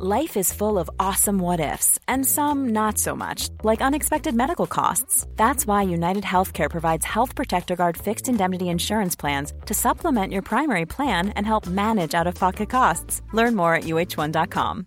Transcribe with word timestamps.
Life 0.00 0.36
is 0.36 0.52
full 0.52 0.78
of 0.78 0.88
awesome 1.00 1.40
what 1.40 1.58
ifs, 1.58 1.98
and 2.06 2.24
some 2.24 2.68
not 2.68 2.98
so 2.98 3.16
much, 3.16 3.48
like 3.64 3.80
unexpected 3.80 4.32
medical 4.32 4.68
costs. 4.68 5.26
That's 5.34 5.66
why 5.66 5.82
United 5.82 6.22
Healthcare 6.22 6.70
provides 6.70 7.04
Health 7.04 7.34
Protector 7.34 7.74
Guard 7.74 7.96
fixed 7.96 8.28
indemnity 8.28 8.68
insurance 8.68 9.16
plans 9.16 9.52
to 9.66 9.74
supplement 9.74 10.32
your 10.32 10.42
primary 10.42 10.86
plan 10.86 11.30
and 11.30 11.44
help 11.44 11.66
manage 11.66 12.14
out 12.14 12.28
of 12.28 12.36
pocket 12.36 12.70
costs. 12.70 13.22
Learn 13.32 13.56
more 13.56 13.74
at 13.74 13.84
uh1.com. 13.84 14.86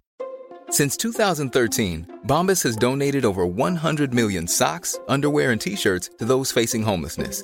Since 0.70 0.96
2013, 0.96 2.20
Bombas 2.26 2.64
has 2.64 2.78
donated 2.78 3.26
over 3.26 3.46
100 3.46 4.14
million 4.14 4.48
socks, 4.48 4.98
underwear, 5.10 5.52
and 5.52 5.60
t 5.60 5.76
shirts 5.76 6.12
to 6.20 6.24
those 6.24 6.54
facing 6.54 6.84
homelessness. 6.84 7.44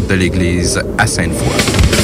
de 0.00 0.14
l'église 0.14 0.80
à 0.98 1.06
Sainte-Foy. 1.06 2.03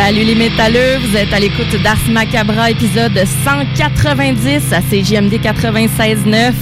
Salut 0.00 0.22
les 0.22 0.36
métalleux, 0.36 0.98
vous 1.00 1.16
êtes 1.16 1.32
à 1.32 1.40
l'écoute 1.40 1.74
d'Ars 1.82 1.98
Macabra, 2.08 2.70
épisode 2.70 3.18
190 3.44 4.72
à 4.72 4.80
CJMD 4.80 5.34
96.9. 5.42 6.52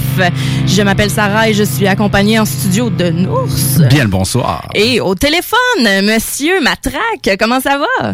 Je 0.65 0.81
m'appelle 0.81 1.11
Sarah 1.11 1.47
et 1.47 1.53
je 1.53 1.61
suis 1.63 1.85
accompagnée 1.87 2.39
en 2.39 2.45
studio 2.45 2.89
de 2.89 3.11
Nours. 3.11 3.47
Bien 3.89 4.05
le 4.05 4.09
bonsoir. 4.09 4.67
Et 4.73 4.99
au 4.99 5.13
téléphone, 5.13 5.57
Monsieur 6.03 6.59
Matraque, 6.61 7.37
comment 7.39 7.59
ça 7.61 7.77
va? 7.77 8.13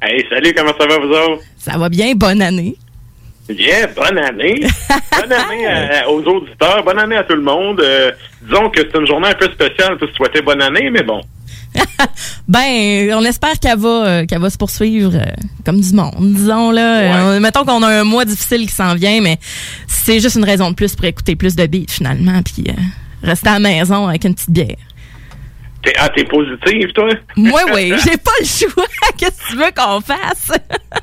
Hey, 0.00 0.24
salut, 0.30 0.54
comment 0.56 0.72
ça 0.78 0.86
va 0.86 0.98
vous 0.98 1.12
autres? 1.12 1.42
Ça 1.58 1.76
va 1.76 1.88
bien, 1.88 2.12
bonne 2.14 2.40
année. 2.40 2.76
Yeah, 3.48 3.88
bonne 3.88 4.18
année. 4.18 4.60
bonne 5.20 5.32
année 5.32 5.66
à- 5.66 6.08
aux 6.08 6.22
auditeurs, 6.22 6.82
bonne 6.84 7.00
année 7.00 7.16
à 7.16 7.24
tout 7.24 7.34
le 7.34 7.42
monde. 7.42 7.80
Euh, 7.80 8.12
disons 8.42 8.70
que 8.70 8.80
c'est 8.80 8.98
une 8.98 9.06
journée 9.06 9.28
un 9.28 9.34
peu 9.34 9.50
spéciale 9.50 9.98
pour 9.98 10.08
souhaiter 10.16 10.40
bonne 10.42 10.62
année, 10.62 10.88
mais 10.90 11.02
bon. 11.02 11.20
Ben, 12.48 13.12
on 13.14 13.24
espère 13.24 13.58
qu'elle 13.58 13.78
va, 13.78 13.88
euh, 13.88 14.26
qu'elle 14.26 14.40
va 14.40 14.50
se 14.50 14.58
poursuivre 14.58 15.14
euh, 15.14 15.24
comme 15.64 15.80
du 15.80 15.92
monde, 15.94 16.34
disons 16.34 16.70
là. 16.70 17.32
Euh, 17.34 17.40
mettons 17.40 17.64
qu'on 17.64 17.82
a 17.82 18.00
un 18.00 18.04
mois 18.04 18.24
difficile 18.24 18.66
qui 18.66 18.74
s'en 18.74 18.94
vient, 18.94 19.20
mais 19.20 19.38
c'est 19.86 20.20
juste 20.20 20.36
une 20.36 20.44
raison 20.44 20.70
de 20.70 20.74
plus 20.74 20.94
pour 20.94 21.06
écouter 21.06 21.36
plus 21.36 21.56
de 21.56 21.66
beats 21.66 21.88
finalement, 21.90 22.40
puis 22.42 22.64
euh, 22.68 22.72
rester 23.22 23.48
à 23.48 23.54
la 23.54 23.60
maison 23.60 24.06
avec 24.08 24.24
une 24.24 24.34
petite 24.34 24.50
bière. 24.50 24.76
T'es, 25.82 25.92
ah, 25.98 26.08
t'es 26.08 26.24
positive, 26.24 26.92
toi? 26.92 27.08
Moi, 27.36 27.60
oui, 27.74 27.92
j'ai 28.04 28.16
pas 28.16 28.30
le 28.40 28.46
choix. 28.46 28.84
Qu'est-ce 29.18 29.40
que 29.40 29.50
tu 29.50 29.56
veux 29.56 29.70
qu'on 29.74 30.00
fasse? 30.00 30.50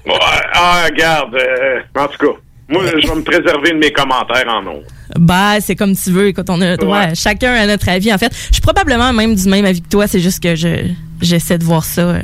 Ouais, 0.05 0.19
ah, 0.53 0.85
regarde, 0.85 1.35
euh, 1.35 1.79
en 1.95 2.07
tout 2.07 2.17
cas, 2.17 2.39
moi, 2.69 2.83
je 2.87 3.07
vais 3.07 3.15
me 3.15 3.23
préserver 3.23 3.71
de 3.71 3.77
mes 3.77 3.91
commentaires 3.91 4.47
en 4.47 4.65
ondes. 4.65 4.85
Bah, 5.17 5.59
c'est 5.61 5.75
comme 5.75 5.95
tu 5.95 6.11
veux. 6.11 6.27
Écoute, 6.27 6.49
on 6.49 6.61
a 6.61 6.71
le 6.71 6.77
droit. 6.77 6.99
Ouais. 7.07 7.15
Chacun 7.15 7.53
a 7.53 7.65
notre 7.67 7.89
avis. 7.89 8.13
En 8.13 8.17
fait, 8.17 8.31
je 8.49 8.53
suis 8.53 8.61
probablement 8.61 9.11
même 9.13 9.35
du 9.35 9.49
même 9.49 9.65
avis 9.65 9.81
que 9.81 9.89
toi. 9.89 10.07
C'est 10.07 10.19
juste 10.19 10.41
que 10.41 10.55
je 10.55 10.89
j'essaie 11.21 11.57
de 11.59 11.63
voir 11.63 11.83
ça 11.85 12.01
euh, 12.01 12.19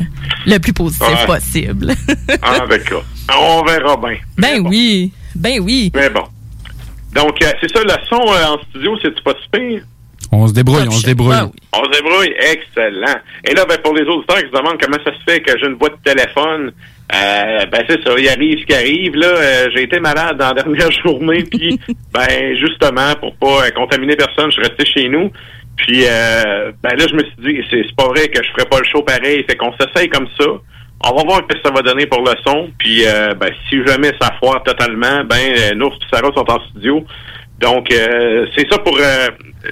le 0.46 0.58
plus 0.58 0.74
positif 0.74 1.06
Ouais. 1.08 1.26
possible. 1.28 1.94
Ah, 2.42 2.66
d'accord. 2.68 3.04
On 3.38 3.64
verra 3.64 3.96
bien. 3.98 4.18
ben 4.38 4.66
oui, 4.68 5.12
ben 5.36 5.60
oui. 5.62 5.92
Mais 5.96 6.10
bon. 6.10 6.24
Donc, 7.14 7.42
euh, 7.42 7.52
c'est 7.62 7.72
ça, 7.76 7.84
le 7.84 7.94
son 8.10 8.16
euh, 8.22 8.46
en 8.56 8.60
studio, 8.70 8.98
c'est-tu 9.02 9.22
pas 9.24 9.34
super? 9.44 9.82
On 10.32 10.48
se 10.48 10.54
débrouille, 10.54 10.88
on 10.88 10.92
se 10.92 11.06
débrouille. 11.06 11.36
Oui. 11.42 11.52
On 11.74 11.84
se 11.86 11.90
débrouille, 11.92 12.34
excellent. 12.52 13.16
Et 13.50 13.54
là, 13.54 13.66
ben, 13.66 13.78
pour 13.84 13.96
les 13.96 14.04
auditeurs 14.04 14.38
qui 14.38 14.48
se 14.48 14.52
demandent 14.58 14.78
comment 14.82 14.98
ça 15.04 15.12
se 15.14 15.24
fait 15.32 15.42
que 15.42 15.52
j'ai 15.58 15.68
une 15.68 15.76
voix 15.76 15.90
de 15.90 15.98
téléphone, 16.04 16.72
euh, 17.14 17.66
ben 17.68 17.86
c'est 17.88 18.04
ça, 18.04 18.14
il 18.18 18.28
arrive 18.28 18.60
ce 18.60 18.66
qui 18.66 18.74
arrive. 18.74 19.16
Là, 19.16 19.28
Euh, 19.28 19.70
j'ai 19.74 19.84
été 19.84 20.00
malade 20.00 20.38
dans 20.38 20.54
la 20.54 20.54
dernière 20.64 20.92
journée, 20.92 21.44
puis 21.44 21.80
ben 22.14 22.56
justement 22.56 23.14
pour 23.20 23.36
pas 23.38 23.66
euh, 23.66 23.70
contaminer 23.72 24.16
personne, 24.16 24.52
je 24.52 24.62
suis 24.62 24.94
chez 24.94 25.10
nous. 25.10 25.32
Puis 25.78 26.04
euh, 26.06 26.72
ben 26.84 26.98
là, 26.98 27.06
je 27.10 27.16
me 27.16 27.20
suis 27.20 27.38
dit, 27.40 27.66
c'est 27.70 27.96
pas 27.96 28.08
vrai 28.08 28.28
que 28.28 28.44
je 28.44 28.50
ferais 28.52 28.68
pas 28.70 28.80
le 28.80 28.86
show 28.86 29.04
pareil. 29.04 29.46
Fait 29.48 29.56
qu'on 29.56 29.74
s'essaye 29.80 30.10
comme 30.10 30.28
ça. 30.38 30.48
On 31.06 31.16
va 31.16 31.24
voir 31.24 31.42
ce 31.48 31.56
que 31.56 31.62
ça 31.64 31.72
va 31.72 31.82
donner 31.82 32.08
pour 32.08 32.22
le 32.22 32.34
son. 32.46 32.72
Puis 32.78 33.06
euh, 33.06 33.34
ben 33.36 33.52
si 33.70 33.78
jamais 33.86 34.12
ça 34.20 34.34
foire 34.40 34.62
totalement, 34.64 35.24
ben 35.24 35.78
Nours 35.78 35.98
et 36.02 36.16
Sarah 36.16 36.32
sont 36.36 36.50
en 36.52 36.60
studio. 36.72 37.06
Donc, 37.60 37.88
c'est 37.90 38.72
ça 38.72 38.78
pour 38.78 39.00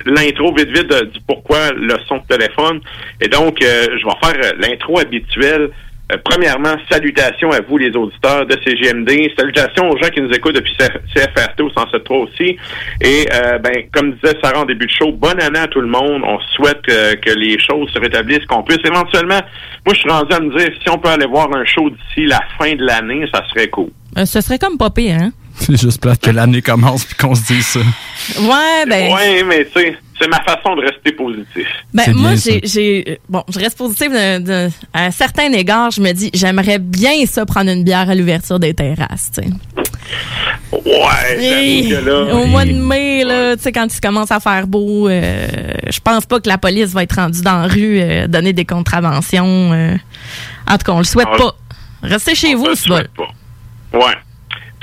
l'intro 0.08 0.56
vite 0.56 0.70
vite 0.70 0.92
du 1.14 1.20
pourquoi 1.28 1.70
le 1.72 1.96
son 2.08 2.18
de 2.18 2.36
téléphone. 2.36 2.80
Et 3.22 3.28
donc, 3.28 3.58
je 3.62 4.04
vais 4.04 4.20
faire 4.24 4.54
l'intro 4.58 4.98
habituelle. 4.98 5.70
Euh, 6.12 6.18
premièrement, 6.24 6.76
salutations 6.90 7.52
à 7.52 7.62
vous 7.62 7.78
les 7.78 7.96
auditeurs 7.96 8.46
de 8.46 8.56
CGMD. 8.64 9.32
Salutations 9.36 9.90
aux 9.90 9.98
gens 9.98 10.10
qui 10.10 10.22
nous 10.22 10.32
écoutent 10.32 10.56
depuis 10.56 10.74
CFRT 10.78 11.62
au 11.62 11.70
107.3 11.70 12.14
aussi. 12.14 12.58
Et 13.02 13.26
euh, 13.34 13.58
ben, 13.58 13.86
comme 13.92 14.14
disait 14.14 14.38
Sarah 14.44 14.62
en 14.62 14.66
début 14.66 14.86
de 14.86 14.92
show, 14.92 15.12
bonne 15.12 15.42
année 15.42 15.60
à 15.60 15.68
tout 15.68 15.82
le 15.82 15.88
monde. 15.88 16.22
On 16.24 16.40
souhaite 16.56 16.84
euh, 16.90 17.16
que 17.16 17.32
les 17.32 17.58
choses 17.60 17.90
se 17.92 18.00
rétablissent, 18.00 18.46
qu'on 18.46 18.64
puisse 18.64 18.86
éventuellement... 18.86 19.42
Moi, 19.86 19.94
je 19.94 20.00
suis 20.00 20.10
rendu 20.10 20.34
à 20.34 20.40
me 20.40 20.56
dire, 20.56 20.70
si 20.82 20.90
on 20.90 20.98
peut 21.00 21.10
aller 21.10 21.26
voir 21.26 21.50
un 21.56 21.66
show 21.66 21.90
d'ici 21.90 22.28
la 22.28 22.42
fin 22.60 22.76
de 22.76 22.84
l'année, 22.84 23.26
ça 23.34 23.44
serait 23.50 23.70
cool. 23.70 23.90
Euh, 24.18 24.26
ce 24.26 24.42
serait 24.42 24.60
comme 24.60 24.78
pas 24.78 24.92
pire, 24.92 25.18
hein? 25.20 25.32
C'est 25.56 25.80
juste 25.80 26.02
plate 26.02 26.22
que 26.22 26.32
l'année 26.32 26.62
commence 26.62 27.06
puis 27.06 27.16
qu'on 27.16 27.34
se 27.34 27.46
dise 27.48 27.66
ça. 27.66 27.80
Ouais, 27.80 28.86
ben. 28.88 29.14
Ouais, 29.14 29.44
mais 29.44 29.66
tu 29.66 29.80
sais, 29.80 29.98
c'est 30.20 30.28
ma 30.30 30.42
façon 30.44 30.76
de 30.76 30.82
rester 30.82 31.12
positif. 31.12 31.68
Ben, 31.94 32.14
moi, 32.14 32.36
j'ai, 32.36 32.62
j'ai, 32.64 33.20
bon, 33.28 33.44
je 33.54 33.60
reste 33.60 33.78
positive 33.78 34.12
de, 34.12 34.40
de- 34.40 34.70
à 34.94 35.06
un 35.06 35.12
certain 35.12 35.52
égard. 35.52 35.92
Je 35.92 36.02
me 36.02 36.12
dis, 36.14 36.30
j'aimerais 36.34 36.80
bien 36.80 37.26
ça 37.26 37.46
prendre 37.46 37.70
une 37.72 37.84
bière 37.84 38.10
à 38.10 38.16
l'ouverture 38.16 38.60
des 38.60 38.74
terrasses, 38.74 39.32
tu 39.36 39.42
sais. 39.44 39.50
Ouais, 40.72 41.90
que 41.90 42.06
là... 42.06 42.34
au 42.36 42.46
mois 42.46 42.66
de 42.66 42.74
mai, 42.74 43.24
là, 43.24 43.56
tu 43.56 43.64
sais, 43.64 43.72
quand 43.72 43.88
il 43.94 44.02
commence 44.02 44.32
à 44.32 44.40
faire 44.40 44.68
beau, 44.68 45.08
euh, 45.10 45.48
je 45.90 46.00
pense 46.00 46.26
pas 46.26 46.40
que 46.40 46.48
la 46.48 46.58
police 46.58 46.92
va 46.94 47.04
être 47.04 47.16
rendue 47.16 47.42
dans 47.42 47.62
la 47.62 47.68
rue 47.68 48.00
euh, 48.00 48.28
donner 48.28 48.54
des 48.54 48.66
contraventions. 48.66 49.72
euh. 49.74 49.96
en 50.68 50.78
tout 50.78 50.86
cas, 50.86 50.92
on 50.94 51.00
le 51.00 51.04
souhaite 51.06 51.30
pas. 51.38 51.56
Restez 52.04 52.36
chez 52.36 52.56
on 52.56 52.60
vous, 52.60 52.68
le 52.68 52.76
c'est 52.76 52.90
bon. 52.90 52.96
souhaite 52.98 53.12
pas. 53.16 53.98
Ouais. 53.98 54.14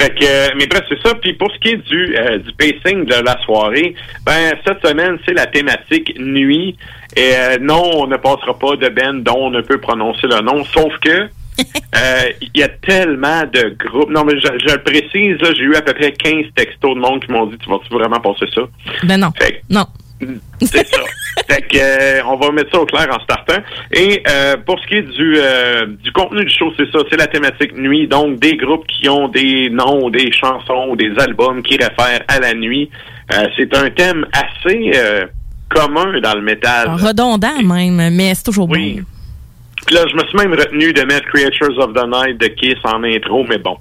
Fait 0.00 0.14
que, 0.14 0.24
euh, 0.24 0.48
mais 0.56 0.66
bref, 0.66 0.82
c'est 0.88 1.00
ça. 1.06 1.14
Puis 1.14 1.34
pour 1.34 1.50
ce 1.52 1.58
qui 1.58 1.68
est 1.70 1.76
du, 1.88 2.16
euh, 2.16 2.38
du 2.38 2.52
pacing 2.52 3.04
de 3.04 3.14
la 3.24 3.40
soirée, 3.44 3.94
ben 4.24 4.54
cette 4.66 4.84
semaine, 4.86 5.18
c'est 5.26 5.34
la 5.34 5.46
thématique 5.46 6.18
nuit. 6.18 6.76
Et 7.16 7.32
euh, 7.36 7.58
non, 7.60 7.90
on 7.94 8.06
ne 8.06 8.16
passera 8.16 8.58
pas 8.58 8.76
de 8.76 8.88
Ben 8.88 9.22
dont 9.22 9.36
on 9.46 9.50
ne 9.50 9.60
peut 9.60 9.78
prononcer 9.78 10.26
le 10.26 10.40
nom, 10.40 10.64
sauf 10.64 10.92
que 11.00 11.28
Euh, 11.94 12.32
Il 12.40 12.58
y 12.58 12.62
a 12.62 12.68
tellement 12.68 13.42
de 13.42 13.76
groupes. 13.78 14.08
Non, 14.10 14.24
mais 14.24 14.40
je, 14.40 14.46
je 14.66 14.74
le 14.74 14.82
précise, 14.82 15.38
là, 15.42 15.52
j'ai 15.54 15.62
eu 15.62 15.74
à 15.76 15.82
peu 15.82 15.92
près 15.92 16.12
15 16.12 16.46
textos 16.56 16.94
de 16.94 16.98
monde 17.00 17.22
qui 17.22 17.30
m'ont 17.30 17.44
dit 17.44 17.58
Tu 17.58 17.68
vas-tu 17.68 17.92
vraiment 17.92 18.18
passer 18.18 18.46
ça? 18.54 18.62
Ben 19.04 19.18
non. 19.20 19.28
Fait 19.38 19.52
que 19.52 19.58
Non. 19.68 19.84
C'est 20.60 20.86
ça. 20.86 20.98
Fait 21.48 21.62
que, 21.62 21.76
euh, 21.78 22.22
on 22.26 22.36
va 22.36 22.50
mettre 22.52 22.70
ça 22.70 22.80
au 22.80 22.86
clair 22.86 23.08
en 23.10 23.20
startant. 23.24 23.62
Et 23.92 24.22
euh, 24.28 24.56
pour 24.66 24.78
ce 24.80 24.86
qui 24.86 24.94
est 24.96 25.02
du, 25.02 25.34
euh, 25.38 25.86
du 26.02 26.12
contenu 26.12 26.44
du 26.44 26.50
show, 26.54 26.72
c'est 26.76 26.90
ça, 26.92 26.98
c'est 27.10 27.16
la 27.16 27.26
thématique 27.26 27.76
nuit. 27.76 28.06
Donc, 28.06 28.38
des 28.38 28.56
groupes 28.56 28.86
qui 28.86 29.08
ont 29.08 29.28
des 29.28 29.70
noms, 29.70 30.10
des 30.10 30.30
chansons 30.32 30.88
ou 30.90 30.96
des 30.96 31.12
albums 31.18 31.62
qui 31.62 31.76
réfèrent 31.76 32.22
à 32.28 32.38
la 32.38 32.54
nuit. 32.54 32.90
Euh, 33.32 33.44
c'est 33.56 33.74
un 33.76 33.88
thème 33.90 34.26
assez 34.32 34.92
euh, 34.94 35.24
commun 35.70 36.20
dans 36.20 36.34
le 36.34 36.42
métal. 36.42 36.88
Redondant 36.90 37.62
même, 37.62 38.10
mais 38.14 38.34
c'est 38.34 38.44
toujours 38.44 38.68
Oui. 38.68 38.96
bon. 39.00 39.04
Puis 39.86 39.96
là, 39.96 40.04
je 40.08 40.14
me 40.14 40.24
suis 40.26 40.38
même 40.38 40.52
retenu 40.54 40.92
de 40.92 41.02
mettre 41.02 41.26
Creatures 41.32 41.78
of 41.78 41.92
the 41.92 42.06
Night 42.06 42.38
de 42.38 42.46
Kiss 42.48 42.76
en 42.84 43.02
intro, 43.02 43.44
mais 43.48 43.58
bon. 43.58 43.76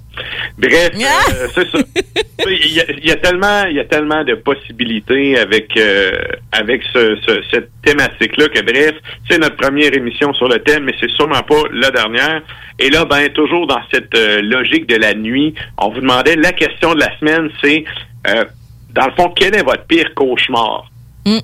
Bref, 0.58 0.90
Ah! 0.96 1.30
euh, 1.32 1.46
c'est 1.54 1.70
ça. 1.70 1.78
Il 2.46 2.72
y, 2.74 2.80
a, 2.80 2.84
il 2.90 3.06
y 3.06 3.10
a 3.12 3.16
tellement, 3.16 3.64
il 3.66 3.76
y 3.76 3.78
a 3.80 3.84
tellement 3.84 4.24
de 4.24 4.34
possibilités 4.34 5.38
avec 5.38 5.76
euh, 5.76 6.10
avec 6.50 6.82
ce, 6.92 7.16
ce- 7.24 7.40
cette 7.52 7.70
thématique-là 7.84 8.48
que 8.48 8.60
bref, 8.62 8.96
c'est 9.30 9.38
notre 9.38 9.56
première 9.56 9.94
émission 9.96 10.34
sur 10.34 10.48
le 10.48 10.58
thème, 10.58 10.82
mais 10.84 10.94
c'est 11.00 11.10
sûrement 11.12 11.42
pas 11.42 11.62
la 11.72 11.92
dernière. 11.92 12.42
Et 12.80 12.90
là, 12.90 13.04
ben 13.04 13.28
toujours 13.32 13.68
dans 13.68 13.80
cette 13.92 14.12
euh, 14.16 14.40
logique 14.42 14.88
de 14.88 14.96
la 14.96 15.14
nuit, 15.14 15.54
on 15.78 15.90
vous 15.90 16.00
demandait 16.00 16.34
la 16.34 16.50
question 16.52 16.94
de 16.94 17.00
la 17.00 17.16
semaine, 17.20 17.48
c'est 17.62 17.84
euh, 18.26 18.44
dans 18.92 19.06
le 19.06 19.12
fond, 19.12 19.32
quel 19.36 19.54
est 19.54 19.62
votre 19.62 19.84
pire 19.86 20.12
cauchemar? 20.16 20.90
Mm. 21.24 21.38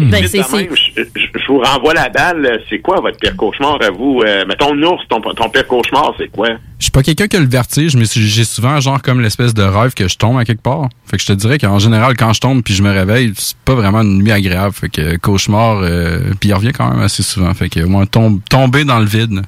Vite 0.00 0.10
Ben, 0.10 0.26
c'est- 0.26 0.42
je, 0.42 1.46
vous 1.48 1.58
renvoie 1.60 1.94
la 1.94 2.08
balle. 2.08 2.60
C'est 2.68 2.78
quoi 2.80 3.00
votre 3.00 3.18
pire 3.18 3.36
cauchemar 3.36 3.78
à 3.82 3.90
vous? 3.90 4.22
Euh, 4.26 4.44
mettons, 4.46 4.74
Nours, 4.74 5.02
ton, 5.08 5.20
ton 5.20 5.48
pire 5.48 5.66
cauchemar, 5.66 6.14
c'est 6.18 6.28
quoi? 6.28 6.48
Je 6.78 6.84
suis 6.84 6.90
pas 6.90 7.02
quelqu'un 7.02 7.28
qui 7.28 7.36
a 7.36 7.40
le 7.40 7.46
vertige, 7.46 7.96
mais 7.96 8.04
j'ai 8.10 8.44
souvent 8.44 8.80
genre 8.80 9.00
comme 9.00 9.20
l'espèce 9.20 9.54
de 9.54 9.62
rêve 9.62 9.94
que 9.94 10.08
je 10.08 10.16
tombe 10.16 10.38
à 10.38 10.44
quelque 10.44 10.62
part. 10.62 10.88
Fait 11.06 11.16
que 11.16 11.22
je 11.22 11.28
te 11.28 11.32
dirais 11.32 11.58
qu'en 11.58 11.78
général, 11.78 12.16
quand 12.16 12.32
je 12.32 12.40
tombe 12.40 12.62
puis 12.62 12.74
je 12.74 12.82
me 12.82 12.90
réveille, 12.90 13.32
c'est 13.36 13.56
pas 13.64 13.74
vraiment 13.74 14.02
une 14.02 14.22
nuit 14.22 14.32
agréable. 14.32 14.74
Fait 14.74 14.88
que 14.88 15.16
cauchemar, 15.16 15.80
euh, 15.82 16.18
puis 16.40 16.50
il 16.50 16.54
revient 16.54 16.72
quand 16.72 16.90
même 16.90 17.00
assez 17.00 17.22
souvent. 17.22 17.52
Fait 17.54 17.68
que 17.68 17.80
moi, 17.80 18.06
tombe, 18.06 18.40
tomber 18.50 18.84
dans 18.84 18.98
le 18.98 19.06
vide. 19.06 19.42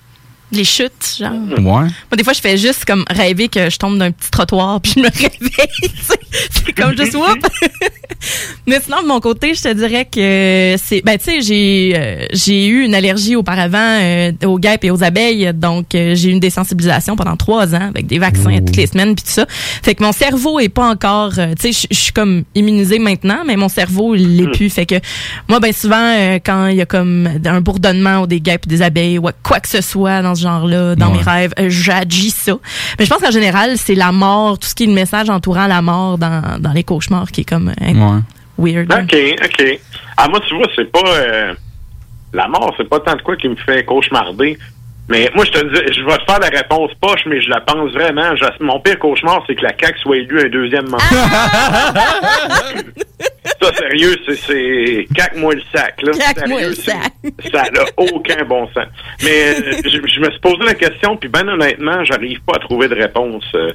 Les 0.52 0.62
chutes, 0.64 1.16
genre. 1.18 1.32
Ouais. 1.32 1.60
Moi, 1.60 1.88
des 2.16 2.22
fois, 2.22 2.32
je 2.32 2.40
fais 2.40 2.56
juste 2.56 2.84
comme 2.84 3.04
rêver 3.10 3.48
que 3.48 3.68
je 3.68 3.76
tombe 3.78 3.98
d'un 3.98 4.12
petit 4.12 4.30
trottoir 4.30 4.80
puis 4.80 4.92
je 4.96 5.00
me 5.00 5.08
réveille. 5.12 5.68
tu 5.82 5.88
sais. 5.88 6.14
c'est 6.50 6.72
comme 6.72 6.96
juste 6.96 7.14
whoop. 7.16 7.38
Mais 8.66 8.80
sinon, 8.80 9.02
de 9.02 9.06
mon 9.08 9.20
côté, 9.20 9.54
je 9.54 9.62
te 9.62 9.72
dirais 9.72 10.04
que 10.04 10.76
c'est. 10.82 11.02
Ben, 11.04 11.18
tu 11.18 11.24
sais, 11.24 11.40
j'ai 11.42 11.92
euh, 11.96 12.26
j'ai 12.32 12.66
eu 12.66 12.84
une 12.84 12.94
allergie 12.94 13.36
auparavant 13.36 13.98
euh, 14.00 14.32
aux 14.44 14.58
guêpes 14.58 14.84
et 14.84 14.90
aux 14.90 15.02
abeilles. 15.04 15.50
Donc, 15.54 15.94
euh, 15.94 16.14
j'ai 16.14 16.30
eu 16.30 16.32
une 16.32 16.40
désensibilisation 16.40 17.14
pendant 17.16 17.36
trois 17.36 17.74
ans 17.74 17.88
avec 17.88 18.06
des 18.06 18.18
vaccins 18.18 18.58
toutes 18.58 18.76
les 18.76 18.86
semaines 18.86 19.14
puis 19.14 19.24
tout 19.24 19.30
ça. 19.32 19.46
Fait 19.48 19.94
que 19.94 20.02
mon 20.02 20.12
cerveau 20.12 20.58
est 20.60 20.68
pas 20.68 20.88
encore. 20.88 21.32
euh, 21.38 21.54
tu 21.60 21.72
sais, 21.72 21.88
je- 21.90 21.96
suis 21.96 22.12
comme 22.12 22.44
immunisée 22.54 22.98
maintenant, 22.98 23.42
mais 23.46 23.56
mon 23.56 23.68
cerveau, 23.68 24.14
il 24.14 24.36
l'est 24.36 24.50
plus. 24.52 24.70
Fait 24.70 24.86
que 24.86 24.96
moi, 25.48 25.58
ben 25.60 25.72
souvent, 25.72 25.96
euh, 26.16 26.38
quand 26.44 26.68
il 26.68 26.76
y 26.76 26.80
a 26.82 26.86
comme 26.86 27.28
un 27.44 27.60
bourdonnement 27.60 28.22
ou 28.22 28.26
des 28.26 28.40
guêpes 28.40 28.66
des 28.68 28.82
abeilles 28.82 29.18
ou 29.18 29.28
quoi 29.42 29.60
que 29.60 29.68
ce 29.68 29.80
soit 29.80 30.22
dans 30.22 30.34
ce 30.36 30.42
genre-là, 30.42 30.94
dans 30.94 31.10
Ouais. 31.10 31.18
mes 31.18 31.22
rêves, 31.24 31.52
euh, 31.58 31.66
j'agis 31.68 32.30
ça. 32.30 32.52
Mais 32.98 33.04
je 33.04 33.10
pense 33.10 33.20
qu'en 33.20 33.30
général, 33.32 33.76
c'est 33.76 33.96
la 33.96 34.12
mort, 34.12 34.58
tout 34.58 34.68
ce 34.68 34.74
qui 34.74 34.84
est 34.84 34.86
le 34.86 34.92
message 34.92 35.28
entourant 35.30 35.66
la 35.66 35.82
mort 35.82 36.18
dans, 36.18 36.60
dans 36.60 36.72
les 36.72 36.84
cauchemars 36.84 37.30
qui 37.32 37.40
est 37.40 37.44
comme 37.48 37.72
euh, 37.80 37.92
Ouais. 37.92 38.20
weird. 38.74 38.92
OK, 38.92 39.16
OK. 39.44 39.80
Ah, 40.16 40.28
moi, 40.28 40.40
tu 40.46 40.54
vois, 40.56 40.66
c'est 40.76 40.90
pas... 40.92 41.02
euh, 41.04 41.54
la 42.32 42.46
mort, 42.48 42.72
c'est 42.76 42.88
pas 42.88 43.00
tant 43.00 43.16
de 43.16 43.22
quoi 43.22 43.36
qui 43.36 43.48
me 43.48 43.56
fait 43.56 43.84
cauchemarder. 43.84 44.56
Mais 45.08 45.30
moi, 45.36 45.44
je 45.44 45.52
te 45.52 45.58
dis, 45.64 45.92
je 45.94 46.02
vais 46.04 46.16
te 46.18 46.24
faire 46.24 46.40
la 46.40 46.48
réponse 46.48 46.90
poche, 47.00 47.20
mais 47.26 47.40
je 47.40 47.48
la 47.48 47.60
pense 47.60 47.92
vraiment. 47.92 48.34
Je- 48.34 48.64
mon 48.64 48.80
pire 48.80 48.98
cauchemar, 48.98 49.40
c'est 49.46 49.54
que 49.54 49.62
la 49.62 49.70
CAQ 49.78 50.00
soit 50.00 50.16
élue 50.16 50.46
un 50.46 50.48
deuxième 50.48 50.88
mandat. 50.88 51.04
ça, 53.60 53.72
sérieux, 53.74 54.14
c'est-. 54.26 55.06
Caque-moi 55.14 55.54
le 55.54 55.62
sac, 55.74 56.02
là. 56.02 56.12
Sérieux, 56.12 56.68
le 56.68 56.74
sac. 56.74 57.12
Ça 57.52 57.62
n'a 57.70 57.84
aucun 57.96 58.44
bon 58.44 58.66
sens. 58.74 58.86
Mais 59.22 59.54
euh, 59.58 59.72
je, 59.84 59.90
je 59.90 60.20
me 60.20 60.30
suis 60.30 60.40
posé 60.40 60.58
la 60.64 60.74
question, 60.74 61.16
puis 61.16 61.28
ben 61.28 61.48
honnêtement, 61.48 62.04
j'arrive 62.04 62.40
pas 62.46 62.54
à 62.56 62.58
trouver 62.58 62.88
de 62.88 62.94
réponse. 62.94 63.44
euh. 63.54 63.72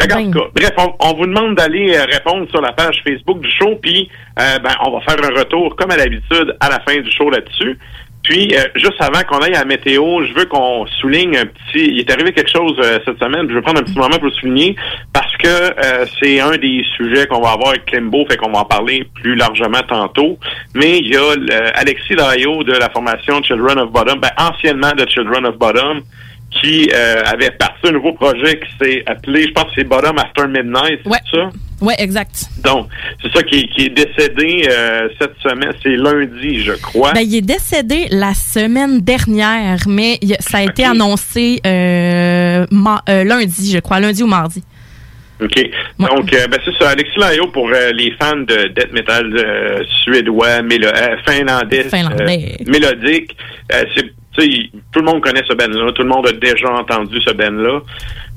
Fait 0.00 0.08
qu'en 0.08 0.22
Ben. 0.22 0.32
cas, 0.32 0.46
bref, 0.54 0.72
on, 0.78 0.94
on 1.00 1.14
vous 1.14 1.26
demande 1.26 1.54
d'aller 1.56 1.94
euh, 1.96 2.04
répondre 2.10 2.48
sur 2.50 2.60
la 2.60 2.72
page 2.72 3.02
Facebook 3.06 3.40
du 3.40 3.50
show, 3.58 3.76
puis 3.80 4.10
euh, 4.40 4.58
ben, 4.58 4.74
on 4.84 4.90
va 4.90 5.00
faire 5.02 5.22
un 5.24 5.38
retour, 5.38 5.76
comme 5.76 5.90
à 5.90 5.96
l'habitude, 5.96 6.56
à 6.60 6.68
la 6.70 6.80
fin 6.80 6.96
du 7.00 7.10
show 7.10 7.30
là-dessus. 7.30 7.78
Puis, 8.24 8.54
euh, 8.56 8.62
juste 8.76 9.00
avant 9.00 9.22
qu'on 9.28 9.38
aille 9.38 9.54
à 9.54 9.60
la 9.60 9.64
météo, 9.66 10.24
je 10.24 10.32
veux 10.32 10.46
qu'on 10.46 10.86
souligne 10.86 11.36
un 11.36 11.44
petit... 11.44 11.86
Il 11.92 12.00
est 12.00 12.10
arrivé 12.10 12.32
quelque 12.32 12.50
chose 12.50 12.74
euh, 12.82 12.98
cette 13.04 13.18
semaine, 13.18 13.46
je 13.50 13.54
vais 13.54 13.60
prendre 13.60 13.80
un 13.80 13.84
petit 13.84 13.96
moment 13.98 14.16
pour 14.16 14.24
le 14.24 14.32
souligner, 14.32 14.74
parce 15.12 15.36
que 15.36 15.46
euh, 15.46 16.06
c'est 16.18 16.40
un 16.40 16.56
des 16.56 16.82
sujets 16.96 17.26
qu'on 17.26 17.42
va 17.42 17.50
avoir 17.52 17.68
avec 17.70 17.84
Klimbo, 17.84 18.24
fait 18.26 18.38
qu'on 18.38 18.50
va 18.50 18.60
en 18.60 18.64
parler 18.64 19.06
plus 19.14 19.34
largement 19.34 19.82
tantôt. 19.86 20.38
Mais 20.74 20.98
il 21.00 21.08
y 21.08 21.16
a 21.16 21.34
le- 21.36 21.78
Alexis 21.78 22.14
Layo 22.14 22.64
de 22.64 22.72
la 22.72 22.88
formation 22.88 23.42
Children 23.42 23.78
of 23.78 23.90
Bottom, 23.90 24.20
ben, 24.20 24.30
anciennement 24.38 24.92
de 24.92 25.06
Children 25.06 25.44
of 25.44 25.58
Bottom, 25.58 26.00
qui 26.60 26.88
euh, 26.94 27.22
avait 27.24 27.50
parti 27.50 27.88
un 27.88 27.92
nouveau 27.92 28.12
projet 28.12 28.58
qui 28.60 28.68
s'est 28.84 29.02
appelé, 29.06 29.42
je 29.48 29.52
pense 29.52 29.64
que 29.64 29.70
c'est 29.76 29.84
Bottom 29.84 30.16
After 30.18 30.46
Midnight, 30.46 31.00
c'est 31.04 31.36
ça? 31.36 31.50
Ouais, 31.80 31.94
exact. 31.98 32.46
Donc, 32.62 32.88
c'est 33.20 33.30
ça 33.36 33.42
qui 33.42 33.56
est, 33.60 33.66
qui 33.68 33.86
est 33.86 33.88
décédé 33.90 34.66
euh, 34.70 35.08
cette 35.20 35.34
semaine, 35.42 35.72
c'est 35.82 35.96
lundi, 35.96 36.62
je 36.64 36.72
crois. 36.72 37.12
Ben, 37.12 37.20
il 37.20 37.34
est 37.36 37.40
décédé 37.42 38.06
la 38.10 38.32
semaine 38.32 39.00
dernière, 39.00 39.78
mais 39.88 40.18
il- 40.22 40.36
ça 40.40 40.58
a 40.58 40.62
été 40.62 40.84
annoncé 40.84 41.60
euh, 41.66 42.64
ma- 42.70 43.02
lundi, 43.08 43.70
je 43.72 43.78
crois, 43.80 44.00
lundi 44.00 44.22
ou 44.22 44.26
mardi. 44.28 44.62
OK. 45.42 45.70
Donc, 45.98 46.30
ben, 46.30 46.58
c'est 46.64 46.74
ça. 46.78 46.90
Alexis 46.90 47.18
Layo, 47.18 47.48
pour 47.48 47.68
les 47.68 48.12
fans 48.20 48.36
de 48.36 48.68
death 48.68 48.92
metal 48.92 49.84
suédois, 50.04 50.62
mélo 50.62 50.88
finlandais, 51.26 51.82
Finlandais. 51.90 52.56
mélodique, 52.66 53.36
c'est, 53.68 54.04
sais, 54.42 54.70
tout 54.92 55.00
le 55.00 55.06
monde 55.06 55.20
connaît 55.22 55.42
ce 55.48 55.54
band-là. 55.54 55.92
Tout 55.92 56.02
le 56.02 56.08
monde 56.08 56.26
a 56.28 56.32
déjà 56.32 56.70
entendu 56.72 57.20
ce 57.20 57.30
band-là. 57.32 57.80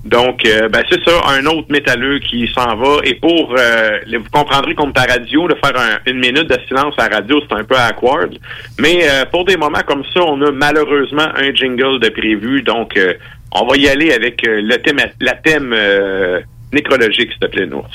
Donc, 0.05 0.45
euh, 0.45 0.69
ben, 0.69 0.83
c'est 0.89 1.03
ça, 1.03 1.11
un 1.37 1.45
autre 1.47 1.67
métalleux 1.69 2.19
qui 2.19 2.47
s'en 2.53 2.75
va. 2.77 2.99
Et 3.03 3.15
pour, 3.15 3.53
euh, 3.57 3.99
vous 4.07 4.29
comprendrez 4.31 4.73
comme 4.75 4.93
ta 4.93 5.01
radio, 5.03 5.47
de 5.47 5.55
faire 5.55 5.75
un- 5.77 5.99
une 6.09 6.19
minute 6.19 6.47
de 6.47 6.57
silence 6.67 6.93
à 6.97 7.07
radio, 7.07 7.41
c'est 7.41 7.55
un 7.55 7.63
peu 7.65 7.75
awkward. 7.75 8.37
Mais 8.79 8.99
euh, 9.03 9.25
pour 9.25 9.43
des 9.45 9.57
moments 9.57 9.81
comme 9.85 10.03
ça, 10.13 10.21
on 10.23 10.41
a 10.43 10.51
malheureusement 10.51 11.27
un 11.35 11.53
jingle 11.53 11.99
de 11.99 12.09
prévu. 12.09 12.61
Donc, 12.61 12.95
euh, 12.95 13.13
on 13.51 13.65
va 13.65 13.75
y 13.77 13.89
aller 13.89 14.13
avec 14.13 14.47
euh, 14.47 14.61
le 14.61 14.77
thème, 14.77 14.99
la 15.19 15.33
thème 15.33 15.75
nécrologique, 16.71 17.31
s'il 17.31 17.39
te 17.39 17.47
plaît, 17.47 17.65
Nours. 17.65 17.89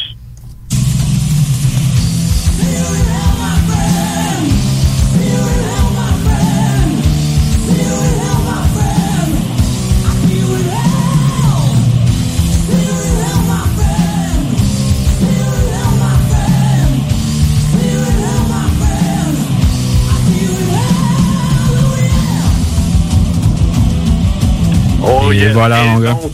Et 25.33 25.37
yes. 25.37 25.53
voilà, 25.53 25.83
mon 25.85 26.01
gars. 26.01 26.13
donc, 26.13 26.33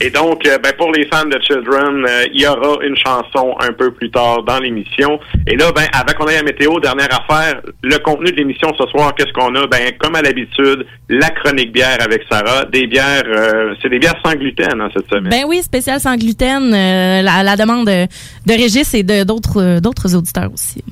et 0.00 0.10
donc, 0.10 0.46
euh, 0.46 0.58
ben, 0.58 0.72
pour 0.78 0.92
les 0.92 1.06
fans 1.06 1.24
de 1.24 1.38
Children, 1.42 2.04
euh, 2.08 2.26
il 2.32 2.40
y 2.40 2.46
aura 2.46 2.78
une 2.84 2.96
chanson 2.96 3.56
un 3.60 3.72
peu 3.72 3.90
plus 3.90 4.10
tard 4.10 4.44
dans 4.44 4.60
l'émission. 4.60 5.18
Et 5.46 5.56
là, 5.56 5.72
ben, 5.72 5.86
avant 5.92 6.12
qu'on 6.16 6.26
aille 6.26 6.36
à 6.36 6.38
la 6.38 6.44
météo, 6.44 6.78
dernière 6.78 7.08
affaire, 7.12 7.60
le 7.82 7.98
contenu 7.98 8.30
de 8.30 8.36
l'émission 8.36 8.72
ce 8.78 8.86
soir, 8.86 9.12
qu'est-ce 9.16 9.32
qu'on 9.32 9.54
a? 9.56 9.66
Ben, 9.66 9.90
comme 9.98 10.14
à 10.14 10.22
l'habitude, 10.22 10.86
la 11.08 11.30
chronique 11.30 11.72
bière 11.72 11.98
avec 12.00 12.22
Sarah. 12.30 12.64
Des 12.66 12.86
bières, 12.86 13.24
euh, 13.26 13.74
c'est 13.82 13.88
des 13.88 13.98
bières 13.98 14.20
sans 14.24 14.34
gluten 14.34 14.80
hein, 14.80 14.88
cette 14.94 15.08
semaine. 15.08 15.30
Ben 15.30 15.44
oui, 15.48 15.62
spécial 15.62 15.98
sans 15.98 16.16
gluten, 16.16 16.72
euh, 16.72 17.22
la, 17.22 17.42
la 17.42 17.56
demande 17.56 17.86
de, 17.86 18.06
Régis 18.52 18.94
et 18.94 19.02
de 19.02 19.24
d'autres 19.24 19.60
euh, 19.60 19.80
d'autres 19.80 20.14
auditeurs 20.14 20.50
aussi. 20.52 20.84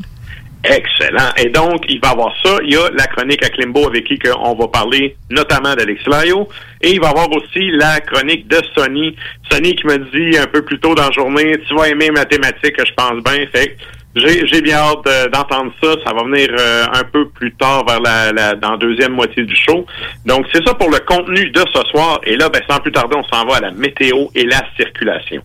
Excellent. 0.68 1.30
Et 1.36 1.48
donc, 1.48 1.84
il 1.88 2.00
va 2.00 2.08
y 2.08 2.12
avoir 2.12 2.34
ça. 2.44 2.58
Il 2.64 2.72
y 2.72 2.76
a 2.76 2.90
la 2.90 3.06
chronique 3.06 3.44
à 3.44 3.48
Klimbo 3.50 3.86
avec 3.86 4.04
qui 4.04 4.18
on 4.40 4.54
va 4.54 4.66
parler 4.68 5.16
notamment 5.30 5.74
d'Alex 5.74 6.06
Layo. 6.06 6.48
Et 6.80 6.92
il 6.92 7.00
va 7.00 7.08
y 7.08 7.10
avoir 7.10 7.30
aussi 7.30 7.70
la 7.70 8.00
chronique 8.00 8.48
de 8.48 8.58
Sonny. 8.74 9.14
Sonny 9.50 9.76
qui 9.76 9.86
me 9.86 9.98
dit 9.98 10.36
un 10.38 10.46
peu 10.46 10.62
plus 10.62 10.80
tôt 10.80 10.94
dans 10.94 11.06
la 11.06 11.12
journée, 11.12 11.56
tu 11.68 11.74
vas 11.76 11.88
aimer 11.88 12.10
ma 12.10 12.24
thématique, 12.24 12.74
je 12.78 12.92
pense 12.94 13.22
bien. 13.22 13.46
Fait 13.54 13.76
j'ai 14.16 14.62
bien 14.62 14.78
hâte 14.78 15.06
euh, 15.06 15.28
d'entendre 15.28 15.72
ça. 15.82 15.94
Ça 16.04 16.12
va 16.12 16.24
venir 16.24 16.48
euh, 16.58 16.86
un 16.92 17.04
peu 17.04 17.28
plus 17.28 17.54
tard 17.54 17.84
vers 17.86 18.00
la, 18.00 18.32
la 18.32 18.54
dans 18.54 18.72
la 18.72 18.76
deuxième 18.78 19.12
moitié 19.12 19.44
du 19.44 19.54
show. 19.54 19.86
Donc, 20.24 20.46
c'est 20.52 20.66
ça 20.66 20.74
pour 20.74 20.90
le 20.90 20.98
contenu 21.00 21.50
de 21.50 21.60
ce 21.72 21.82
soir. 21.90 22.20
Et 22.24 22.36
là, 22.36 22.48
ben, 22.48 22.62
sans 22.68 22.80
plus 22.80 22.92
tarder, 22.92 23.16
on 23.16 23.24
s'en 23.24 23.44
va 23.46 23.56
à 23.56 23.60
la 23.60 23.70
météo 23.72 24.28
et 24.34 24.44
la 24.44 24.62
circulation. 24.76 25.42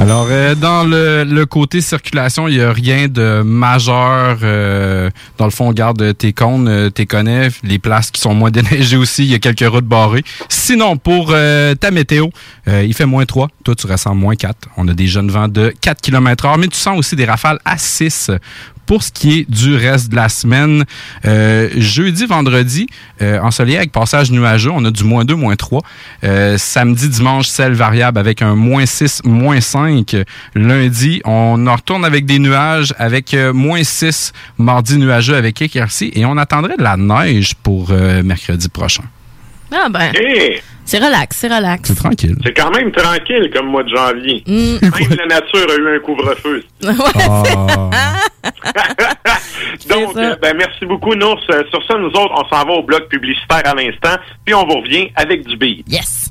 Alors, 0.00 0.28
euh, 0.30 0.54
dans 0.54 0.82
le, 0.82 1.44
côté 1.44 1.82
circulation, 1.82 2.48
il 2.48 2.56
n'y 2.56 2.62
a 2.62 2.72
rien 2.72 3.06
de 3.06 3.42
majeur. 3.42 4.38
euh, 4.42 5.10
dans 5.36 5.44
le 5.44 5.50
fond, 5.50 5.70
garde 5.74 6.16
tes 6.16 6.32
cônes, 6.32 6.68
euh, 6.68 6.88
tes 6.88 7.06
les 7.62 7.78
places 7.78 8.10
qui 8.10 8.18
sont 8.18 8.32
moins 8.32 8.50
déneigées 8.50 8.96
aussi, 8.96 9.24
il 9.24 9.30
y 9.30 9.34
a 9.34 9.38
quelques 9.38 9.70
routes 9.70 9.84
barrées. 9.84 10.24
Sinon, 10.48 10.96
pour 10.96 11.32
euh, 11.32 11.74
ta 11.74 11.90
météo, 11.90 12.28
il 12.66 12.94
fait 12.94 13.04
moins 13.04 13.26
3. 13.26 13.48
Toi, 13.62 13.74
tu 13.74 13.86
ressens 13.86 14.14
moins 14.14 14.36
4. 14.36 14.70
On 14.78 14.88
a 14.88 14.94
des 14.94 15.06
jeunes 15.06 15.30
vents 15.30 15.48
de 15.48 15.70
4 15.82 16.00
km 16.00 16.46
h 16.46 16.58
mais 16.58 16.68
tu 16.68 16.78
sens 16.78 16.98
aussi 16.98 17.14
des 17.14 17.26
rafales 17.26 17.58
à 17.66 17.76
6 17.76 18.30
pour 18.90 19.04
ce 19.04 19.12
qui 19.12 19.38
est 19.38 19.48
du 19.48 19.76
reste 19.76 20.08
de 20.08 20.16
la 20.16 20.28
semaine, 20.28 20.84
euh, 21.24 21.68
jeudi, 21.76 22.26
vendredi, 22.26 22.88
euh, 23.22 23.38
ensoleillé 23.38 23.76
avec 23.76 23.92
passage 23.92 24.32
nuageux, 24.32 24.72
on 24.74 24.84
a 24.84 24.90
du 24.90 25.04
moins 25.04 25.24
2, 25.24 25.36
moins 25.36 25.54
3. 25.54 25.80
Euh, 26.24 26.58
samedi, 26.58 27.08
dimanche, 27.08 27.46
ciel 27.46 27.74
variable 27.74 28.18
avec 28.18 28.42
un 28.42 28.56
moins 28.56 28.86
6, 28.86 29.22
moins 29.22 29.60
5. 29.60 30.16
Lundi, 30.56 31.22
on 31.24 31.68
en 31.68 31.76
retourne 31.76 32.04
avec 32.04 32.26
des 32.26 32.40
nuages 32.40 32.92
avec 32.98 33.32
euh, 33.32 33.52
moins 33.52 33.84
6. 33.84 34.32
Mardi, 34.58 34.98
nuageux 34.98 35.36
avec 35.36 35.62
éclaircie. 35.62 36.10
Et 36.16 36.24
on 36.24 36.36
attendrait 36.36 36.76
de 36.76 36.82
la 36.82 36.96
neige 36.96 37.54
pour 37.62 37.92
euh, 37.92 38.24
mercredi 38.24 38.68
prochain. 38.68 39.04
Ah 39.70 39.86
ben, 39.88 40.10
Hey, 40.16 40.62
c'est 40.90 40.98
relax, 40.98 41.36
c'est 41.36 41.46
relax. 41.46 41.88
C'est 41.88 41.94
tranquille. 41.94 42.34
c'est 42.44 42.52
quand 42.52 42.72
même 42.72 42.90
tranquille 42.90 43.48
comme 43.54 43.66
mois 43.66 43.84
de 43.84 43.90
janvier. 43.90 44.42
Mm. 44.44 44.78
Même 44.82 45.18
la 45.18 45.26
nature 45.26 45.66
a 45.70 45.76
eu 45.76 45.96
un 45.96 46.00
couvre-feu. 46.00 46.64
Ah. 47.92 48.16
Donc, 49.88 50.16
euh, 50.16 50.34
ben, 50.40 50.56
merci 50.56 50.86
beaucoup, 50.86 51.14
Nours. 51.14 51.40
Euh, 51.50 51.62
Sur 51.70 51.84
ça, 51.86 51.98
nous 51.98 52.08
autres, 52.08 52.32
on 52.32 52.48
s'en 52.48 52.64
va 52.64 52.72
au 52.72 52.82
bloc 52.82 53.08
publicitaire 53.08 53.62
à 53.64 53.74
l'instant, 53.74 54.16
puis 54.44 54.54
on 54.54 54.66
vous 54.66 54.80
revient 54.80 55.10
avec 55.14 55.46
du 55.46 55.56
beat. 55.56 55.84
Yes. 55.86 56.30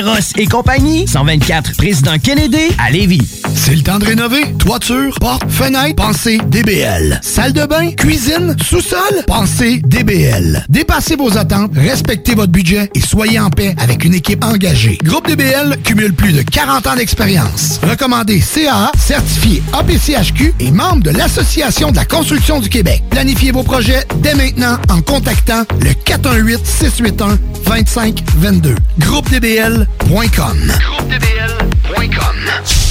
Et 0.35 0.47
compagnie, 0.47 1.07
124 1.07 1.77
Président 1.77 2.17
Kennedy 2.17 2.71
à 2.79 2.89
Lévis. 2.89 3.21
C'est 3.53 3.75
le 3.75 3.83
temps 3.83 3.99
de 3.99 4.05
rénover. 4.05 4.51
Toiture, 4.57 5.13
porte, 5.19 5.43
fenêtre, 5.47 5.93
pensez 5.95 6.39
DBL. 6.47 7.19
Salle 7.21 7.53
de 7.53 7.67
bain, 7.67 7.91
cuisine, 7.91 8.55
sous-sol, 8.63 9.23
pensez 9.27 9.79
DBL. 9.85 10.65
Dépassez 10.69 11.15
vos 11.15 11.37
attentes, 11.37 11.73
respectez 11.75 12.33
votre 12.33 12.51
budget 12.51 12.89
et 12.95 12.99
soyez 12.99 13.39
en 13.39 13.51
paix 13.51 13.75
avec 13.77 14.03
une 14.03 14.15
équipe 14.15 14.43
engagée. 14.43 14.97
Groupe 15.03 15.27
DBL 15.27 15.77
cumule 15.83 16.13
plus 16.13 16.33
de 16.33 16.41
40 16.41 16.87
ans 16.87 16.95
d'expérience. 16.95 17.79
Recommandé 17.87 18.39
CAA, 18.39 18.91
certifié 18.97 19.61
APCHQ 19.73 20.55
et 20.59 20.71
membre 20.71 21.03
de 21.03 21.11
l'Association 21.11 21.91
de 21.91 21.97
la 21.97 22.05
construction 22.05 22.59
du 22.59 22.69
Québec. 22.69 23.03
Planifiez 23.11 23.51
vos 23.51 23.61
projets 23.61 24.03
dès 24.23 24.33
maintenant 24.33 24.77
en 24.89 25.01
contactant 25.01 25.63
le 25.79 25.91
418-681-2522. 25.91 28.75
GroupeDBL.com. 28.99 29.90
GroupeDBL.com. 30.79 32.90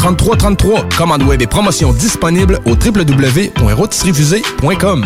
3333. 0.01 0.89
Commande 0.97 1.23
web 1.23 1.41
et 1.43 1.47
promotion 1.47 1.93
disponible 1.93 2.59
au 2.65 2.71
www.rotisseriefusée.com. 2.71 5.05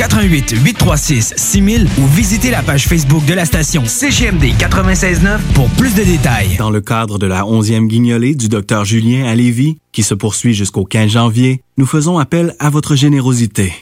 88 0.00 0.54
836 0.64 1.34
6000 1.36 1.86
ou 1.98 2.06
visitez 2.06 2.50
la 2.50 2.62
page 2.62 2.88
Facebook 2.88 3.22
de 3.26 3.34
la 3.34 3.44
station 3.44 3.84
CGMD 3.84 4.44
969 4.58 5.42
pour 5.52 5.68
plus 5.72 5.94
de 5.94 6.02
détails. 6.02 6.56
Dans 6.56 6.70
le 6.70 6.80
cadre 6.80 7.18
de 7.18 7.26
la 7.26 7.42
11e 7.42 7.86
guignolée 7.86 8.34
du 8.34 8.48
Dr 8.48 8.86
Julien 8.86 9.26
à 9.26 9.34
Lévis, 9.34 9.76
qui 9.92 10.02
se 10.02 10.14
poursuit 10.14 10.54
jusqu'au 10.54 10.86
15 10.86 11.10
janvier, 11.10 11.60
nous 11.76 11.84
faisons 11.84 12.16
appel 12.16 12.56
à 12.60 12.70
votre 12.70 12.96
générosité. 12.96 13.74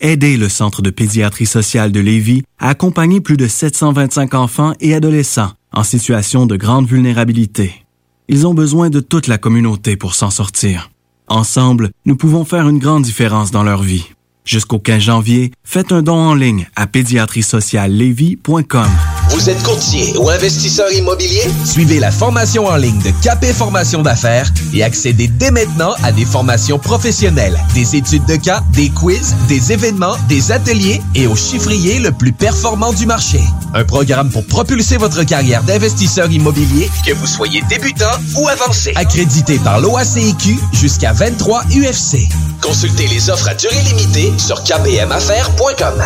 Aidez 0.00 0.38
le 0.38 0.48
Centre 0.48 0.80
de 0.80 0.88
pédiatrie 0.88 1.44
sociale 1.44 1.92
de 1.92 2.00
Lévis 2.00 2.42
à 2.58 2.70
accompagner 2.70 3.20
plus 3.20 3.36
de 3.36 3.46
725 3.46 4.32
enfants 4.32 4.72
et 4.80 4.94
adolescents 4.94 5.52
en 5.74 5.82
situation 5.82 6.46
de 6.46 6.56
grande 6.56 6.86
vulnérabilité. 6.86 7.84
Ils 8.28 8.46
ont 8.46 8.54
besoin 8.54 8.88
de 8.88 9.00
toute 9.00 9.26
la 9.26 9.36
communauté 9.36 9.98
pour 9.98 10.14
s'en 10.14 10.30
sortir. 10.30 10.90
Ensemble, 11.28 11.90
nous 12.06 12.16
pouvons 12.16 12.46
faire 12.46 12.66
une 12.66 12.78
grande 12.78 13.02
différence 13.02 13.50
dans 13.50 13.62
leur 13.62 13.82
vie. 13.82 14.06
Jusqu'au 14.44 14.78
15 14.78 15.00
janvier, 15.00 15.52
faites 15.64 15.92
un 15.92 16.02
don 16.02 16.16
en 16.16 16.34
ligne 16.34 16.68
à 16.74 16.86
pédiatriesociallevy.com. 16.86 18.88
Vous 19.30 19.48
êtes 19.48 19.62
courtier 19.62 20.12
ou 20.18 20.28
investisseur 20.28 20.90
immobilier? 20.92 21.42
Suivez 21.64 22.00
la 22.00 22.10
formation 22.10 22.66
en 22.66 22.76
ligne 22.76 23.00
de 23.00 23.12
Capé 23.22 23.52
Formation 23.52 24.02
d'affaires 24.02 24.52
et 24.74 24.82
accédez 24.82 25.28
dès 25.28 25.52
maintenant 25.52 25.92
à 26.02 26.10
des 26.10 26.24
formations 26.24 26.80
professionnelles, 26.80 27.56
des 27.72 27.94
études 27.94 28.26
de 28.26 28.36
cas, 28.36 28.60
des 28.72 28.90
quiz, 28.90 29.36
des 29.46 29.72
événements, 29.72 30.16
des 30.28 30.50
ateliers 30.50 31.00
et 31.14 31.28
au 31.28 31.36
chiffrier 31.36 32.00
le 32.00 32.10
plus 32.10 32.32
performant 32.32 32.92
du 32.92 33.06
marché. 33.06 33.40
Un 33.72 33.84
programme 33.84 34.30
pour 34.30 34.44
propulser 34.46 34.96
votre 34.96 35.22
carrière 35.22 35.62
d'investisseur 35.62 36.28
immobilier, 36.30 36.90
que 37.06 37.12
vous 37.12 37.28
soyez 37.28 37.62
débutant 37.68 38.10
ou 38.36 38.48
avancé. 38.48 38.92
Accrédité 38.96 39.60
par 39.60 39.80
l'OACIQ 39.80 40.58
jusqu'à 40.72 41.12
23 41.12 41.62
UFC. 41.66 42.28
Consultez 42.60 43.06
les 43.06 43.30
offres 43.30 43.48
à 43.48 43.54
durée 43.54 43.80
limitée 43.82 44.32
sur 44.38 44.62
kpmaffaires.com. 44.62 46.02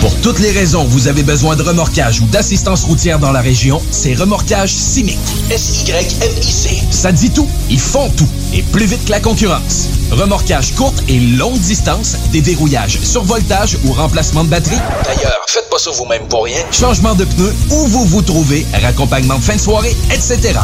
Pour 0.00 0.14
toutes 0.20 0.38
les 0.38 0.52
raisons 0.52 0.84
que 0.84 0.90
vous 0.90 1.08
avez 1.08 1.22
besoin 1.22 1.56
de 1.56 1.62
remorquage 1.62 2.20
ou 2.20 2.26
d'assistance 2.26 2.84
routière 2.84 3.18
dans 3.18 3.32
la 3.32 3.40
région, 3.40 3.82
c'est 3.90 4.14
Remorquage 4.14 4.72
Simic. 4.72 5.18
S-Y-M-I-C. 5.50 6.82
Ça 6.90 7.10
dit 7.10 7.30
tout. 7.30 7.48
Ils 7.68 7.80
font 7.80 8.08
tout. 8.10 8.28
Et 8.52 8.62
plus 8.62 8.86
vite 8.86 9.04
que 9.04 9.10
la 9.10 9.20
concurrence. 9.20 9.88
Remorquage 10.12 10.74
courte 10.74 11.02
et 11.08 11.18
longue 11.18 11.58
distance, 11.58 12.16
déverrouillage, 12.32 13.00
survoltage 13.02 13.76
ou 13.84 13.92
remplacement 13.92 14.44
de 14.44 14.50
batterie. 14.50 14.78
D'ailleurs, 15.04 15.44
faites 15.48 15.68
pas 15.68 15.78
ça 15.78 15.90
vous-même 15.90 16.26
pour 16.28 16.44
rien. 16.44 16.62
Changement 16.70 17.14
de 17.14 17.24
pneus, 17.24 17.54
où 17.70 17.86
vous 17.86 18.04
vous 18.04 18.22
trouvez, 18.22 18.66
raccompagnement 18.80 19.36
de 19.36 19.42
fin 19.42 19.56
de 19.56 19.60
soirée, 19.60 19.96
etc. 20.10 20.58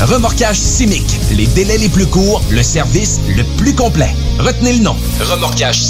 Remorquage 0.00 0.58
Simic. 0.58 1.04
Les 1.30 1.46
délais 1.46 1.78
les 1.78 1.88
plus 1.88 2.06
courts, 2.06 2.42
le 2.50 2.62
service 2.62 3.18
le 3.34 3.42
plus 3.56 3.74
complet. 3.74 4.10
Retenez 4.38 4.74
le 4.74 4.80
nom. 4.80 4.96
Remorquage 5.20 5.80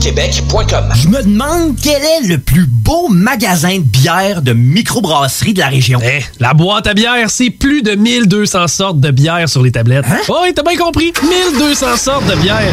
Québec.com. 0.00 0.84
Je 0.94 1.08
me 1.08 1.22
demande 1.22 1.74
quel 1.82 2.02
est 2.02 2.28
le 2.28 2.38
plus 2.38 2.66
beau 2.66 3.08
magasin 3.08 3.78
de 3.78 3.82
bière 3.82 4.42
de 4.42 4.52
microbrasserie 4.52 5.54
de 5.54 5.60
la 5.60 5.68
région. 5.68 5.98
Eh, 6.02 6.22
la 6.40 6.52
boîte 6.52 6.86
à 6.86 6.94
bière, 6.94 7.30
c'est 7.30 7.50
plus 7.50 7.82
de 7.82 7.94
1200 7.94 8.68
sortes 8.68 9.00
de 9.00 9.10
bière 9.10 9.48
sur 9.48 9.62
les 9.62 9.72
tablettes. 9.72 10.04
Hein? 10.08 10.18
Oh, 10.28 10.40
oui, 10.42 10.52
t'as 10.54 10.62
bien 10.62 10.76
compris. 10.76 11.12
1200 11.22 11.96
sortes 11.96 12.26
de 12.26 12.36
bière. 12.36 12.72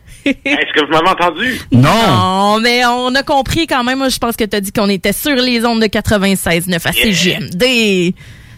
96.9. 0.25 0.35
Est-ce 0.45 0.73
que 0.73 0.85
vous 0.85 0.91
m'avez 0.91 1.09
entendu? 1.09 1.59
Non, 1.71 2.59
mais 2.61 2.85
on 2.85 3.13
a 3.15 3.23
compris 3.23 3.67
quand 3.67 3.83
même. 3.83 3.99
Moi, 3.99 4.09
je 4.09 4.17
pense 4.17 4.35
que 4.35 4.43
tu 4.43 4.55
as 4.55 4.61
dit 4.61 4.71
qu'on 4.71 4.89
était 4.89 5.13
sur 5.13 5.35
les 5.35 5.65
ondes 5.65 5.81
de 5.81 5.87
96.9 5.87 6.87
à 6.87 6.91
CGMD. 6.91 8.13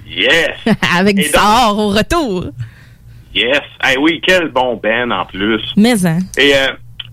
Yes! 0.08 0.52
Avec 0.98 1.16
du 1.16 1.24
sort 1.24 1.78
au 1.78 1.90
retour. 1.90 2.46
Yes! 3.34 3.62
Eh 3.92 3.98
oui, 3.98 4.22
quel 4.26 4.50
bon 4.50 4.80
band 4.82 5.12
en 5.12 5.26
plus. 5.26 5.62
Mais, 5.76 6.06
hein. 6.06 6.20
Et 6.38 6.54
euh, 6.56 6.68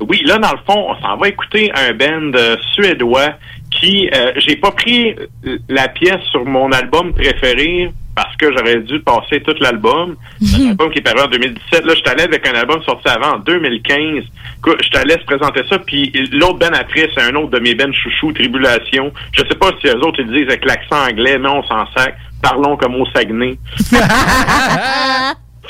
oui, 0.09 0.23
là, 0.25 0.39
dans 0.39 0.53
le 0.53 0.59
fond, 0.67 0.87
on 0.89 1.01
s'en 1.01 1.17
va 1.17 1.29
écouter 1.29 1.71
un 1.75 1.93
band 1.93 2.33
euh, 2.35 2.57
suédois 2.75 3.35
qui, 3.71 4.09
euh, 4.15 4.33
j'ai 4.37 4.57
pas 4.57 4.71
pris 4.73 5.15
euh, 5.47 5.59
la 5.69 5.89
pièce 5.89 6.23
sur 6.31 6.45
mon 6.45 6.71
album 6.73 7.13
préféré 7.13 7.93
parce 8.23 8.37
que 8.37 8.53
j'aurais 8.53 8.81
dû 8.81 9.01
passer 9.01 9.41
tout 9.41 9.55
l'album. 9.61 10.17
C'est 10.43 10.63
un 10.63 10.71
album 10.71 10.91
qui 10.91 10.99
est 10.99 11.03
paru 11.03 11.21
en 11.21 11.29
2017. 11.29 11.87
Là, 11.87 11.95
je 11.97 12.03
t'allais 12.03 12.25
avec 12.25 12.47
un 12.47 12.53
album 12.53 12.83
sorti 12.83 13.09
avant, 13.09 13.37
en 13.37 13.39
2015. 13.39 14.25
Écoute, 14.59 14.83
je 14.83 14.91
te 14.91 15.07
laisse 15.07 15.25
présenter 15.25 15.63
ça. 15.71 15.79
Puis 15.79 16.13
l'autre 16.33 16.67
après, 16.67 17.09
c'est 17.15 17.23
un 17.23 17.35
autre 17.37 17.51
de 17.51 17.61
mes 17.61 17.75
bands 17.75 17.93
chouchou, 17.93 18.33
Tribulation. 18.33 19.11
Je 19.33 19.41
sais 19.41 19.55
pas 19.59 19.71
si 19.81 19.87
eux 19.87 20.05
autres, 20.05 20.21
ils 20.21 20.27
disent 20.27 20.49
avec 20.49 20.67
l'accent 20.67 21.09
anglais, 21.09 21.39
mais 21.39 21.49
on 21.49 21.63
s'en 21.63 21.87
sac. 21.97 22.15
Parlons 22.43 22.77
comme 22.77 22.97
au 22.97 23.07
Saguenay. 23.07 23.57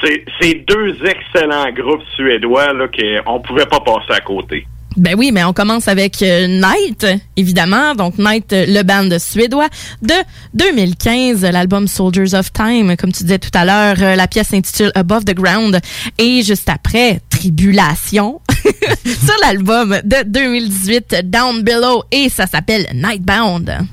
C'est 0.03 0.25
c'est 0.41 0.55
deux 0.67 0.97
excellents 1.05 1.71
groupes 1.73 2.03
suédois 2.17 2.73
là 2.73 2.89
qu'on 2.89 3.41
pouvait 3.41 3.67
pas 3.67 3.81
passer 3.81 4.13
à 4.13 4.21
côté. 4.21 4.67
Ben 5.01 5.15
oui, 5.17 5.33
mais 5.33 5.45
on 5.45 5.55
commence 5.55 5.89
avec 5.89 6.21
euh, 6.21 6.47
Night, 6.47 7.07
évidemment. 7.35 7.95
Donc 7.95 8.19
Night, 8.19 8.53
euh, 8.53 8.67
le 8.69 8.83
band 8.83 9.09
suédois 9.19 9.69
de 10.03 10.13
2015, 10.53 11.41
l'album 11.43 11.89
Soldiers 11.89 12.35
of 12.35 12.53
Time, 12.53 12.95
comme 12.99 13.11
tu 13.11 13.23
disais 13.23 13.39
tout 13.39 13.51
à 13.55 13.65
l'heure, 13.65 13.97
euh, 14.03 14.15
la 14.15 14.29
pièce 14.29 14.49
s'intitule 14.49 14.93
Above 14.95 15.25
the 15.25 15.35
Ground. 15.35 15.81
Et 16.19 16.43
juste 16.43 16.69
après, 16.69 17.23
Tribulation, 17.31 18.43
sur 19.07 19.35
l'album 19.41 20.01
de 20.05 20.17
2018, 20.27 21.23
Down 21.25 21.63
Below, 21.63 22.03
et 22.13 22.29
ça 22.29 22.47
s'appelle 22.47 22.87
Nightbound. 22.93 23.87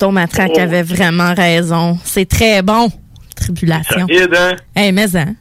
Tonton 0.00 0.12
Matraque 0.12 0.52
Oh. 0.56 0.60
avait 0.60 0.82
vraiment 0.82 1.34
raison. 1.34 1.98
C'est 2.04 2.28
très 2.28 2.62
bon. 2.62 2.88
Tribulation. 3.36 4.06
Solide, 4.08 4.34
hein? 4.34 4.56
Hey, 4.74 4.92
mais 4.92 5.14
hein? 5.14 5.34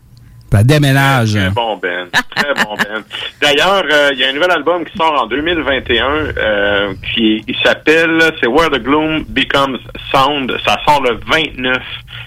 Ben, 0.52 0.64
déménage. 0.64 1.34
Très 1.34 1.50
bon 1.52 1.78
Ben. 1.78 2.08
Très 2.36 2.54
bon 2.66 2.76
Ben. 2.76 3.04
D'ailleurs, 3.42 3.84
euh, 3.90 4.10
il 4.14 4.20
y 4.20 4.24
a 4.26 4.30
un 4.30 4.34
nouvel 4.34 4.52
album 4.52 4.84
qui 4.84 4.98
sort 4.98 5.24
en 5.24 5.28
2021 5.28 6.06
euh, 6.06 6.94
qui 7.14 7.44
il 7.48 7.56
s'appelle 7.64 8.20
c'est 8.42 8.48
Where 8.48 8.70
the 8.70 8.82
Gloom 8.84 9.24
Becomes 9.30 9.78
Sound. 10.12 10.54
Ça 10.66 10.78
sort 10.86 11.04
le 11.04 11.20
29. 11.26 11.78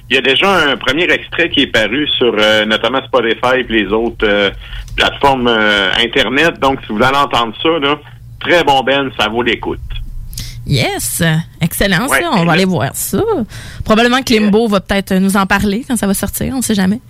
Il 0.09 0.17
y 0.17 0.19
a 0.19 0.23
déjà 0.23 0.71
un 0.71 0.77
premier 0.77 1.05
extrait 1.11 1.51
qui 1.51 1.63
est 1.63 1.67
paru 1.73 2.09
sur 2.17 2.35
euh, 2.39 2.65
notamment 2.65 3.03
Spotify 3.05 3.59
et 3.59 3.67
les 3.69 3.87
autres 3.89 4.25
euh, 4.27 4.51
plateformes 4.97 5.49
euh, 5.49 5.91
internet. 5.99 6.59
Donc, 6.61 6.79
si 6.87 6.93
vous 6.93 7.03
allez 7.03 7.17
entendre 7.17 7.55
ça, 7.63 7.69
là, 7.81 7.99
très 8.41 8.65
bon 8.65 8.83
Ben, 8.85 9.11
ça 9.19 9.29
vaut 9.29 9.43
l'écoute. 9.43 9.81
Yes. 10.67 11.23
Excellent, 11.61 12.07
Ouais. 12.09 12.21
ça. 12.23 12.31
On 12.35 12.45
va 12.45 12.53
aller 12.53 12.65
voir 12.65 12.91
ça. 12.95 13.21
Probablement 13.85 14.23
que 14.23 14.33
Limbo 14.35 14.69
va 14.69 14.81
peut-être 14.81 15.15
nous 15.15 15.37
en 15.37 15.47
parler 15.47 15.85
quand 15.87 15.97
ça 15.97 16.07
va 16.07 16.15
sortir. 16.15 16.55
On 16.57 16.63
sait 16.63 16.75
jamais. 16.75 17.01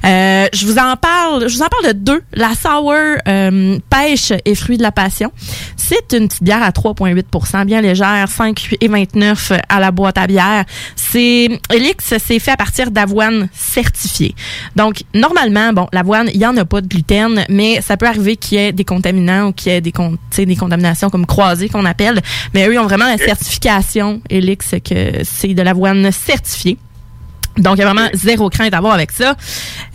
Euh, 0.05 0.47
je 0.53 0.65
vous 0.65 0.77
en 0.77 0.95
parle, 0.95 1.47
je 1.47 1.55
vous 1.55 1.61
en 1.61 1.67
parle 1.67 1.93
de 1.93 1.99
deux. 1.99 2.21
La 2.33 2.51
sour 2.55 2.93
euh, 3.27 3.77
pêche 3.89 4.33
et 4.45 4.55
fruits 4.55 4.77
de 4.77 4.83
la 4.83 4.91
passion. 4.91 5.31
C'est 5.75 6.13
une 6.13 6.27
petite 6.27 6.43
bière 6.43 6.61
à 6.63 6.69
3,8% 6.69 7.65
bien 7.65 7.81
légère, 7.81 8.27
5 8.29 8.75
et 8.79 8.87
29 8.87 9.53
à 9.69 9.79
la 9.79 9.91
boîte 9.91 10.17
à 10.17 10.27
bière. 10.27 10.65
C'est 10.95 11.49
Elix, 11.73 12.13
c'est 12.19 12.39
fait 12.39 12.51
à 12.51 12.57
partir 12.57 12.91
d'avoine 12.91 13.49
certifiée. 13.53 14.35
Donc 14.75 15.03
normalement, 15.13 15.73
bon, 15.73 15.87
l'avoine, 15.93 16.29
il 16.33 16.39
y 16.39 16.45
en 16.45 16.55
a 16.57 16.65
pas 16.65 16.81
de 16.81 16.87
gluten, 16.87 17.43
mais 17.49 17.81
ça 17.81 17.97
peut 17.97 18.05
arriver 18.07 18.35
qu'il 18.35 18.59
y 18.59 18.61
ait 18.61 18.71
des 18.71 18.85
contaminants 18.85 19.47
ou 19.47 19.51
qu'il 19.53 19.71
y 19.71 19.75
ait 19.75 19.81
des 19.81 19.91
con- 19.91 20.17
des 20.37 20.55
contaminations 20.55 21.09
comme 21.09 21.25
croisées 21.25 21.69
qu'on 21.69 21.85
appelle, 21.85 22.21
mais 22.53 22.67
eux 22.67 22.73
ils 22.73 22.79
ont 22.79 22.85
vraiment 22.85 23.05
la 23.07 23.17
certification 23.17 24.21
Elix 24.29 24.75
que 24.83 25.23
c'est 25.39 25.53
de 25.53 25.61
l'avoine 25.61 26.11
certifiée. 26.11 26.77
Donc, 27.57 27.75
il 27.75 27.79
y 27.79 27.83
a 27.83 27.85
vraiment 27.85 28.07
zéro 28.13 28.49
crainte 28.49 28.73
à 28.73 28.77
avoir 28.77 28.93
avec 28.93 29.11
ça. 29.11 29.35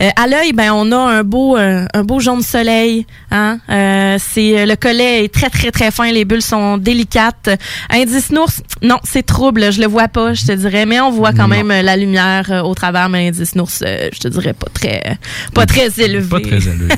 Euh, 0.01 0.09
à 0.15 0.27
l'œil, 0.27 0.53
ben, 0.53 0.71
on 0.73 0.91
a 0.91 0.97
un 0.97 1.23
beau, 1.23 1.57
euh, 1.57 1.85
un 1.93 2.03
beau 2.03 2.19
jaune 2.19 2.41
soleil. 2.43 3.05
Hein? 3.31 3.59
Euh, 3.69 4.17
c'est 4.19 4.65
le 4.65 4.75
collet 4.75 5.23
est 5.25 5.33
très 5.33 5.49
très 5.49 5.71
très 5.71 5.89
fin. 5.91 6.11
Les 6.11 6.25
bulles 6.25 6.41
sont 6.43 6.77
délicates. 6.77 7.49
Indice 7.89 8.31
Nours, 8.31 8.51
non, 8.83 8.97
c'est 9.03 9.25
trouble. 9.25 9.71
Je 9.71 9.81
le 9.81 9.87
vois 9.87 10.07
pas, 10.07 10.33
je 10.33 10.45
te 10.45 10.51
dirais, 10.51 10.85
mais 10.85 10.99
on 10.99 11.11
voit 11.11 11.31
quand 11.31 11.47
Non. 11.47 11.55
même 11.55 11.71
euh, 11.71 11.81
la 11.81 11.97
lumière 11.97 12.51
euh, 12.51 12.61
au 12.61 12.75
travers. 12.75 13.09
Mais 13.09 13.27
Indice 13.29 13.55
Nours, 13.55 13.69
euh, 13.83 14.09
je 14.13 14.19
te 14.19 14.27
dirais 14.27 14.53
pas 14.53 14.67
très, 14.73 15.17
pas 15.53 15.65
très 15.65 15.89
élevé. 15.99 16.27
Pas 16.29 16.39
très 16.39 16.57
élevé. 16.67 16.89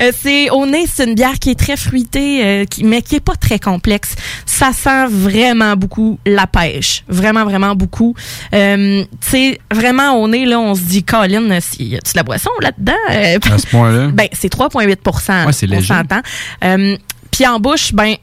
Euh, 0.00 0.12
c'est 0.16 0.50
au 0.50 0.66
nez, 0.66 0.84
c'est 0.92 1.04
une 1.04 1.14
bière 1.14 1.38
qui 1.40 1.50
est 1.50 1.58
très 1.58 1.76
fruitée, 1.76 2.44
euh, 2.44 2.64
qui, 2.64 2.84
mais 2.84 3.02
qui 3.02 3.16
est 3.16 3.20
pas 3.20 3.34
très 3.34 3.58
complexe. 3.58 4.14
Ça 4.46 4.72
sent 4.72 5.06
vraiment 5.08 5.74
beaucoup 5.74 6.18
la 6.24 6.46
pêche, 6.46 7.02
vraiment 7.08 7.44
vraiment 7.44 7.74
beaucoup. 7.74 8.14
Euh, 8.54 9.02
tu 9.20 9.28
sais, 9.28 9.47
vraiment 9.72 10.14
au 10.20 10.28
nez 10.28 10.44
là, 10.46 10.58
on 10.60 10.74
se 10.74 10.80
dit, 10.82 11.02
Colin, 11.02 11.48
y 11.48 11.96
a-tu 11.96 12.12
de 12.12 12.16
la 12.16 12.22
boisson 12.22 12.50
là-dedans? 12.60 12.92
Euh, 13.10 13.38
À 13.52 13.58
ce 13.58 13.66
point-là? 13.66 14.08
Ben 14.12 14.28
c'est 14.32 14.52
3,8 14.52 15.46
Ouais, 15.46 15.52
c'est 15.52 15.66
on 15.66 15.70
léger. 15.70 15.86
s'entend. 15.94 16.20
Euh, 16.64 16.96
Puis 17.30 17.46
en 17.46 17.58
bouche, 17.60 17.92
ben 17.92 18.14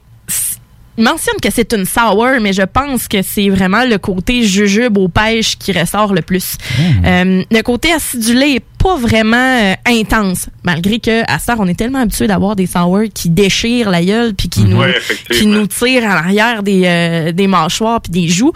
mentionne 0.97 1.35
que 1.41 1.49
c'est 1.51 1.73
une 1.73 1.83
sour, 1.85 2.25
mais 2.41 2.53
je 2.53 2.61
pense 2.61 3.09
que 3.09 3.21
c'est 3.21 3.49
vraiment 3.49 3.83
le 3.83 3.97
côté 3.97 4.43
jujube 4.43 4.97
aux 4.97 5.09
pêches 5.09 5.57
qui 5.57 5.73
ressort 5.73 6.13
le 6.13 6.21
plus. 6.21 6.55
Euh, 7.03 7.43
le 7.51 7.61
côté 7.63 7.91
acidulé 7.91 8.51
est 8.55 8.63
pas 8.81 8.95
vraiment 8.95 9.35
euh, 9.61 9.73
intense, 9.87 10.47
malgré 10.63 10.99
que 10.99 11.29
à 11.29 11.37
ça 11.39 11.55
on 11.59 11.67
est 11.67 11.73
tellement 11.77 11.99
habitué 11.99 12.27
d'avoir 12.27 12.55
des 12.55 12.65
sour 12.67 13.01
qui 13.13 13.29
déchirent 13.29 13.89
la 13.89 14.05
gueule 14.05 14.35
puis 14.35 14.47
qui 14.47 14.63
nous 14.63 14.77
Ouais, 14.77 14.93
qui 14.93 14.97
effectivement. 15.11 15.53
nous 15.57 15.67
tirent 15.67 16.09
à 16.09 16.15
l'arrière 16.15 16.63
des 16.63 16.83
euh, 16.85 17.31
des 17.33 17.47
mâchoires 17.47 17.99
puis 17.99 18.11
des 18.13 18.29
joues. 18.29 18.53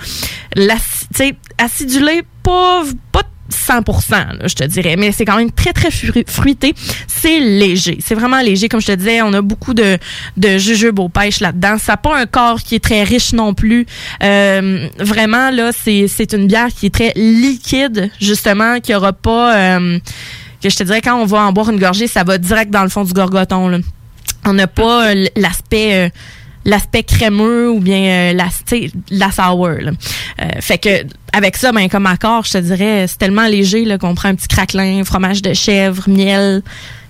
L'aci- 0.56 1.08
tu 1.14 1.18
sais, 1.18 1.36
acidulé 1.58 2.22
pas 2.50 2.84
pas 3.12 3.24
100%, 3.52 4.12
là, 4.12 4.48
je 4.48 4.54
te 4.54 4.64
dirais, 4.64 4.96
mais 4.96 5.12
c'est 5.12 5.26
quand 5.26 5.38
même 5.38 5.52
très, 5.52 5.74
très 5.74 5.90
fru- 5.90 6.24
fruité. 6.28 6.74
C'est 7.08 7.40
léger. 7.40 7.98
C'est 8.04 8.14
vraiment 8.16 8.42
léger. 8.42 8.70
Comme 8.70 8.80
je 8.82 8.88
te 8.88 8.92
disais, 8.92 9.22
on 9.24 9.34
a 9.34 9.42
beaucoup 9.42 9.74
de, 9.74 9.98
de 10.38 10.58
jujubes 10.60 11.00
aux 11.00 11.10
pêches 11.10 11.40
là-dedans. 11.40 11.78
Ça 11.80 11.94
n'a 11.94 11.98
pas 11.98 12.16
un 12.20 12.26
corps 12.28 12.62
qui 12.62 12.76
est 12.76 12.84
très 12.84 13.04
riche 13.04 13.34
non 13.34 13.54
plus. 13.56 13.88
Euh, 14.24 14.88
vraiment, 15.00 15.50
là, 15.50 15.72
c'est 15.74 16.34
une 16.34 16.46
bière 16.48 16.68
qui 16.76 16.88
est 16.88 16.94
très 16.94 17.12
liquide, 17.16 18.12
justement, 18.22 18.80
qui 18.80 18.94
aura 18.94 19.14
pas... 19.14 19.56
euh, 19.58 20.00
que 20.62 20.70
je 20.70 20.76
te 20.76 20.84
dirais, 20.84 21.02
quand 21.02 21.16
on 21.20 21.26
va 21.26 21.40
en 21.42 21.52
boire 21.52 21.70
une 21.72 21.80
gorgée, 21.80 22.08
ça 22.08 22.24
va 22.24 22.38
direct 22.38 22.70
dans 22.72 22.84
le 22.84 22.90
fond 22.90 23.04
du 23.04 23.14
gorgoton. 23.14 23.82
On 24.46 24.54
n'a 24.54 24.68
pas 24.68 25.10
euh, 25.10 25.26
l'aspect... 25.36 26.12
l'aspect 26.70 27.04
crémeux 27.04 27.72
ou 27.72 27.80
bien 27.80 28.32
euh, 28.32 28.34
la, 28.34 28.48
la 29.12 29.32
sour. 29.32 29.68
là. 29.68 29.92
Euh, 30.42 30.46
fait 30.62 30.78
que 30.78 30.90
avec 31.34 31.58
ça, 31.58 31.72
ben 31.72 31.88
comme 31.90 32.06
accord, 32.06 32.46
je 32.46 32.54
te 32.54 32.58
dirais, 32.58 33.06
c'est 33.08 33.18
tellement 33.18 33.48
léger 33.48 33.86
qu'on 33.98 34.16
prend 34.16 34.30
un 34.30 34.36
petit 34.36 34.48
craquelin, 34.48 35.04
fromage 35.04 35.42
de 35.42 35.54
chèvre, 35.54 36.10
miel, 36.10 36.62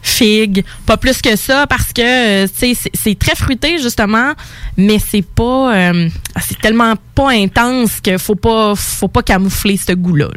figue, 0.02 0.64
pas 0.86 0.98
plus 0.98 1.22
que 1.22 1.36
ça 1.36 1.68
parce 1.68 1.92
que 1.94 2.02
euh, 2.44 2.48
tu 2.48 2.74
sais 2.74 2.74
c'est- 2.74 2.92
c'est 2.94 3.18
très 3.20 3.36
fruité 3.36 3.78
justement, 3.80 4.34
mais 4.78 4.98
c'est 5.00 5.26
pas 5.26 5.76
euh, 5.76 6.10
c'est 6.42 6.60
tellement 6.62 6.94
pas 7.16 7.30
intense 7.32 8.00
que 8.02 8.18
faut 8.18 8.36
pas 8.36 8.74
faut 8.76 9.08
pas 9.10 9.22
camoufler 9.24 9.78
ce 9.78 9.92
goût 9.94 10.16
là. 10.16 10.28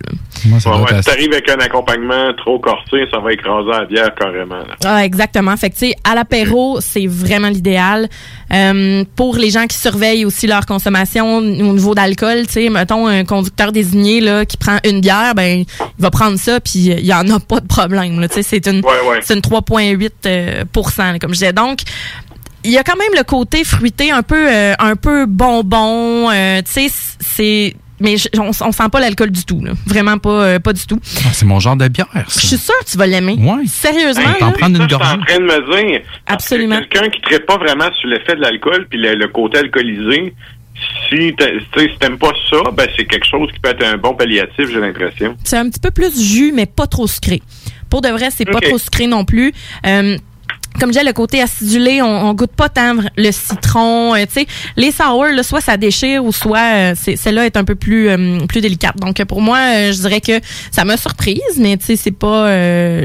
Moi, 0.47 0.59
ça 0.59 0.71
Ouais, 0.71 0.83
ouais, 0.83 1.03
si 1.03 1.09
t'arrives 1.09 1.33
avec 1.33 1.49
un 1.51 1.61
accompagnement 1.61 2.33
trop 2.37 2.59
corsé, 2.59 3.07
ça 3.13 3.21
va 3.21 3.33
écraser 3.33 3.69
la 3.71 3.85
bière 3.85 4.13
carrément. 4.19 4.57
là. 4.57 4.75
Ah, 4.85 5.05
exactement. 5.05 5.57
Fait 5.57 5.71
que, 5.71 5.75
tu 5.77 5.87
sais, 5.91 5.95
à 6.03 6.17
l'apéro, 6.17 6.81
c'est 6.81 7.07
vraiment 7.07 7.49
l'idéal. 7.49 8.09
Euh, 8.53 9.05
pour 9.15 9.37
les 9.37 9.51
gens 9.51 9.67
qui 9.69 9.79
surveillent 9.79 10.25
aussi 10.25 10.49
leur 10.49 10.67
consommation 10.67 11.37
au 11.39 11.41
niveau 11.43 11.95
d'alcool, 11.95 12.47
tu 12.49 12.55
sais, 12.55 12.69
mettons 12.71 13.07
un 13.07 13.25
conducteur 13.25 13.71
désigné 13.71 14.21
là, 14.21 14.45
qui 14.45 14.57
prend 14.57 14.79
une 14.85 15.01
bière, 15.01 15.35
ben, 15.37 15.61
il 15.61 15.67
va 16.03 16.11
prendre 16.11 16.37
ça, 16.39 16.59
puis 16.59 16.81
il 16.89 17.07
y 17.07 17.15
en 17.15 17.29
a 17.31 17.39
pas 17.39 17.61
de 17.61 17.69
problème. 17.69 18.19
là. 18.19 18.27
Tu 18.29 18.35
sais, 18.37 18.43
c'est 18.43 18.67
une, 18.67 18.83
c'est 19.23 19.35
une 19.35 19.43
3,8 19.63 20.11
euh, 20.27 20.65
comme 21.21 21.31
je 21.31 21.35
disais. 21.35 21.53
Donc, 21.53 21.81
il 22.65 22.71
y 22.71 22.79
a 22.79 22.85
quand 22.85 22.97
même 22.97 23.13
le 23.17 23.25
côté 23.25 23.65
fruité, 23.65 24.11
un 24.11 24.23
peu, 24.23 24.49
euh, 24.53 24.75
un 24.79 24.95
peu 24.97 25.27
bonbon. 25.27 26.31
euh, 26.31 26.61
tu 26.63 26.71
sais, 26.89 26.93
c'est 27.21 27.75
mais 28.01 28.17
je- 28.17 28.29
on, 28.37 28.49
on 28.49 28.73
sent 28.73 28.89
pas 28.91 28.99
l'alcool 28.99 29.31
du 29.31 29.45
tout, 29.45 29.63
là. 29.65 29.73
vraiment 29.87 30.19
pas, 30.19 30.31
euh, 30.31 30.59
pas 30.59 30.73
du 30.73 30.85
tout. 30.87 30.99
Ah, 31.25 31.29
c'est 31.33 31.45
mon 31.47 31.61
genre 31.61 31.77
de 31.77 31.87
bière, 31.87 32.09
Je 32.29 32.41
suis 32.47 32.57
sûre 32.59 32.75
que 32.85 32.91
tu 32.91 32.99
vas 32.99 33.07
l'aimer. 33.07 33.37
Ouais. 33.39 33.65
Sérieusement. 33.69 34.23
Hey, 34.25 34.39
t'en 34.41 34.47
là? 34.49 34.53
prendre 34.59 34.77
une 34.77 34.77
Ça, 34.77 34.83
je 34.83 34.89
suis 34.89 34.99
gorgée. 34.99 35.21
en 35.21 35.25
train 35.25 35.39
de 35.39 35.45
me 35.45 35.89
dire. 35.91 36.01
Absolument. 36.27 36.79
Quelqu'un 36.91 37.09
qui 37.11 37.33
ne 37.33 37.39
pas 37.39 37.59
vraiment 37.59 37.89
sur 38.01 38.09
l'effet 38.09 38.35
de 38.35 38.41
l'alcool 38.41 38.87
puis 38.91 38.99
le, 39.01 39.15
le 39.15 39.29
côté 39.29 39.59
alcoolisé, 39.59 40.35
si 41.09 41.33
tu 41.39 41.45
si 41.79 41.89
t'aimes 42.01 42.19
pas 42.19 42.33
ça, 42.51 42.57
ben 42.73 42.89
c'est 42.97 43.05
quelque 43.05 43.27
chose 43.27 43.49
qui 43.53 43.61
peut 43.61 43.69
être 43.71 43.85
un 43.85 43.97
bon 43.99 44.15
palliatif, 44.15 44.69
j'ai 44.69 44.81
l'impression. 44.81 45.37
C'est 45.45 45.57
un 45.59 45.69
petit 45.71 45.79
peu 45.79 45.93
plus 45.93 46.21
jus, 46.21 46.51
mais 46.53 46.67
pas 46.67 46.89
trop 46.89 47.07
sucré. 47.07 47.41
Pour 47.93 48.01
de 48.01 48.09
vrai, 48.09 48.31
c'est 48.35 48.47
pas 48.47 48.61
trop 48.61 48.79
sucré 48.79 49.07
non 49.07 49.27
plus. 49.27 49.53
Euh, 49.87 50.17
comme 50.81 50.89
je 50.89 50.93
disais, 50.99 51.05
le 51.05 51.13
côté 51.13 51.43
acidulé, 51.43 52.01
on, 52.01 52.07
on 52.07 52.33
goûte 52.33 52.53
pas 52.53 52.71
tant 52.71 52.97
le 53.19 53.31
citron. 53.33 54.15
euh, 54.15 54.25
tu 54.25 54.41
sais, 54.41 54.47
les 54.79 54.91
sour, 54.93 55.27
là, 55.27 55.43
soit 55.43 55.61
ça 55.61 55.77
déchire 55.77 56.25
ou 56.25 56.33
soit 56.33 56.73
euh, 56.75 56.95
celle-là 56.95 57.45
est 57.45 57.59
un 57.59 57.65
peu 57.65 57.75
plus 57.75 58.09
euh, 58.09 58.47
plus 58.47 58.63
délicate. 58.63 58.97
Donc 58.97 59.23
pour 59.25 59.43
moi, 59.43 59.59
je 59.93 60.01
dirais 60.01 60.23
que 60.23 60.41
ça 60.71 60.87
m'a 60.87 60.97
surprise, 60.97 61.59
mais 61.59 61.77
tu 61.77 61.85
sais, 61.85 61.97
c'est 61.97 62.13
pas, 62.13 62.47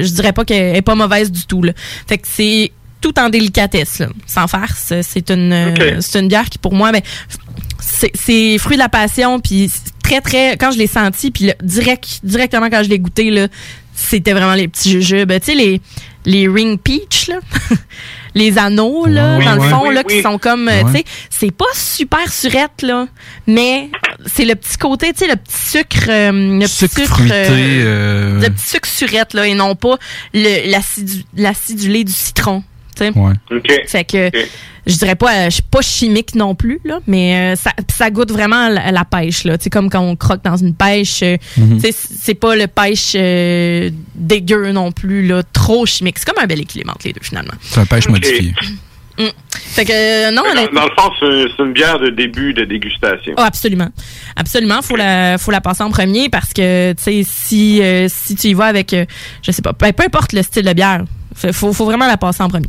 je 0.01 0.09
dirais 0.13 0.31
pas 0.31 0.45
qu'elle 0.45 0.77
est 0.77 0.81
pas 0.81 0.95
mauvaise 0.95 1.33
du 1.33 1.45
tout. 1.45 1.63
Là. 1.63 1.73
Fait 2.07 2.17
que 2.17 2.25
c'est 2.25 2.71
tout 3.01 3.19
en 3.19 3.27
délicatesse, 3.27 3.99
là, 3.99 4.07
sans 4.25 4.47
farce. 4.47 4.93
C'est 5.01 5.29
une, 5.29 5.99
c'est 5.99 6.21
une 6.21 6.29
bière 6.29 6.49
qui 6.49 6.59
pour 6.59 6.73
moi, 6.73 6.93
ben, 6.93 7.01
c'est 7.79 8.57
fruit 8.57 8.77
de 8.77 8.81
la 8.81 8.89
passion 8.89 9.41
puis 9.41 9.69
très, 10.01 10.21
très, 10.21 10.55
quand 10.55 10.71
je 10.71 10.77
l'ai 10.77 10.87
senti, 10.87 11.31
puis 11.31 11.51
direct, 11.61 12.21
directement 12.23 12.69
quand 12.69 12.81
je 12.83 12.89
l'ai 12.89 12.99
goûté, 12.99 13.29
là, 13.29 13.47
c'était 13.97 14.33
vraiment 14.33 14.53
les 14.53 14.67
petits 14.67 14.91
jujubes. 14.91 15.31
Tu 15.39 15.45
sais, 15.47 15.55
les, 15.55 15.81
les 16.25 16.47
ring 16.47 16.79
peach, 16.79 17.27
là. 17.27 17.39
les 18.35 18.57
anneaux, 18.57 19.07
là, 19.07 19.37
Oui, 19.39 19.45
dans 19.45 19.55
le 19.55 19.61
fond, 19.61 19.87
oui, 19.87 19.95
là, 19.95 20.03
qui 20.03 20.21
sont 20.21 20.37
comme, 20.37 20.69
euh, 20.69 20.83
tu 20.85 20.91
sais, 20.91 21.03
c'est 21.29 21.51
pas 21.51 21.65
super 21.73 22.31
surette, 22.31 22.83
là, 22.83 23.07
mais 23.47 23.89
c'est 24.27 24.45
le 24.45 24.55
petit 24.55 24.77
côté, 24.77 25.11
tu 25.13 25.19
sais, 25.19 25.27
le 25.27 25.35
petit 25.35 25.57
sucre, 25.57 26.05
euh, 26.09 26.31
le 26.31 26.65
petit 26.65 26.87
Sucre 26.87 27.05
fruité, 27.05 27.33
euh, 27.33 28.37
euh, 28.37 28.41
le 28.41 28.49
petit 28.49 28.67
sucre 28.67 28.87
surette, 28.87 29.33
là, 29.33 29.47
et 29.47 29.55
non 29.55 29.75
pas 29.75 29.97
l'acidulé 30.33 32.03
du 32.03 32.13
citron, 32.13 32.63
Ouais. 33.01 33.33
Fait 33.87 34.03
que 34.03 34.29
je 34.85 34.95
dirais 34.95 35.15
pas, 35.15 35.33
euh, 35.33 35.45
je 35.45 35.55
suis 35.55 35.63
pas 35.63 35.81
chimique 35.81 36.33
non 36.35 36.55
plus 36.55 36.79
là, 36.85 36.99
mais 37.07 37.53
euh, 37.53 37.55
ça, 37.55 37.71
ça 37.89 38.09
goûte 38.09 38.31
vraiment 38.31 38.69
la, 38.69 38.91
la 38.91 39.05
pêche 39.05 39.43
là. 39.43 39.57
Comme 39.71 39.89
quand 39.89 39.99
on 39.99 40.15
croque 40.15 40.43
dans 40.43 40.55
une 40.55 40.73
pêche, 40.73 41.19
sais, 41.19 41.39
c'est 41.91 42.35
pas 42.35 42.55
le 42.55 42.67
pêche 42.67 43.13
euh, 43.15 43.89
dégueu 44.15 44.71
non 44.71 44.91
plus 44.91 45.27
là, 45.27 45.43
trop 45.53 45.85
chimique. 45.85 46.17
C'est 46.17 46.29
comme 46.29 46.41
un 46.41 46.47
bel 46.47 46.61
équilibre 46.61 46.91
entre 46.91 47.05
les 47.05 47.13
deux 47.13 47.21
finalement. 47.21 47.53
C'est 47.61 47.81
un 47.81 47.85
pêche 47.85 48.05
Ok. 48.05 48.11
modifié. 48.11 48.53
Mm. 49.19 49.23
Fait 49.49 49.85
que 49.85 49.91
euh, 50.27 50.31
non, 50.31 50.43
Dans, 50.73 50.85
le 50.85 50.91
fond, 50.95 51.11
c'est 51.19 51.63
une 51.63 51.73
bière 51.73 51.99
de 51.99 52.09
début 52.09 52.53
de 52.53 52.65
dégustation. 52.65 53.33
Oh, 53.37 53.41
absolument. 53.41 53.89
Absolument, 54.35 54.81
faut 54.81 54.95
la 54.95 55.37
faut 55.37 55.51
la 55.51 55.61
passer 55.61 55.83
en 55.83 55.89
premier 55.89 56.29
parce 56.29 56.53
que 56.53 56.93
tu 56.93 57.03
sais 57.03 57.23
si 57.23 57.81
euh, 57.81 58.07
si 58.09 58.35
tu 58.35 58.47
y 58.49 58.53
vas 58.53 58.65
avec 58.65 58.93
euh, 58.93 59.05
je 59.41 59.51
sais 59.51 59.61
pas 59.61 59.73
peu, 59.73 59.91
peu 59.91 60.03
importe 60.03 60.33
le 60.33 60.43
style 60.43 60.65
de 60.65 60.73
bière, 60.73 61.03
faut, 61.35 61.73
faut 61.73 61.85
vraiment 61.85 62.07
la 62.07 62.17
passer 62.17 62.43
en 62.43 62.49
premier. 62.49 62.67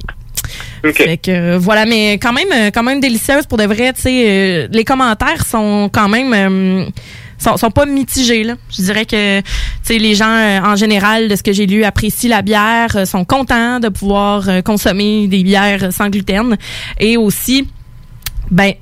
Fait 0.93 1.17
que 1.17 1.31
euh, 1.31 1.59
voilà, 1.59 1.87
mais 1.87 2.15
quand 2.15 2.33
même 2.33 2.49
euh, 2.53 2.71
quand 2.73 2.83
même 2.83 3.01
délicieuse 3.01 3.47
pour 3.47 3.59
de 3.59 3.65
vrai, 3.65 3.93
tu 3.93 4.03
sais 4.03 4.25
euh, 4.27 4.69
les 4.71 4.85
commentaires 4.85 5.45
sont 5.47 5.91
quand 5.93 6.09
même 6.09 6.91
sont, 7.39 7.57
sont 7.57 7.71
pas 7.71 7.87
mitigés 7.87 8.45
là. 8.45 8.55
Je 8.71 8.83
dirais 8.83 9.07
que 9.07 9.41
tu 9.41 9.47
sais 9.83 9.99
les 9.99 10.15
gens 10.15 10.61
en 10.65 10.77
général 10.77 11.29
de 11.29 11.37
ce 11.37 11.43
que 11.43 11.53
j'ai 11.53 11.67
lu 11.67 11.85
apprécient 11.85 12.31
la 12.31 12.43
bière, 12.43 13.07
sont 13.07 13.25
contents 13.25 13.81
de 13.81 13.89
pouvoir 13.89 14.63
consommer 14.65 15.27
des 15.29 15.43
bières 15.43 15.93
sans 15.93 16.09
gluten 16.09 16.57
et 16.99 17.17
aussi 17.17 17.69
ben 18.51 18.73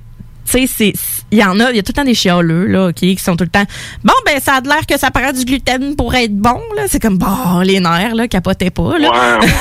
tu 0.50 0.66
sais, 0.66 0.66
c'est 0.66 0.92
il 1.32 1.38
y 1.38 1.44
en 1.44 1.58
a, 1.60 1.70
il 1.70 1.76
y 1.76 1.78
a 1.78 1.82
tout 1.82 1.90
le 1.90 1.94
temps 1.94 2.04
des 2.04 2.14
chialeux 2.14 2.66
là, 2.66 2.88
ok, 2.88 2.94
qui 2.94 3.16
sont 3.16 3.36
tout 3.36 3.44
le 3.44 3.50
temps. 3.50 3.64
Bon 4.04 4.14
ben 4.24 4.38
ça 4.40 4.54
a 4.54 4.60
l'air 4.60 4.86
que 4.86 4.98
ça 4.98 5.10
prend 5.10 5.32
du 5.32 5.44
gluten 5.44 5.96
pour 5.96 6.14
être 6.14 6.34
bon 6.34 6.60
là. 6.76 6.84
C'est 6.88 7.00
comme 7.00 7.18
bon 7.18 7.60
les 7.62 7.80
nerfs 7.80 8.14
là, 8.14 8.28
capotez 8.28 8.70
pas 8.70 8.98
là. 8.98 9.10
Ouais, 9.10 9.46
ouais. 9.46 9.52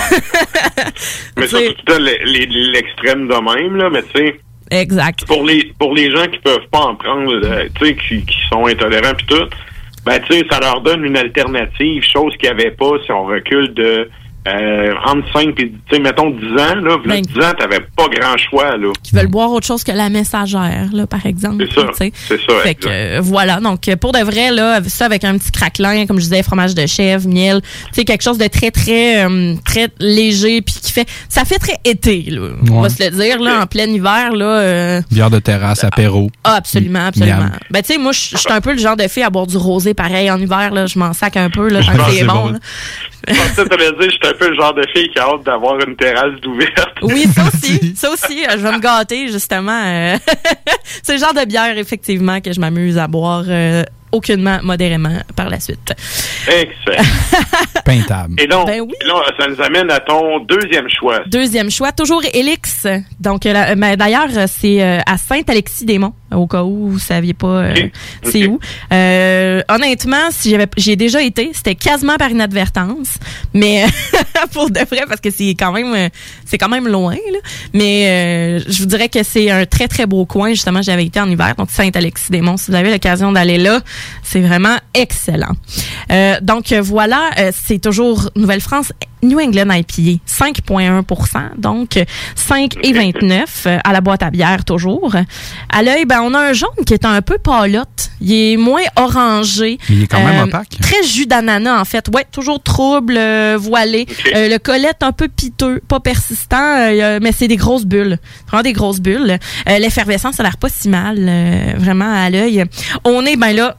mais 1.38 1.47
c'est 1.47 1.76
tout 1.86 1.99
l'extrême 1.99 3.28
de 3.28 3.55
même, 3.55 3.76
là, 3.76 3.89
mais 3.89 4.03
tu 4.03 4.18
sais. 4.18 4.39
Exact. 4.72 5.26
Pour 5.26 5.43
les, 5.43 5.74
pour 5.78 5.93
les 5.93 6.09
gens 6.09 6.26
qui 6.26 6.39
peuvent 6.39 6.68
pas 6.72 6.80
en 6.80 6.95
prendre, 6.95 7.32
euh, 7.34 7.68
tu 7.80 7.86
sais, 7.86 7.95
qui, 7.95 8.26
qui 8.26 8.38
sont 8.49 8.66
intolérants 8.66 9.13
puis 9.16 9.28
tout, 9.28 9.47
ben, 10.05 10.20
tu 10.28 10.34
sais, 10.34 10.45
ça 10.49 10.59
leur 10.59 10.82
donne 10.82 11.05
une 11.05 11.18
alternative, 11.18 12.03
chose 12.03 12.36
qu'il 12.38 12.49
n'y 12.49 12.61
avait 12.61 12.72
pas 12.72 12.91
si 13.05 13.11
on 13.11 13.26
recule 13.26 13.74
de, 13.76 14.09
euh, 14.47 14.93
entre 15.05 15.25
5 15.33 15.49
et, 15.49 15.53
tu 15.55 15.73
sais, 15.91 15.99
mettons 15.99 16.29
10 16.29 16.45
ans, 16.61 16.75
là, 16.75 16.97
Ben. 17.05 17.21
10 17.21 17.37
ans, 17.39 17.51
t'avais 17.57 17.79
pas 17.95 18.07
grand 18.07 18.37
choix, 18.37 18.77
là. 18.77 18.91
Qui 19.03 19.15
veulent 19.15 19.27
boire 19.27 19.51
autre 19.51 19.65
chose 19.65 19.83
que 19.83 19.91
la 19.91 20.09
messagère 20.09 20.87
là, 20.93 21.07
par 21.07 21.25
exemple. 21.25 21.65
C'est 21.67 21.79
ça, 21.81 21.87
c'est 21.97 22.37
ça, 22.39 22.53
Fait 22.63 22.75
que 22.75 22.87
euh, 22.87 23.19
voilà, 23.23 23.59
donc 23.59 23.81
pour 23.95 24.11
de 24.11 24.19
vrai 24.19 24.51
là, 24.51 24.79
ça 24.87 25.05
avec 25.05 25.23
un 25.23 25.37
petit 25.37 25.51
craquelin, 25.51 26.05
comme 26.05 26.17
je 26.17 26.23
disais, 26.25 26.43
fromage 26.43 26.75
de 26.75 26.85
chèvre, 26.85 27.27
miel, 27.27 27.61
tu 27.61 27.67
sais 27.93 28.05
quelque 28.05 28.21
chose 28.23 28.37
de 28.37 28.47
très 28.47 28.71
très 28.71 29.25
euh, 29.25 29.55
très 29.65 29.87
léger 29.99 30.61
puis 30.61 30.75
qui 30.81 30.91
fait, 30.91 31.07
ça 31.29 31.43
fait 31.45 31.57
très 31.59 31.77
été 31.83 32.23
là. 32.29 32.49
On 32.71 32.81
va 32.81 32.89
se 32.89 33.03
le 33.03 33.09
dire 33.11 33.39
là, 33.41 33.61
en 33.63 33.65
plein 33.67 33.85
hiver 33.85 34.31
là. 34.33 34.45
euh, 34.45 35.01
Bière 35.11 35.29
de 35.29 35.39
terrasse, 35.39 35.83
apéro. 35.83 36.29
Ah, 36.43 36.55
absolument, 36.55 37.07
absolument. 37.07 37.37
Miam. 37.37 37.51
Ben, 37.71 37.81
tu 37.81 37.93
sais, 37.93 37.97
moi, 37.99 38.11
je 38.11 38.37
suis 38.37 38.51
un 38.51 38.61
peu 38.61 38.73
le 38.73 38.77
genre 38.79 38.95
de 38.95 39.07
fille 39.07 39.23
à 39.23 39.29
boire 39.29 39.47
du 39.47 39.57
rosé 39.57 39.93
pareil 39.93 40.29
en 40.29 40.39
hiver, 40.39 40.71
là. 40.71 40.85
Je 40.85 40.99
m'en 40.99 41.13
sac 41.13 41.37
un 41.37 41.49
peu, 41.49 41.67
là, 41.69 41.79
tant 41.85 41.91
Ah, 41.93 42.09
que 42.09 42.11
c'est 42.15 42.23
bon, 42.25 42.33
bon. 42.33 42.49
là. 42.51 42.59
Je 43.27 43.33
pensais 43.33 43.63
que 43.63 43.69
t'allais 43.69 43.91
dire, 43.99 44.09
j'étais 44.11 44.27
un 44.27 44.33
peu 44.36 44.49
le 44.49 44.55
genre 44.55 44.73
de 44.73 44.86
fille 44.93 45.09
qui 45.09 45.19
a 45.19 45.23
hâte 45.23 45.43
d'avoir 45.43 45.79
une 45.88 45.95
terrasse 45.95 46.39
d'ouverte. 46.41 46.97
Oui, 47.01 47.25
ça 47.33 47.43
aussi, 47.47 47.95
ça 47.95 48.11
aussi, 48.11 48.45
euh, 48.45 48.51
je 48.51 48.57
vais 48.57 48.71
me 48.71 48.79
gâter, 48.79 49.27
justement. 49.27 49.81
euh. 49.86 50.17
c'est 51.03 51.13
le 51.13 51.19
genre 51.19 51.33
de 51.33 51.45
bière, 51.45 51.77
effectivement, 51.77 52.39
que 52.41 52.53
je 52.53 52.59
m'amuse 52.59 52.97
à 52.97 53.07
boire 53.07 53.43
euh, 53.47 53.83
aucunement, 54.16 54.59
modérément, 54.63 55.18
par 55.36 55.49
la 55.49 55.59
suite. 55.59 55.93
Excellent. 56.47 57.03
Peintable. 57.86 58.36
Et 58.39 58.47
donc, 58.47 58.68
Ben 58.68 58.82
oui. 58.82 58.93
là, 59.05 59.22
ça 59.39 59.47
nous 59.47 59.61
amène 59.61 59.91
à 59.91 59.99
ton 59.99 60.39
deuxième 60.39 60.88
choix. 60.89 61.20
Deuxième 61.28 61.70
choix, 61.70 61.91
toujours 61.91 62.22
Elix. 62.34 62.88
Donc, 63.20 63.45
euh, 63.45 63.53
la- 63.53 63.72
euh, 63.72 63.76
ben, 63.76 63.95
d'ailleurs, 63.95 64.30
c'est 64.47 64.82
euh, 64.82 64.99
à 65.05 65.18
Saint-Alexis-des-Monts, 65.18 66.13
au 66.34 66.47
cas 66.47 66.63
où 66.63 66.89
vous 66.91 66.99
saviez 66.99 67.34
pas 67.34 67.47
euh, 67.47 67.74
c'est 68.24 68.47
où. 68.47 68.59
Euh, 68.91 69.61
honnêtement, 69.70 70.30
si 70.32 70.49
j'avais, 70.49 70.68
j'ai 70.78 70.95
déjà 70.95 71.22
été, 71.22 71.51
c'était 71.53 71.76
quasiment 71.76 72.16
par 72.18 72.30
inadvertance, 72.32 73.18
mais 73.53 73.86
pour 74.53 74.70
de 74.70 74.80
vrai, 74.80 75.03
parce 75.07 75.22
que 75.22 75.30
c'est 75.30 75.49
quand 75.57 75.72
même, 75.72 76.09
c'est 76.45 76.57
quand 76.57 76.70
même 76.70 76.88
loin. 76.88 77.13
Là. 77.16 77.39
Mais 77.74 78.07
euh, 78.07 78.63
je 78.68 78.80
vous 78.80 78.88
dirais 78.88 79.09
que 79.09 79.24
c'est 79.24 79.49
un 79.51 79.66
très 79.66 79.88
très 79.88 80.05
beau 80.05 80.26
coin. 80.26 80.49
Justement, 80.49 80.82
j'avais 80.82 81.05
été 81.05 81.20
en 81.20 81.30
hiver, 81.30 81.53
donc 81.57 81.70
Saint-Alexis-des-Monts. 81.72 82.57
Si 82.57 82.72
vous 82.72 82.78
avez 82.78 82.91
l'occasion 82.91 83.32
d'aller 83.32 83.57
là, 83.57 83.80
c'est 84.24 84.41
vraiment 84.41 84.78
excellent. 84.93 85.53
Euh, 86.12 86.36
donc 86.41 86.72
voilà, 86.74 87.30
euh, 87.39 87.51
c'est 87.53 87.80
toujours 87.80 88.30
Nouvelle-France. 88.36 88.91
New 89.24 89.39
England 89.39 89.72
IPA, 89.72 90.22
5,1% 90.28 91.58
donc 91.58 91.97
euh, 91.97 92.06
5 92.36 92.76
et 92.84 92.93
29 92.93 93.64
euh, 93.66 93.78
à 93.84 93.91
la 93.91 94.01
boîte 94.01 94.22
à 94.22 94.30
bière 94.30 94.64
toujours. 94.66 95.16
À 95.70 95.82
l'œil, 95.82 96.06
ben, 96.06 96.22
on 96.22 96.34
a 96.36 96.39
un 96.39 96.53
jaune 96.53 96.70
qui 96.86 96.93
est 96.93 97.06
un 97.06 97.22
peu 97.24 97.38
pâlotte. 97.39 98.12
Il 98.22 98.32
est 98.34 98.58
moins 98.58 98.84
orangé. 98.95 99.80
Mais 99.89 99.95
il 99.95 100.03
est 100.03 100.08
quand 100.08 100.24
même 100.24 100.41
Euh, 100.41 100.43
opaque. 100.43 100.78
Très 100.80 101.01
jus 101.03 101.26
d'ananas, 101.26 101.80
en 101.82 101.86
fait. 101.86 102.08
Ouais, 102.14 102.26
toujours 102.32 102.62
trouble, 102.62 103.16
euh, 103.18 103.58
voilé. 103.60 104.06
Euh, 104.36 104.47
le 104.47 104.58
collet 104.60 104.91
un 105.01 105.12
peu 105.12 105.28
piteux, 105.28 105.82
pas 105.88 105.99
persistant, 105.99 106.78
euh, 106.78 107.20
mais 107.22 107.32
c'est 107.32 107.47
des 107.47 107.58
grosses 107.58 107.86
bulles. 107.86 108.20
Vraiment 108.47 108.64
des 108.64 108.74
grosses 108.74 108.99
bulles. 109.01 109.39
Euh, 109.70 109.80
L'effervescence, 109.80 110.36
ça 110.36 110.43
a 110.43 110.45
l'air 110.45 110.58
pas 110.58 110.70
si 110.70 110.88
mal, 110.88 111.18
euh, 111.20 111.74
vraiment 111.78 112.14
à 112.14 112.30
l'œil. 112.30 112.64
On 113.06 113.26
est, 113.26 113.38
ben 113.38 113.56
là, 113.56 113.78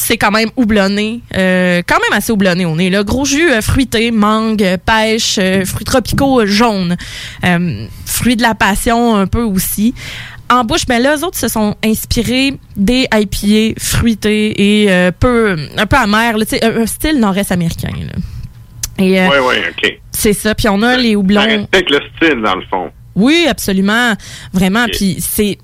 c'est 0.00 0.16
quand 0.16 0.30
même 0.30 0.48
houblonné, 0.56 1.20
euh, 1.36 1.82
quand 1.86 1.98
même 2.00 2.16
assez 2.16 2.32
houblonné. 2.32 2.64
On 2.64 2.78
est 2.78 2.90
là, 2.90 3.04
gros 3.04 3.24
jus 3.24 3.50
euh, 3.50 3.60
fruité, 3.60 4.10
mangue, 4.10 4.64
pêche, 4.84 5.36
euh, 5.38 5.64
fruits 5.64 5.84
tropicaux 5.84 6.46
jaunes, 6.46 6.96
fruits 8.06 8.36
de 8.36 8.42
la 8.42 8.54
passion 8.54 9.14
un 9.16 9.26
peu 9.26 9.42
aussi. 9.42 9.94
En 10.48 10.64
bouche, 10.64 10.82
mais 10.88 10.98
là, 10.98 11.16
eux 11.16 11.24
autres 11.24 11.38
se 11.38 11.46
sont 11.48 11.76
inspirés 11.84 12.54
des 12.76 13.06
IPA 13.12 13.78
fruités 13.80 14.82
et 14.82 15.10
peu, 15.20 15.56
un 15.76 15.86
peu 15.86 15.96
amers, 15.96 16.38
là, 16.38 16.44
un, 16.62 16.82
un 16.82 16.86
style 16.86 17.20
nord-est 17.20 17.52
américain. 17.52 17.92
Là. 18.00 19.04
Et, 19.04 19.20
Oui, 19.20 19.36
oui, 19.48 19.54
OK. 19.70 19.98
c'est 20.10 20.32
ça. 20.32 20.54
Puis 20.54 20.68
on 20.68 20.82
a 20.82 20.96
les 20.96 21.14
houblons. 21.14 21.40
Avec 21.72 21.90
le 21.90 22.00
style, 22.16 22.42
dans 22.42 22.56
le 22.56 22.62
fond. 22.68 22.90
Oui, 23.14 23.46
absolument. 23.48 24.14
Vraiment. 24.52 24.86
Puis 24.86 25.18
c'est. 25.20 25.58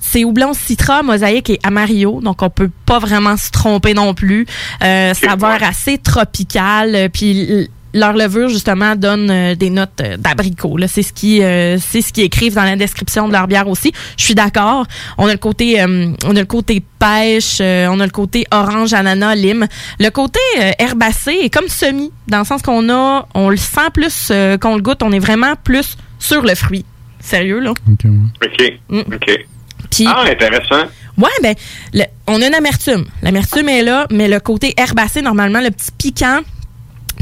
C'est 0.00 0.24
houblon 0.24 0.54
citra, 0.54 1.02
mosaïque 1.02 1.50
et 1.50 1.60
amarillo, 1.62 2.20
donc 2.22 2.42
on 2.42 2.50
peut 2.50 2.70
pas 2.86 2.98
vraiment 2.98 3.36
se 3.36 3.50
tromper 3.50 3.94
non 3.94 4.14
plus. 4.14 4.46
Euh, 4.82 5.12
saveur 5.14 5.62
assez 5.62 5.98
tropicale, 5.98 6.94
euh, 6.94 7.08
puis 7.08 7.30
l- 7.42 7.68
leur 7.92 8.12
levure 8.12 8.48
justement 8.48 8.94
donne 8.94 9.30
euh, 9.30 9.54
des 9.56 9.68
notes 9.68 10.00
euh, 10.00 10.16
d'abricot. 10.16 10.76
Là, 10.76 10.86
c'est 10.88 11.02
ce 11.02 11.12
qui, 11.12 11.42
euh, 11.42 11.76
c'est 11.78 12.00
ce 12.02 12.12
qu'ils 12.12 12.22
écrivent 12.24 12.54
dans 12.54 12.62
la 12.62 12.76
description 12.76 13.26
de 13.28 13.32
leur 13.32 13.46
bière 13.48 13.68
aussi. 13.68 13.92
Je 14.16 14.24
suis 14.24 14.34
d'accord. 14.36 14.86
On 15.18 15.26
a 15.26 15.32
le 15.32 15.38
côté, 15.38 15.80
euh, 15.82 16.12
on 16.24 16.36
a 16.36 16.40
le 16.40 16.46
côté 16.46 16.82
pêche, 17.00 17.58
euh, 17.60 17.88
on 17.90 17.98
a 18.00 18.04
le 18.04 18.12
côté 18.12 18.46
orange, 18.52 18.94
ananas, 18.94 19.34
lime. 19.34 19.66
Le 19.98 20.08
côté 20.10 20.38
euh, 20.60 20.70
herbacé 20.78 21.32
est 21.42 21.50
comme 21.50 21.68
semi, 21.68 22.10
dans 22.28 22.38
le 22.38 22.44
sens 22.44 22.62
qu'on 22.62 22.88
a, 22.90 23.26
on 23.34 23.48
le 23.50 23.56
sent 23.56 23.90
plus 23.92 24.28
euh, 24.30 24.56
qu'on 24.56 24.76
le 24.76 24.82
goûte. 24.82 25.02
On 25.02 25.10
est 25.12 25.18
vraiment 25.18 25.54
plus 25.62 25.96
sur 26.20 26.42
le 26.42 26.54
fruit. 26.54 26.84
Sérieux 27.18 27.58
là? 27.58 27.72
OK. 28.42 28.62
Mm. 28.88 28.98
OK. 29.14 29.46
Puis- 29.90 30.06
ah, 30.08 30.22
intéressant. 30.26 30.86
Ouais, 31.18 31.28
ben, 31.42 31.54
le- 31.92 32.04
on 32.26 32.40
a 32.40 32.46
une 32.46 32.54
amertume. 32.54 33.04
L'amertume 33.22 33.68
est 33.68 33.82
là, 33.82 34.06
mais 34.10 34.28
le 34.28 34.40
côté 34.40 34.72
herbacé, 34.76 35.20
normalement, 35.22 35.60
le 35.60 35.70
petit 35.70 35.90
piquant, 35.98 36.40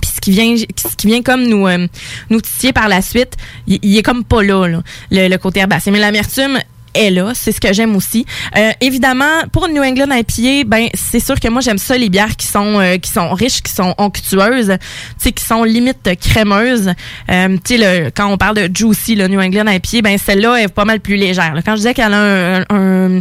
puis 0.01 0.11
ce 0.15 0.21
qui 0.21 0.31
vient, 0.31 0.55
ce 0.57 0.95
qui 0.97 1.07
vient 1.09 1.23
comme 1.23 1.47
nous, 1.49 1.67
euh, 1.67 1.87
nous 2.31 2.41
titiller 2.41 2.73
par 2.73 2.89
la 2.89 3.03
suite, 3.03 3.33
il 3.67 3.79
il 3.83 3.97
est 3.97 4.03
comme 4.03 4.23
pas 4.25 4.43
là, 4.43 4.67
là, 4.69 4.83
le, 5.11 5.29
le 5.29 5.39
côté 5.39 5.61
herbacé. 5.61 5.91
Mais 5.91 5.99
l'amertume 5.99 6.59
est 6.95 7.11
là, 7.11 7.33
c'est 7.35 7.53
ce 7.53 7.61
que 7.61 7.73
j'aime 7.73 7.95
aussi. 7.97 8.25
Euh, 8.57 8.71
évidemment, 8.81 9.43
pour 9.53 9.67
une 9.67 9.75
New 9.75 9.83
England 9.83 10.11
IPA, 10.15 10.65
ben 10.67 10.89
c'est 10.95 11.21
sûr 11.21 11.39
que 11.41 11.49
moi 11.49 11.61
j'aime 11.61 11.79
ça 11.79 11.97
les 11.97 12.09
bières 12.09 12.37
qui 12.37 12.47
sont 12.47 12.81
euh, 12.81 12.97
qui 12.99 13.11
sont 13.11 13.31
riches, 13.33 13.63
qui 13.63 13.73
sont 13.73 13.95
onctueuses, 13.99 14.69
tu 14.79 15.15
sais 15.19 15.33
qui 15.33 15.45
sont 15.45 15.65
limite 15.65 16.09
crémeuses. 16.21 16.93
Euh, 17.31 17.57
tu 17.65 17.77
sais 17.77 18.05
le 18.05 18.11
quand 18.11 18.27
on 18.33 18.37
parle 18.37 18.57
de 18.57 18.71
juicy 18.77 19.15
le 19.15 19.29
New 19.29 19.41
England 19.41 19.67
IPA, 19.71 20.03
ben 20.03 20.19
celle-là 20.19 20.57
est 20.63 20.69
pas 20.69 20.85
mal 20.85 21.01
plus 21.01 21.17
légère. 21.17 21.55
là. 21.55 21.63
Quand 21.63 21.73
je 21.73 21.77
disais 21.79 21.95
qu'elle 21.95 22.15
a 22.15 22.19
un, 22.19 22.65
un- 22.71 23.21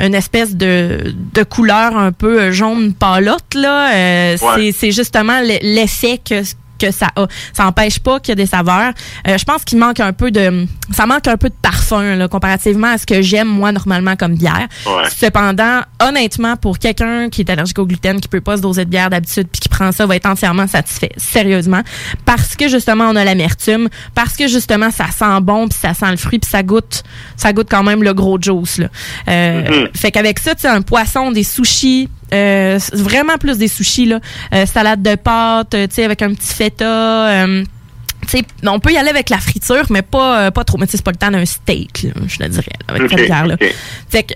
une 0.00 0.14
espèce 0.14 0.54
de, 0.54 1.12
de 1.34 1.42
couleur 1.42 1.96
un 1.98 2.12
peu 2.12 2.52
jaune 2.52 2.94
pâlotte 2.94 3.54
là, 3.54 3.92
euh, 3.94 4.36
Ouais. 4.40 4.48
c'est 4.56 4.72
c'est 4.72 4.92
justement 4.92 5.40
le- 5.40 5.58
l'effet 5.60 6.20
que 6.24 6.42
que 6.78 6.90
ça 6.90 7.08
a. 7.16 7.26
Ça 7.52 7.64
n'empêche 7.64 7.98
pas 7.98 8.20
qu'il 8.20 8.30
y 8.30 8.32
a 8.32 8.36
des 8.36 8.46
saveurs. 8.46 8.92
Euh, 9.26 9.36
je 9.38 9.44
pense 9.44 9.64
qu'il 9.64 9.78
manque 9.78 10.00
un 10.00 10.12
peu 10.12 10.30
de, 10.30 10.66
ça 10.92 11.06
manque 11.06 11.26
un 11.28 11.36
peu 11.36 11.48
de 11.48 11.54
parfum 11.60 12.16
là, 12.16 12.28
comparativement 12.28 12.88
à 12.88 12.98
ce 12.98 13.06
que 13.06 13.20
j'aime 13.22 13.48
moi 13.48 13.72
normalement 13.72 14.16
comme 14.16 14.34
bière. 14.36 14.68
Ouais. 14.86 15.08
Cependant, 15.14 15.80
honnêtement, 16.02 16.56
pour 16.56 16.78
quelqu'un 16.78 17.28
qui 17.28 17.42
est 17.42 17.50
allergique 17.50 17.78
au 17.78 17.86
gluten, 17.86 18.20
qui 18.20 18.28
peut 18.28 18.40
pas 18.40 18.56
se 18.56 18.62
doser 18.62 18.84
de 18.84 18.90
bière 18.90 19.10
d'habitude, 19.10 19.48
puis 19.50 19.60
qui 19.60 19.68
prend 19.68 19.92
ça, 19.92 20.06
va 20.06 20.16
être 20.16 20.26
entièrement 20.26 20.66
satisfait, 20.66 21.10
sérieusement, 21.16 21.82
parce 22.24 22.56
que 22.56 22.68
justement 22.68 23.04
on 23.08 23.16
a 23.16 23.24
l'amertume, 23.24 23.88
parce 24.14 24.36
que 24.36 24.46
justement 24.48 24.90
ça 24.90 25.06
sent 25.10 25.40
bon, 25.42 25.68
puis 25.68 25.78
ça 25.80 25.94
sent 25.94 26.10
le 26.10 26.16
fruit, 26.16 26.38
puis 26.38 26.50
ça 26.50 26.62
goûte, 26.62 27.02
ça 27.36 27.52
goûte 27.52 27.68
quand 27.70 27.82
même 27.82 28.02
le 28.02 28.14
gros 28.14 28.38
juice 28.40 28.78
là. 28.78 28.88
Euh, 29.28 29.58
Mhm. 29.68 29.88
Fait 29.94 30.10
qu'avec 30.10 30.38
ça, 30.38 30.54
tu 30.54 30.66
un 30.66 30.82
poisson, 30.82 31.30
des 31.30 31.42
sushis. 31.42 32.08
Euh, 32.32 32.78
vraiment 32.92 33.36
plus 33.38 33.58
des 33.58 33.68
sushis 33.68 34.06
là, 34.06 34.20
Euh, 34.54 34.66
salade 34.66 35.02
de 35.02 35.14
pâtes, 35.14 35.74
euh, 35.74 35.86
tu 35.86 35.94
sais 35.96 36.04
avec 36.04 36.22
un 36.22 36.32
petit 36.34 36.54
feta. 36.54 36.84
euh, 36.84 37.64
on 38.66 38.78
peut 38.80 38.92
y 38.92 38.96
aller 38.98 39.08
avec 39.08 39.30
la 39.30 39.38
friture, 39.38 39.86
mais 39.90 40.02
pas, 40.02 40.38
euh, 40.40 40.50
pas 40.50 40.64
trop. 40.64 40.76
Mais 40.76 40.86
c'est 40.88 41.02
pas 41.02 41.12
le 41.12 41.16
temps 41.16 41.30
d'un 41.30 41.46
steak, 41.46 42.02
là, 42.02 42.10
je 42.26 42.36
te 42.36 42.44
dirais, 42.44 42.66
avec 42.86 43.08
cette 43.10 43.24
bière-là. 43.26 43.56
Fait 44.10 44.24
que, 44.24 44.34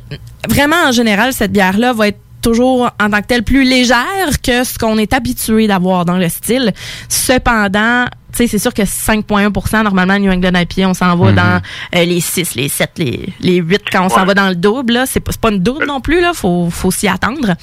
vraiment, 0.48 0.76
en 0.86 0.92
général, 0.92 1.32
cette 1.34 1.52
bière-là 1.52 1.92
va 1.92 2.08
être 2.08 2.18
toujours 2.40 2.90
en 3.00 3.10
tant 3.10 3.20
que 3.20 3.26
telle 3.26 3.42
plus 3.44 3.64
légère 3.64 4.40
que 4.42 4.64
ce 4.64 4.78
qu'on 4.78 4.98
est 4.98 5.12
habitué 5.12 5.66
d'avoir 5.66 6.04
dans 6.04 6.16
le 6.16 6.28
style. 6.28 6.72
Cependant, 7.08 8.06
sais, 8.36 8.46
c'est 8.46 8.58
sûr 8.58 8.72
que 8.74 8.82
5,1% 8.82 9.82
normalement, 9.84 10.18
New 10.18 10.30
England 10.30 10.52
IPA, 10.60 10.88
on 10.88 10.94
s'en 10.94 11.16
va 11.16 11.30
Mhm. 11.30 11.34
dans 11.36 11.60
euh, 11.96 12.04
les 12.04 12.20
6, 12.20 12.54
les 12.54 12.68
7, 12.68 12.90
les, 12.98 13.28
les 13.40 13.56
8 13.56 13.82
quand 13.90 14.06
on 14.06 14.08
s'en 14.08 14.20
Ouais. 14.20 14.26
va 14.26 14.34
dans 14.34 14.48
le 14.48 14.54
double. 14.54 15.00
C'est 15.06 15.20
pas, 15.20 15.32
pas 15.40 15.50
une 15.50 15.58
double 15.60 15.86
non 15.86 16.00
plus, 16.00 16.20
là. 16.20 16.32
Faut, 16.34 16.68
faut 16.70 16.90
s'y 16.90 17.08
attendre. 17.08 17.54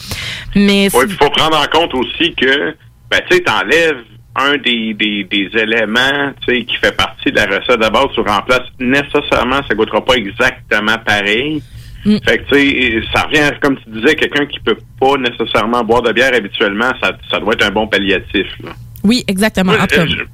Mais 0.55 0.89
Oui, 0.93 1.05
il 1.07 1.15
faut 1.15 1.30
prendre 1.30 1.57
en 1.57 1.65
compte 1.67 1.93
aussi 1.95 2.34
que, 2.36 2.76
ben, 3.09 3.22
tu 3.30 3.38
sais, 3.38 3.43
t'enlèves 3.43 4.03
un 4.36 4.57
des, 4.57 4.93
des, 4.93 5.26
des 5.26 5.49
éléments, 5.59 6.32
qui 6.45 6.76
fait 6.80 6.95
partie 6.95 7.32
de 7.32 7.36
la 7.36 7.45
recette 7.45 7.80
de 7.82 7.89
base, 7.89 8.05
tu 8.13 8.22
remplaces 8.22 8.67
nécessairement, 8.80 9.59
ça 9.67 9.76
goûtera 9.76 10.03
pas 10.05 10.13
exactement 10.15 10.97
pareil. 11.05 11.61
Mm. 12.05 12.17
Fait 12.26 12.38
que, 12.38 12.53
tu 12.55 12.55
sais, 13.01 13.01
ça 13.13 13.24
revient, 13.24 13.51
comme 13.61 13.76
tu 13.78 13.89
disais, 13.89 14.15
quelqu'un 14.15 14.45
qui 14.45 14.59
peut 14.61 14.78
pas 14.99 15.17
nécessairement 15.17 15.84
boire 15.84 16.01
de 16.03 16.13
bière 16.13 16.34
habituellement, 16.34 16.91
ça, 17.01 17.11
ça 17.30 17.39
doit 17.39 17.53
être 17.53 17.65
un 17.65 17.72
bon 17.72 17.88
palliatif, 17.88 18.47
là. 18.63 18.72
Oui, 19.04 19.24
exactement. 19.28 19.74
Euh, 19.74 19.78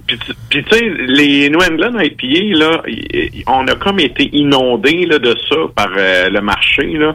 Puis, 0.07 0.17
tu- 0.49 0.63
sais, 0.71 0.89
les 1.07 1.49
New 1.49 1.59
England 1.59 1.99
IPA, 1.99 2.57
là, 2.57 2.81
y- 2.87 3.39
y- 3.39 3.43
on 3.47 3.67
a 3.67 3.75
comme 3.75 3.99
été 3.99 4.29
inondés 4.33 5.05
là, 5.05 5.19
de 5.19 5.35
ça 5.49 5.55
par 5.75 5.89
euh, 5.97 6.29
le 6.29 6.41
marché. 6.41 6.85
Là. 6.97 7.13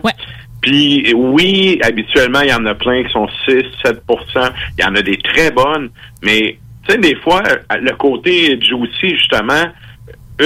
Puis 0.62 1.12
oui, 1.14 1.78
habituellement, 1.82 2.40
il 2.42 2.50
y 2.50 2.54
en 2.54 2.66
a 2.66 2.74
plein 2.74 3.02
qui 3.04 3.10
sont 3.12 3.26
6, 3.48 3.64
7% 3.84 4.50
Il 4.78 4.84
y 4.84 4.86
en 4.86 4.94
a 4.94 5.02
des 5.02 5.16
très 5.18 5.50
bonnes, 5.50 5.90
mais 6.22 6.58
tu 6.86 6.92
sais, 6.92 6.98
des 6.98 7.14
fois, 7.16 7.42
le 7.80 7.92
côté 7.96 8.58
juicy, 8.60 9.16
justement, 9.16 9.64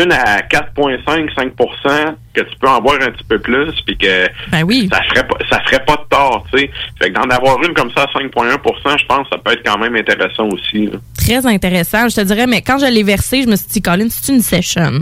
une 0.03 0.12
à 0.12 0.40
4,5, 0.42 1.34
5% 1.34 2.14
que 2.34 2.40
tu 2.40 2.57
peux 2.61 2.68
en 2.68 2.80
boire 2.80 2.97
un 3.01 3.11
petit 3.11 3.24
peu 3.24 3.38
plus, 3.38 3.72
puis 3.86 3.97
que 3.97 4.26
Ben 4.51 4.64
ça 4.92 5.01
ferait 5.09 5.26
pas, 5.26 5.36
ça 5.51 5.61
ferait 5.61 5.84
pas 5.84 5.97
de 5.97 6.09
tort, 6.09 6.47
tu 6.53 6.59
sais. 6.59 6.70
Fait 7.01 7.11
que 7.11 7.14
d'en 7.14 7.28
avoir 7.34 7.62
une 7.62 7.74
comme 7.74 7.90
ça 7.92 8.03
à 8.03 8.07
5,1% 8.18 8.99
je 8.99 9.07
pense 9.07 9.28
que 9.28 9.36
ça 9.36 9.38
peut 9.45 9.53
être 9.53 9.62
quand 9.64 9.78
même 9.78 9.95
intéressant 9.97 10.49
aussi. 10.49 10.86
là. 10.86 10.99
très 11.16 11.47
intéressant, 11.47 12.09
je 12.09 12.16
te 12.16 12.20
dirais, 12.22 12.47
mais 12.47 12.62
quand 12.62 12.78
je 12.78 12.86
l'ai 12.86 13.03
versé, 13.03 13.42
je 13.42 13.49
me 13.49 13.57
suis 13.57 13.68
dit, 13.68 13.82
Colin, 13.82 14.07
c'est 14.11 14.32
une 14.32 14.40
session, 14.42 15.01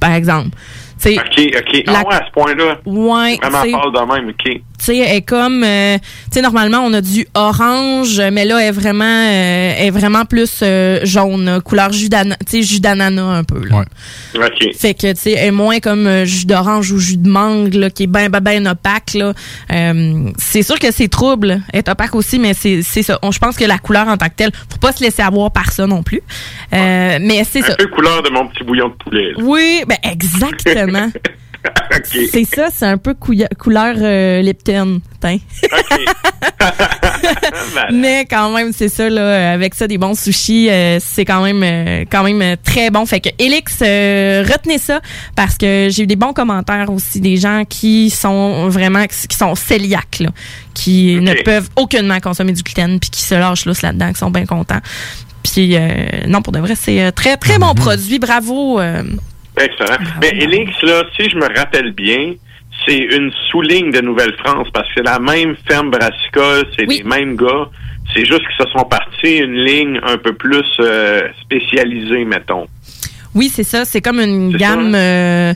par 0.00 0.12
exemple. 0.12 0.50
OK, 1.06 1.40
OK. 1.56 1.82
La- 1.86 1.92
Ah 2.00 2.08
ouais, 2.08 2.14
à 2.14 2.26
ce 2.26 2.32
point-là. 2.32 2.78
Ouais, 2.84 3.36
Vraiment 3.40 3.62
pâle 3.62 3.92
de 3.92 4.14
même, 4.14 4.28
OK. 4.30 4.60
Tu 4.78 4.84
sais, 4.86 4.98
elle 4.98 5.16
est 5.16 5.22
comme, 5.22 5.62
euh, 5.64 5.98
tu 5.98 6.04
sais, 6.32 6.40
normalement, 6.42 6.78
on 6.78 6.92
a 6.94 7.00
du 7.00 7.26
orange, 7.34 8.20
mais 8.32 8.44
là, 8.44 8.58
elle 8.60 8.68
est 8.68 8.72
vraiment, 8.72 9.04
euh, 9.04 9.74
elle 9.76 9.86
est 9.86 9.90
vraiment 9.90 10.24
plus 10.24 10.60
euh, 10.62 11.00
jaune, 11.04 11.44
là, 11.44 11.60
couleur 11.60 11.92
jus 11.92 12.08
d'ananas, 12.08 12.36
tu 12.48 12.58
sais, 12.58 12.62
jus 12.62 12.80
d'ananas 12.80 13.22
un 13.38 13.44
peu, 13.44 13.60
là. 13.66 13.84
OK. 14.36 14.74
Fait 14.78 14.94
que, 14.94 15.12
tu 15.12 15.20
sais, 15.20 15.32
elle 15.32 15.48
est 15.48 15.50
moins 15.50 15.80
comme 15.80 16.06
euh, 16.06 16.24
jus 16.24 16.46
d'orange 16.46 16.90
ou 16.92 16.98
jus 16.98 17.16
de 17.16 17.28
mangue, 17.28 17.74
là, 17.74 17.90
qui 17.90 18.04
est 18.04 18.06
ben, 18.06 18.28
ben, 18.28 18.40
ben 18.40 18.66
opaque, 18.68 19.14
là. 19.14 19.32
Euh, 19.72 20.30
c'est 20.38 20.62
sûr 20.62 20.78
que 20.78 20.90
c'est 20.92 21.08
trouble, 21.08 21.60
est 21.72 21.88
opaque 21.88 22.14
aussi, 22.14 22.38
mais 22.38 22.54
c'est 22.54 22.82
c'est 22.82 23.02
ça. 23.02 23.18
On- 23.22 23.32
Je 23.32 23.38
pense 23.38 23.56
que 23.56 23.64
la 23.64 23.78
couleur 23.78 24.08
en 24.08 24.16
tant 24.16 24.26
que 24.26 24.34
telle, 24.36 24.50
faut 24.70 24.78
pas 24.78 24.92
se 24.92 25.02
laisser 25.02 25.22
avoir 25.22 25.50
par 25.50 25.70
ça 25.72 25.86
non 25.86 26.02
plus. 26.02 26.20
Euh, 26.72 27.18
mais 27.20 27.44
c'est 27.48 27.62
ça. 27.62 27.72
Un 27.72 27.76
peu 27.76 27.86
couleur 27.88 28.22
de 28.22 28.30
mon 28.30 28.46
petit 28.48 28.64
bouillon 28.64 28.88
de 28.88 28.94
poulet. 28.94 29.32
là. 29.32 29.42
Oui, 29.42 29.82
ben 29.86 29.96
exactement. 30.02 31.10
C'est 32.04 32.44
ça, 32.44 32.68
c'est 32.72 32.86
un 32.86 32.98
peu 32.98 33.14
couleur 33.14 33.96
euh, 33.98 34.40
Lipton. 34.40 35.00
Mais 37.92 38.24
quand 38.30 38.50
même, 38.54 38.72
c'est 38.72 38.88
ça 38.88 39.08
là, 39.08 39.52
avec 39.52 39.74
ça 39.74 39.88
des 39.88 39.98
bons 39.98 40.18
sushis, 40.18 40.68
euh, 40.70 40.98
c'est 41.00 41.24
quand 41.24 41.42
même 41.42 41.62
euh, 41.62 42.04
quand 42.10 42.22
même 42.22 42.40
euh, 42.40 42.56
très 42.62 42.90
bon. 42.90 43.04
Fait 43.04 43.20
que 43.20 43.30
Elix, 43.38 43.78
euh, 43.82 44.44
retenez 44.48 44.78
ça 44.78 45.00
parce 45.34 45.56
que 45.58 45.88
j'ai 45.90 46.04
eu 46.04 46.06
des 46.06 46.16
bons 46.16 46.32
commentaires 46.32 46.90
aussi 46.92 47.20
des 47.20 47.36
gens 47.36 47.64
qui 47.68 48.10
sont 48.10 48.68
vraiment 48.68 49.04
qui 49.06 49.36
sont 49.36 49.54
cœliaques 49.54 50.20
là, 50.20 50.30
qui 50.74 51.16
ne 51.20 51.34
peuvent 51.42 51.68
aucunement 51.76 52.20
consommer 52.20 52.52
du 52.52 52.62
gluten 52.62 53.00
puis 53.00 53.10
qui 53.10 53.22
se 53.22 53.34
lâchent 53.34 53.66
lousse 53.66 53.82
là-dedans, 53.82 54.12
qui 54.12 54.18
sont 54.18 54.30
bien 54.30 54.46
contents. 54.46 54.80
Puis 55.42 55.76
euh, 55.76 56.26
non, 56.26 56.42
pour 56.42 56.52
de 56.52 56.60
vrai, 56.60 56.74
c'est 56.76 57.02
euh, 57.02 57.10
très 57.10 57.36
très 57.36 57.58
bon 57.58 57.74
produit. 57.74 58.18
Bravo. 58.18 58.80
Excellent. 59.60 59.98
Mais 60.20 60.30
Elix, 60.42 60.70
là, 60.82 61.04
si 61.18 61.28
je 61.28 61.36
me 61.36 61.46
rappelle 61.56 61.92
bien, 61.92 62.34
c'est 62.86 62.96
une 62.98 63.30
sous-ligne 63.50 63.90
de 63.90 64.00
Nouvelle-France 64.00 64.68
parce 64.72 64.86
que 64.88 64.94
c'est 64.98 65.04
la 65.04 65.18
même 65.18 65.56
ferme 65.68 65.90
brassicole, 65.90 66.64
c'est 66.78 66.86
les 66.86 67.02
mêmes 67.02 67.36
gars. 67.36 67.68
C'est 68.14 68.24
juste 68.24 68.40
qu'ils 68.40 68.66
se 68.66 68.70
sont 68.72 68.84
partis 68.84 69.36
une 69.38 69.56
ligne 69.64 70.00
un 70.02 70.16
peu 70.16 70.32
plus 70.32 70.64
euh, 70.80 71.22
spécialisée, 71.42 72.24
mettons. 72.24 72.66
Oui, 73.34 73.50
c'est 73.52 73.64
ça. 73.64 73.84
C'est 73.84 74.00
comme 74.00 74.20
une 74.20 74.56
gamme. 74.56 74.94
euh, 74.94 75.52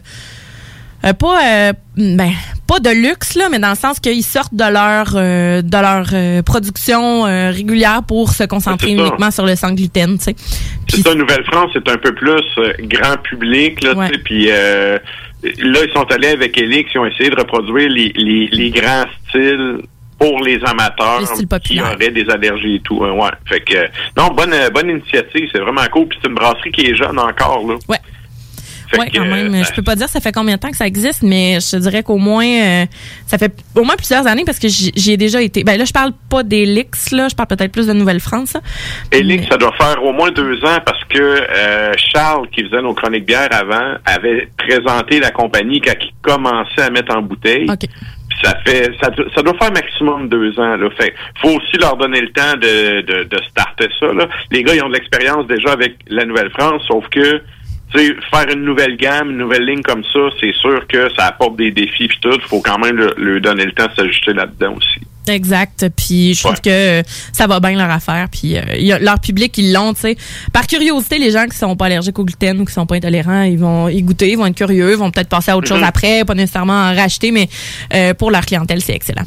euh, 1.05 1.12
pas, 1.12 1.40
euh, 1.44 1.72
ben, 1.96 2.30
pas 2.68 2.78
de 2.80 2.90
luxe, 2.90 3.34
là, 3.34 3.48
mais 3.50 3.59
dans 3.59 3.70
le 3.70 3.76
sens 3.76 3.98
qu'ils 4.00 4.22
sortent 4.24 4.55
de 4.55 4.64
leur, 4.72 5.12
euh, 5.14 5.62
de 5.62 5.76
leur 5.76 6.07
euh, 6.12 6.42
production 6.42 7.22
régulière 7.22 8.03
pour 8.07 8.30
se 8.30 8.44
concentrer 8.44 8.90
uniquement 8.92 9.30
sur 9.30 9.44
le 9.46 9.57
sans 9.57 9.72
gluten. 9.72 10.18
tu 10.18 10.24
sais. 10.24 10.36
C'est 10.88 11.03
ça, 11.03 11.14
Nouvelle-France, 11.14 11.70
c'est 11.72 11.88
un 11.88 11.96
peu 11.96 12.14
plus 12.14 12.42
grand 12.80 13.16
public, 13.22 13.82
là, 13.82 13.94
tu 14.07 14.12
sais, 14.14 14.18
puis 14.22 14.46
euh, 14.50 14.98
là, 15.42 15.78
ils 15.86 15.92
sont 15.92 16.11
allés 16.12 16.28
avec 16.28 16.57
Elix, 16.59 16.90
ils 16.94 16.98
ont 16.98 17.07
essayé 17.07 17.30
de 17.30 17.36
reproduire 17.36 17.88
les, 17.88 18.12
les, 18.16 18.46
les 18.48 18.70
grands 18.70 19.05
styles 19.28 19.78
pour 20.18 20.40
les 20.40 20.61
amateurs 20.64 21.20
Les 21.20 21.59
qui 21.59 21.80
auraient 21.80 22.11
des 22.11 22.28
allergies 22.30 22.76
et 22.76 22.80
tout. 22.80 23.03
hein, 23.05 23.11
ouais. 23.11 23.30
Fait 23.46 23.61
que, 23.61 23.88
non, 24.16 24.28
bonne, 24.28 24.55
bonne 24.72 24.88
initiative, 24.90 25.48
c'est 25.53 25.59
vraiment 25.59 25.84
cool. 25.90 26.07
Puis 26.07 26.18
c'est 26.22 26.28
une 26.28 26.36
brasserie 26.36 26.70
qui 26.70 26.86
est 26.86 26.94
jeune 26.94 27.18
encore, 27.18 27.66
là. 27.66 27.74
Ouais. 27.88 27.98
Oui, 28.99 29.07
quand 29.14 29.24
même. 29.24 29.55
euh, 29.55 29.64
je 29.64 29.72
peux 29.72 29.82
pas 29.82 29.97
dire 29.97 30.09
ça 30.09 30.20
fait 30.20 30.32
combien 30.32 30.57
de 30.57 30.61
temps 30.61 30.70
que 30.70 30.76
ça 30.76 30.86
existe, 30.86 31.22
mais 31.22 31.59
je 31.61 31.70
te 31.70 31.76
dirais 31.76 32.03
qu'au 32.03 32.18
moins, 32.18 32.47
euh, 32.47 32.86
ça 33.26 33.38
fait 33.38 33.53
au 33.74 33.84
moins 33.84 33.97
plusieurs 33.97 34.26
années 34.26 34.45
parce 34.45 34.59
que 34.59 34.68
j'y 34.68 35.12
ai 35.12 35.16
déjà 35.16 35.40
été. 35.43 35.64
Ben 35.64 35.78
là, 35.78 35.84
je 35.84 35.93
parle 35.93 36.12
pas 36.28 36.43
d'Elix, 36.43 37.11
là. 37.12 37.28
Je 37.28 37.34
parle 37.34 37.49
peut-être 37.49 37.72
plus 37.72 37.86
de 37.86 37.93
Nouvelle-France. 37.93 38.57
Elix, 39.11 39.47
ça 39.49 39.57
doit 39.57 39.72
faire 39.76 40.03
au 40.05 40.12
moins 40.12 40.30
deux 40.30 40.57
ans 40.64 40.78
parce 40.84 41.03
que 41.05 41.18
euh, 41.20 41.93
Charles, 41.97 42.49
qui 42.51 42.64
faisait 42.64 42.82
nos 42.82 42.95
chroniques 42.95 43.26
bières 43.26 43.49
avant, 43.53 43.95
avait 44.05 44.49
présenté 44.59 45.20
la 45.20 45.30
compagnie 45.30 45.80
quand 45.80 45.95
il 46.01 46.11
commençait 46.22 46.82
à 46.82 46.90
mettre 46.90 47.16
en 47.16 47.22
bouteille. 47.22 47.66
Puis 48.28 48.38
ça 48.43 48.57
fait 48.64 48.90
ça, 49.03 49.11
ça 49.34 49.43
doit 49.43 49.55
faire 49.59 49.72
maximum 49.72 50.28
deux 50.28 50.59
ans. 50.59 50.76
Là. 50.76 50.88
Fait 50.99 51.14
faut 51.40 51.51
aussi 51.51 51.76
leur 51.78 51.97
donner 51.97 52.20
le 52.20 52.30
temps 52.32 52.55
de, 52.57 53.03
de, 53.03 53.24
de 53.24 53.38
starter 53.51 53.88
ça. 54.01 54.07
Là. 54.12 54.26
Les 54.51 54.62
gars, 54.62 54.74
ils 54.74 54.82
ont 54.82 54.88
de 54.88 54.95
l'expérience 54.95 55.47
déjà 55.47 55.72
avec 55.72 55.97
la 56.09 56.24
Nouvelle-France, 56.24 56.82
sauf 56.88 57.07
que 57.11 57.43
sais, 57.99 58.16
faire 58.30 58.49
une 58.55 58.64
nouvelle 58.64 58.97
gamme, 58.97 59.30
une 59.30 59.38
nouvelle 59.38 59.64
ligne 59.66 59.82
comme 59.82 60.03
ça, 60.05 60.20
c'est 60.40 60.55
sûr 60.55 60.86
que 60.88 61.09
ça 61.16 61.26
apporte 61.26 61.57
des 61.57 61.70
défis 61.70 62.09
puis 62.09 62.18
tout. 62.20 62.38
faut 62.49 62.61
quand 62.61 62.78
même 62.78 62.97
leur 62.97 63.40
donner 63.40 63.64
le 63.64 63.72
temps 63.72 63.86
de 63.86 63.95
s'ajuster 63.95 64.32
là-dedans 64.32 64.74
aussi. 64.76 65.01
Exact. 65.28 65.86
Puis 65.97 66.34
je 66.34 66.43
trouve 66.43 66.61
que 66.61 67.01
euh, 67.01 67.03
ça 67.32 67.47
va 67.47 67.61
bien 67.61 67.76
leur 67.76 67.90
affaire. 67.90 68.26
Puis 68.30 68.57
euh, 68.57 68.99
leur 69.01 69.20
public, 69.20 69.57
ils 69.57 69.72
l'ont, 69.72 69.95
tu 69.95 70.01
sais. 70.01 70.16
Par 70.53 70.66
curiosité, 70.66 71.18
les 71.18 71.30
gens 71.30 71.47
qui 71.47 71.57
sont 71.57 71.76
pas 71.76 71.86
allergiques 71.86 72.18
au 72.18 72.24
gluten 72.24 72.61
ou 72.61 72.64
qui 72.64 72.72
sont 72.72 72.86
pas 72.86 72.97
intolérants, 72.97 73.43
ils 73.43 73.59
vont 73.59 73.88
y 73.88 74.03
goûter, 74.03 74.32
ils 74.32 74.36
vont 74.36 74.47
être 74.47 74.57
curieux, 74.57 74.90
ils 74.90 74.97
vont 74.97 75.12
peut-être 75.12 75.28
passer 75.28 75.53
à 75.53 75.57
autre 75.57 75.68
chose 75.68 75.78
Mhm. 75.78 75.84
après, 75.84 76.24
pas 76.24 76.34
nécessairement 76.34 76.72
en 76.90 76.95
racheter, 76.95 77.30
mais 77.30 77.49
euh, 77.95 78.14
pour 78.14 78.30
leur 78.32 78.45
clientèle, 78.45 78.80
c'est 78.82 78.95
excellent. 78.95 79.22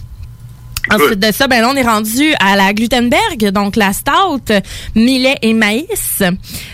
Ensuite 0.91 1.19
de 1.19 1.31
ça, 1.31 1.47
ben 1.47 1.61
là, 1.61 1.69
on 1.71 1.75
est 1.75 1.83
rendu 1.83 2.33
à 2.39 2.55
la 2.55 2.73
Glutenberg, 2.73 3.51
donc 3.51 3.75
la 3.75 3.93
stout, 3.93 4.51
millet 4.95 5.37
et 5.41 5.53
maïs. 5.53 6.23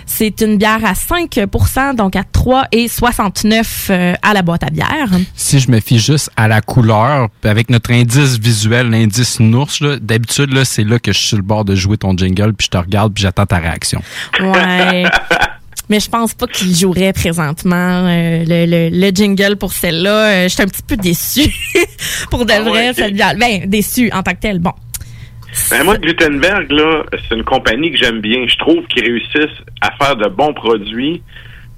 C'est 0.06 0.42
une 0.42 0.58
bière 0.58 0.84
à 0.84 0.94
5% 0.94 1.96
donc 1.96 2.16
à 2.16 2.22
3,69 2.22 3.64
euh, 3.90 4.14
à 4.22 4.34
la 4.34 4.42
boîte 4.42 4.64
à 4.64 4.70
bière. 4.70 5.10
Si 5.36 5.60
je 5.60 5.72
me 5.72 5.80
fie 5.80 6.00
juste 6.00 6.30
à 6.36 6.48
la 6.48 6.62
couleur, 6.62 7.30
avec 7.44 7.70
notre 7.70 7.92
indice 7.92 8.38
visuel, 8.40 8.90
l'indice 8.90 9.40
nours, 9.40 9.72
là, 9.82 9.98
d'habitude, 10.00 10.54
là, 10.54 10.66
c'est 10.66 10.84
là 10.84 11.00
que 11.00 11.12
je 11.12 11.18
suis 11.18 11.28
sur 11.30 11.38
le 11.38 11.44
bord 11.44 11.66
de 11.66 11.76
jouer 11.76 11.98
ton 11.98 12.16
jingle, 12.16 12.54
puis 12.54 12.66
je 12.66 12.72
te 12.72 12.78
regarde, 12.78 13.14
puis 13.14 13.24
j'attends 13.24 13.46
ta 13.46 13.58
réaction. 13.58 14.02
Ouais. 14.40 15.06
Mais 15.92 16.00
je 16.00 16.10
pense 16.10 16.34
pas 16.34 16.48
qu'il 16.48 16.74
jouerait 16.74 17.12
présentement 17.12 18.08
euh, 18.08 18.44
le, 18.48 18.66
le, 18.66 18.90
le 18.98 19.10
jingle 19.14 19.58
pour 19.58 19.74
celle-là. 19.74 20.30
Euh, 20.30 20.44
je 20.44 20.48
suis 20.48 20.64
un 20.64 20.68
petit 20.68 20.82
peu 20.88 20.96
déçue 20.96 21.52
pour 22.32 22.46
de 22.46 22.54
Ah 22.54 22.62
vrai, 22.62 22.88
ouais, 22.88 22.94
cette 22.94 23.14
bière. 23.14 23.34
Ben, 23.38 23.66
déçue 23.68 24.10
en 24.14 24.24
tant 24.24 24.32
que 24.32 24.40
telle. 24.40 24.60
Bon. 24.60 24.72
Ben, 25.70 25.84
moi, 25.84 25.98
Glutenberg, 25.98 26.72
là, 26.72 27.04
c'est 27.28 27.36
une 27.36 27.44
compagnie 27.44 27.92
que 27.92 27.98
j'aime 27.98 28.22
bien. 28.22 28.48
Je 28.48 28.56
trouve 28.56 28.86
qu'ils 28.88 29.04
réussissent 29.04 29.60
à 29.82 29.92
faire 30.02 30.16
de 30.16 30.30
bons 30.30 30.54
produits. 30.54 31.22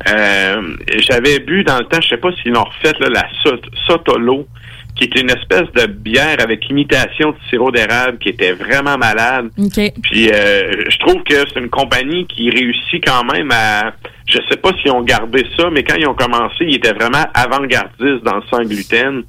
Euh, 0.08 0.62
J'avais 1.10 1.40
bu 1.40 1.64
dans 1.64 1.80
le 1.80 1.86
temps, 1.86 2.00
je 2.02 2.10
sais 2.10 2.18
pas 2.18 2.30
s'ils 2.42 2.52
l'ont 2.52 2.66
refait, 2.66 2.94
là, 3.00 3.10
la 3.10 3.26
Sot- 3.42 3.62
Sotolo, 3.88 4.48
qui 4.96 5.06
est 5.06 5.20
une 5.20 5.30
espèce 5.30 5.72
de 5.76 5.88
bière 5.88 6.38
avec 6.40 6.70
imitation 6.70 7.32
de 7.32 7.38
sirop 7.50 7.72
d'érable 7.72 8.18
qui 8.20 8.30
était 8.30 8.54
vraiment 8.54 8.98
malade. 8.98 9.50
OK. 9.58 9.92
Puis 10.02 10.30
euh, 10.32 10.84
je 10.90 10.98
trouve 11.00 11.24
que 11.24 11.36
c'est 11.48 11.60
une 11.60 11.70
compagnie 11.70 12.26
qui 12.28 12.50
réussit 12.50 13.04
quand 13.06 13.24
même 13.24 13.50
à. 13.52 13.94
Je 14.26 14.38
sais 14.50 14.58
pas 14.58 14.72
s'ils 14.82 14.92
ont 14.92 15.02
gardé 15.04 15.46
ça, 15.58 15.70
mais 15.72 15.84
quand 15.84 15.96
ils 15.96 16.08
ont 16.08 16.14
commencé, 16.14 16.56
ils 16.62 16.76
étaient 16.76 16.94
vraiment 16.94 17.26
avant-gardistes 17.34 18.24
dans 18.24 18.36
le 18.38 18.42
sans 18.50 18.64
gluten. 18.64 19.24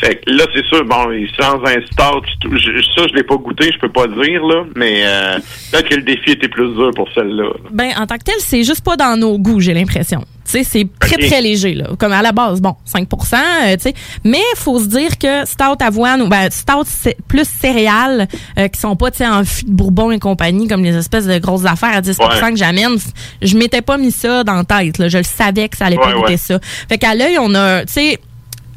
Fait 0.00 0.16
que 0.16 0.30
là, 0.30 0.44
c'est 0.54 0.64
sûr, 0.66 0.84
bon, 0.84 1.06
lancent 1.08 1.66
un 1.66 1.80
je- 2.56 2.82
Ça, 2.96 3.06
je 3.08 3.14
l'ai 3.14 3.22
pas 3.24 3.36
goûté, 3.36 3.70
je 3.72 3.78
peux 3.78 3.88
pas 3.90 4.06
dire, 4.06 4.42
là. 4.44 4.64
Mais 4.76 5.02
euh, 5.04 5.38
peut-être 5.72 5.88
que 5.88 5.94
le 5.96 6.02
défi 6.02 6.30
était 6.32 6.48
plus 6.48 6.68
dur 6.74 6.90
pour 6.94 7.08
celle-là. 7.14 7.50
Ben, 7.72 7.90
en 7.98 8.06
tant 8.06 8.16
que 8.18 8.24
tel, 8.24 8.34
c'est 8.38 8.62
juste 8.62 8.84
pas 8.84 8.96
dans 8.96 9.16
nos 9.18 9.38
goûts, 9.38 9.60
j'ai 9.60 9.74
l'impression. 9.74 10.20
Tu 10.44 10.52
sais, 10.52 10.64
c'est 10.64 10.86
très, 11.00 11.16
très 11.16 11.40
léger, 11.42 11.74
là. 11.74 11.88
Comme 11.98 12.12
à 12.12 12.22
la 12.22 12.30
base, 12.32 12.60
bon, 12.60 12.76
5% 12.86 13.34
euh, 13.66 13.74
tu 13.76 13.82
sais. 13.82 13.94
Mais 14.22 14.40
faut 14.54 14.78
se 14.78 14.86
dire 14.86 15.18
que 15.18 15.44
stout 15.44 15.82
avoine, 15.82 16.22
ou 16.22 16.28
ben, 16.28 16.48
stout 16.50 16.84
plus 17.26 17.48
céréales, 17.48 18.28
euh, 18.58 18.68
qui 18.68 18.78
sont 18.80 18.94
pas, 18.96 19.10
tu 19.10 19.18
sais, 19.18 19.26
en 19.26 19.44
fût 19.44 19.64
de 19.64 19.72
bourbon 19.72 20.10
et 20.12 20.18
compagnie, 20.20 20.68
comme 20.68 20.84
les 20.84 20.96
espèces 20.96 21.26
de 21.26 21.38
grosses 21.38 21.64
affaires 21.66 21.96
à 21.96 22.00
10 22.00 22.16
Ouais. 22.18 22.50
que 22.52 22.56
j'amène. 22.56 22.96
Je 23.42 23.56
m'étais 23.56 23.82
pas 23.82 23.98
mis 23.98 24.12
ça 24.12 24.35
dans 24.44 24.54
la 24.54 24.64
tête, 24.64 24.98
là. 24.98 25.08
Je 25.08 25.18
le 25.18 25.24
savais 25.24 25.68
que 25.68 25.76
ça 25.76 25.86
allait 25.86 25.96
pas 25.96 26.12
goûter 26.12 26.32
ouais. 26.32 26.36
ça. 26.36 26.58
Fait 26.88 26.98
qu'à 26.98 27.14
l'œil, 27.14 27.38
on 27.38 27.54
a, 27.54 27.84
tu 27.84 27.92
sais, 27.92 28.20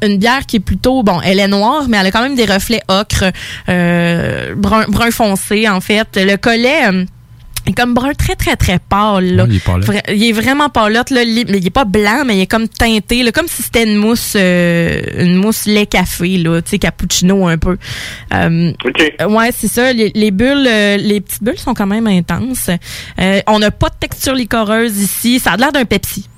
une 0.02 0.18
bière 0.18 0.46
qui 0.46 0.56
est 0.56 0.60
plutôt 0.60 1.02
bon 1.02 1.20
elle 1.20 1.40
est 1.40 1.48
noire 1.48 1.84
mais 1.88 1.98
elle 1.98 2.06
a 2.06 2.10
quand 2.10 2.22
même 2.22 2.34
des 2.34 2.46
reflets 2.46 2.80
ocre 2.88 3.24
euh, 3.68 4.54
brun, 4.54 4.86
brun 4.88 5.10
foncé 5.10 5.68
en 5.68 5.82
fait 5.82 6.08
le 6.16 6.36
collet 6.36 6.88
euh, 6.90 7.04
comme 7.74 7.94
brun 7.94 8.12
très 8.14 8.34
très 8.36 8.56
très 8.56 8.78
pâle 8.78 9.34
là. 9.36 9.44
Ouais, 9.44 9.48
il 9.50 9.56
est 9.56 9.64
pâle. 9.64 9.80
Vra- 9.82 10.14
il 10.14 10.24
est 10.24 10.32
vraiment 10.32 10.68
pâlotte 10.68 11.10
là 11.10 11.22
il 11.22 11.66
est 11.66 11.70
pas 11.70 11.84
blanc 11.84 12.24
mais 12.26 12.36
il 12.36 12.40
est 12.40 12.46
comme 12.46 12.68
teinté 12.68 13.22
là, 13.22 13.32
comme 13.32 13.46
si 13.48 13.62
c'était 13.62 13.84
une 13.84 13.96
mousse 13.96 14.34
euh, 14.36 15.00
une 15.18 15.36
mousse 15.36 15.66
lait 15.66 15.86
café 15.86 16.38
là 16.38 16.60
tu 16.62 16.70
sais 16.70 16.78
cappuccino 16.78 17.46
un 17.48 17.58
peu 17.58 17.76
Euh, 18.34 18.72
ouais 19.28 19.50
c'est 19.52 19.68
ça 19.68 19.92
les, 19.92 20.10
les 20.14 20.30
bulles 20.30 20.66
euh, 20.66 20.96
les 20.96 21.20
petites 21.20 21.42
bulles 21.42 21.58
sont 21.58 21.74
quand 21.74 21.86
même 21.86 22.06
intenses 22.06 22.70
Euh, 23.20 23.40
on 23.46 23.58
n'a 23.58 23.70
pas 23.70 23.88
de 23.88 23.94
texture 24.00 24.34
licoreuse 24.34 24.98
ici 24.98 25.38
ça 25.38 25.52
a 25.52 25.56
l'air 25.56 25.72
d'un 25.72 25.84
Pepsi 25.84 26.28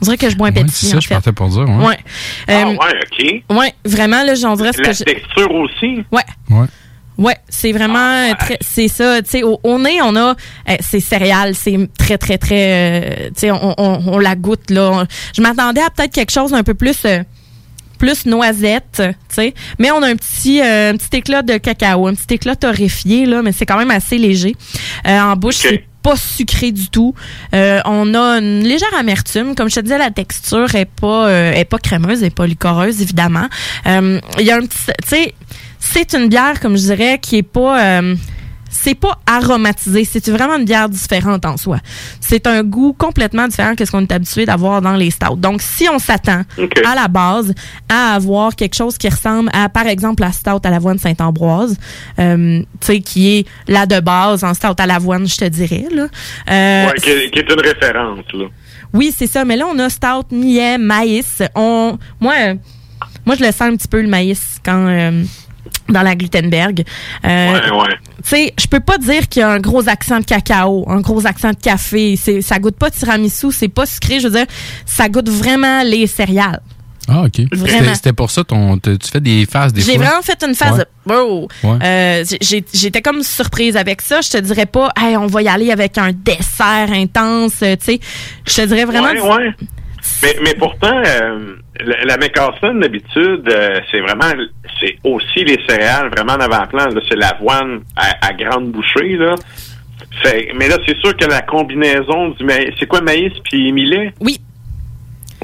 on 0.00 0.04
dirait 0.06 0.16
que 0.18 0.28
je 0.28 0.36
bois 0.36 0.48
un 0.48 0.50
Ouais, 0.52 0.62
Pepsi 0.62 0.86
c'est 0.86 0.90
ça, 0.92 0.96
en 0.96 1.00
je 1.00 1.08
fait 1.08 1.14
partais 1.14 1.32
pour 1.32 1.48
dire. 1.48 1.66
Ouais. 1.68 1.86
Ouais. 1.86 1.98
Ah 2.48 2.68
ouais, 2.68 2.76
OK. 2.76 3.56
Ouais, 3.56 3.72
vraiment, 3.86 4.22
là, 4.22 4.34
j'en 4.34 4.54
dirais 4.54 4.72
ce 4.74 4.78
que 4.78 4.82
La 4.88 4.92
je- 4.92 5.04
texture 5.04 5.50
aussi? 5.54 6.04
Ouais. 6.12 6.20
Ouais. 6.50 6.66
Ouais, 7.16 7.36
c'est 7.48 7.72
vraiment 7.72 7.98
euh, 8.30 8.32
très, 8.38 8.58
c'est 8.60 8.88
ça. 8.88 9.22
Tu 9.22 9.30
sais, 9.30 9.42
au, 9.44 9.60
au 9.62 9.78
nez, 9.78 10.00
on 10.02 10.16
a, 10.16 10.30
euh, 10.68 10.76
c'est 10.80 11.00
céréales, 11.00 11.54
c'est 11.54 11.78
très 11.96 12.18
très 12.18 12.38
très, 12.38 13.02
euh, 13.02 13.26
tu 13.28 13.32
sais, 13.40 13.50
on, 13.52 13.74
on, 13.78 14.02
on 14.06 14.18
la 14.18 14.34
goûte 14.34 14.70
là. 14.70 14.90
On- 14.92 15.06
Je 15.36 15.40
m'attendais 15.42 15.80
à 15.82 15.90
peut-être 15.90 16.12
quelque 16.12 16.32
chose 16.32 16.50
d'un 16.50 16.62
peu 16.64 16.74
plus. 16.74 16.96
euh, 17.04 17.22
plus 17.96 18.26
noisette, 18.26 19.00
tu 19.00 19.04
sais, 19.28 19.54
mais 19.78 19.90
on 19.92 20.02
a 20.02 20.08
un 20.08 20.16
petit 20.16 20.60
un 20.60 20.96
petit 20.96 21.16
éclat 21.18 21.42
de 21.42 21.56
cacao, 21.58 22.08
un 22.08 22.14
petit 22.14 22.34
éclat 22.34 22.56
torréfié 22.56 23.24
là, 23.24 23.40
mais 23.40 23.52
c'est 23.52 23.66
quand 23.66 23.78
même 23.78 23.92
assez 23.92 24.18
léger. 24.18 24.56
En 25.06 25.36
bouche, 25.36 25.54
c'est 25.58 25.84
pas 26.02 26.16
sucré 26.16 26.72
du 26.72 26.88
tout. 26.90 27.14
On 27.52 28.14
a 28.14 28.38
une 28.40 28.64
légère 28.64 28.92
amertume, 28.98 29.54
comme 29.54 29.70
je 29.70 29.76
te 29.76 29.80
disais, 29.80 29.96
la 29.96 30.10
texture 30.10 30.74
est 30.74 30.90
pas 30.90 31.30
est 31.54 31.64
pas 31.64 31.78
crémeuse, 31.78 32.24
est 32.24 32.34
pas 32.34 32.46
licoreuse 32.48 33.00
évidemment. 33.00 33.46
Il 33.86 34.20
y 34.40 34.50
a 34.50 34.56
un 34.56 34.60
petit, 34.66 34.76
tu 34.86 35.08
sais, 35.08 35.34
c'est 35.92 36.14
une 36.14 36.28
bière 36.28 36.60
comme 36.60 36.76
je 36.76 36.82
dirais 36.82 37.18
qui 37.20 37.38
est 37.38 37.42
pas 37.42 37.80
euh, 38.00 38.14
c'est 38.76 38.96
pas 38.96 39.16
aromatisé, 39.24 40.04
c'est 40.04 40.28
vraiment 40.30 40.56
une 40.56 40.64
bière 40.64 40.88
différente 40.88 41.46
en 41.46 41.56
soi. 41.56 41.78
C'est 42.20 42.44
un 42.48 42.64
goût 42.64 42.92
complètement 42.92 43.46
différent 43.46 43.76
que 43.76 43.84
ce 43.84 43.90
qu'on 43.92 44.00
est 44.00 44.10
habitué 44.10 44.46
d'avoir 44.46 44.82
dans 44.82 44.96
les 44.96 45.12
stouts. 45.12 45.36
Donc 45.36 45.62
si 45.62 45.88
on 45.88 46.00
s'attend 46.00 46.42
à 46.84 46.94
la 46.96 47.06
base 47.06 47.54
à 47.88 48.14
avoir 48.14 48.56
quelque 48.56 48.74
chose 48.74 48.98
qui 48.98 49.08
ressemble 49.08 49.48
à 49.52 49.68
par 49.68 49.86
exemple 49.86 50.22
la 50.22 50.32
stout 50.32 50.58
à 50.64 50.70
l'avoine 50.70 50.98
Saint-Ambroise, 50.98 51.76
euh, 52.18 52.60
tu 52.80 52.86
sais 52.86 53.00
qui 53.00 53.36
est 53.38 53.46
la 53.68 53.86
de 53.86 54.00
base 54.00 54.42
en 54.42 54.54
stout 54.54 54.74
à 54.78 54.86
l'avoine, 54.86 55.26
je 55.28 55.36
te 55.36 55.44
dirais 55.44 55.86
là. 55.92 56.08
Euh, 56.50 56.86
Ouais, 56.88 56.94
qui, 57.00 57.10
est- 57.10 57.30
qui 57.30 57.38
est 57.38 57.52
une 57.52 57.60
référence, 57.60 58.24
là. 58.32 58.46
oui, 58.92 59.14
c'est 59.16 59.28
ça. 59.28 59.44
Mais 59.44 59.56
là, 59.56 59.66
on 59.72 59.78
a 59.78 59.88
stout, 59.88 60.26
millet, 60.32 60.78
maïs. 60.78 61.42
On, 61.54 61.96
moi, 62.20 62.34
euh, 62.40 62.54
moi, 63.24 63.36
je 63.38 63.44
le 63.44 63.52
sens 63.52 63.62
un 63.62 63.76
petit 63.76 63.88
peu 63.88 64.02
le 64.02 64.08
maïs 64.08 64.58
quand 64.64 64.86
euh, 64.88 65.22
dans 65.88 66.02
la 66.02 66.14
Glutenberg. 66.14 66.84
Euh, 67.24 67.52
Ouais, 67.52 67.70
ouais. 67.70 67.88
Tu 68.22 68.30
sais, 68.30 68.54
je 68.58 68.66
peux 68.66 68.80
pas 68.80 68.96
dire 68.98 69.28
qu'il 69.28 69.40
y 69.40 69.42
a 69.42 69.50
un 69.50 69.60
gros 69.60 69.86
accent 69.88 70.18
de 70.20 70.24
cacao, 70.24 70.84
un 70.88 71.00
gros 71.00 71.26
accent 71.26 71.50
de 71.50 71.56
café. 71.56 72.16
C'est, 72.16 72.40
ça 72.40 72.58
goûte 72.58 72.76
pas 72.76 72.88
de 72.90 72.94
tiramisu, 72.94 73.52
c'est 73.52 73.68
pas 73.68 73.84
sucré. 73.86 74.18
Je 74.20 74.28
veux 74.28 74.34
dire, 74.38 74.46
ça 74.86 75.08
goûte 75.08 75.28
vraiment 75.28 75.82
les 75.82 76.06
céréales. 76.06 76.60
Ah, 77.06 77.24
OK. 77.24 77.42
Vraiment. 77.52 77.78
C'était- 77.80 77.94
C'était 77.96 78.12
pour 78.14 78.30
ça, 78.30 78.44
ton, 78.44 78.78
tu 78.78 78.96
fais 79.12 79.20
des 79.20 79.44
phases 79.44 79.74
des 79.74 79.82
J'ai 79.82 79.96
fois? 79.96 80.04
vraiment 80.06 80.22
fait 80.22 80.42
une 80.42 80.54
phase 80.54 80.78
Ouais. 80.78 80.84
de 81.06 81.12
oh. 81.14 81.48
Ouais. 81.62 81.78
Euh, 81.84 82.24
j'ai- 82.40 82.64
J'étais 82.72 83.02
comme 83.02 83.22
surprise 83.22 83.76
avec 83.76 84.00
ça. 84.00 84.22
Je 84.22 84.30
te 84.30 84.38
dirais 84.38 84.64
pas, 84.64 84.90
hey, 84.98 85.14
on 85.18 85.26
va 85.26 85.42
y 85.42 85.48
aller 85.48 85.70
avec 85.70 85.98
un 85.98 86.12
dessert 86.12 86.90
intense. 86.90 87.60
euh, 87.62 87.76
Tu 87.76 87.84
sais, 87.84 88.00
je 88.48 88.54
te 88.54 88.66
dirais 88.68 88.86
vraiment. 88.86 89.08
Ouais, 89.08 89.20
ouais. 89.20 89.50
Mais, 90.24 90.36
mais 90.42 90.54
pourtant, 90.54 91.02
euh, 91.04 91.56
la, 91.80 92.04
la 92.06 92.16
McCarson, 92.16 92.74
d'habitude, 92.80 93.46
euh, 93.46 93.80
c'est 93.90 94.00
vraiment, 94.00 94.32
c'est 94.80 94.96
aussi 95.04 95.44
les 95.44 95.58
céréales 95.68 96.08
vraiment 96.08 96.32
en 96.32 96.40
avant-plan. 96.40 96.86
C'est 97.08 97.16
l'avoine 97.16 97.82
à, 97.94 98.28
à 98.28 98.32
grande 98.32 98.72
bouchée, 98.72 99.16
là. 99.18 99.34
Fait, 100.22 100.52
mais 100.56 100.68
là, 100.68 100.78
c'est 100.86 100.96
sûr 101.00 101.14
que 101.14 101.26
la 101.26 101.42
combinaison 101.42 102.30
du 102.30 102.44
maïs, 102.44 102.72
c'est 102.78 102.86
quoi 102.86 103.02
maïs 103.02 103.32
puis 103.44 103.70
millet? 103.72 104.14
Oui. 104.20 104.40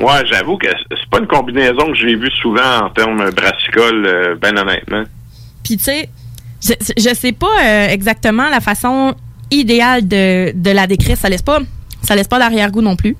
Ouais, 0.00 0.24
j'avoue 0.24 0.56
que 0.56 0.68
c'est 0.68 1.10
pas 1.10 1.18
une 1.18 1.26
combinaison 1.26 1.86
que 1.88 1.94
j'ai 1.94 2.14
vue 2.14 2.30
souvent 2.40 2.84
en 2.84 2.90
termes 2.90 3.30
brassicoles, 3.32 4.06
euh, 4.06 4.34
ben 4.40 4.56
honnêtement. 4.56 5.04
Puis 5.62 5.76
tu 5.76 5.84
sais, 5.84 6.08
je, 6.62 6.72
je 6.96 7.14
sais 7.14 7.32
pas 7.32 7.54
euh, 7.62 7.88
exactement 7.88 8.48
la 8.48 8.60
façon 8.60 9.14
idéale 9.50 10.08
de, 10.08 10.52
de 10.54 10.70
la 10.70 10.86
décrire. 10.86 11.18
Ça 11.18 11.28
laisse 11.28 11.42
pas, 11.42 11.58
ça 12.02 12.14
laisse 12.16 12.28
pas 12.28 12.38
d'arrière-goût 12.38 12.82
non 12.82 12.96
plus. 12.96 13.16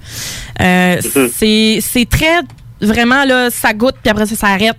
Euh, 0.60 0.98
c'est 1.34 1.78
c'est 1.80 2.08
très 2.08 2.40
vraiment 2.80 3.24
là, 3.24 3.50
ça 3.50 3.72
goûte 3.74 3.96
puis 4.02 4.10
après 4.10 4.26
ça 4.26 4.36
s'arrête. 4.36 4.76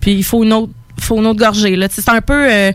Puis 0.00 0.12
il 0.14 0.24
faut 0.24 0.44
une 0.44 0.52
autre 0.52 0.72
faut 1.00 1.16
une 1.18 1.26
autre 1.26 1.38
gorgée 1.38 1.76
là. 1.76 1.86
C'est 1.90 2.08
un 2.08 2.20
peu 2.20 2.46
euh, 2.50 2.72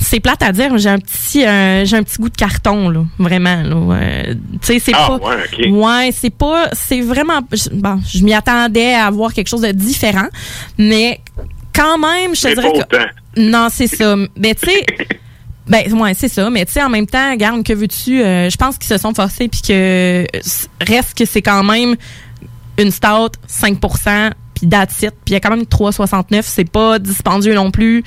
c'est 0.00 0.18
plate 0.20 0.42
à 0.42 0.50
dire, 0.52 0.76
j'ai 0.78 0.88
un 0.90 0.98
petit 0.98 1.46
euh, 1.46 1.84
j'ai 1.84 1.96
un 1.96 2.02
petit 2.02 2.18
goût 2.18 2.28
de 2.28 2.36
carton 2.36 2.88
là, 2.88 3.04
vraiment 3.18 3.62
là. 3.62 3.96
Euh, 3.96 4.34
tu 4.60 4.66
sais 4.66 4.78
c'est 4.80 4.92
Ah, 4.94 5.06
pas 5.18 5.28
ouais. 5.58 5.70
Ouais, 5.70 6.10
c'est 6.12 6.34
pas 6.34 6.68
c'est 6.72 7.00
vraiment 7.00 7.40
bon, 7.72 8.00
je 8.12 8.24
m'y 8.24 8.34
attendais 8.34 8.94
à 8.94 9.06
avoir 9.06 9.32
quelque 9.32 9.48
chose 9.48 9.60
de 9.62 9.70
différent, 9.72 10.26
mais 10.76 11.20
quand 11.74 11.98
même, 11.98 12.34
je 12.34 12.42
te 12.42 12.54
dirais 12.54 12.72
que 12.72 12.78
autant. 12.78 13.04
non, 13.36 13.68
c'est 13.70 13.88
ça. 13.88 14.14
Mais 14.36 14.54
tu 14.54 14.70
sais, 14.70 14.84
ben 15.66 15.92
ouais, 15.94 16.14
c'est 16.14 16.28
ça. 16.28 16.48
Mais 16.50 16.64
tu 16.66 16.72
sais, 16.72 16.82
en 16.82 16.90
même 16.90 17.06
temps, 17.06 17.34
garde 17.36 17.62
que 17.62 17.72
veux-tu 17.72 18.22
euh, 18.22 18.50
Je 18.50 18.56
pense 18.56 18.76
qu'ils 18.76 18.88
se 18.88 18.98
sont 18.98 19.14
forcés 19.14 19.48
puis 19.48 19.62
que 19.62 20.24
euh, 20.24 20.26
reste 20.80 21.14
que 21.16 21.24
c'est 21.24 21.42
quand 21.42 21.64
même 21.64 21.96
une 22.78 22.90
stout 22.90 23.32
5%, 23.48 24.32
puis 24.54 24.68
that's 24.68 25.02
it. 25.02 25.10
Puis 25.10 25.28
il 25.28 25.32
y 25.32 25.36
a 25.36 25.40
quand 25.40 25.50
même 25.50 25.64
3,69. 25.64 26.42
C'est 26.42 26.70
pas 26.70 26.98
dispendieux 26.98 27.54
non 27.54 27.70
plus. 27.70 28.02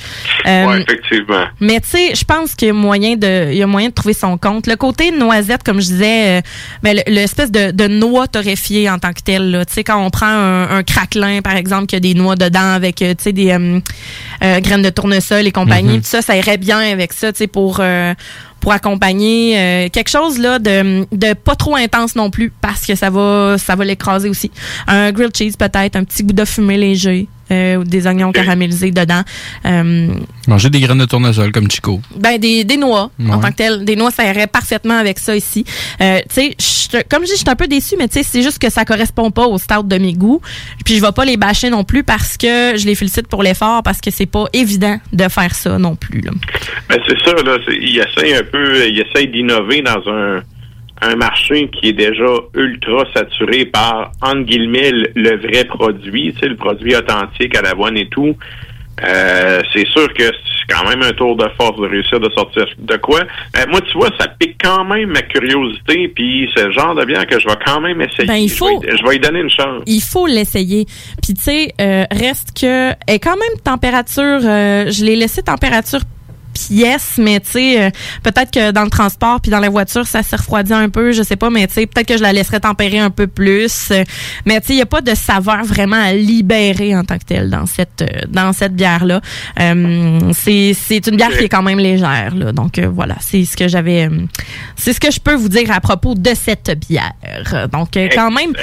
Euh, 0.47 0.65
ouais, 0.67 0.81
effectivement. 0.81 1.45
mais 1.59 1.79
tu 1.81 1.89
sais, 1.89 2.15
je 2.15 2.23
pense 2.23 2.55
qu'il 2.55 2.67
y 2.69 2.71
a 2.71 2.73
moyen 2.73 3.15
de, 3.15 3.51
il 3.51 3.57
y 3.57 3.63
a 3.63 3.67
moyen 3.67 3.89
de 3.89 3.93
trouver 3.93 4.13
son 4.13 4.37
compte. 4.37 4.67
Le 4.67 4.75
côté 4.75 5.11
noisette, 5.11 5.63
comme 5.63 5.81
je 5.81 5.87
disais, 5.87 6.39
euh, 6.39 6.41
ben, 6.83 6.95
le- 6.97 7.11
l'espèce 7.13 7.51
de, 7.51 7.71
de 7.71 7.87
noix 7.87 8.27
torréfiée 8.27 8.89
en 8.89 8.99
tant 8.99 9.13
que 9.13 9.21
telle. 9.21 9.51
là. 9.51 9.65
Tu 9.65 9.73
sais, 9.73 9.83
quand 9.83 10.03
on 10.03 10.09
prend 10.09 10.27
un, 10.27 10.69
un 10.77 10.83
craquelin, 10.83 11.41
par 11.41 11.55
exemple, 11.55 11.87
qui 11.87 11.95
a 11.95 11.99
des 11.99 12.13
noix 12.13 12.35
dedans 12.35 12.73
avec, 12.73 13.01
euh, 13.01 13.13
tu 13.17 13.23
sais, 13.23 13.33
des 13.33 13.51
euh, 13.51 13.79
graines 14.59 14.81
de 14.81 14.89
tournesol 14.89 15.45
et 15.47 15.51
compagnie, 15.51 15.95
Mhm. 15.95 16.01
tout 16.01 16.07
ça, 16.07 16.21
ça 16.21 16.35
irait 16.37 16.57
bien 16.57 16.79
avec 16.79 17.13
ça, 17.13 17.31
tu 17.31 17.39
sais, 17.39 17.47
pour 17.47 17.77
euh, 17.79 18.13
pour 18.67 18.73
accompagner 18.73 19.57
euh, 19.57 19.87
quelque 19.87 20.09
chose 20.09 20.37
là 20.39 20.59
de, 20.59 21.07
de 21.15 21.33
pas 21.33 21.55
trop 21.55 21.77
intense 21.77 22.17
non 22.17 22.29
plus 22.29 22.49
parce 22.49 22.85
que 22.85 22.95
ça 22.95 23.09
va 23.09 23.55
ça 23.57 23.77
va 23.77 23.85
l'écraser 23.85 24.27
aussi. 24.27 24.51
Un 24.87 25.13
grilled 25.13 25.33
cheese 25.33 25.53
peut-être, 25.57 25.95
un 25.95 26.03
petit 26.03 26.21
goût 26.21 26.33
de 26.33 26.43
fumée 26.43 26.75
léger. 26.75 27.29
Euh, 27.51 27.75
ou 27.77 27.83
des 27.83 28.07
oignons 28.07 28.31
caramélisés 28.31 28.91
dedans. 28.91 29.21
Euh, 29.65 30.07
Manger 30.47 30.69
des 30.69 30.79
graines 30.79 30.97
de 30.99 31.05
tournesol 31.05 31.51
comme 31.51 31.69
Chico. 31.69 32.01
ben 32.15 32.37
des, 32.37 32.63
des 32.63 32.77
noix 32.77 33.09
en 33.29 33.39
tant 33.39 33.49
que 33.51 33.55
tel. 33.55 33.85
Des 33.85 33.95
noix, 33.95 34.11
ça 34.11 34.25
irait 34.25 34.47
parfaitement 34.47 34.97
avec 34.97 35.19
ça 35.19 35.35
ici. 35.35 35.65
Euh, 36.01 36.19
tu 36.29 36.35
sais, 36.35 36.55
je- 36.59 36.97
comme 37.09 37.21
je 37.23 37.27
dis, 37.27 37.31
je 37.33 37.37
suis 37.39 37.49
un 37.49 37.55
peu 37.55 37.67
déçue, 37.67 37.95
mais 37.97 38.07
tu 38.07 38.19
sais, 38.19 38.23
c'est 38.23 38.41
juste 38.41 38.59
que 38.59 38.69
ça 38.69 38.85
correspond 38.85 39.29
pas 39.31 39.45
au 39.47 39.57
start 39.57 39.87
de 39.87 39.97
mes 39.97 40.13
goûts. 40.13 40.41
Puis 40.85 40.95
je 40.95 41.01
vais 41.01 41.11
pas 41.11 41.25
les 41.25 41.35
bâcher 41.37 41.69
non 41.69 41.83
plus 41.83 42.03
parce 42.03 42.37
que 42.37 42.75
je 42.77 42.85
les 42.85 42.95
félicite 42.95 43.27
pour 43.27 43.43
l'effort 43.43 43.83
parce 43.83 43.99
que 43.99 44.09
c'est 44.11 44.25
pas 44.25 44.45
évident 44.53 44.97
de 45.11 45.27
faire 45.27 45.53
ça 45.53 45.77
non 45.77 45.95
plus. 45.95 46.21
Là. 46.21 46.31
Ben, 46.89 46.99
c'est 47.07 47.17
ça, 47.25 47.33
là. 47.43 47.57
c'est- 47.67 47.77
Il 47.81 47.97
essaye 47.97 48.33
un 48.35 48.43
peu, 48.43 48.87
il 48.87 48.99
essaye 48.99 49.27
d'innover 49.29 49.81
dans 49.81 50.01
un, 50.09 50.41
un 51.01 51.15
marché 51.15 51.69
qui 51.69 51.89
est 51.89 51.93
déjà 51.93 52.25
ultra 52.55 53.03
saturé 53.15 53.65
par, 53.65 54.11
entre 54.21 54.41
guillemets, 54.43 54.91
le, 55.15 55.37
vrai 55.37 55.65
produit, 55.65 56.33
tu 56.33 56.39
sais, 56.39 56.47
le 56.47 56.55
produit 56.55 56.95
authentique 56.95 57.55
à 57.55 57.61
l'avoine 57.61 57.97
et 57.97 58.07
tout. 58.09 58.35
Euh, 59.03 59.61
c'est 59.73 59.85
sûr 59.89 60.11
que 60.15 60.23
c'est 60.23 60.73
quand 60.75 60.89
même 60.89 61.03
un 61.03 61.11
tour 61.11 61.35
de 61.35 61.47
force 61.55 61.79
de 61.79 61.85
réussir 61.87 62.19
de 62.19 62.31
sortir 62.35 62.65
de 62.79 62.97
quoi. 62.97 63.19
Euh, 63.55 63.63
moi, 63.69 63.79
tu 63.81 63.95
vois, 63.95 64.09
ça 64.19 64.27
pique 64.39 64.55
quand 64.63 64.83
même 64.85 65.09
ma 65.09 65.21
curiosité, 65.21 66.07
puis 66.07 66.49
c'est 66.55 66.65
le 66.65 66.71
genre 66.71 66.95
de 66.95 67.05
bière 67.05 67.27
que 67.27 67.39
je 67.39 67.47
vais 67.47 67.53
quand 67.63 67.79
même 67.79 68.01
essayer. 68.01 68.25
Ben, 68.27 68.33
il 68.37 68.49
faut- 68.49 68.81
Je 68.81 68.87
vais, 68.89 68.97
je 68.97 69.07
vais 69.07 69.15
y 69.17 69.19
donner 69.19 69.41
une 69.41 69.51
chance. 69.51 69.83
Il 69.85 70.01
faut 70.01 70.25
l'essayer. 70.25 70.85
Puis 71.21 71.35
tu 71.35 71.41
sais, 71.41 71.73
euh, 71.79 72.05
reste 72.11 72.59
que 72.59 72.89
est 73.07 73.19
quand 73.19 73.37
même 73.37 73.59
température. 73.63 74.39
euh, 74.43 74.89
je 74.89 75.05
l'ai 75.05 75.15
laissé 75.15 75.43
température 75.43 75.99
pièce, 76.57 77.15
mais 77.17 77.39
tu 77.39 77.51
sais, 77.51 77.81
euh, 77.81 77.89
peut-être 78.23 78.51
que 78.51 78.71
dans 78.71 78.83
le 78.83 78.89
transport 78.89 79.39
puis 79.41 79.51
dans 79.51 79.59
la 79.59 79.69
voiture, 79.69 80.07
ça 80.07 80.23
s'est 80.23 80.35
refroidi 80.35 80.73
un 80.73 80.89
peu, 80.89 81.11
je 81.11 81.23
sais 81.23 81.35
pas, 81.35 81.49
mais 81.49 81.67
tu 81.67 81.75
sais, 81.75 81.85
peut-être 81.85 82.07
que 82.07 82.17
je 82.17 82.23
la 82.23 82.33
laisserais 82.33 82.59
tempérer 82.59 82.99
un 82.99 83.09
peu 83.09 83.27
plus. 83.27 83.91
Euh, 83.91 84.03
mais 84.45 84.59
tu 84.61 84.67
sais, 84.67 84.73
il 84.73 84.79
y 84.79 84.81
a 84.81 84.85
pas 84.85 85.01
de 85.01 85.15
saveur 85.15 85.63
vraiment 85.63 86.01
à 86.01 86.13
libérer 86.13 86.95
en 86.95 87.03
tant 87.03 87.17
que 87.17 87.25
telle 87.25 87.49
dans 87.49 87.65
cette 87.65 88.01
euh, 88.01 88.21
dans 88.29 88.53
cette 88.53 88.75
bière 88.75 89.05
là. 89.05 89.21
c'est 90.33 90.73
c'est 90.73 91.07
une 91.07 91.15
bière 91.15 91.35
qui 91.37 91.45
est 91.45 91.49
quand 91.49 91.63
même 91.63 91.79
légère 91.79 92.33
là. 92.35 92.51
Donc 92.51 92.79
euh, 92.79 92.87
voilà, 92.87 93.15
c'est 93.19 93.45
ce 93.45 93.55
que 93.55 93.67
j'avais 93.67 94.09
c'est 94.75 94.93
ce 94.93 94.99
que 94.99 95.11
je 95.11 95.19
peux 95.19 95.35
vous 95.35 95.49
dire 95.49 95.71
à 95.71 95.79
propos 95.79 96.15
de 96.15 96.31
cette 96.33 96.79
bière. 96.87 97.13
Donc 97.71 97.89
quand 97.93 98.31
même 98.31 98.53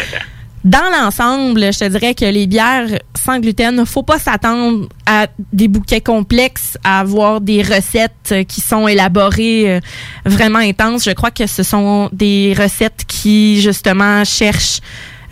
dans 0.64 0.90
l'ensemble, 0.92 1.72
je 1.72 1.78
te 1.78 1.88
dirais 1.88 2.14
que 2.14 2.24
les 2.24 2.46
bières 2.46 2.98
sans 3.14 3.38
gluten, 3.38 3.84
faut 3.86 4.02
pas 4.02 4.18
s'attendre 4.18 4.88
à 5.06 5.26
des 5.52 5.68
bouquets 5.68 6.00
complexes, 6.00 6.78
à 6.82 7.00
avoir 7.00 7.40
des 7.40 7.62
recettes 7.62 8.34
qui 8.48 8.60
sont 8.60 8.88
élaborées 8.88 9.74
euh, 9.74 9.80
vraiment 10.24 10.58
intenses. 10.58 11.04
Je 11.04 11.10
crois 11.12 11.30
que 11.30 11.46
ce 11.46 11.62
sont 11.62 12.08
des 12.12 12.54
recettes 12.58 13.04
qui 13.06 13.60
justement 13.60 14.24
cherchent 14.24 14.80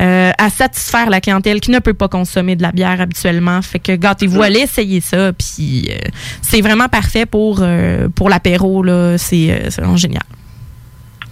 euh, 0.03 0.33
à 0.37 0.51
satisfaire 0.51 1.11
la 1.11 1.21
clientèle 1.21 1.61
qui 1.61 1.71
ne 1.71 1.79
peut 1.79 1.95
pas 1.95 2.09
consommer 2.09 2.57
de 2.57 2.63
la 2.63 2.73
bière 2.73 3.01
habituellement. 3.01 3.63
Fait 3.63 3.79
que 3.79 3.95
gâtez-vous, 3.95 4.43
allez 4.43 4.61
essayer 4.61 5.01
ça. 5.01 5.33
Puis 5.33 5.91
euh, 5.91 6.09
c'est 6.41 6.61
vraiment 6.61 6.89
parfait 6.89 7.25
pour 7.25 7.61
euh, 7.63 8.09
pour 8.09 8.29
l'apéro 8.29 8.85
c'est 9.17 9.69
vraiment 9.79 9.97
génial. 9.97 10.25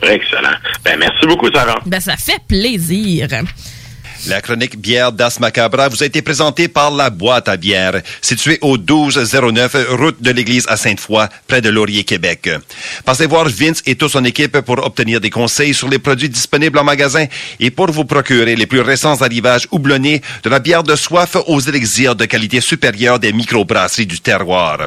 Excellent. 0.03 0.57
Ben, 0.85 0.99
merci 0.99 1.27
beaucoup, 1.27 1.49
Sarah. 1.53 1.81
Ben 1.85 2.01
ça 2.01 2.17
fait 2.17 2.41
plaisir. 2.47 3.27
La 4.29 4.43
chronique 4.43 4.79
bière 4.79 5.13
d'As 5.13 5.39
Macabra 5.41 5.89
vous 5.89 6.03
a 6.03 6.07
été 6.07 6.21
présentée 6.21 6.69
par 6.69 6.91
la 6.91 7.09
boîte 7.09 7.49
à 7.49 7.57
bière, 7.57 8.03
située 8.21 8.59
au 8.61 8.77
1209 8.77 9.77
route 9.91 10.21
de 10.21 10.31
l'église 10.31 10.67
à 10.69 10.77
Sainte-Foy, 10.77 11.27
près 11.49 11.63
de 11.63 11.71
Laurier, 11.71 12.05
Québec. 12.05 12.51
Passez 13.07 13.27
voir 13.27 13.47
Vince 13.49 13.83
et 13.87 13.95
toute 13.95 14.11
son 14.11 14.25
équipe 14.25 14.61
pour 14.61 14.85
obtenir 14.85 15.21
des 15.21 15.31
conseils 15.31 15.73
sur 15.73 15.89
les 15.89 15.99
produits 15.99 16.29
disponibles 16.29 16.79
en 16.79 16.85
magasin 16.85 17.25
et 17.59 17.71
pour 17.71 17.91
vous 17.91 18.05
procurer 18.05 18.57
les 18.57 18.67
plus 18.67 18.83
récents 18.83 19.23
arrivages 19.23 19.67
houblonnés 19.71 20.21
de 20.43 20.51
la 20.51 20.59
bière 20.59 20.83
de 20.83 20.97
soif 20.97 21.37
aux 21.47 21.61
élixirs 21.61 22.15
de 22.15 22.27
qualité 22.27 22.61
supérieure 22.61 23.19
des 23.19 23.33
microbrasseries 23.33 24.07
du 24.07 24.21
terroir. 24.21 24.87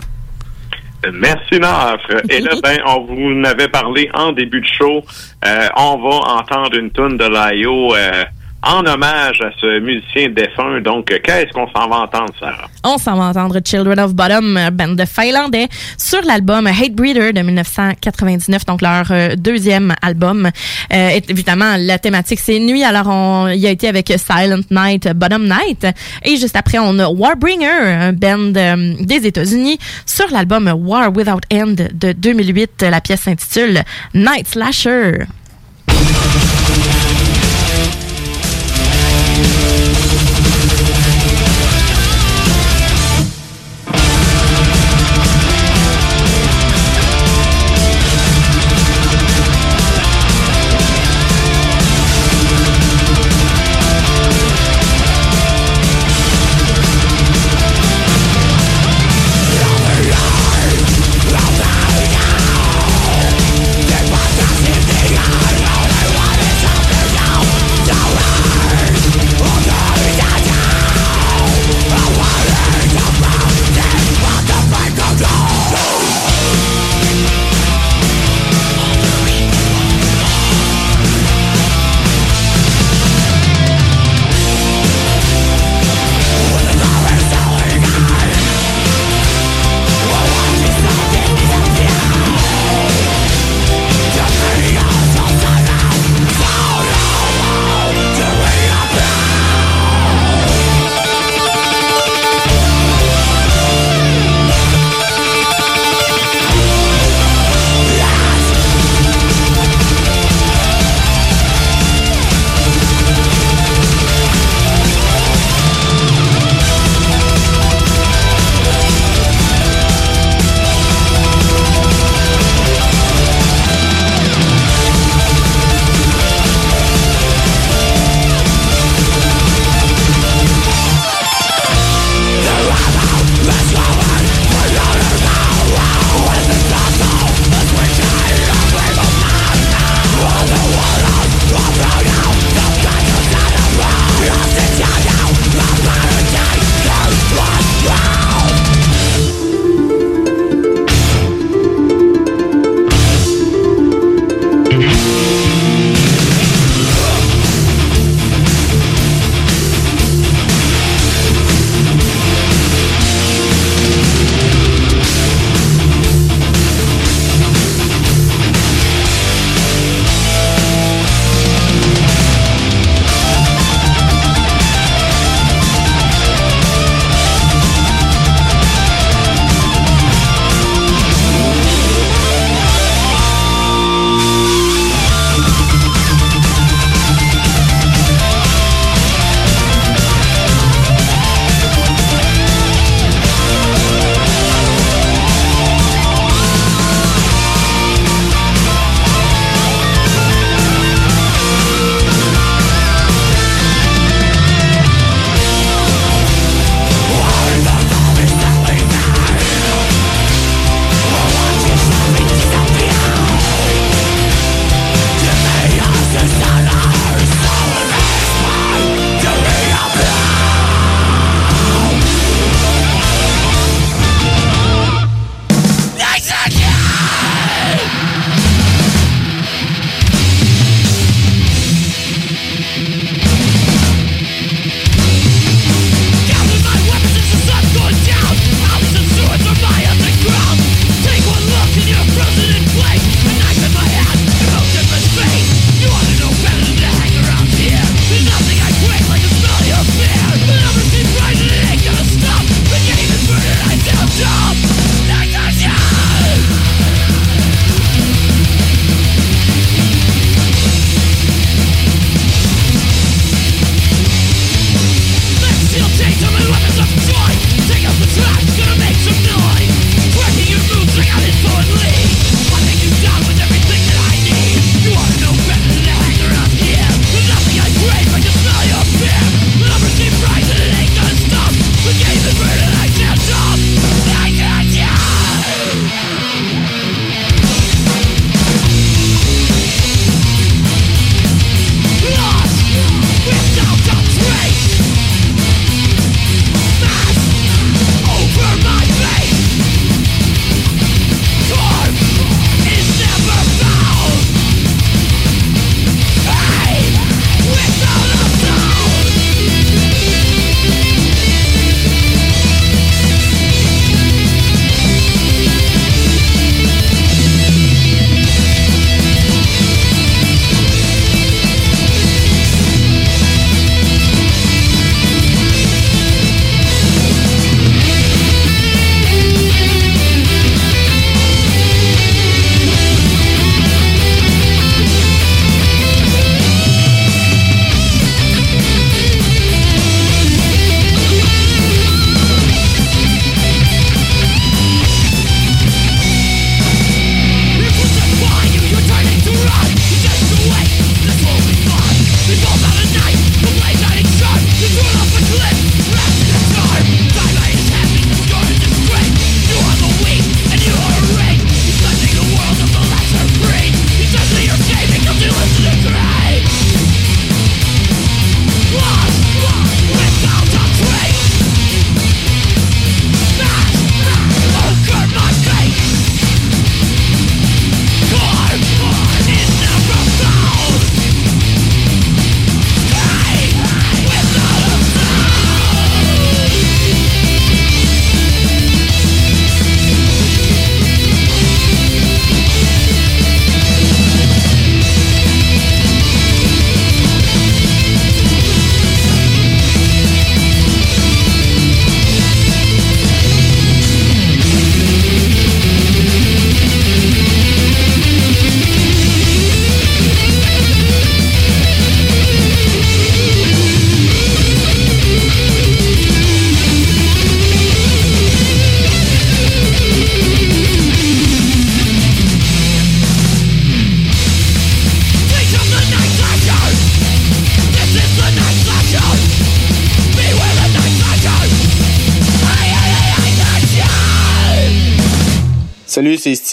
Merci, 1.11 1.59
Nafre. 1.59 2.21
Et 2.29 2.39
là, 2.39 2.51
ben, 2.63 2.77
on 2.85 3.01
vous 3.01 3.39
en 3.39 3.43
avait 3.43 3.67
parlé 3.67 4.09
en 4.13 4.31
début 4.31 4.61
de 4.61 4.67
show. 4.67 5.03
Euh, 5.45 5.67
on 5.75 5.97
va 5.97 6.15
entendre 6.35 6.77
une 6.77 6.91
tune 6.91 7.17
de 7.17 7.25
l'IO 7.25 7.95
euh, 7.95 8.23
en 8.65 8.85
hommage 8.85 9.41
à 9.41 9.51
ce 9.59 9.79
musicien 9.79 10.29
défunt. 10.29 10.81
Donc, 10.81 11.05
qu'est-ce 11.05 11.51
qu'on 11.53 11.67
s'en 11.67 11.87
va 11.89 12.01
entendre, 12.01 12.33
Sarah? 12.39 12.67
On 12.83 12.97
s'en 12.97 13.15
va 13.15 13.25
entendre 13.25 13.59
Children 13.63 13.99
of 13.99 14.13
Bottom, 14.13 14.59
band 14.73 14.93
de 14.93 15.05
Finlandais, 15.05 15.67
sur 15.97 16.21
l'album 16.21 16.67
Hate 16.67 16.93
Breeder 16.93 17.33
de 17.33 17.41
1999, 17.41 18.65
donc 18.65 18.81
leur 18.81 19.11
euh, 19.11 19.35
deuxième 19.35 19.93
album. 20.01 20.49
Euh, 20.93 21.19
évidemment, 21.27 21.75
la 21.77 21.99
thématique 21.99 22.39
c'est 22.39 22.59
nuit, 22.59 22.83
alors 22.83 23.07
on 23.07 23.49
y 23.49 23.67
a 23.67 23.69
été 23.69 23.87
avec 23.87 24.13
Silent 24.17 24.63
Night, 24.71 25.11
Bottom 25.13 25.43
Night, 25.43 25.87
et 26.23 26.37
juste 26.37 26.55
après 26.55 26.79
on 26.79 26.97
a 26.99 27.07
Warbringer, 27.07 28.11
band 28.13 28.53
euh, 28.55 28.93
des 28.99 29.27
États-Unis, 29.27 29.77
sur 30.05 30.29
l'album 30.31 30.71
War 30.75 31.11
Without 31.15 31.41
End 31.51 31.75
de 31.93 32.13
2008. 32.13 32.85
La 32.89 33.01
pièce 33.01 33.21
s'intitule 33.21 33.83
Night 34.13 34.47
Slasher. 34.47 35.25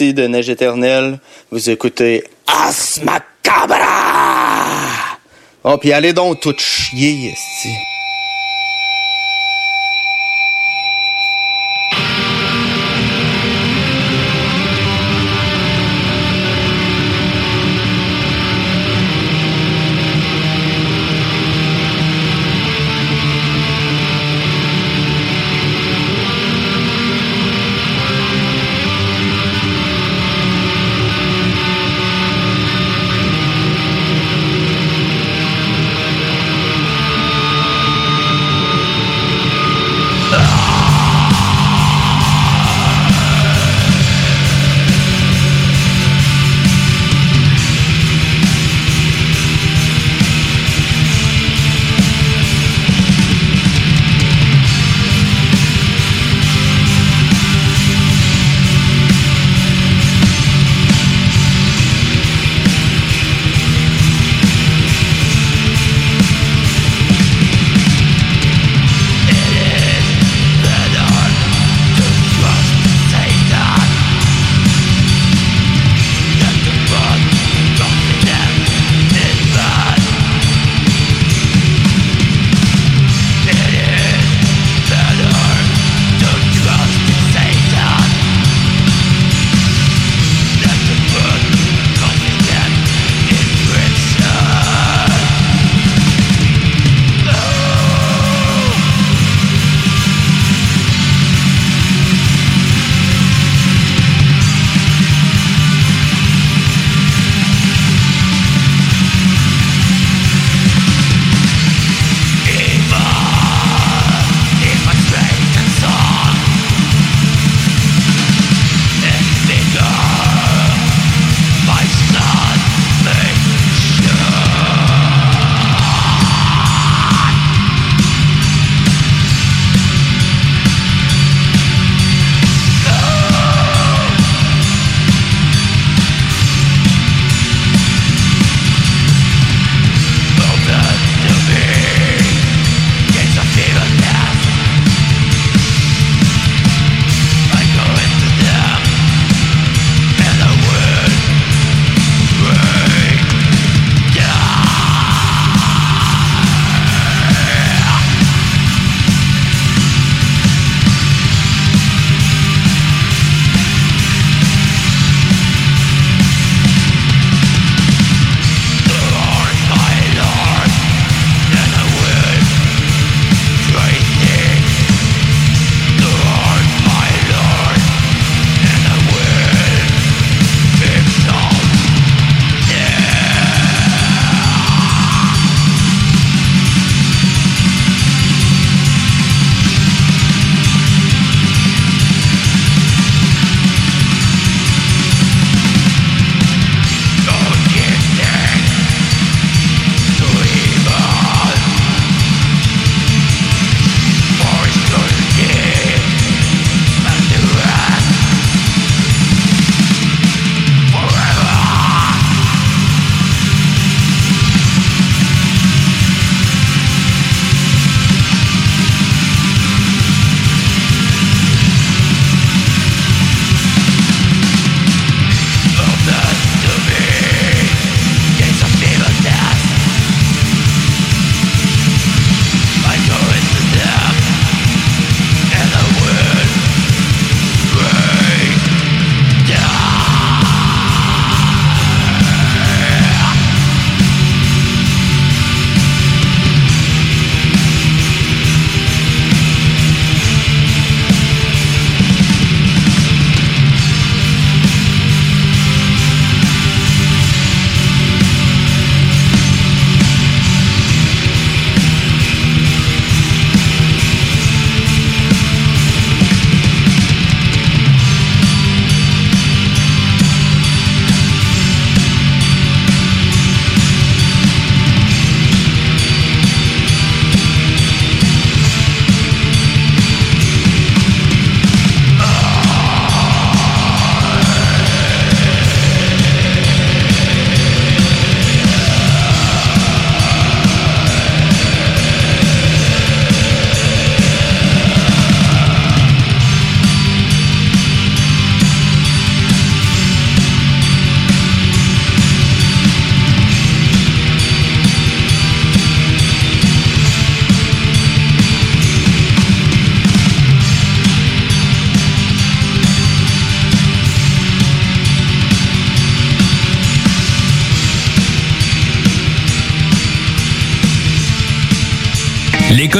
De 0.01 0.25
Neige 0.25 0.49
Éternelle. 0.49 1.19
Vous 1.51 1.69
écoutez 1.69 2.23
As 2.47 2.99
Macabra! 3.03 3.77
Oh, 5.63 5.77
puis 5.77 5.93
allez 5.93 6.11
donc 6.11 6.39
tout 6.39 6.55
chier, 6.57 7.31
esti. 7.31 7.69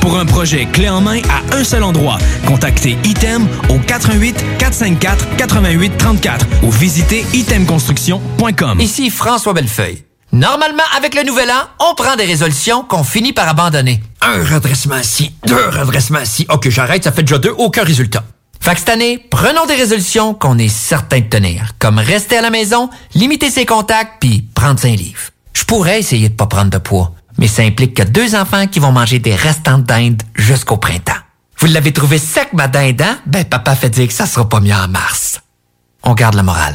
Pour 0.00 0.18
un 0.18 0.24
projet 0.24 0.66
clé 0.66 0.88
en 0.88 1.00
main 1.00 1.20
à 1.28 1.56
un 1.56 1.64
seul 1.64 1.82
endroit, 1.82 2.18
contactez 2.46 2.96
Item 3.04 3.46
au 3.68 3.78
88 3.78 4.34
454 4.58 5.36
88 5.36 5.96
34 5.98 6.46
ou 6.62 6.70
visitez 6.70 7.24
itemconstruction.com. 7.34 8.80
Ici 8.80 9.10
François 9.10 9.52
Bellefeuille. 9.52 10.04
Normalement, 10.32 10.84
avec 10.96 11.14
le 11.14 11.24
nouvel 11.24 11.50
an, 11.50 11.66
on 11.90 11.94
prend 11.94 12.14
des 12.16 12.24
résolutions 12.24 12.84
qu'on 12.84 13.02
finit 13.02 13.32
par 13.32 13.48
abandonner. 13.48 14.00
Un 14.22 14.44
redressement 14.44 14.98
ici, 14.98 15.32
deux 15.44 15.68
redressements 15.68 16.20
ici. 16.20 16.46
Ok, 16.48 16.68
j'arrête, 16.70 17.02
ça 17.04 17.10
fait 17.12 17.22
déjà 17.24 17.38
deux, 17.38 17.54
aucun 17.58 17.82
résultat. 17.82 18.22
Fait 18.60 18.74
que 18.74 18.78
cette 18.78 18.90
année, 18.90 19.18
prenons 19.30 19.66
des 19.66 19.74
résolutions 19.74 20.34
qu'on 20.34 20.56
est 20.58 20.68
certain 20.68 21.18
de 21.20 21.24
tenir, 21.24 21.72
comme 21.78 21.98
rester 21.98 22.36
à 22.36 22.42
la 22.42 22.50
maison, 22.50 22.90
limiter 23.14 23.50
ses 23.50 23.66
contacts, 23.66 24.20
puis 24.20 24.44
prendre 24.54 24.84
un 24.84 24.94
livre. 24.94 25.20
Je 25.52 25.64
pourrais 25.64 25.98
essayer 25.98 26.28
de 26.28 26.34
pas 26.34 26.46
prendre 26.46 26.70
de 26.70 26.78
poids, 26.78 27.12
mais 27.40 27.48
ça 27.48 27.62
implique 27.62 27.94
que 27.94 28.02
deux 28.02 28.36
enfants 28.36 28.66
qui 28.66 28.78
vont 28.78 28.92
manger 28.92 29.18
des 29.18 29.34
restants 29.34 29.78
de 29.78 29.84
dinde 29.84 30.22
jusqu'au 30.34 30.76
printemps. 30.76 31.12
Vous 31.58 31.66
l'avez 31.68 31.90
trouvé 31.90 32.18
sec, 32.18 32.52
ma 32.52 32.68
dinde, 32.68 33.00
hein? 33.00 33.18
Ben, 33.26 33.44
papa 33.44 33.74
fait 33.74 33.88
dire 33.88 34.06
que 34.06 34.12
ça 34.12 34.26
sera 34.26 34.46
pas 34.46 34.60
mieux 34.60 34.74
en 34.74 34.88
mars. 34.88 35.40
On 36.02 36.12
garde 36.12 36.36
le 36.36 36.42
moral. 36.42 36.74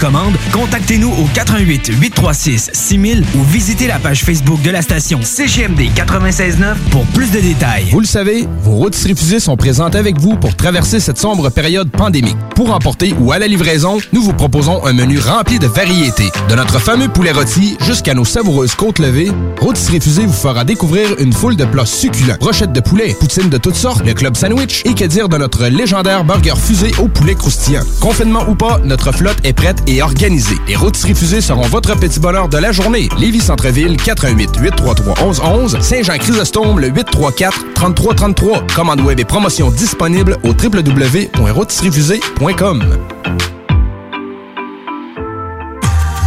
commande, 0.01 0.35
contactez-nous 0.51 1.11
au 1.11 1.29
88 1.35 1.91
836 1.99 2.71
6000 2.73 3.23
ou 3.35 3.43
visitez 3.43 3.85
la 3.85 3.99
page 3.99 4.23
Facebook 4.23 4.59
de 4.63 4.71
la 4.71 4.81
station 4.81 5.19
CGMD 5.21 5.91
969 5.95 6.77
pour 6.89 7.05
plus 7.07 7.29
de 7.29 7.39
détails. 7.39 7.89
Vous 7.91 7.99
le 7.99 8.07
savez, 8.07 8.47
vos 8.63 8.71
routes 8.71 8.95
refusées 8.95 9.39
sont 9.39 9.55
présentes 9.57 9.93
avec 9.93 10.19
vous 10.19 10.37
pour 10.37 10.55
traverser 10.55 10.99
cette 10.99 11.19
sombre 11.19 11.51
période 11.51 11.91
pandémique. 11.91 12.35
Pour 12.55 12.73
emporter 12.73 13.13
ou 13.19 13.31
à 13.31 13.37
la 13.37 13.47
livraison, 13.47 13.99
nous 14.11 14.23
vous 14.23 14.33
proposons 14.33 14.83
un 14.85 14.93
menu 14.93 15.19
rempli 15.19 15.59
de 15.59 15.67
variétés. 15.67 16.31
De 16.49 16.55
notre 16.55 16.79
fameux 16.79 17.07
poulet 17.07 17.31
rôti 17.31 17.77
jusqu'à 17.85 18.15
nos 18.15 18.25
savoureuses 18.25 18.73
côtes 18.73 18.97
levées, 18.97 19.31
Rôtisserie 19.59 20.01
Fusée 20.01 20.25
vous 20.25 20.33
fera 20.33 20.63
découvrir 20.63 21.09
une 21.19 21.33
foule 21.33 21.55
de 21.55 21.65
plats 21.65 21.85
succulents. 21.85 22.37
Brochettes 22.39 22.73
de 22.73 22.79
poulet, 22.79 23.15
poutines 23.19 23.49
de 23.49 23.57
toutes 23.57 23.75
sortes, 23.75 24.03
le 24.03 24.15
club 24.15 24.35
sandwich 24.35 24.81
et 24.85 24.95
que 24.95 25.05
dire 25.05 25.29
de 25.29 25.37
notre 25.37 25.67
légendaire 25.67 26.23
burger 26.23 26.55
fusée 26.57 26.91
au 26.97 27.07
poulet 27.07 27.35
croustillant. 27.35 27.83
Confinement 27.99 28.45
ou 28.49 28.55
pas, 28.55 28.79
notre 28.83 29.11
flotte 29.11 29.37
est 29.43 29.53
prête 29.53 29.83
et 29.85 29.90
organisée. 29.99 30.55
Les 30.67 30.75
Rôtisseries 30.75 31.15
Fusées 31.15 31.41
seront 31.41 31.63
votre 31.63 31.99
petit 31.99 32.19
bonheur 32.19 32.47
de 32.47 32.57
la 32.57 32.71
journée. 32.71 33.09
Lévis 33.17 33.41
Centreville, 33.41 33.97
88 33.97 34.51
833 34.61 35.15
1111 35.25 35.81
Saint-Jean-Chrysostome, 35.81 36.79
le 36.79 36.89
834 36.89 37.73
3333. 37.73 38.67
Commande 38.75 39.01
web 39.01 39.19
et 39.19 39.25
promotion 39.25 39.71
disponible 39.71 40.37
au 40.43 40.49
www.rôtisseriefusée.com. 40.49 42.83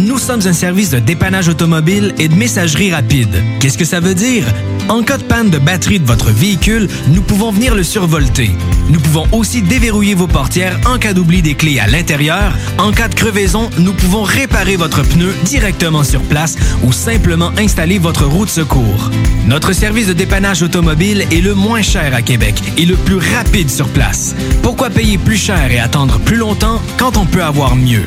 nous 0.00 0.18
sommes 0.18 0.46
un 0.46 0.52
service 0.52 0.90
de 0.90 0.98
dépannage 0.98 1.48
automobile 1.48 2.14
et 2.18 2.28
de 2.28 2.34
messagerie 2.34 2.92
rapide. 2.92 3.42
Qu'est-ce 3.60 3.78
que 3.78 3.84
ça 3.84 4.00
veut 4.00 4.14
dire? 4.14 4.44
En 4.88 5.02
cas 5.02 5.18
de 5.18 5.22
panne 5.22 5.50
de 5.50 5.58
batterie 5.58 6.00
de 6.00 6.06
votre 6.06 6.30
véhicule, 6.30 6.88
nous 7.08 7.22
pouvons 7.22 7.52
venir 7.52 7.74
le 7.74 7.82
survolter. 7.82 8.50
Nous 8.88 8.98
pouvons 9.00 9.26
aussi 9.32 9.62
déverrouiller 9.62 10.14
vos 10.14 10.26
portières 10.26 10.78
en 10.86 10.98
cas 10.98 11.12
d'oubli 11.12 11.42
des 11.42 11.54
clés 11.54 11.78
à 11.78 11.86
l'intérieur. 11.86 12.52
En 12.78 12.90
cas 12.90 13.08
de 13.08 13.14
crevaison, 13.14 13.70
nous 13.78 13.92
pouvons 13.92 14.22
réparer 14.22 14.76
votre 14.76 15.02
pneu 15.02 15.32
directement 15.44 16.02
sur 16.02 16.22
place 16.22 16.56
ou 16.82 16.92
simplement 16.92 17.52
installer 17.58 17.98
votre 17.98 18.24
roue 18.24 18.46
de 18.46 18.50
secours. 18.50 19.10
Notre 19.46 19.72
service 19.72 20.08
de 20.08 20.12
dépannage 20.12 20.62
automobile 20.62 21.26
est 21.30 21.40
le 21.40 21.54
moins 21.54 21.82
cher 21.82 22.14
à 22.14 22.22
Québec 22.22 22.60
et 22.76 22.86
le 22.86 22.96
plus 22.96 23.18
rapide 23.36 23.70
sur 23.70 23.88
place. 23.88 24.34
Pourquoi 24.62 24.90
payer 24.90 25.18
plus 25.18 25.36
cher 25.36 25.70
et 25.70 25.78
attendre 25.78 26.18
plus 26.20 26.36
longtemps 26.36 26.80
quand 26.98 27.16
on 27.16 27.26
peut 27.26 27.42
avoir 27.42 27.76
mieux? 27.76 28.06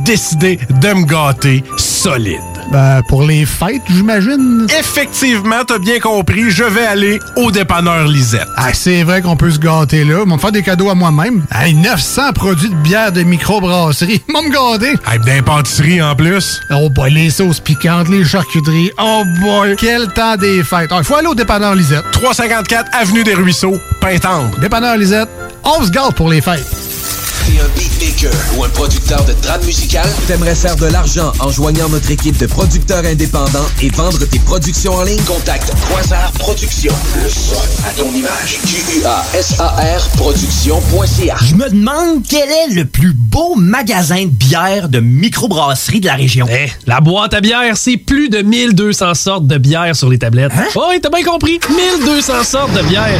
décidé 0.03 0.59
de 0.69 0.93
me 0.93 1.05
gâter 1.05 1.63
solide. 1.77 2.39
Ben, 2.71 3.01
pour 3.09 3.23
les 3.23 3.45
fêtes, 3.45 3.81
j'imagine. 3.89 4.65
Effectivement, 4.79 5.63
t'as 5.67 5.77
bien 5.77 5.99
compris, 5.99 6.49
je 6.49 6.63
vais 6.63 6.85
aller 6.85 7.19
au 7.35 7.51
dépanneur 7.51 8.07
Lisette. 8.07 8.47
Ah, 8.55 8.73
c'est 8.73 9.03
vrai 9.03 9.21
qu'on 9.21 9.35
peut 9.35 9.51
se 9.51 9.59
gâter 9.59 10.05
là. 10.05 10.23
Ils 10.25 10.39
faire 10.39 10.51
des 10.51 10.63
cadeaux 10.63 10.89
à 10.89 10.95
moi-même. 10.95 11.43
Hey, 11.53 11.73
900 11.73 12.31
produits 12.33 12.69
de 12.69 12.75
bière 12.75 13.11
de 13.11 13.23
microbrasserie. 13.23 14.23
Ils 14.27 14.33
vont 14.33 14.43
me 14.43 14.49
gâter. 14.49 14.93
Hey, 15.05 15.19
d'impantisserie 15.19 16.01
en 16.01 16.15
plus. 16.15 16.61
Oh 16.71 16.89
boy, 16.89 17.11
les 17.11 17.29
sauces 17.29 17.59
piquantes, 17.59 18.07
les 18.07 18.23
charcuteries. 18.23 18.91
Oh 19.01 19.23
boy, 19.41 19.75
quel 19.77 20.07
temps 20.13 20.37
des 20.37 20.63
fêtes. 20.63 20.91
Il 20.97 21.03
faut 21.03 21.15
aller 21.15 21.27
au 21.27 21.35
dépanneur 21.35 21.75
Lisette. 21.75 22.05
354 22.13 22.89
Avenue 22.93 23.23
des 23.23 23.33
Ruisseaux, 23.33 23.75
Pintendre. 23.99 24.57
Dépanneur 24.59 24.95
Lisette, 24.97 25.29
on 25.63 25.83
se 25.83 25.91
gâte 25.91 26.15
pour 26.15 26.29
les 26.29 26.41
fêtes. 26.41 26.90
T'es 27.51 27.59
un 27.59 27.67
beatmaker 27.75 28.31
ou 28.55 28.63
un 28.63 28.69
producteur 28.69 29.23
de 29.25 29.33
trame 29.33 29.63
musicale? 29.65 30.07
T'aimerais 30.27 30.55
faire 30.55 30.75
de 30.77 30.85
l'argent 30.85 31.33
en 31.39 31.49
joignant 31.51 31.89
notre 31.89 32.09
équipe 32.11 32.37
de 32.37 32.45
producteurs 32.45 33.03
indépendants 33.03 33.65
et 33.81 33.89
vendre 33.89 34.23
tes 34.25 34.39
productions 34.39 34.93
en 34.93 35.03
ligne? 35.03 35.21
Contacte 35.23 35.73
Quasar 35.89 36.31
Productions. 36.33 36.93
Le 37.21 37.29
son 37.29 37.55
à 37.85 37.91
ton 37.91 38.09
image. 38.13 38.59
Q-U-A-S-A-R 38.65 40.07
Productions.ca. 40.15 41.35
Je 41.41 41.55
me 41.55 41.69
demande 41.69 42.23
quel 42.27 42.49
est 42.49 42.73
le 42.73 42.85
plus 42.85 43.13
beau 43.13 43.55
magasin 43.55 44.23
de 44.23 44.29
bière 44.29 44.87
de 44.87 44.99
microbrasserie 44.99 45.99
de 45.99 46.05
la 46.05 46.15
région. 46.15 46.47
Eh, 46.49 46.71
la 46.87 47.01
boîte 47.01 47.33
à 47.33 47.41
bière, 47.41 47.75
c'est 47.75 47.97
plus 47.97 48.29
de 48.29 48.41
1200 48.41 49.13
sortes 49.15 49.47
de 49.47 49.57
bière 49.57 49.93
sur 49.95 50.09
les 50.09 50.19
tablettes. 50.19 50.53
Hein? 50.55 50.67
Oh, 50.75 50.85
oui, 50.89 51.01
t'as 51.01 51.09
bien 51.09 51.25
compris. 51.25 51.59
1200 51.69 52.43
sortes 52.43 52.73
de 52.73 52.81
bière. 52.83 53.19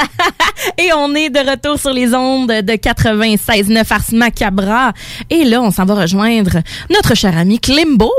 Et 0.78 0.92
on 0.94 1.14
est 1.14 1.30
de 1.30 1.38
retour 1.38 1.78
sur 1.78 1.92
les 1.92 2.14
ondes 2.14 2.48
de 2.48 2.72
96.9 2.72 3.92
Ars 3.92 4.02
Macabra. 4.12 4.92
Et 5.30 5.44
là, 5.44 5.60
on 5.62 5.70
s'en 5.70 5.84
va 5.84 5.94
rejoindre 5.94 6.58
notre 6.90 7.14
cher 7.14 7.36
ami 7.36 7.58
Klimbo. 7.58 8.10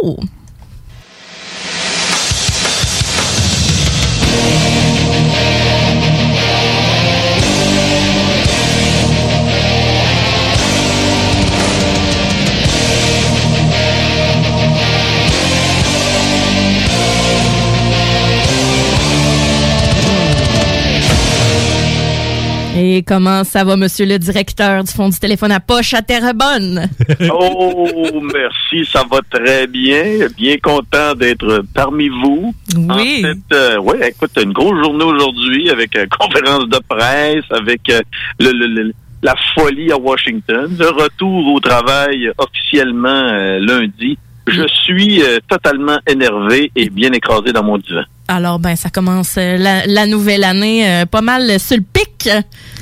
Et 22.96 23.02
comment 23.02 23.44
ça 23.44 23.64
va, 23.64 23.76
monsieur 23.76 24.06
le 24.06 24.20
directeur 24.20 24.84
du 24.84 24.92
Fonds 24.92 25.10
du 25.10 25.18
téléphone 25.18 25.52
à 25.52 25.60
poche 25.60 25.96
à 25.96 26.04
Terrebonne? 26.04 26.88
oh, 27.32 28.22
merci, 28.32 28.88
ça 28.92 29.04
va 29.10 29.18
très 29.32 29.66
bien. 29.66 30.28
Bien 30.38 30.58
content 30.62 31.16
d'être 31.16 31.64
parmi 31.74 32.08
vous. 32.10 32.54
Oui. 32.78 32.86
En 32.92 32.96
fait, 33.00 33.56
euh, 33.56 33.78
ouais, 33.80 34.10
écoute, 34.10 34.30
une 34.40 34.54
grosse 34.54 34.80
journée 34.84 35.06
aujourd'hui 35.06 35.72
avec 35.72 35.96
euh, 35.96 36.06
conférence 36.20 36.70
de 36.70 36.78
presse, 36.88 37.46
avec 37.50 37.82
euh, 37.90 38.00
le, 38.40 38.52
le- 38.52 38.68
le- 38.68 38.94
la 39.24 39.34
folie 39.56 39.92
à 39.92 39.98
Washington, 39.98 40.68
le 40.78 40.90
retour 40.90 41.52
au 41.56 41.60
travail 41.60 42.30
officiellement 42.38 43.08
euh, 43.10 43.58
lundi. 43.60 44.20
Je 44.46 44.68
suis 44.84 45.24
euh, 45.24 45.40
totalement 45.50 45.98
énervé 46.06 46.70
et 46.76 46.90
bien 46.92 47.12
écrasé 47.12 47.54
dans 47.54 47.64
mon 47.64 47.80
divan. 47.80 48.04
Alors, 48.28 48.60
ben, 48.60 48.76
ça 48.76 48.90
commence 48.90 49.36
euh, 49.38 49.58
la, 49.58 49.86
la 49.88 50.06
nouvelle 50.06 50.44
année 50.44 51.04
pas 51.10 51.22
mal 51.22 51.60
sur 51.60 51.78
le 51.78 51.84
pic. 51.84 52.10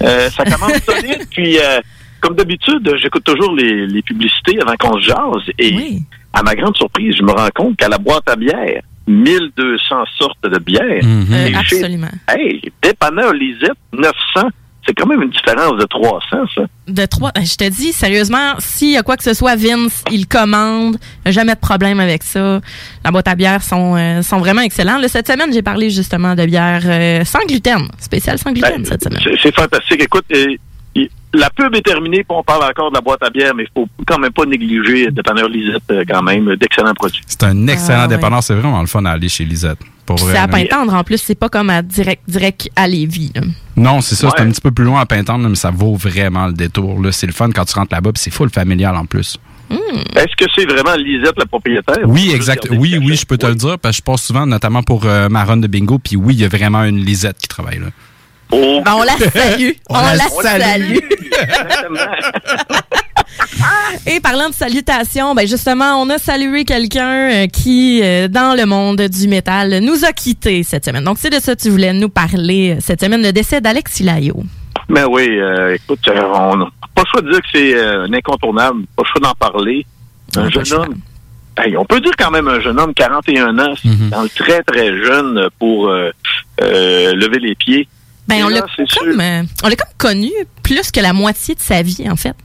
Euh, 0.01 0.29
ça 0.29 0.43
commence 0.45 0.73
solide, 0.83 1.25
puis 1.31 1.57
euh, 1.59 1.79
comme 2.19 2.35
d'habitude, 2.35 2.95
j'écoute 3.01 3.23
toujours 3.23 3.55
les, 3.55 3.87
les 3.87 4.01
publicités 4.01 4.59
avant 4.61 4.75
qu'on 4.77 4.93
se 4.99 5.07
jase. 5.07 5.53
Et 5.57 5.71
à 6.33 6.43
ma 6.43 6.55
grande 6.55 6.75
surprise, 6.77 7.15
je 7.17 7.23
me 7.23 7.31
rends 7.31 7.49
compte 7.55 7.77
qu'à 7.77 7.89
la 7.89 7.97
boîte 7.97 8.27
à 8.29 8.35
bière, 8.35 8.81
1200 9.07 9.95
sortes 10.17 10.43
de 10.43 10.57
bières. 10.59 11.03
Euh, 11.03 11.47
Et 11.47 11.53
chez- 11.65 11.77
absolument. 11.77 12.11
Hey, 12.29 12.61
dépanneur 12.81 13.33
Lisette, 13.33 13.71
900. 13.93 14.49
C'est 14.85 14.93
quand 14.95 15.05
même 15.07 15.21
une 15.21 15.29
différence 15.29 15.77
de 15.77 15.85
300, 15.85 16.19
ça. 16.55 16.61
De 16.87 17.05
trois. 17.05 17.31
Je 17.37 17.55
te 17.55 17.69
dis, 17.69 17.93
sérieusement, 17.93 18.55
s'il 18.57 18.89
y 18.91 18.97
a 18.97 19.03
quoi 19.03 19.15
que 19.15 19.23
ce 19.23 19.33
soit, 19.35 19.55
Vince, 19.55 20.03
il 20.11 20.27
commande. 20.27 20.97
Jamais 21.27 21.53
de 21.53 21.59
problème 21.59 21.99
avec 21.99 22.23
ça. 22.23 22.59
La 23.05 23.11
boîte 23.11 23.27
à 23.27 23.35
bière 23.35 23.61
sont, 23.61 23.95
euh, 23.95 24.21
sont 24.23 24.39
vraiment 24.39 24.61
excellents. 24.61 24.97
Là, 24.97 25.07
cette 25.07 25.27
semaine, 25.27 25.53
j'ai 25.53 25.61
parlé 25.61 25.91
justement 25.91 26.33
de 26.35 26.45
bière 26.45 26.81
euh, 26.85 27.23
sans 27.25 27.45
gluten. 27.47 27.87
Spécial 27.99 28.37
sans 28.39 28.51
gluten 28.51 28.83
cette 28.85 29.03
semaine. 29.03 29.21
C'est 29.41 29.55
fantastique. 29.55 30.01
Écoute, 30.03 30.25
il- 30.31 30.57
la 31.33 31.49
pub 31.49 31.73
est 31.75 31.81
terminée, 31.81 32.17
puis 32.23 32.37
on 32.37 32.43
parle 32.43 32.63
encore 32.63 32.89
de 32.91 32.95
la 32.95 33.01
boîte 33.01 33.23
à 33.23 33.29
bière, 33.29 33.53
mais 33.55 33.63
il 33.63 33.69
faut 33.73 33.87
quand 34.05 34.19
même 34.19 34.31
pas 34.33 34.45
négliger 34.45 35.09
dépanneur 35.11 35.47
Lisette, 35.47 35.83
euh, 35.91 36.03
quand 36.07 36.21
même, 36.21 36.55
d'excellents 36.55 36.93
produits. 36.93 37.21
C'est 37.27 37.43
un 37.43 37.67
excellent 37.67 37.99
Ah, 38.01 38.07
ouais. 38.07 38.15
dépanneur. 38.15 38.43
C'est 38.43 38.53
vraiment 38.55 38.81
le 38.81 38.87
fun 38.87 39.03
à 39.05 39.11
aller 39.11 39.29
chez 39.29 39.45
Lisette. 39.45 39.79
Pour 40.05 40.15
Puis 40.17 40.25
vrai, 40.25 40.33
C'est 40.35 40.39
à. 40.39 40.47
Pintendre 40.47 40.93
en 40.93 41.03
plus, 41.03 41.17
c'est 41.19 41.35
pas 41.35 41.47
comme 41.49 41.69
à 41.69 41.81
direct, 41.81 42.23
direct 42.27 42.69
à 42.75 42.87
Lévis. 42.87 43.31
là. 43.35 43.41
Non, 43.77 44.01
c'est 44.01 44.15
ça. 44.15 44.29
C'est 44.35 44.43
un 44.43 44.49
petit 44.49 44.61
peu 44.61 44.71
plus 44.71 44.83
loin 44.85 44.99
à 44.99 45.05
Pintendre, 45.05 45.47
mais 45.47 45.55
ça 45.55 45.71
vaut 45.71 45.95
vraiment 45.95 46.47
le 46.47 46.53
détour. 46.53 47.01
là. 47.01 47.11
C'est 47.11 47.27
le 47.27 47.33
fun 47.33 47.49
quand 47.51 47.65
tu 47.65 47.75
rentres 47.75 47.93
là-bas, 47.93 48.11
puis 48.11 48.21
c'est 48.21 48.31
full 48.33 48.49
familial 48.49 48.95
en 48.95 49.05
plus. 49.05 49.37
Est-ce 50.17 50.35
que 50.37 50.51
c'est 50.53 50.65
vraiment 50.65 50.95
Lisette, 50.97 51.37
la 51.37 51.45
propriétaire? 51.45 51.99
Oui, 52.05 52.29
Ou 52.31 52.35
exact. 52.35 52.67
Oui, 52.71 52.97
oui, 53.01 53.15
je 53.15 53.25
peux 53.25 53.37
te 53.37 53.45
le 53.45 53.55
dire, 53.55 53.79
parce 53.79 53.95
que 53.95 53.97
je 53.99 54.03
passe 54.03 54.21
souvent, 54.23 54.45
notamment 54.45 54.83
pour 54.83 55.05
euh, 55.05 55.29
ma 55.29 55.45
run 55.45 55.57
de 55.57 55.67
bingo, 55.67 55.97
puis 55.97 56.17
oui, 56.17 56.33
il 56.33 56.41
y 56.41 56.43
a 56.43 56.49
vraiment 56.49 56.83
une 56.83 56.97
Lisette 56.97 57.37
qui 57.37 57.47
travaille 57.47 57.79
là. 57.79 57.85
Oh. 58.51 58.81
Ben, 58.83 58.93
on 58.95 59.03
la 59.03 59.17
salue. 59.17 59.71
on, 59.89 59.95
On 59.95 60.01
la 60.01 60.15
la 60.15 60.29
salue. 60.29 60.61
salue. 60.61 60.97
Et 64.07 64.19
parlant 64.19 64.49
de 64.49 64.53
salutations, 64.53 65.33
ben 65.35 65.47
justement, 65.47 66.01
on 66.01 66.09
a 66.09 66.17
salué 66.17 66.65
quelqu'un 66.65 67.29
euh, 67.31 67.47
qui, 67.47 68.01
euh, 68.03 68.27
dans 68.27 68.55
le 68.57 68.65
monde 68.65 69.01
du 69.01 69.27
métal, 69.27 69.79
nous 69.81 70.03
a 70.05 70.11
quittés 70.11 70.63
cette 70.63 70.85
semaine. 70.85 71.03
Donc, 71.03 71.17
c'est 71.19 71.29
de 71.29 71.39
ça 71.39 71.55
que 71.55 71.61
tu 71.61 71.69
voulais 71.69 71.93
nous 71.93 72.09
parler 72.09 72.75
euh, 72.75 72.79
cette 72.81 73.01
semaine, 73.01 73.21
le 73.21 73.31
décès 73.31 73.61
d'Alex 73.61 73.99
Ilaio. 73.99 74.43
Ben 74.89 75.05
oui, 75.09 75.29
euh, 75.39 75.75
écoute, 75.75 75.99
euh, 76.07 76.21
on 76.21 76.57
n'a 76.57 76.65
pas 76.95 77.03
le 77.03 77.09
choix 77.11 77.21
de 77.21 77.31
dire 77.31 77.39
que 77.41 77.47
c'est 77.53 77.75
euh, 77.75 78.05
un 78.05 78.13
incontournable, 78.13 78.81
pas 78.95 79.03
le 79.03 79.07
choix 79.07 79.21
d'en 79.29 79.35
parler. 79.35 79.85
Un 80.35 80.49
jeune 80.49 80.73
homme. 80.73 80.95
Hey, 81.57 81.75
on 81.77 81.85
peut 81.85 81.99
dire 81.99 82.13
quand 82.17 82.31
même 82.31 82.47
un 82.47 82.59
jeune 82.61 82.79
homme, 82.79 82.93
41 82.93 83.57
ans, 83.59 83.73
c'est 83.81 84.09
dans 84.09 84.23
le 84.23 84.29
très 84.29 84.63
très 84.63 84.87
jeune 85.03 85.47
pour 85.59 85.89
euh, 85.89 86.09
euh, 86.61 87.13
lever 87.13 87.39
les 87.39 87.55
pieds. 87.55 87.87
Ben, 88.31 88.39
Et 88.39 88.43
on 88.43 88.49
l'a 88.49 88.61
comme, 88.61 89.19
euh, 89.21 89.43
on 89.63 89.67
l'a 89.67 89.75
comme 89.75 89.93
connu 89.97 90.31
plus 90.63 90.89
que 90.91 90.99
la 90.99 91.13
moitié 91.13 91.55
de 91.55 91.59
sa 91.59 91.81
vie, 91.81 92.07
en 92.09 92.15
fait. 92.15 92.35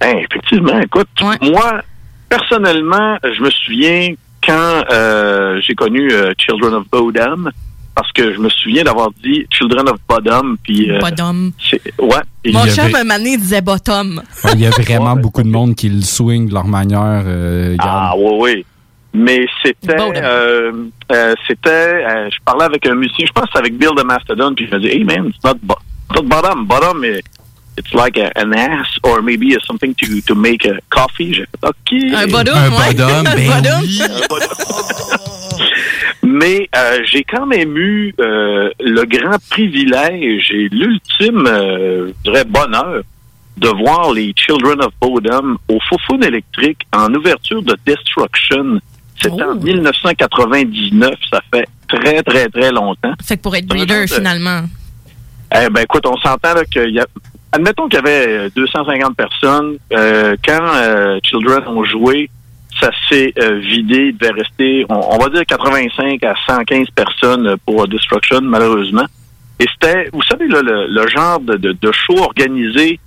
Ben, 0.00 0.16
effectivement, 0.18 0.78
écoute, 0.80 1.08
moi, 1.42 1.82
personnellement, 2.28 3.16
je 3.22 3.42
me 3.42 3.50
souviens 3.50 4.14
quand 4.46 4.82
euh, 4.90 5.60
j'ai 5.66 5.74
connu 5.74 6.10
euh, 6.12 6.32
Children 6.38 6.74
of 6.74 6.84
Bodom, 6.90 7.50
parce 7.94 8.10
que 8.12 8.32
je 8.32 8.38
me 8.38 8.48
souviens 8.48 8.84
d'avoir 8.84 9.10
dit 9.22 9.46
Children 9.50 9.88
of 9.88 9.98
Bodom, 10.08 10.56
puis... 10.62 10.90
euh, 10.90 10.98
Bodom. 11.00 11.50
Ouais. 11.98 12.08
Et 12.44 12.52
Mon 12.52 12.64
chum, 12.66 12.84
avait- 12.84 12.94
un 12.96 13.04
moment 13.04 13.18
donné, 13.18 13.36
disait 13.36 13.60
bottom. 13.60 14.22
Ouais, 14.44 14.50
Il 14.54 14.60
y 14.60 14.66
a 14.66 14.70
vraiment 14.70 15.16
beaucoup 15.16 15.42
de 15.42 15.48
monde 15.48 15.74
qui 15.74 15.88
le 15.90 16.00
swing 16.00 16.48
de 16.48 16.54
leur 16.54 16.66
manière. 16.66 17.22
euh, 17.26 17.76
Ah 17.80 18.14
oui, 18.16 18.32
oui. 18.40 18.66
Mais 19.12 19.44
c'était, 19.64 19.96
euh, 19.98 20.72
euh, 21.10 21.34
c'était, 21.48 21.68
euh, 21.70 22.30
je 22.30 22.36
parlais 22.44 22.64
avec 22.64 22.86
un 22.86 22.94
musicien, 22.94 23.26
je 23.26 23.32
pense 23.32 23.44
que 23.46 23.50
c'est 23.54 23.58
avec 23.58 23.76
Bill 23.76 23.90
de 23.96 24.02
Mastodon, 24.04 24.54
puis 24.54 24.68
je 24.68 24.74
me 24.76 24.80
dis, 24.80 24.88
hey 24.88 25.02
man, 25.04 25.26
it's 25.28 25.42
not, 25.44 25.54
it's 25.64 26.14
not 26.16 26.22
bottom, 26.28 26.64
bottom, 26.66 27.04
it's 27.04 27.92
like 27.92 28.16
a- 28.18 28.30
an 28.36 28.52
ass 28.52 28.86
or 29.02 29.20
maybe 29.22 29.56
something 29.66 29.94
to 29.94 30.20
to 30.26 30.34
make 30.36 30.64
a 30.64 30.76
coffee. 30.90 31.34
J'ai 31.34 31.42
fait, 31.46 31.64
ok. 31.64 32.14
Un 32.14 32.26
bottom, 32.28 32.54
Un 32.56 32.70
ouais. 32.70 32.94
bottom, 32.94 33.24
ben 33.36 33.50
Un 33.50 33.56
Un 33.56 34.28
bottom. 34.28 34.50
mais 36.22 36.68
euh, 36.76 36.98
j'ai 37.04 37.24
quand 37.24 37.46
même 37.46 37.76
eu 37.76 38.14
euh, 38.20 38.70
le 38.80 39.04
grand 39.04 39.38
privilège 39.50 40.50
et 40.52 40.68
l'ultime, 40.70 41.46
euh, 41.46 42.12
je 42.24 42.30
dirais, 42.30 42.44
bonheur 42.44 43.02
de 43.56 43.68
voir 43.68 44.12
les 44.12 44.32
Children 44.36 44.80
of 44.82 44.92
Bodom 45.00 45.56
au 45.68 45.78
Foufoune 45.88 46.24
électrique 46.24 46.86
en 46.94 47.12
ouverture 47.14 47.62
de 47.62 47.76
Destruction. 47.84 48.78
C'était 49.22 49.42
en 49.42 49.54
1999, 49.54 51.14
ça 51.30 51.40
fait 51.52 51.68
très, 51.88 52.22
très, 52.22 52.48
très 52.48 52.70
longtemps. 52.72 53.12
Fait 53.24 53.36
que 53.36 53.42
pour 53.42 53.54
être 53.56 53.66
breeder, 53.66 54.06
finalement. 54.08 54.62
Eh 55.54 55.68
ben 55.68 55.82
écoute, 55.82 56.06
on 56.06 56.16
s'entend 56.18 56.54
qu'il 56.70 56.90
y 56.90 57.00
a... 57.00 57.06
Admettons 57.52 57.88
qu'il 57.88 57.96
y 57.96 57.98
avait 57.98 58.46
euh, 58.46 58.50
250 58.54 59.16
personnes. 59.16 59.76
Euh, 59.92 60.36
quand 60.46 60.64
euh, 60.76 61.18
Children 61.24 61.66
ont 61.66 61.84
joué, 61.84 62.30
ça 62.80 62.90
s'est 63.08 63.34
euh, 63.40 63.58
vidé. 63.58 64.10
Il 64.12 64.16
devait 64.16 64.32
rester, 64.32 64.86
on, 64.88 65.14
on 65.14 65.18
va 65.18 65.28
dire 65.30 65.44
85 65.44 66.22
à 66.22 66.34
115 66.46 66.86
personnes 66.94 67.56
pour 67.66 67.88
Destruction, 67.88 68.40
malheureusement. 68.42 69.06
Et 69.58 69.66
c'était, 69.72 70.08
vous 70.12 70.22
savez, 70.22 70.46
là, 70.46 70.62
le, 70.62 70.86
le 70.86 71.08
genre 71.08 71.40
de, 71.40 71.56
de, 71.56 71.72
de 71.72 71.92
show 71.92 72.18
organisé 72.18 73.00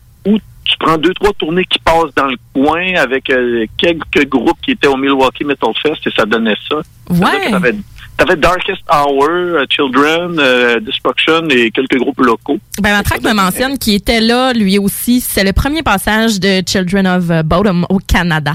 tu 0.64 0.76
prends 0.80 0.98
deux, 0.98 1.14
trois 1.14 1.34
tournées 1.34 1.66
qui 1.66 1.80
passent 1.80 2.14
dans 2.16 2.28
le 2.28 2.38
coin 2.54 2.96
avec 2.96 3.30
euh, 3.30 3.66
quelques 3.78 4.28
groupes 4.28 4.58
qui 4.62 4.72
étaient 4.72 4.88
au 4.88 4.98
Milwaukee 4.98 5.44
Metal 5.44 5.72
Fest 5.82 6.06
et 6.06 6.12
ça 6.16 6.26
donnait 6.26 6.56
ça. 6.70 6.78
Ouais. 7.10 7.52
T'avais, 7.52 7.76
t'avais 8.18 8.36
Darkest 8.36 8.82
Hour, 8.92 9.28
euh, 9.30 9.66
Children, 9.70 10.38
euh, 10.40 10.80
Destruction 10.80 11.48
et 11.50 11.72
quelques 11.72 11.98
groupes 11.98 12.20
locaux. 12.20 12.60
Ben, 12.82 12.92
Matraque 12.96 13.24
me 13.24 13.34
mentionne 13.34 13.78
qu'il 13.78 13.96
était 13.96 14.22
là, 14.22 14.54
lui 14.54 14.80
aussi. 14.80 15.22
C'est 15.22 15.44
le 15.44 15.54
premier 15.54 15.84
passage 15.84 16.40
de 16.40 16.62
Children 16.66 17.08
of 17.08 17.44
Bodom 17.46 17.86
au 17.90 18.00
Canada. 18.00 18.54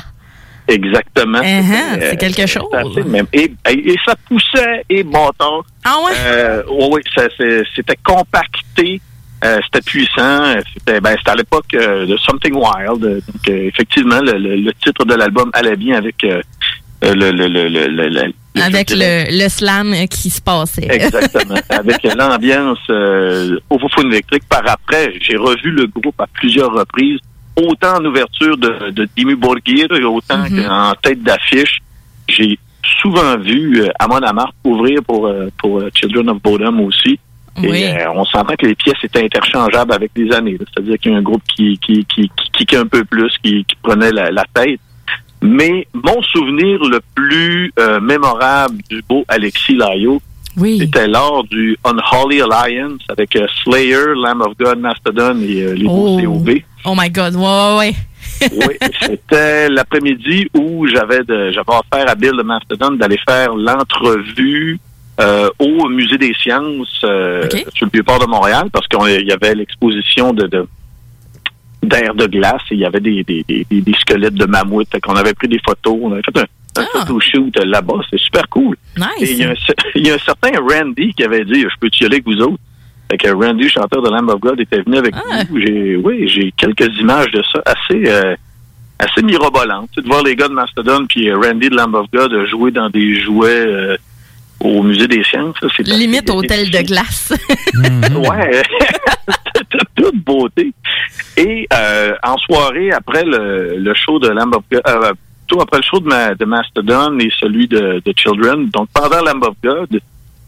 Exactement. 0.68 1.40
Uh-huh, 1.40 1.98
c'est 2.00 2.16
quelque 2.18 2.46
chose. 2.46 2.68
C'était 2.70 3.00
assez 3.00 3.08
même. 3.08 3.26
Et, 3.32 3.50
ça 4.04 4.14
poussait 4.28 4.84
et 4.88 5.02
bâtard. 5.02 5.64
Ah 5.82 5.96
ouais? 6.04 6.12
Euh, 6.26 6.62
oui, 6.68 7.00
c'était 7.74 7.96
compacté. 8.04 9.00
Euh, 9.44 9.58
c'était 9.64 9.80
puissant. 9.84 10.54
C'était 10.74 11.00
ben, 11.00 11.14
c'était 11.18 11.30
à 11.30 11.34
l'époque 11.36 11.72
euh, 11.74 12.06
de 12.06 12.16
Something 12.16 12.54
Wild. 12.54 13.00
Donc, 13.00 13.48
euh, 13.48 13.68
effectivement, 13.68 14.20
le, 14.20 14.32
le- 14.38 14.56
le 14.56 14.72
titre 14.74 15.04
de 15.04 15.14
l'album 15.14 15.50
allait 15.52 15.76
bien 15.76 15.96
avec 15.96 16.16
le, 16.22 16.40
le, 17.02 17.30
le, 17.30 17.46
le, 17.46 17.68
le- 17.68 18.08
le- 18.08 18.32
Avec 18.62 18.90
le, 18.90 19.40
le 19.42 19.48
slam 19.48 19.94
qui 20.10 20.30
se 20.30 20.40
passait. 20.42 20.88
Exactement. 20.90 21.54
Avec 21.70 22.02
l'ambiance 22.02 22.80
au 23.70 23.78
Foufoune 23.78 24.12
électrique. 24.12 24.42
Par 24.48 24.62
après, 24.68 25.14
j'ai 25.20 25.36
revu 25.36 25.70
le 25.70 25.86
groupe 25.86 26.20
à 26.20 26.26
plusieurs 26.26 26.72
reprises, 26.72 27.20
autant 27.56 27.98
en 27.98 28.04
ouverture 28.04 28.56
de, 28.56 28.90
de 28.90 29.08
Dimmu 29.16 29.36
Borgir, 29.36 29.86
et 29.92 30.02
autant 30.04 30.38
Mhm. 30.50 30.64
qu'en 30.64 30.92
tête 31.00 31.22
d'affiche. 31.22 31.78
J'ai 32.28 32.58
souvent 33.00 33.36
vu 33.38 33.84
Amon 34.00 34.16
Amarth 34.16 34.54
ouvrir 34.64 34.98
pour, 35.06 35.30
pour 35.58 35.80
Children 35.94 36.30
of 36.30 36.42
Bodom 36.42 36.80
aussi. 36.80 37.18
Oui. 37.62 37.82
Et 37.82 38.00
euh, 38.00 38.10
on 38.12 38.24
s'entend 38.24 38.54
que 38.56 38.66
les 38.66 38.74
pièces 38.74 38.96
étaient 39.02 39.24
interchangeables 39.24 39.92
avec 39.92 40.10
les 40.16 40.32
années. 40.34 40.56
C'est-à-dire 40.58 40.98
qu'il 40.98 41.12
y 41.12 41.14
a 41.14 41.18
un 41.18 41.22
groupe 41.22 41.42
qui, 41.56 41.78
qui, 41.78 42.04
qui, 42.04 42.30
qui 42.36 42.50
kickait 42.52 42.76
un 42.76 42.86
peu 42.86 43.04
plus, 43.04 43.30
qui, 43.42 43.64
qui 43.64 43.76
prenait 43.82 44.12
la, 44.12 44.30
la 44.30 44.44
tête. 44.54 44.80
Mais 45.42 45.86
mon 45.94 46.20
souvenir 46.22 46.78
le 46.84 47.00
plus 47.14 47.72
euh, 47.78 48.00
mémorable 48.00 48.78
du 48.90 49.02
beau 49.08 49.24
Alexis 49.28 49.76
Layo, 49.76 50.20
c'était 50.56 51.06
lors 51.06 51.44
du 51.44 51.76
Unholy 51.84 52.42
Alliance 52.42 53.00
avec 53.08 53.36
euh, 53.36 53.46
Slayer, 53.62 54.14
Lamb 54.16 54.40
of 54.40 54.56
God, 54.58 54.80
Mastodon 54.80 55.40
et 55.42 55.62
euh, 55.62 55.74
les 55.74 55.86
Oh. 55.88 56.18
beaux 56.18 56.40
COV. 56.40 56.56
Oh 56.84 56.94
my 56.98 57.08
God, 57.10 57.36
ouais, 57.36 57.42
ouais, 57.42 57.76
ouais. 57.78 57.94
Oui, 58.68 58.74
c'était 59.00 59.68
l'après-midi 59.68 60.48
où 60.56 60.86
j'avais 60.88 61.22
de- 61.24 61.50
j'avais 61.52 61.68
offert 61.68 62.08
à 62.08 62.14
Bill 62.16 62.32
de 62.36 62.42
Mastodon 62.42 62.92
d'aller 62.92 63.18
faire 63.28 63.54
l'entrevue 63.54 64.78
euh, 65.20 65.48
au 65.58 65.88
Musée 65.88 66.18
des 66.18 66.32
sciences 66.34 67.00
euh, 67.04 67.42
sur 67.74 67.86
le 67.86 67.90
Vieux-Port 67.92 68.20
de 68.20 68.26
Montréal 68.26 68.68
parce 68.72 68.86
qu'il 68.86 69.26
y 69.26 69.32
avait 69.32 69.54
l'exposition 69.54 70.32
de, 70.32 70.46
de 70.46 70.66
d'air 71.82 72.14
de 72.14 72.26
glace 72.26 72.60
et 72.70 72.74
il 72.74 72.80
y 72.80 72.84
avait 72.84 73.00
des, 73.00 73.22
des, 73.24 73.44
des, 73.48 73.64
des- 73.70 73.92
squelettes 73.94 74.34
de 74.34 74.46
mammouth. 74.46 74.88
Qu'on 75.02 75.14
avait 75.14 75.32
pris 75.34 75.48
des 75.48 75.60
photos, 75.64 75.96
on 76.02 76.12
avait 76.12 76.22
fait 76.22 76.38
un, 76.40 76.82
un 76.82 76.84
photo 77.00 77.20
shoot 77.20 77.56
là-bas. 77.64 78.00
C'est 78.10 78.18
super 78.18 78.48
cool. 78.48 78.76
Et 79.20 79.30
il 79.30 79.36
y, 79.38 79.44
a 79.44 79.50
un, 79.50 79.54
cer- 79.54 79.74
il 79.94 80.06
y 80.06 80.10
a 80.10 80.14
un 80.14 80.18
certain 80.18 80.50
Randy 80.60 81.14
qui 81.14 81.22
avait 81.24 81.44
dit, 81.44 81.60
je 81.62 81.68
peux 81.80 81.88
y 82.00 82.04
aller 82.04 82.16
avec 82.16 82.26
vous 82.26 82.40
autres? 82.42 82.58
Fait 83.10 83.16
que 83.16 83.28
Randy, 83.30 83.68
chanteur 83.70 84.02
de 84.02 84.10
Lamb 84.10 84.28
of 84.28 84.40
God, 84.40 84.60
était 84.60 84.82
venu 84.82 84.98
avec 84.98 85.14
nous. 85.14 85.60
J'ai, 85.60 85.96
oui, 85.96 86.28
j'ai 86.28 86.52
quelques 86.56 86.94
images 86.98 87.30
de 87.30 87.42
ça 87.52 87.62
assez, 87.64 88.02
euh, 88.06 88.34
assez 88.98 89.22
mirobolantes. 89.22 89.88
Tu 89.92 90.00
sais, 90.00 90.02
de 90.02 90.08
voir 90.08 90.22
les 90.24 90.36
gars 90.36 90.48
de 90.48 90.52
Mastodon 90.54 91.06
puis 91.08 91.30
euh, 91.30 91.38
Randy 91.38 91.70
de 91.70 91.76
Lamb 91.76 91.94
of 91.94 92.06
God 92.12 92.32
euh, 92.34 92.46
jouer 92.46 92.70
dans 92.70 92.90
des 92.90 93.14
jouets 93.20 93.48
euh, 93.66 93.96
au 94.60 94.82
Musée 94.82 95.06
des 95.08 95.22
Sciences. 95.24 95.54
ça, 95.60 95.68
c'est 95.76 95.86
Limite 95.86 96.30
hôtel 96.30 96.70
de 96.70 96.78
glace. 96.82 97.32
Ouais, 98.14 98.62
de 99.70 99.78
toute 99.94 100.16
beauté. 100.24 100.72
Et 101.36 101.66
euh, 101.72 102.14
en 102.22 102.36
soirée, 102.38 102.90
après 102.90 103.24
le, 103.24 103.76
le 103.76 103.94
show 103.94 104.18
de 104.18 104.28
Lamb 104.28 104.54
of 104.54 104.62
God, 104.70 104.82
euh, 104.88 105.12
plutôt 105.46 105.62
après 105.62 105.78
le 105.78 105.82
show 105.84 106.00
de, 106.00 106.06
Ma- 106.08 106.34
de 106.34 106.44
Mastodon 106.44 107.18
et 107.20 107.30
celui 107.38 107.68
de, 107.68 108.02
de 108.04 108.14
Children, 108.16 108.68
donc 108.70 108.88
pendant 108.92 109.22
Lamb 109.22 109.42
of 109.44 109.54
God, 109.62 110.00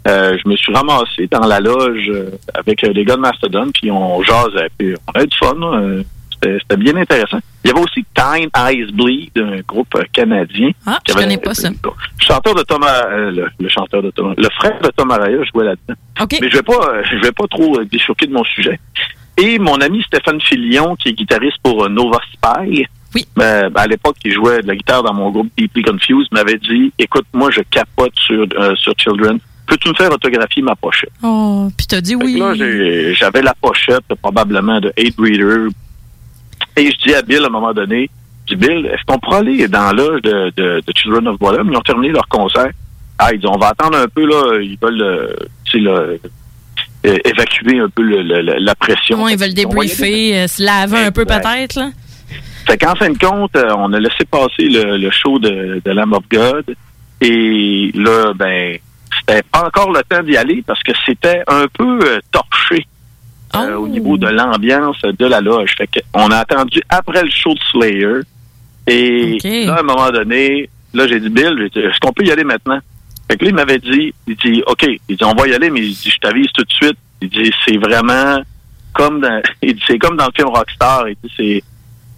euh, 0.08 0.36
je 0.42 0.48
me 0.48 0.56
suis 0.56 0.72
ramassé 0.72 1.26
dans 1.30 1.46
la 1.46 1.60
loge 1.60 2.08
euh, 2.08 2.30
avec 2.54 2.82
euh, 2.84 2.92
les 2.92 3.04
gars 3.04 3.16
de 3.16 3.20
Mastodon, 3.20 3.70
puis 3.72 3.90
on 3.90 4.22
jasait, 4.22 4.70
puis 4.78 4.94
on 5.06 5.12
avait 5.12 5.26
du 5.26 5.36
fun. 5.36 5.54
C'était 6.42 6.76
bien 6.76 6.96
intéressant. 6.96 7.38
Il 7.64 7.68
y 7.68 7.70
avait 7.72 7.80
aussi 7.80 8.04
Time 8.14 8.48
Eyes 8.56 8.90
Bleed, 8.92 9.30
un 9.36 9.60
groupe 9.68 9.94
euh, 9.96 10.04
canadien. 10.12 10.70
Ah, 10.86 10.98
je 11.06 11.12
avait- 11.12 11.22
connais 11.22 11.36
pas 11.38 11.54
ça. 11.54 11.68
Le 11.68 11.76
chanteur 12.18 12.54
de 12.54 12.62
Thomas, 12.62 13.04
euh, 13.10 13.30
le, 13.30 13.46
le 13.58 13.68
chanteur 13.68 14.02
de 14.02 14.10
Thomas, 14.10 14.34
le 14.38 14.48
frère 14.58 14.80
de 14.80 14.88
Tom 14.96 15.10
Araya 15.10 15.38
jouait 15.52 15.64
là-dedans. 15.66 15.94
Mais 16.40 16.48
je 16.50 16.56
vais 16.56 16.62
pas, 16.62 16.88
euh, 16.94 17.02
je 17.10 17.16
vais 17.16 17.32
pas 17.32 17.46
trop 17.48 17.78
bifurquer 17.84 18.26
de 18.26 18.32
mon 18.32 18.44
sujet. 18.44 18.80
Et 19.36 19.58
mon 19.58 19.76
ami 19.80 20.02
Stéphane 20.02 20.40
Filion, 20.40 20.96
qui 20.96 21.10
est 21.10 21.12
guitariste 21.12 21.58
pour 21.62 21.88
Nova 21.90 22.18
Spy, 22.32 22.86
ben, 23.36 23.70
à 23.74 23.86
l'époque, 23.86 24.16
il 24.24 24.32
jouait 24.32 24.62
de 24.62 24.66
la 24.68 24.76
guitare 24.76 25.02
dans 25.02 25.12
mon 25.14 25.30
groupe 25.30 25.48
Deeply 25.58 25.82
Confused, 25.82 26.28
m'avait 26.32 26.58
dit, 26.58 26.92
écoute, 26.98 27.26
moi, 27.32 27.50
je 27.50 27.60
capote 27.70 28.12
sur, 28.16 28.46
euh, 28.58 28.74
sur 28.76 28.94
Children. 28.98 29.38
Peux-tu 29.66 29.88
me 29.88 29.94
faire 29.94 30.10
autographier 30.12 30.62
ma 30.62 30.74
pochette? 30.76 31.10
Oh, 31.22 31.68
puis 31.76 31.86
t'as 31.86 32.00
dit 32.00 32.16
oui. 32.16 32.38
Là, 32.38 32.54
j'avais 33.14 33.42
la 33.42 33.54
pochette, 33.60 34.02
probablement, 34.20 34.80
de 34.80 34.88
Hate 34.98 35.14
Breeder. 35.16 35.68
Et 36.76 36.90
je 36.90 36.96
dis 37.08 37.14
à 37.14 37.22
Bill, 37.22 37.42
à 37.42 37.46
un 37.46 37.50
moment 37.50 37.72
donné, 37.72 38.08
je 38.48 38.54
dis, 38.54 38.66
Bill, 38.66 38.86
est-ce 38.86 39.02
qu'on 39.06 39.18
pourrait 39.18 39.38
aller 39.38 39.68
dans 39.68 39.92
l'âge 39.92 40.22
de, 40.22 40.52
de, 40.56 40.80
de 40.86 40.92
Children 40.96 41.28
of 41.28 41.38
Bodom? 41.38 41.68
Ils 41.70 41.76
ont 41.76 41.80
terminé 41.82 42.12
leur 42.12 42.26
concert. 42.28 42.70
Ah, 43.18 43.32
ils 43.32 43.38
disent, 43.40 43.50
on 43.52 43.58
va 43.58 43.68
attendre 43.68 43.98
un 43.98 44.08
peu, 44.08 44.24
là. 44.26 44.58
Ils 44.62 44.78
veulent, 44.80 45.02
euh, 45.02 46.16
euh, 47.06 47.18
évacuer 47.24 47.78
un 47.80 47.88
peu 47.88 48.02
le- 48.02 48.22
le- 48.22 48.42
le- 48.42 48.58
la 48.58 48.74
pression. 48.74 49.22
Ouais, 49.22 49.32
ils 49.32 49.38
veulent 49.38 49.54
débriefer, 49.54 50.38
euh, 50.38 50.46
se 50.46 50.62
laver 50.62 50.98
un 50.98 51.12
peu 51.12 51.24
peut-être, 51.42 51.74
là. 51.76 51.90
Fait 52.66 52.76
qu'en 52.78 52.94
fin 52.94 53.10
de 53.10 53.18
compte, 53.18 53.56
on 53.76 53.92
a 53.92 53.98
laissé 53.98 54.24
passer 54.30 54.68
le, 54.68 54.96
le 54.98 55.10
show 55.10 55.38
de, 55.38 55.80
de 55.84 55.90
Lamb 55.92 56.12
of 56.12 56.24
God. 56.30 56.74
Et 57.22 57.90
là, 57.94 58.32
ben, 58.34 58.78
c'était 59.18 59.42
pas 59.50 59.66
encore 59.66 59.92
le 59.92 60.02
temps 60.08 60.22
d'y 60.22 60.36
aller 60.36 60.62
parce 60.66 60.82
que 60.82 60.92
c'était 61.06 61.42
un 61.46 61.66
peu 61.72 61.98
euh, 62.02 62.20
torché 62.30 62.86
euh, 63.56 63.76
au 63.76 63.88
niveau 63.88 64.16
de 64.16 64.28
l'ambiance 64.28 65.00
de 65.02 65.26
la 65.26 65.40
loge. 65.40 65.74
Fait 65.76 65.88
qu'on 65.88 66.30
a 66.30 66.38
attendu 66.38 66.80
après 66.88 67.22
le 67.22 67.30
show 67.30 67.54
de 67.54 67.60
Slayer. 67.70 68.20
Et 68.86 69.38
là, 69.66 69.76
à 69.76 69.80
un 69.80 69.82
moment 69.82 70.10
donné, 70.10 70.68
là, 70.94 71.06
j'ai 71.06 71.20
dit, 71.20 71.28
Bill, 71.28 71.68
est-ce 71.74 71.98
qu'on 72.00 72.12
peut 72.12 72.24
y 72.24 72.30
aller 72.30 72.44
maintenant? 72.44 72.78
Fait 73.30 73.36
que 73.36 73.44
là, 73.44 73.50
il 73.50 73.54
m'avait 73.54 73.78
dit, 73.78 74.12
il 74.26 74.36
dit, 74.36 74.62
OK, 74.66 74.86
il 75.08 75.16
dit, 75.16 75.24
on 75.24 75.34
va 75.34 75.46
y 75.46 75.54
aller, 75.54 75.70
mais 75.70 75.80
il 75.80 75.94
dit, 75.94 76.10
je 76.10 76.18
t'avise 76.18 76.48
tout 76.52 76.64
de 76.64 76.72
suite. 76.72 76.96
Il 77.20 77.28
dit, 77.28 77.52
c'est 77.66 77.76
vraiment 77.76 78.40
comme 78.92 79.20
dans, 79.20 79.40
il 79.62 79.74
dit, 79.74 79.82
c'est 79.86 79.98
comme 79.98 80.16
dans 80.16 80.26
le 80.26 80.32
film 80.34 80.48
Rockstar. 80.48 81.08
Il 81.08 81.16
dit, 81.22 81.32
c'est 81.36 81.62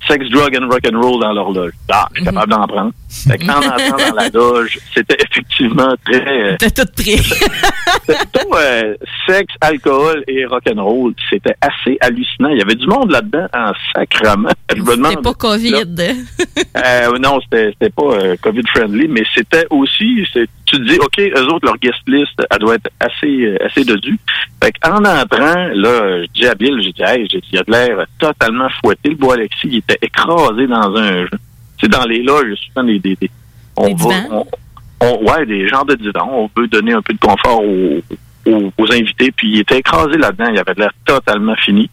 sex, 0.06 0.28
drug 0.30 0.56
and 0.56 0.68
rock 0.68 0.80
and 0.90 1.00
roll 1.00 1.20
dans 1.20 1.32
l'horloge. 1.32 1.72
Ah, 1.90 2.09
je 2.12 2.16
suis 2.16 2.24
capable 2.24 2.50
d'en 2.50 2.66
prendre. 2.66 2.92
Fait 3.12 3.39
que 3.39 3.44
en 3.44 3.59
entrant 3.59 4.10
dans 4.10 4.14
la 4.16 4.28
loge, 4.30 4.78
c'était 4.94 5.16
effectivement 5.22 5.94
très... 6.05 6.56
T'as 6.56 6.70
tout 6.70 6.90
pris. 6.97 7.18
c'était 7.18 8.18
plutôt 8.32 8.56
euh, 8.56 8.94
sexe, 9.28 9.55
alcool 9.60 10.24
et 10.26 10.47
rock'n'roll. 10.47 11.14
C'était 11.30 11.55
assez 11.60 11.98
hallucinant. 12.01 12.48
Il 12.48 12.59
y 12.59 12.62
avait 12.62 12.74
du 12.74 12.86
monde 12.86 13.10
là-dedans 13.10 13.47
en 13.52 13.72
sacrament. 13.94 14.48
Je 14.74 14.82
me 14.82 14.97
demande. 14.97 15.12
C'est 15.12 15.22
pas 15.22 15.34
COVID. 15.34 15.84
Euh, 16.76 17.18
non, 17.18 17.39
c'était 17.43 17.72
c'était 17.72 17.90
pas 17.90 18.02
euh, 18.02 18.36
COVID-friendly, 18.40 19.09
mais 19.09 19.24
c'était 19.34 19.66
aussi, 19.70 20.24
tu 20.32 20.47
te 20.66 20.82
dis, 20.82 20.98
OK, 20.98 21.18
eux 21.18 21.47
autres, 21.52 21.66
leur 21.66 21.76
guest 21.78 22.01
list, 22.06 22.32
elle 22.51 22.59
doit 22.59 22.76
être 22.76 22.90
assez, 23.01 23.44
euh, 23.44 23.56
assez 23.64 23.84
dodue. 23.84 24.18
Fait 24.62 24.72
qu'en 24.80 25.05
entrant, 25.05 25.68
là, 25.74 26.22
je 26.22 26.26
dis 26.32 26.47
à 26.47 26.55
Bill, 26.55 26.80
j'ai 26.82 26.93
dit, 26.93 27.02
hey, 27.02 27.28
il 27.52 27.59
a 27.59 27.62
de 27.62 27.70
l'air 27.70 28.06
totalement 28.18 28.68
fouetté. 28.82 29.10
Le 29.10 29.16
beau 29.16 29.32
Alexis, 29.32 29.68
il 29.70 29.78
était 29.78 29.98
écrasé 30.01 30.66
dans 30.66 30.97
un, 30.97 31.26
sais, 31.82 31.88
dans 31.88 32.04
les 32.04 32.22
loges, 32.22 32.54
souvent 32.68 32.84
des, 32.86 32.98
des, 32.98 33.16
des- 33.20 33.30
on 33.76 33.88
va, 33.94 34.09
on, 34.30 34.46
on- 35.00 35.30
ouais, 35.30 35.46
des 35.46 35.66
genres 35.68 35.84
de 35.84 35.94
divans. 35.94 36.30
On 36.32 36.50
veut 36.60 36.68
donner 36.68 36.92
un 36.92 37.02
peu 37.02 37.12
de 37.14 37.18
confort 37.18 37.62
aux, 37.64 38.00
aux, 38.46 38.72
aux 38.76 38.92
invités, 38.92 39.30
puis 39.32 39.48
il 39.52 39.60
était 39.60 39.78
écrasé 39.78 40.16
là-dedans. 40.18 40.50
Il 40.52 40.59
avait 40.59 40.74
l'air 40.76 40.92
totalement 41.04 41.56
fini. 41.56 41.88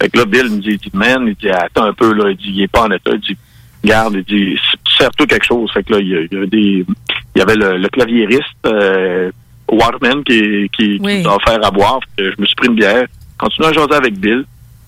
Fait 0.00 0.08
que 0.08 0.18
là, 0.18 0.24
Bill 0.24 0.44
me 0.50 0.58
dit, 0.60 0.70
il 0.70 0.78
dit, 0.78 0.90
man, 0.92 1.24
il 1.26 1.34
dit, 1.34 1.48
attends 1.50 1.84
un 1.84 1.92
peu, 1.92 2.12
là, 2.12 2.30
il 2.30 2.36
dit, 2.36 2.50
il 2.50 2.62
est 2.62 2.68
pas 2.68 2.82
en 2.82 2.90
état. 2.90 3.10
Il 3.12 3.20
dit, 3.20 3.36
garde, 3.84 4.14
il 4.14 4.24
dit, 4.24 4.58
sers-toi 4.98 5.26
quelque 5.26 5.46
chose. 5.46 5.70
Fait 5.72 5.82
que 5.82 5.92
là, 5.94 5.98
il 6.00 6.08
y, 6.08 6.36
avait 6.36 6.46
des, 6.46 6.84
il 7.34 7.38
y 7.38 7.40
avait 7.40 7.54
le, 7.56 7.76
le 7.78 7.88
claviériste, 7.88 8.42
euh, 8.66 9.30
Waterman 9.70 10.22
qui, 10.24 10.68
qui, 10.76 10.98
nous 11.22 11.28
a 11.30 11.36
offert 11.36 11.64
à 11.64 11.70
boire. 11.70 12.00
Fait 12.16 12.22
que 12.24 12.30
je 12.32 12.40
me 12.40 12.46
suis 12.46 12.54
pris 12.56 12.68
une 12.68 12.74
bière. 12.74 13.06
Continué 13.38 13.68
à 13.68 13.72
jaser 13.72 13.94
avec 13.94 14.18
Bill. 14.18 14.44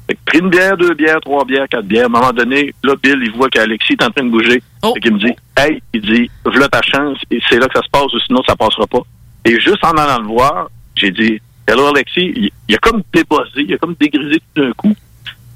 Fait 0.08 0.14
que 0.14 0.20
pris 0.24 0.38
une 0.38 0.50
bière, 0.50 0.76
deux 0.76 0.94
bières, 0.94 1.20
trois 1.20 1.44
bières, 1.44 1.68
quatre 1.68 1.84
bières. 1.84 2.04
À 2.04 2.06
un 2.06 2.08
moment 2.08 2.32
donné, 2.32 2.74
là, 2.84 2.94
Bill, 3.02 3.18
il 3.22 3.32
voit 3.32 3.48
qu'Alexis 3.48 3.94
est 3.94 4.04
en 4.04 4.10
train 4.10 4.24
de 4.24 4.30
bouger. 4.30 4.62
Fait 4.82 5.00
qu'il 5.00 5.14
me 5.14 5.18
dit, 5.18 5.34
hey, 5.56 5.82
il 5.92 6.00
dit, 6.00 6.30
voilà 6.44 6.68
ta 6.68 6.82
chance, 6.82 7.18
et 7.30 7.40
c'est 7.48 7.58
là 7.58 7.66
que 7.66 7.78
ça 7.78 7.84
se 7.84 7.90
passe, 7.90 8.12
ou 8.14 8.20
sinon 8.20 8.42
ça 8.46 8.54
passera 8.54 8.86
pas. 8.86 9.02
Et 9.44 9.58
juste 9.60 9.84
en 9.84 9.92
allant 9.92 10.20
le 10.20 10.28
voir, 10.28 10.68
j'ai 10.94 11.10
dit, 11.10 11.40
hello 11.66 11.86
Alexis, 11.88 12.32
il, 12.36 12.50
il 12.68 12.74
a 12.74 12.78
comme 12.78 13.02
débossé, 13.12 13.50
il 13.56 13.74
a 13.74 13.78
comme 13.78 13.94
dégrisé 13.98 14.40
tout 14.54 14.62
d'un 14.62 14.72
coup. 14.72 14.94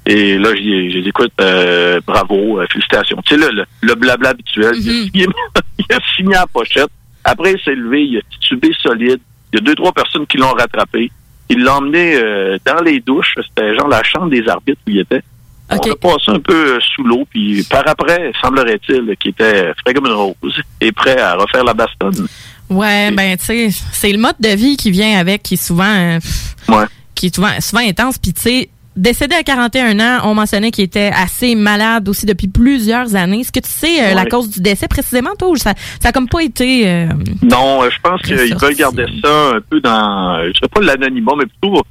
Et 0.05 0.37
là, 0.37 0.49
j'ai 0.55 1.01
dit, 1.01 1.09
écoute, 1.09 1.31
euh, 1.39 2.01
bravo, 2.05 2.59
euh, 2.59 2.65
félicitations. 2.71 3.21
Tu 3.23 3.35
sais, 3.35 3.39
le, 3.39 3.55
le, 3.55 3.65
le 3.81 3.95
blabla 3.95 4.29
habituel. 4.29 4.73
Il, 4.77 4.89
a 4.89 4.93
signé, 4.93 5.27
il 5.77 5.95
a 5.95 5.99
signé 6.15 6.35
à 6.35 6.39
la 6.41 6.47
pochette. 6.47 6.89
Après, 7.23 7.53
il 7.53 7.59
s'est 7.63 7.75
levé, 7.75 8.03
il 8.05 8.17
a 8.17 8.21
titubé 8.31 8.71
solide. 8.81 9.19
Il 9.53 9.59
y 9.59 9.61
a 9.61 9.61
deux, 9.61 9.75
trois 9.75 9.91
personnes 9.91 10.25
qui 10.25 10.37
l'ont 10.37 10.53
rattrapé. 10.53 11.11
Il 11.51 11.63
l'a 11.63 11.75
emmené 11.77 12.15
euh, 12.15 12.57
dans 12.65 12.81
les 12.81 12.99
douches. 12.99 13.33
C'était 13.47 13.75
genre 13.75 13.87
la 13.87 14.01
chambre 14.03 14.29
des 14.29 14.47
arbitres 14.47 14.81
où 14.87 14.91
il 14.91 14.99
était. 14.99 15.21
On 15.69 15.75
a 15.77 15.95
passé 15.95 16.25
un 16.29 16.39
peu 16.39 16.75
euh, 16.75 16.79
sous 16.95 17.03
l'eau, 17.03 17.25
puis 17.29 17.63
par 17.69 17.87
après, 17.87 18.31
semblerait-il 18.41 19.15
qu'il 19.17 19.31
était 19.31 19.71
frais 19.81 19.93
comme 19.93 20.05
une 20.05 20.11
rose 20.11 20.61
et 20.81 20.91
prêt 20.91 21.17
à 21.17 21.35
refaire 21.35 21.63
la 21.63 21.73
bastonne. 21.73 22.27
Ouais, 22.69 23.11
ben 23.11 23.37
tu 23.37 23.45
sais, 23.45 23.69
c'est 23.93 24.11
le 24.11 24.17
mode 24.17 24.35
de 24.39 24.49
vie 24.49 24.75
qui 24.75 24.91
vient 24.91 25.17
avec 25.17 25.43
qui 25.43 25.53
est 25.53 25.65
souvent 25.65 25.83
euh, 25.85 26.19
Ouais. 26.67 26.85
qui 27.15 27.27
est 27.27 27.35
souvent, 27.35 27.59
souvent 27.61 27.81
intense 27.87 28.17
puis 28.17 28.33
tu 28.33 28.41
sais 28.41 28.69
décédé 29.01 29.35
à 29.35 29.43
41 29.43 29.99
ans, 29.99 30.19
on 30.29 30.33
mentionnait 30.35 30.71
qu'il 30.71 30.83
était 30.85 31.11
assez 31.13 31.55
malade 31.55 32.07
aussi 32.07 32.25
depuis 32.25 32.47
plusieurs 32.47 33.15
années. 33.15 33.39
Est-ce 33.41 33.51
que 33.51 33.59
tu 33.59 33.69
sais 33.69 34.03
euh, 34.11 34.13
la 34.13 34.23
Ouais. 34.23 34.29
cause 34.29 34.49
du 34.49 34.61
décès 34.61 34.87
précisément 34.87 35.31
toi 35.37 35.49
ou 35.49 35.55
ça 35.57 35.73
ça 35.99 36.09
a 36.09 36.11
comme 36.11 36.29
pas 36.29 36.41
été 36.43 36.87
euh, 36.87 37.07
Non, 37.41 37.83
euh, 37.83 37.89
je 37.89 37.99
pense 38.01 38.21
qu'ils 38.21 38.35
veulent 38.37 38.75
garder 38.75 39.05
ça 39.23 39.49
un 39.55 39.61
peu 39.69 39.81
dans, 39.81 40.41
je 40.53 40.59
sais 40.61 40.69
pas 40.69 40.81
l'anonymat, 40.81 41.33
mais 41.37 41.45
plutôt 41.45 41.81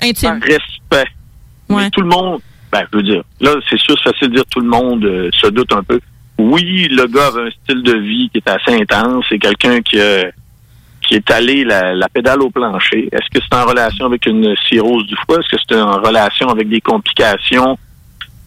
intime. 0.00 0.38
par 0.40 0.48
respect. 0.48 1.10
Mais 1.68 1.90
tout 1.90 2.00
le 2.00 2.08
monde, 2.08 2.40
ben, 2.72 2.82
je 2.92 2.96
veux 2.98 3.02
dire, 3.04 3.22
là, 3.40 3.50
c'est 3.68 3.78
sûr, 3.78 3.96
c'est 4.02 4.10
facile 4.12 4.28
de 4.30 4.34
dire 4.36 4.44
tout 4.50 4.60
le 4.60 4.68
monde 4.68 5.04
euh, 5.04 5.28
se 5.32 5.48
doute 5.48 5.72
un 5.72 5.82
peu. 5.82 6.00
Oui, 6.38 6.88
le 6.90 7.06
gars 7.06 7.26
avait 7.26 7.48
un 7.48 7.50
style 7.50 7.82
de 7.82 7.96
vie 7.98 8.30
qui 8.32 8.38
est 8.38 8.48
assez 8.48 8.74
intense. 8.80 9.24
C'est 9.28 9.38
quelqu'un 9.38 9.80
qui, 9.82 10.00
a- 10.00 10.30
qui 11.10 11.16
est 11.16 11.30
allé 11.32 11.64
la, 11.64 11.92
la 11.92 12.08
pédale 12.08 12.40
au 12.40 12.50
plancher. 12.50 13.08
Est-ce 13.10 13.28
que 13.34 13.44
c'est 13.44 13.58
en 13.58 13.66
relation 13.66 14.06
avec 14.06 14.26
une 14.26 14.54
cirrhose 14.68 15.04
du 15.08 15.16
foie? 15.26 15.40
Est-ce 15.40 15.56
que 15.56 15.60
c'est 15.68 15.80
en 15.80 16.00
relation 16.00 16.48
avec 16.48 16.68
des 16.68 16.80
complications 16.80 17.76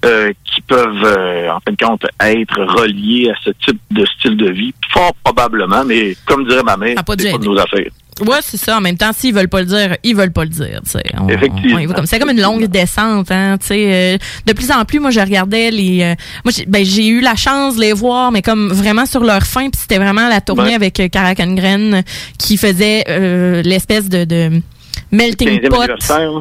euh, 0.05 0.31
qui 0.45 0.61
peuvent, 0.61 1.03
euh, 1.03 1.51
en 1.51 1.59
fin 1.59 1.73
de 1.73 1.85
compte, 1.85 2.05
être 2.21 2.61
reliées 2.61 3.31
à 3.31 3.35
ce 3.43 3.49
type 3.65 3.81
de 3.91 4.05
style 4.05 4.37
de 4.37 4.49
vie? 4.49 4.73
Fort 4.91 5.13
probablement, 5.25 5.83
mais 5.83 6.15
comme 6.25 6.47
dirait 6.47 6.63
ma 6.63 6.77
mère, 6.77 6.95
c'est 6.97 7.05
pas 7.05 7.37
de 7.37 7.45
nos 7.45 7.59
affaires. 7.59 7.91
Ouais, 8.21 8.37
c'est 8.41 8.57
ça. 8.57 8.77
En 8.77 8.81
même 8.81 8.97
temps, 8.97 9.11
s'ils 9.11 9.33
veulent 9.33 9.47
pas 9.49 9.61
le 9.61 9.65
dire, 9.65 9.97
ils 10.03 10.15
veulent 10.15 10.31
pas 10.31 10.43
le 10.43 10.49
dire. 10.49 10.79
tu 10.83 10.91
sais. 10.91 11.03
On- 11.19 11.27
Effectivement. 11.29 11.79
on 11.89 11.93
comme- 11.93 12.05
C'est 12.05 12.19
comme 12.19 12.29
une 12.29 12.41
longue 12.41 12.65
descente. 12.65 13.31
Hein, 13.31 13.57
tu 13.59 13.67
sais. 13.67 13.93
euh, 14.15 14.17
de 14.45 14.53
plus 14.53 14.71
en 14.71 14.85
plus, 14.85 14.99
moi, 14.99 15.09
je 15.11 15.19
regardais 15.19 15.71
les. 15.71 16.03
euh, 16.03 16.15
moi, 16.45 16.51
j'ai 16.55 16.65
ben, 16.65 16.85
j'ai 16.85 17.07
eu 17.07 17.21
la 17.21 17.35
chance 17.35 17.75
de 17.75 17.81
les 17.81 17.93
voir, 17.93 18.31
mais 18.31 18.41
comme 18.41 18.69
vraiment 18.71 19.05
sur 19.05 19.23
leur 19.23 19.43
fin. 19.43 19.69
Puis 19.69 19.81
c'était 19.81 19.97
vraiment 19.97 20.27
la 20.29 20.41
tournée 20.41 20.63
Ouais. 20.63 20.73
avec 20.75 20.99
euh, 20.99 21.07
Karakangren 21.07 21.93
euh, 21.95 22.01
qui 22.37 22.57
faisait 22.57 23.03
euh, 23.09 23.61
l'espèce 23.63 24.09
de, 24.09 24.23
de 24.25 24.61
melting 25.11 25.49
15e 25.59 25.69
pot. 25.69 25.75
anniversaire. 25.81 26.31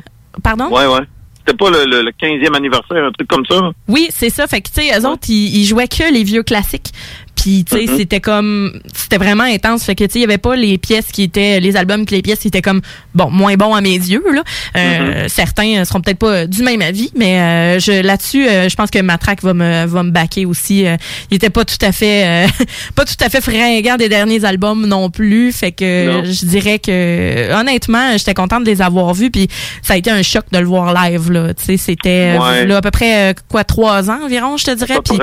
Pardon? 0.43 0.69
Ouais, 0.71 0.87
ouais. 0.87 1.01
C'était 1.45 1.57
pas 1.57 1.71
le, 1.71 1.85
le- 1.87 2.03
le 2.03 2.13
15e 2.13 2.55
anniversaire, 2.57 3.05
un 3.05 3.11
truc 3.11 3.27
comme 3.29 3.45
ça? 3.51 3.73
Oui, 3.89 4.09
c'est 4.15 4.31
ça. 4.31 4.47
Fait 4.47 4.61
que, 4.61 4.69
tu 4.69 4.81
sais, 4.81 4.97
eux 4.97 5.07
autres, 5.09 5.29
ils, 5.29 5.57
ils 5.57 5.65
jouaient 5.67 5.89
que 5.89 6.13
les 6.13 6.23
vieux 6.23 6.45
classiques. 6.45 6.93
Puis, 7.37 7.65
tu 7.65 7.77
sais, 7.77 7.87
Mhm. 7.91 7.97
c'était 7.99 8.21
comme... 8.21 8.81
C'était 8.95 9.17
vraiment 9.19 9.45
intense. 9.45 9.85
Fait 9.85 9.95
que, 9.95 10.05
tu 10.05 10.11
sais, 10.13 10.19
il 10.21 10.23
y 10.23 10.25
avait 10.25 10.39
pas 10.39 10.55
les 10.55 10.79
pièces 10.79 11.07
qui 11.13 11.25
étaient... 11.25 11.59
Les 11.61 11.77
albums, 11.77 12.07
que 12.07 12.15
les 12.15 12.23
pièces 12.23 12.39
qui 12.41 12.49
étaient 12.49 12.63
comme, 12.63 12.81
bon, 13.15 13.31
moins 13.31 13.55
bons 13.57 13.75
à 13.75 13.81
mes 13.81 13.95
yeux, 13.95 14.23
là. 14.33 14.43
Euh, 14.77 15.25
Certains 15.29 15.79
euh, 15.81 15.85
seront 15.85 16.01
peut-être 16.01 16.19
pas 16.19 16.47
du 16.47 16.63
même 16.63 16.83
avis, 16.83 17.11
mais 17.17 17.39
euh, 17.41 17.79
je 17.81 18.03
là-dessus, 18.03 18.47
euh, 18.47 18.69
je 18.69 18.77
pense 18.77 18.91
que 18.91 19.01
Matraque 19.01 19.43
va 19.43 19.55
me, 19.55 19.87
va 19.87 20.03
me 20.05 20.11
backer 20.11 20.47
aussi. 20.47 20.87
Euh, 20.87 20.97
il 21.31 21.37
était 21.37 21.51
pas 21.51 21.65
tout 21.65 21.77
à 21.85 21.91
fait... 21.93 22.47
euh, 22.47 22.65
pas 22.95 23.05
tout 23.05 23.17
à 23.21 23.29
fait 23.29 23.41
fringant 23.41 23.97
des 23.97 24.09
derniers 24.09 24.45
albums 24.45 24.87
non 24.87 25.11
plus. 25.11 25.53
Fait 25.53 25.73
que 25.73 26.07
Non. 26.07 26.25
je 26.25 26.47
dirais 26.47 26.79
que, 26.79 27.53
honnêtement, 27.59 28.17
j'étais 28.19 28.35
contente 28.35 28.63
de 28.65 28.71
les 28.71 28.83
avoir 28.83 29.15
vus. 29.15 29.31
Puis, 29.31 29.49
ça 29.83 29.95
a 29.95 29.97
été 29.97 30.11
un 30.11 30.23
choc 30.23 30.45
de 30.53 30.59
le 30.59 30.67
voir 30.67 30.95
live, 30.95 31.31
là. 31.33 31.55
Tu 31.55 31.65
sais, 31.65 31.77
c'était... 31.77 32.37
euh, 32.37 32.39
Ouais. 32.39 32.67
là, 32.67 32.77
à 32.77 32.81
peu 32.83 32.91
près, 32.91 33.31
euh, 33.31 33.35
quoi, 33.49 33.65
trois 33.65 34.11
ans 34.11 34.21
environ, 34.25 34.57
je 34.57 34.65
te 34.65 34.71
dirais. 34.75 34.99
Puis, 35.05 35.17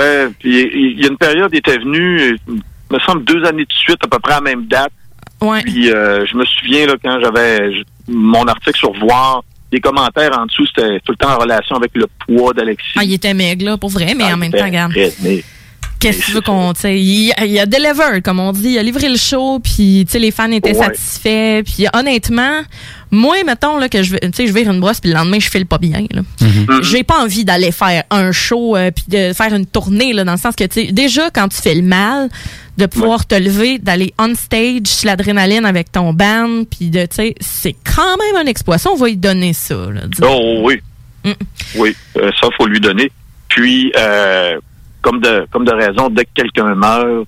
il 0.44 0.99
y 0.99 1.06
a 1.06 1.07
une 1.10 1.18
période, 1.18 1.49
il 1.53 1.60
était 1.60 1.77
venu, 1.77 2.09
il 2.18 2.61
me 2.91 2.99
semble, 2.99 3.23
deux 3.23 3.44
années 3.45 3.65
de 3.65 3.73
suite, 3.73 3.98
à 4.03 4.07
peu 4.07 4.19
près 4.19 4.34
à 4.34 4.36
la 4.38 4.41
même 4.41 4.65
date. 4.65 4.91
Ouais. 5.41 5.61
Puis 5.61 5.91
euh, 5.91 6.26
je 6.26 6.36
me 6.36 6.45
souviens, 6.45 6.86
là, 6.86 6.94
quand 7.03 7.19
j'avais 7.22 7.72
mon 8.07 8.45
article 8.48 8.77
sur 8.77 8.94
Voir, 8.94 9.44
les 9.72 9.80
commentaires 9.80 10.38
en 10.38 10.45
dessous, 10.45 10.65
c'était 10.65 10.99
tout 11.02 11.11
le 11.11 11.18
temps 11.18 11.34
en 11.34 11.38
relation 11.38 11.76
avec 11.76 11.91
le 11.94 12.07
poids 12.26 12.53
d'Alexis. 12.53 12.98
ah, 12.98 13.03
il 13.03 13.14
était 13.14 13.34
maigre, 13.34 13.65
là, 13.65 13.77
pour 13.77 13.90
vrai, 13.90 14.14
mais 14.15 14.26
en 14.34 14.38
même 14.38 14.52
temps, 14.52 14.65
regarde. 14.65 14.94
Qu'est-ce 16.00 16.20
que 16.20 16.26
tu 16.28 16.32
veux 16.32 16.42
qu'on, 16.42 16.74
tu 16.74 16.82
sais, 16.82 16.98
il, 17.00 17.34
il 17.46 17.60
a 17.60 17.66
delivered, 17.66 18.22
comme 18.24 18.40
on 18.40 18.52
dit, 18.54 18.70
il 18.70 18.78
a 18.80 18.84
livré 18.84 19.10
le 19.10 19.18
show, 19.18 19.60
puis 19.60 20.06
tu 20.06 20.14
sais, 20.14 20.20
les 20.20 20.32
fans 20.32 20.50
étaient 20.52 20.76
Ouais. 20.76 20.86
satisfaits, 20.86 21.64
puis 21.64 21.88
honnêtement, 21.94 22.62
moi, 23.12 23.36
mettons 23.46 23.78
là 23.78 23.90
que 23.90 24.02
je, 24.02 24.12
vais- 24.14 24.20
tu 24.22 24.30
sais, 24.34 24.48
je 24.48 24.54
vire 24.54 24.72
une 24.72 24.80
brosse, 24.80 25.02
puis 25.02 25.10
le 25.10 25.16
lendemain 25.18 25.40
je 25.40 25.50
file 25.50 25.66
pas 25.66 25.78
bien, 25.78 26.06
là. 26.12 26.22
Mm-hmm. 26.42 26.84
J'ai 26.84 27.04
pas 27.04 27.22
envie 27.22 27.44
d'aller 27.44 27.72
faire 27.74 28.04
un 28.12 28.32
show, 28.32 28.78
euh, 28.78 28.92
puis 28.92 29.04
de 29.10 29.34
faire 29.34 29.54
une 29.54 29.66
tournée, 29.66 30.14
là, 30.14 30.24
dans 30.24 30.32
le 30.34 30.38
sens 30.38 30.56
que 30.56 30.64
tu 30.64 30.86
sais, 30.86 30.92
déjà 30.94 31.30
quand 31.32 31.50
tu 31.50 31.58
fais 31.62 31.76
le 31.76 31.82
mal, 31.82 32.30
de 32.78 32.86
pouvoir 32.86 33.26
te 33.28 33.36
lever, 33.36 33.78
d'aller 33.78 34.14
on 34.18 34.34
stage, 34.36 34.86
sur 34.86 35.08
l'adrénaline 35.08 35.66
avec 35.66 35.92
ton 35.92 36.14
band, 36.14 36.64
puis 36.64 36.90
de, 36.90 37.02
tu 37.02 37.16
sais, 37.16 37.36
c'est 37.42 37.76
quand 37.84 38.16
même 38.18 38.46
un 38.46 38.50
exploit. 38.50 38.78
Ça, 38.78 38.90
on 38.90 38.96
va 38.96 39.08
lui 39.08 39.18
donner 39.18 39.52
ça, 39.52 39.76
là. 39.76 40.04
Oh 40.22 40.62
oui. 40.64 40.80
Mm. 41.26 41.32
Oui, 41.76 41.94
euh, 42.16 42.32
ça, 42.40 42.48
faut 42.56 42.68
lui 42.68 42.80
donner. 42.80 43.12
Puis, 43.50 43.92
euh, 43.98 44.58
comme 45.02 45.20
de 45.20 45.46
comme 45.52 45.66
de 45.66 45.74
raison, 45.74 46.10
dès 46.10 46.26
que 46.26 46.32
quelqu'un 46.36 46.76
meurt, 46.76 47.26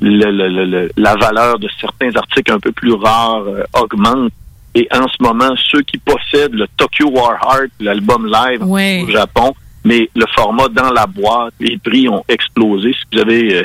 le, 0.00 0.30
le- 0.30 0.64
le- 0.66 0.90
la 0.96 1.14
valeur 1.14 1.58
de 1.58 1.68
certains 1.80 2.14
articles 2.16 2.52
un 2.52 2.60
peu 2.60 2.72
plus 2.72 2.92
rares 2.92 3.44
euh, 3.46 3.62
augmente. 3.80 4.32
Et 4.74 4.88
en 4.92 5.06
ce 5.06 5.22
moment, 5.22 5.54
ceux 5.70 5.82
qui 5.82 5.98
possèdent 5.98 6.54
le 6.54 6.66
Tokyo 6.76 7.08
War 7.10 7.38
Heart, 7.42 7.70
l'album 7.80 8.26
live 8.26 8.62
au 9.04 9.10
Japon, 9.10 9.54
mais 9.84 10.10
le 10.16 10.24
format 10.34 10.68
dans 10.68 10.90
la 10.92 11.06
boîte, 11.06 11.54
les 11.60 11.78
prix 11.78 12.08
ont 12.08 12.24
explosé. 12.28 12.92
Si 12.92 13.04
vous 13.12 13.20
avez 13.20 13.58
euh, 13.60 13.62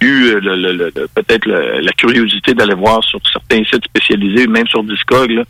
eu 0.00 0.26
euh, 0.26 0.40
le- 0.40 0.54
le- 0.56 0.72
le- 0.72 0.92
le- 0.94 1.08
peut-être 1.14 1.46
la 1.48 1.92
curiosité 1.92 2.54
d'aller 2.54 2.74
voir 2.76 3.02
sur 3.02 3.18
certains 3.32 3.64
sites 3.64 3.84
spécialisés, 3.86 4.46
même 4.46 4.68
sur 4.68 4.84
Discog, 4.84 5.30
là, 5.32 5.42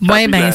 Ouais, 0.00 0.28
ben, 0.28 0.52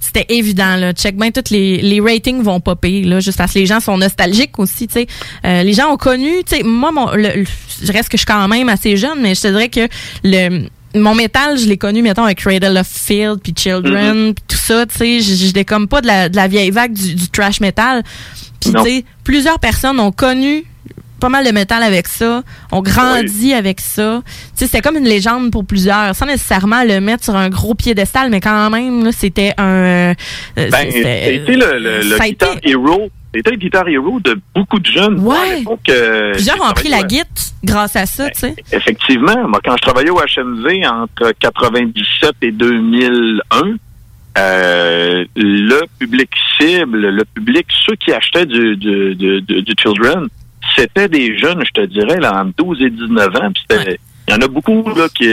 c'était 0.00 0.26
évident, 0.30 0.76
là. 0.76 0.92
Check 0.92 1.16
bien, 1.16 1.30
toutes 1.30 1.50
les, 1.50 1.80
les 1.80 2.00
ratings 2.00 2.42
vont 2.42 2.60
popper, 2.60 3.02
là, 3.02 3.20
juste 3.20 3.38
parce 3.38 3.52
que 3.52 3.58
les 3.60 3.66
gens 3.66 3.78
sont 3.80 3.96
nostalgiques 3.96 4.58
aussi, 4.58 4.88
tu 4.88 4.94
sais. 4.94 5.06
Euh, 5.44 5.62
les 5.62 5.72
gens 5.74 5.92
ont 5.92 5.96
connu, 5.96 6.30
tu 6.44 6.56
sais, 6.56 6.62
moi, 6.64 6.90
mon, 6.90 7.10
le- 7.12 7.22
le- 7.36 7.44
je 7.84 7.92
reste 7.92 8.08
que 8.08 8.16
je 8.16 8.22
suis 8.22 8.26
quand 8.26 8.48
même 8.48 8.68
assez 8.68 8.96
jeune, 8.96 9.20
mais 9.20 9.34
je 9.34 9.42
te 9.42 9.48
dirais 9.48 9.68
que 9.68 9.86
le, 10.24 10.66
mon 10.96 11.14
métal, 11.14 11.56
je 11.56 11.66
l'ai 11.66 11.76
connu, 11.78 12.02
mettons, 12.02 12.24
avec 12.24 12.38
Cradle 12.38 12.76
of 12.78 12.88
Field, 12.88 13.38
puis 13.42 13.54
Children, 13.56 14.34
puis 14.34 14.44
tout 14.48 14.56
ça, 14.56 14.84
tu 14.86 14.96
sais. 14.98 15.20
Je- 15.20 15.34
J'étais 15.34 15.64
comme 15.64 15.86
pas 15.86 16.00
de 16.00 16.08
la, 16.08 16.28
de 16.28 16.34
la 16.34 16.48
vieille 16.48 16.70
vague 16.72 16.92
du, 16.92 17.14
du 17.14 17.28
trash 17.28 17.60
metal. 17.60 18.02
Puis, 18.60 18.72
tu 18.72 18.82
sais, 18.82 19.04
plusieurs 19.24 19.58
personnes 19.60 20.00
ont 20.00 20.12
connu 20.12 20.64
pas 21.20 21.28
mal 21.28 21.46
de 21.46 21.52
métal 21.52 21.82
avec 21.84 22.08
ça, 22.08 22.42
ont 22.72 22.82
grandi 22.82 23.54
avec 23.54 23.80
ça. 23.80 24.22
Tu 24.26 24.32
sais, 24.54 24.66
c'était 24.66 24.80
comme 24.80 24.96
une 24.96 25.04
légende 25.04 25.52
pour 25.52 25.64
plusieurs, 25.64 26.14
sans 26.16 26.26
nécessairement 26.26 26.82
le 26.84 27.00
mettre 27.00 27.22
sur 27.24 27.36
un 27.36 27.48
gros 27.48 27.74
piédestal, 27.74 28.30
mais 28.30 28.40
quand 28.40 28.70
même, 28.70 29.12
c'était 29.12 29.52
un... 29.58 29.64
euh, 29.64 30.14
Ben, 30.56 30.90
c'était- 30.90 31.42
le, 31.46 31.78
le, 31.78 31.96
le 32.08 32.16
ça 32.16 32.24
a 32.24 32.26
été- 32.26 32.46
guitar 32.46 32.56
hero. 32.64 33.08
C'était 33.32 33.56
guitar 33.56 33.86
hero 33.88 34.18
de 34.18 34.40
beaucoup 34.56 34.80
de 34.80 34.86
jeunes. 34.86 35.20
Ouais. 35.20 35.62
Euh, 35.90 36.32
Plusieurs 36.32 36.60
ont 36.68 36.72
pris 36.72 36.88
la 36.88 37.04
guite 37.04 37.52
grâce 37.62 37.94
à 37.94 38.04
ça, 38.04 38.28
tu 38.30 38.40
sais. 38.40 38.56
Effectivement. 38.72 39.46
Moi, 39.46 39.60
quand 39.64 39.76
je 39.76 39.82
travaillais 39.82 40.10
au 40.10 40.18
HMV 40.18 40.84
entre 40.84 41.32
97 41.38 42.32
et 42.42 42.50
2001, 42.50 43.76
euh, 44.38 45.24
le 45.36 45.80
public 45.98 46.28
cible, 46.60 46.98
le 47.08 47.24
public, 47.24 47.66
ceux 47.86 47.94
qui 47.96 48.12
achetaient 48.12 48.46
du, 48.46 48.76
du- 48.76 49.14
du 49.14 49.74
Children, 49.80 50.26
c'était 50.76 51.08
des 51.08 51.38
jeunes, 51.38 51.62
je 51.64 51.82
te 51.82 51.86
dirais, 51.86 52.18
là, 52.18 52.42
entre 52.42 52.64
12 52.64 52.82
et 52.82 52.90
19 52.90 53.28
ans. 53.36 53.52
Il 53.70 53.96
y 54.28 54.34
en 54.34 54.40
a 54.42 54.48
beaucoup 54.48 54.84
là, 54.94 55.08
qui 55.14 55.26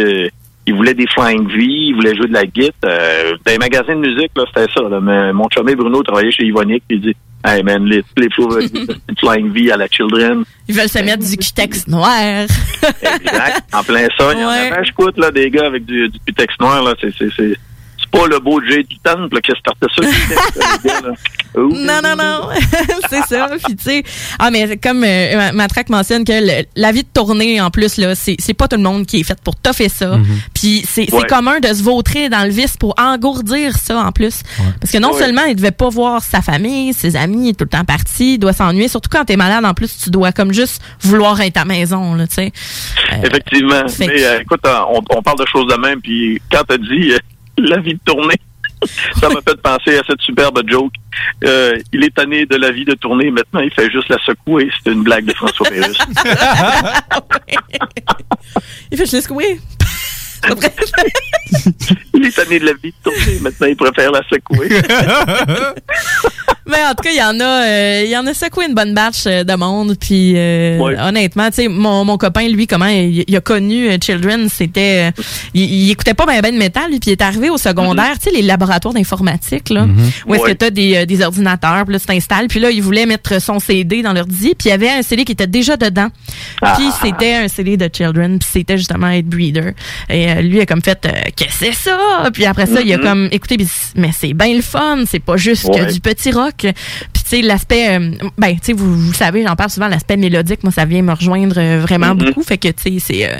ils 0.68 0.76
voulaient 0.76 0.94
des 0.94 1.08
Flying 1.08 1.48
V, 1.48 1.64
ils 1.64 1.96
voulaient 1.96 2.14
jouer 2.14 2.28
de 2.28 2.34
la 2.34 2.46
guitare. 2.46 2.74
Euh, 2.86 3.32
dans 3.46 3.52
les 3.54 3.58
magasins 3.58 3.96
de 3.96 4.02
musique, 4.02 4.32
là, 4.36 4.44
c'était 4.54 4.72
ça. 4.74 4.82
Là. 4.90 5.00
Mais 5.00 5.32
mon 5.32 5.48
chumé 5.50 5.76
Bruno 5.76 6.04
travaillait 6.04 6.32
chez 6.32 6.44
Ivonic, 6.44 6.84
il 6.90 7.02
dit 7.02 7.16
Hey 7.46 7.64
man, 7.64 7.86
les, 7.86 8.04
les 8.18 8.28
Flying 8.30 9.54
V 9.54 9.72
à 9.72 9.78
la 9.78 9.88
Children. 9.88 10.44
Ils 10.68 10.76
veulent 10.76 10.90
se 10.90 11.00
mettre 11.00 11.26
du 11.26 11.38
cutex 11.38 11.88
noir. 11.88 12.46
Exact. 13.02 13.64
En 13.72 13.84
plein 13.84 14.08
ça, 14.18 14.34
il 14.34 14.40
y 14.40 14.44
en 14.44 14.50
avait, 14.50 14.84
je 14.84 14.92
coûte, 14.92 15.18
là, 15.18 15.32
des 15.32 15.50
gars 15.50 15.68
avec 15.68 15.86
du, 15.86 16.10
du 16.10 16.20
putex 16.26 16.54
noir, 16.60 16.84
là, 16.84 16.96
c'est, 17.00 17.14
c'est, 17.18 17.30
c'est, 17.38 17.56
c'est 18.14 18.20
pas 18.22 18.28
le 18.28 18.40
beau 18.40 18.62
Jay 18.68 18.84
du 18.84 18.98
temple 19.00 19.40
qui 19.42 19.52
a 19.52 19.56
starté 19.56 19.88
ça. 19.96 20.04
Ouh. 21.60 21.70
Non, 21.74 22.02
non, 22.04 22.16
non. 22.16 22.50
c'est 23.10 23.24
ça. 23.24 23.50
Puis, 23.66 23.76
tu 23.76 23.84
sais, 23.84 24.04
ah, 24.38 24.52
mais 24.52 24.78
comme 24.78 25.04
euh, 25.04 25.52
Matraque 25.54 25.90
mentionne 25.90 26.24
que 26.24 26.32
le- 26.34 26.66
la 26.76 26.92
vie 26.92 27.02
de 27.04 27.08
tournée, 27.12 27.60
en 27.62 27.72
plus, 27.72 27.98
là, 27.98 28.14
c'est 28.16 28.36
c'est 28.40 28.54
pas 28.54 28.68
tout 28.68 28.76
le 28.76 28.84
monde 28.84 29.06
qui 29.08 29.22
est 29.22 29.24
fait 29.24 29.40
pour 29.44 29.56
toffer 29.56 29.90
ça. 29.90 30.18
Mhm. 30.18 30.26
Puis, 30.54 30.84
c'est 30.88 31.12
Ouais. 31.12 31.24
commun 31.28 31.60
de 31.60 31.68
se 31.70 31.82
vautrer 31.82 32.30
dans 32.30 32.44
le 32.44 32.50
vice 32.52 32.78
pour 32.78 32.94
engourdir 33.00 33.76
ça, 33.78 33.98
en 34.00 34.12
plus. 34.12 34.44
Parce 34.80 34.92
que 34.92 34.98
non 35.00 35.14
Ouais. 35.14 35.20
seulement 35.20 35.46
il 35.46 35.56
devait 35.56 35.72
pas 35.72 35.90
voir 35.90 36.22
sa 36.22 36.42
famille, 36.42 36.94
ses 36.94 37.16
amis, 37.16 37.48
il 37.48 37.50
est 37.50 37.54
tout 37.54 37.64
le 37.64 37.70
temps 37.70 37.86
parti, 37.86 38.34
il 38.36 38.38
doit 38.38 38.54
s'ennuyer. 38.54 38.88
Surtout 38.88 39.10
quand 39.12 39.26
t'es 39.26 39.38
malade, 39.38 39.66
en 39.66 39.74
plus, 39.74 39.98
tu 39.98 40.10
dois 40.12 40.32
comme 40.32 40.54
juste 40.54 40.82
vouloir 41.02 41.40
être 41.42 41.58
à 41.58 41.62
la 41.62 41.66
maison, 41.66 42.14
là, 42.14 42.28
tu 42.28 42.36
sais. 42.36 42.52
Euh, 43.14 43.16
Effectivement. 43.24 43.88
fait 43.88 44.08
Mais 44.08 44.16
que- 44.16 44.22
euh, 44.22 44.40
écoute, 44.42 44.62
euh, 44.66 44.78
on, 44.92 45.02
on 45.10 45.22
parle 45.24 45.40
de 45.40 45.46
choses 45.52 45.68
de 45.68 45.76
même, 45.80 46.02
puis 46.02 46.40
quand 46.52 46.62
t'as 46.68 46.78
dit 46.78 47.14
euh, 47.14 47.18
la 47.58 47.78
vie 47.80 47.94
de 47.94 48.00
tournée, 48.06 48.40
ça 49.20 49.30
m'a 49.30 49.42
fait 49.42 49.60
penser 49.62 49.98
à 49.98 50.04
cette 50.08 50.22
superbe 50.22 50.62
joke. 50.68 50.94
Euh, 51.44 51.78
il 51.92 52.04
est 52.04 52.14
tanné 52.16 52.46
de 52.46 52.56
la 52.56 52.72
vie 52.72 52.86
de 52.86 52.94
tournée, 52.94 53.32
maintenant 53.32 53.62
il 53.62 53.72
fait 53.74 53.90
juste 53.92 54.10
la 54.10 54.18
secouer. 54.20 54.70
C'est 54.84 54.92
une 54.92 55.04
blague 55.04 55.26
de 55.26 55.34
François 55.34 55.68
Pérusse. 55.70 55.98
il 58.92 58.98
fait 58.98 59.06
juste 59.06 59.30
oui. 59.32 59.60
il 62.14 62.26
est 62.26 62.36
tanné 62.36 62.60
de 62.60 62.66
la 62.66 62.74
vie 62.74 62.92
de 62.92 62.96
tournée, 63.04 63.40
maintenant 63.42 63.68
il 63.68 63.76
préfère 63.76 64.12
la 64.12 64.22
secouer. 64.30 64.70
Mais 66.68 66.78
en 66.84 66.90
tout 66.96 67.04
cas, 67.04 67.10
il 67.12 67.18
y 67.18 67.24
en 67.24 67.40
a, 67.40 67.64
euh, 67.66 68.02
il 68.06 68.12
y 68.12 68.18
en 68.18 68.26
a 68.28 68.34
secoué 68.34 68.66
une 68.68 68.74
bonne 68.76 68.94
batch 68.94 69.24
euh, 69.26 69.44
de 69.44 69.54
monde. 69.56 69.96
Puis 70.00 70.34
euh, 70.36 70.78
Ouais. 70.80 70.96
honnêtement, 71.00 71.48
tu 71.50 71.56
sais, 71.56 71.68
mon, 71.68 72.04
mon 72.06 72.18
copain, 72.18 72.48
lui, 72.50 72.68
comment 72.68 72.86
il, 72.88 73.24
il 73.28 73.36
a 73.36 73.42
connu 73.42 73.88
euh, 73.90 73.98
Children, 74.02 74.50
c'était, 74.50 75.12
euh, 75.18 75.22
il, 75.54 75.64
il 75.64 75.92
écoutait 75.92 76.14
pas 76.14 76.26
bien 76.26 76.42
ben 76.42 76.54
de 76.54 76.60
métal, 76.60 76.90
lui, 76.92 77.00
puis 77.00 77.10
il 77.12 77.14
est 77.14 77.22
arrivé 77.22 77.50
au 77.50 77.58
secondaire, 77.58 78.14
tu 78.22 78.30
sais, 78.30 78.36
les 78.36 78.42
laboratoires 78.42 78.94
d'informatique 78.94 79.70
là, 79.70 79.86
où 80.26 80.36
est-ce 80.36 80.44
Ouais. 80.44 80.52
que 80.52 80.58
t'as 80.58 80.70
des, 80.70 80.98
euh, 80.98 81.06
des 81.06 81.22
ordinateurs, 81.22 81.86
puis 81.86 81.94
là, 81.94 82.00
tu 82.00 82.06
t'installes, 82.06 82.48
puis 82.48 82.60
là, 82.60 82.70
il 82.72 82.82
voulait 82.82 83.06
mettre 83.06 83.42
son 83.42 83.60
CD 83.60 84.02
dans 84.02 84.14
l'ordi, 84.14 84.56
puis 84.56 84.68
il 84.68 84.70
y 84.70 84.72
avait 84.72 84.90
un 84.90 85.02
CD 85.02 85.24
qui 85.24 85.32
était 85.32 85.48
déjà 85.48 85.78
dedans. 85.78 86.08
Puis 86.76 86.86
c'était 87.02 87.36
un 87.36 87.48
CD 87.48 87.78
de 87.78 87.90
Children, 87.92 88.40
puis 88.40 88.50
c'était 88.52 88.78
justement 88.78 89.08
Hate 89.08 89.26
Breeder. 89.26 89.72
Et 90.10 90.30
euh, 90.32 90.42
lui 90.42 90.60
a 90.62 90.66
comme 90.66 90.82
fait, 90.82 91.00
euh, 91.06 91.10
qu'est-ce 91.36 91.60
que 91.60 91.66
c'est 91.66 91.74
ça? 91.74 91.98
Puis 92.34 92.46
après 92.46 92.66
ça, 92.66 92.82
il 92.82 92.92
a 92.94 92.98
Mhm. 92.98 93.04
comme, 93.04 93.30
écoutez, 93.32 93.58
mais 93.96 94.12
c'est 94.18 94.34
bien 94.34 94.54
le 94.56 94.62
fun, 94.62 95.04
c'est 95.08 95.20
pas 95.24 95.38
juste 95.38 95.72
que 95.72 95.92
du 95.92 96.00
petit 96.02 96.32
rock. 96.32 96.57
Puis 96.58 97.24
tu 97.24 97.30
sais, 97.30 97.42
l'aspect, 97.42 97.98
euh, 97.98 98.12
ben, 98.38 98.54
tu 98.56 98.60
sais, 98.64 98.74
vous, 98.74 98.94
vous 99.00 99.12
le 99.12 99.16
savez, 99.16 99.44
j'en 99.46 99.56
parle 99.56 99.70
souvent, 99.70 99.88
l'aspect 99.88 100.18
mélodique, 100.18 100.64
moi, 100.64 100.72
ça 100.72 100.86
vient 100.86 101.02
me 101.02 101.14
rejoindre 101.14 101.56
euh, 101.58 101.80
vraiment 101.82 102.16
Mhm. 102.16 102.18
beaucoup. 102.26 102.44
Fait 102.44 102.58
que, 102.58 102.70
tu 102.70 103.00
sais, 103.00 103.00
c'est... 103.00 103.40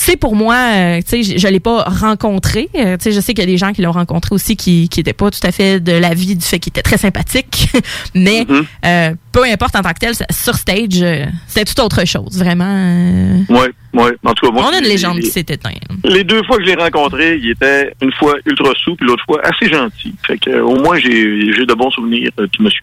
c'est 0.00 0.16
pour 0.16 0.34
moi, 0.36 0.54
euh, 0.54 1.00
tu 1.02 1.22
sais, 1.22 1.34
je, 1.34 1.38
je 1.38 1.48
l'ai 1.48 1.60
pas 1.60 1.82
rencontré. 1.82 2.68
Euh, 2.76 2.96
tu 2.96 3.04
sais, 3.04 3.12
je 3.12 3.20
sais 3.20 3.34
qu'il 3.34 3.42
y 3.44 3.46
a 3.46 3.50
des 3.50 3.58
gens 3.58 3.72
qui 3.72 3.82
l'ont 3.82 3.92
rencontré 3.92 4.34
aussi 4.34 4.56
qui 4.56 4.88
qui 4.88 5.00
étaient 5.00 5.12
pas 5.12 5.30
tout 5.30 5.40
à 5.42 5.52
fait 5.52 5.80
de 5.80 5.92
l'avis 5.92 6.34
du 6.36 6.44
fait 6.44 6.58
qu'il 6.58 6.70
était 6.70 6.82
très 6.82 6.96
sympathique, 6.98 7.68
mais 8.14 8.46
Mhm. 8.48 8.64
euh, 8.86 9.14
peu 9.32 9.44
importe 9.44 9.76
en 9.76 9.82
tant 9.82 9.90
que 9.92 9.98
tel, 9.98 10.14
sur 10.30 10.54
stage, 10.54 11.04
c'était 11.46 11.64
tout 11.70 11.80
autre 11.82 12.06
chose, 12.06 12.38
vraiment. 12.38 13.44
Ouais, 13.48 13.70
ouais. 13.94 14.12
En 14.24 14.34
tout 14.34 14.46
cas, 14.46 14.52
moi, 14.52 14.68
on 14.70 14.74
a 14.74 14.78
une 14.78 14.84
légende 14.84 15.16
les- 15.16 15.22
qui 15.24 15.30
s'est 15.30 15.40
éteinte. 15.40 15.74
Les 16.04 16.24
deux 16.24 16.42
fois 16.44 16.56
que 16.58 16.64
je 16.64 16.68
l'ai 16.70 16.82
rencontré, 16.82 17.36
il 17.42 17.50
était 17.50 17.92
une 18.00 18.12
fois 18.12 18.34
ultra 18.46 18.72
sous, 18.82 18.94
puis 18.96 19.06
l'autre 19.06 19.24
fois 19.26 19.40
assez 19.44 19.70
gentil. 19.70 20.14
Fait 20.26 20.38
que, 20.38 20.60
au 20.60 20.76
moins, 20.76 20.98
j'ai 20.98 21.52
j'ai 21.52 21.66
de 21.66 21.74
bons 21.74 21.90
souvenirs 21.90 22.30
du 22.38 22.62
monsieur. 22.62 22.82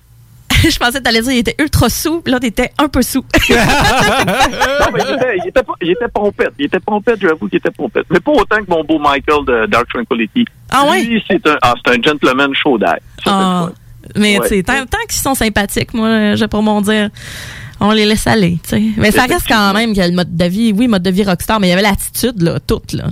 je 0.69 0.77
pensais 0.77 0.99
que 0.99 1.03
t'allais 1.03 1.21
dire 1.21 1.29
qu'il 1.31 1.39
était 1.39 1.55
ultra 1.59 1.89
sous, 1.89 2.21
puis 2.21 2.31
là 2.33 2.39
t'étais 2.39 2.71
un 2.77 2.87
peu 2.87 3.01
sous. 3.01 3.23
Non, 3.49 4.87
mais 4.93 4.99
il 5.07 5.15
était, 5.15 5.37
il 5.43 5.49
était, 5.49 5.63
pas- 5.63 5.73
il 5.81 5.91
était 5.91 6.07
pompette. 6.13 6.53
Il 6.59 6.65
était 6.65 6.79
pompette, 6.79 7.19
j'avoue 7.21 7.47
qu'il 7.47 7.57
était 7.57 7.71
pompette. 7.71 8.05
Mais 8.09 8.19
pas 8.19 8.31
autant 8.31 8.57
que 8.57 8.69
mon 8.69 8.83
beau 8.83 8.99
Michael 8.99 9.45
de 9.45 9.65
Dark 9.67 9.87
Tranquility. 9.93 10.45
Ah 10.71 10.85
ouais? 10.89 11.03
Lui, 11.03 11.23
c'est 11.27 11.45
un, 11.47 11.57
ah, 11.61 11.73
c'est 11.85 11.97
un 11.97 12.01
gentleman 12.01 12.53
chaud 12.53 12.77
d'air. 12.77 12.97
Ah, 13.25 13.69
mais 14.15 14.39
Ouais. 14.39 14.47
tu 14.49 14.55
sais, 14.55 14.63
tant, 14.63 14.85
tant 14.85 14.97
qu'ils 15.07 15.21
sont 15.21 15.35
sympathiques, 15.35 15.93
moi, 15.93 16.35
j'ai 16.35 16.47
pour 16.47 16.61
mon 16.63 16.81
dire, 16.81 17.09
on 17.79 17.91
les 17.91 18.05
laisse 18.05 18.27
aller, 18.27 18.57
tu 18.63 18.69
sais. 18.69 18.83
Mais 18.97 19.11
ça 19.11 19.23
reste 19.25 19.47
quand 19.47 19.73
même 19.73 19.89
qu'il 19.89 19.99
y 19.99 20.01
a 20.01 20.07
le 20.07 20.13
mode 20.15 20.35
de 20.35 20.45
vie, 20.45 20.73
oui, 20.75 20.87
mode 20.87 21.03
de 21.03 21.11
vie 21.11 21.23
rockstar, 21.23 21.59
mais 21.59 21.67
il 21.67 21.71
y 21.71 21.73
avait 21.73 21.81
l'attitude, 21.81 22.41
là, 22.41 22.59
toute, 22.59 22.93
là. 22.93 23.05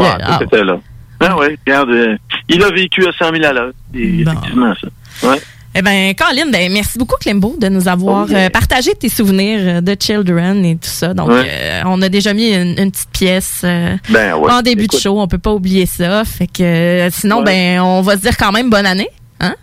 Ah, 0.00 0.38
tout 0.38 0.44
était 0.44 0.64
là. 0.64 0.78
Ah 1.20 1.36
ouais, 1.36 1.56
regarde, 1.64 1.90
euh, 1.90 2.16
il 2.48 2.62
a 2.64 2.70
vécu 2.70 3.06
à 3.06 3.12
100 3.12 3.30
000 3.32 3.44
à 3.44 3.52
l'heure. 3.52 3.72
Effectivement, 3.94 4.74
ça. 4.74 5.28
Ouais. 5.28 5.40
Eh 5.74 5.80
ben, 5.80 6.14
Colin, 6.14 6.50
ben, 6.50 6.70
merci 6.70 6.98
beaucoup, 6.98 7.16
Clembo, 7.18 7.56
de 7.58 7.68
nous 7.68 7.88
avoir 7.88 8.26
euh, 8.30 8.50
partagé 8.50 8.92
tes 8.94 9.08
souvenirs 9.08 9.60
euh, 9.62 9.80
de 9.80 9.96
Children 9.98 10.62
et 10.66 10.74
tout 10.76 10.80
ça. 10.88 11.14
Donc, 11.14 11.28
Ouais. 11.30 11.46
euh, 11.48 11.80
on 11.86 12.02
a 12.02 12.10
déjà 12.10 12.34
mis 12.34 12.52
une, 12.52 12.78
une 12.78 12.90
petite 12.90 13.08
pièce 13.10 13.62
euh, 13.64 13.96
Ben 14.10 14.34
ouais. 14.34 14.52
en 14.52 14.60
début 14.60 14.84
Écoute. 14.84 14.98
de 14.98 15.02
show. 15.02 15.18
On 15.18 15.26
peut 15.28 15.38
pas 15.38 15.52
oublier 15.52 15.86
ça. 15.86 16.24
Fait 16.26 16.46
que, 16.46 17.08
sinon, 17.10 17.38
Ouais. 17.38 17.44
ben, 17.44 17.80
on 17.80 18.02
va 18.02 18.16
se 18.16 18.20
dire 18.20 18.36
quand 18.36 18.52
même 18.52 18.68
bonne 18.68 18.84
année. 18.84 19.08
Hein? 19.40 19.54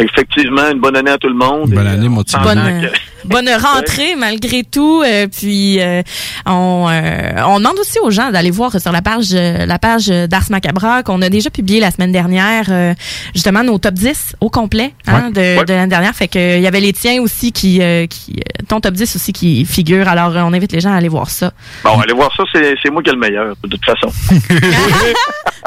Effectivement, 0.00 0.68
une 0.72 0.80
bonne 0.80 0.96
année 0.96 1.12
à 1.12 1.18
tout 1.18 1.28
le 1.28 1.36
monde. 1.36 1.70
Bonne 1.70 1.86
année, 1.86 2.08
mon 2.08 2.24
petit 2.24 2.34
Bonne. 2.42 2.90
Bonne 3.24 3.48
rentrée 3.48 4.14
malgré 4.16 4.62
tout. 4.64 5.02
Euh, 5.04 5.26
puis 5.26 5.80
euh, 5.80 6.02
on, 6.46 6.86
euh, 6.90 7.42
on 7.46 7.58
demande 7.58 7.78
aussi 7.78 7.98
aux 8.00 8.10
gens 8.10 8.30
d'aller 8.30 8.50
voir 8.50 8.78
sur 8.80 8.92
la 8.92 9.02
page 9.02 9.32
la 9.32 9.78
page 9.78 10.06
d'Ars 10.08 10.50
Macabra 10.50 11.02
qu'on 11.02 11.20
a 11.22 11.28
déjà 11.28 11.50
publié 11.50 11.80
la 11.80 11.90
semaine 11.90 12.12
dernière 12.12 12.94
justement 13.34 13.62
nos 13.62 13.78
top 13.78 13.94
10 13.94 14.36
au 14.40 14.50
complet 14.50 14.92
hein, 15.06 15.30
de, 15.30 15.64
de 15.64 15.72
l'année 15.72 15.88
dernière. 15.88 16.14
Fait 16.14 16.28
que 16.28 16.56
il 16.56 16.62
y 16.62 16.66
avait 16.66 16.80
les 16.80 16.92
tiens 16.92 17.20
aussi 17.22 17.52
qui, 17.52 17.80
qui 18.08 18.36
ton 18.68 18.80
top 18.80 18.94
10 18.94 19.16
aussi 19.16 19.32
qui 19.32 19.64
figure. 19.64 20.08
Alors 20.08 20.32
on 20.46 20.52
invite 20.52 20.72
les 20.72 20.80
gens 20.80 20.92
à 20.92 20.96
aller 20.96 21.08
voir 21.08 21.30
ça. 21.30 21.52
Bon, 21.82 21.98
allez 22.00 22.12
voir 22.14 22.30
ça, 22.36 22.44
c'est 22.52 22.90
moi 22.90 23.02
qui 23.02 23.10
ai 23.10 23.12
le 23.12 23.18
meilleur, 23.18 23.54
de 23.62 23.68
toute 23.68 23.84
façon. 23.84 24.08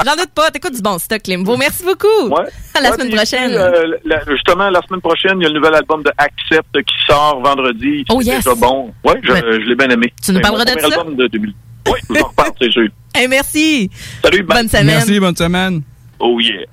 J'en 0.04 0.14
doute 0.14 0.30
pas, 0.34 0.50
t'écoutes 0.50 0.74
du 0.74 0.82
bon 0.82 0.98
stock, 0.98 1.20
Limbo. 1.26 1.56
Merci 1.56 1.82
beaucoup. 1.84 2.34
À 2.74 2.80
la 2.80 2.92
semaine 2.92 3.10
prochaine. 3.14 3.52
la- 4.04 4.20
justement, 4.28 4.70
la 4.70 4.80
semaine 4.82 5.00
prochaine, 5.00 5.40
il 5.40 5.42
y 5.42 5.46
a 5.46 5.48
le 5.48 5.54
nouvel 5.54 5.74
album 5.74 6.02
de 6.02 6.10
Accept 6.16 6.72
qui 6.86 6.94
sort 7.06 7.40
vendredi. 7.50 8.04
Oh, 8.10 8.18
C'est 8.20 8.28
yes. 8.28 8.44
déjà 8.44 8.54
bon. 8.54 8.92
Oui, 9.04 9.12
je, 9.22 9.32
Ouais. 9.32 9.42
je 9.44 9.68
l'ai 9.68 9.74
bien 9.76 9.88
aimé. 9.88 10.12
Tu 10.22 10.30
nous 10.32 10.36
C'est 10.38 10.42
parleras 10.42 10.64
de 10.64 10.80
ça? 10.80 10.86
album 11.00 11.16
de 11.16 11.26
2000. 11.28 11.54
Oui, 11.86 11.92
je 12.08 12.14
vous 12.14 12.20
en 12.20 12.28
reparle, 12.28 12.50
c'est 12.60 12.70
sûr. 12.70 12.88
Hey, 13.14 13.28
merci. 13.30 13.90
Salut, 14.22 14.42
bye. 14.42 14.58
Bonne 14.58 14.68
semaine. 14.68 14.86
Merci, 14.86 15.20
bonne 15.20 15.36
semaine. 15.36 15.82
Oh 16.20 16.38
yeah. 16.40 16.64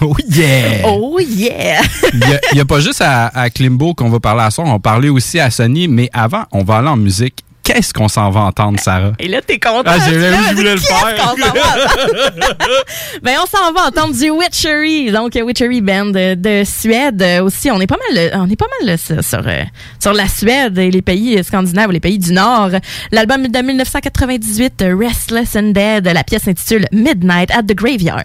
Oh 0.00 0.12
yeah! 0.28 0.82
Oh 0.88 1.20
yeah. 1.20 1.80
Il 2.12 2.54
n'y 2.54 2.60
a, 2.60 2.64
pas 2.64 2.80
juste 2.80 3.00
à, 3.00 3.26
à 3.28 3.48
Klimbo 3.48 3.94
qu'on 3.94 4.08
va 4.10 4.18
parler 4.18 4.42
à 4.42 4.50
son, 4.50 4.62
on 4.62 4.72
va 4.72 4.78
parler 4.80 5.08
aussi 5.08 5.38
à 5.38 5.50
Sony, 5.50 5.86
mais 5.86 6.10
avant, 6.12 6.44
on 6.50 6.64
va 6.64 6.78
aller 6.78 6.88
en 6.88 6.96
musique. 6.96 7.43
Qu'est-ce 7.64 7.94
qu'on 7.94 8.08
s'en 8.08 8.28
va 8.30 8.40
entendre, 8.40 8.78
Sarah? 8.78 9.12
Et 9.18 9.26
là, 9.26 9.40
t'es 9.40 9.58
content. 9.58 9.82
Ah, 9.86 9.96
j'ai- 9.98 10.20
je 10.20 10.54
voulais 10.54 10.74
le 10.74 10.80
faire. 10.80 11.34
va? 11.34 11.34
ben, 13.22 13.36
on 13.42 13.46
s'en 13.46 13.72
va 13.72 13.86
entendre 13.86 14.14
du 14.14 14.28
Witchery, 14.28 15.10
donc 15.10 15.32
Witchery 15.34 15.80
Band 15.80 16.06
de, 16.06 16.34
de 16.34 16.62
Suède 16.64 17.24
aussi. 17.42 17.70
On 17.70 17.80
est 17.80 17.86
pas 17.86 17.96
mal, 18.14 18.32
on 18.34 18.50
est 18.50 18.56
pas 18.56 18.66
mal 18.86 18.98
sur, 18.98 19.24
sur, 19.24 19.42
euh, 19.46 19.62
sur 19.98 20.12
la 20.12 20.28
Suède 20.28 20.76
et 20.76 20.90
les 20.90 21.00
pays 21.00 21.42
scandinaves, 21.42 21.90
les 21.90 22.00
pays 22.00 22.18
du 22.18 22.32
Nord. 22.34 22.68
L'album 23.12 23.48
de 23.48 23.58
1998, 23.58 24.82
euh, 24.82 24.96
Restless 24.98 25.56
and 25.56 25.72
Dead, 25.72 26.06
la 26.06 26.22
pièce 26.22 26.42
s'intitule 26.42 26.86
Midnight 26.92 27.50
at 27.50 27.62
the 27.62 27.74
Graveyard. 27.74 28.24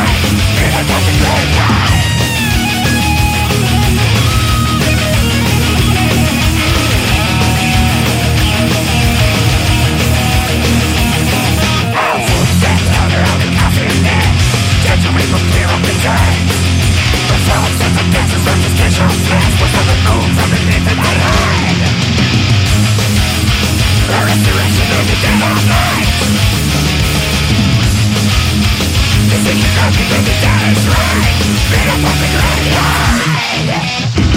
Because 29.89 30.25
the 30.25 30.35
time 30.45 30.71
is 30.71 30.87
right 30.87 31.41
Beat 31.71 31.89
up 31.89 32.05
on 32.05 32.17
the 32.21 32.27
ground 32.37 34.30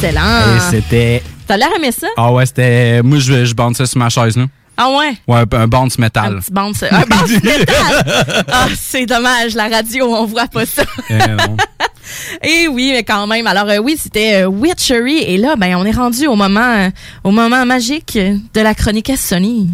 Excellent. 0.00 0.56
Et 0.56 0.60
c'était. 0.70 1.22
T'as 1.46 1.56
l'air 1.56 1.70
aimé 1.76 1.90
ça? 1.90 2.06
Ah 2.16 2.32
ouais, 2.32 2.46
c'était. 2.46 3.02
Moi, 3.02 3.18
je, 3.18 3.44
je 3.44 3.54
bounce 3.54 3.78
ça 3.78 3.86
sur 3.86 3.98
ma 3.98 4.08
chaise, 4.08 4.36
là. 4.36 4.44
Ah 4.76 4.90
ouais? 4.90 5.16
Ouais, 5.26 5.42
un 5.56 5.66
bounce 5.66 5.98
métal. 5.98 6.36
Un 6.36 6.38
petit 6.38 6.52
bounce. 6.52 6.84
Un 6.84 7.00
bounce 7.04 7.42
métal! 7.42 7.64
Ah, 8.48 8.68
c'est 8.80 9.06
dommage, 9.06 9.54
la 9.54 9.68
radio, 9.68 10.06
on 10.14 10.24
voit 10.24 10.46
pas 10.46 10.64
ça. 10.66 10.84
Eh 11.10 11.14
non. 11.18 11.56
Et 12.44 12.68
oui, 12.68 12.92
mais 12.92 13.02
quand 13.02 13.26
même. 13.26 13.48
Alors 13.48 13.68
euh, 13.68 13.78
oui, 13.78 13.96
c'était 14.00 14.44
euh, 14.44 14.46
Witchery. 14.46 15.18
Et 15.18 15.36
là, 15.36 15.56
ben, 15.56 15.74
on 15.74 15.84
est 15.84 15.90
rendu 15.90 16.28
au 16.28 16.36
moment, 16.36 16.60
euh, 16.60 16.90
au 17.24 17.32
moment 17.32 17.66
magique 17.66 18.16
de 18.16 18.60
la 18.60 18.74
chronique 18.74 19.10
à 19.10 19.16
Sony. 19.16 19.68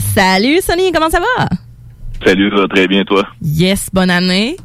Salut 0.00 0.60
Sony, 0.60 0.92
comment 0.92 1.10
ça 1.10 1.20
va? 1.20 1.48
Salut, 2.24 2.50
ça 2.50 2.62
va 2.62 2.68
très 2.68 2.86
bien, 2.88 3.04
toi? 3.04 3.26
Yes, 3.42 3.88
bonne 3.92 4.10
année. 4.10 4.56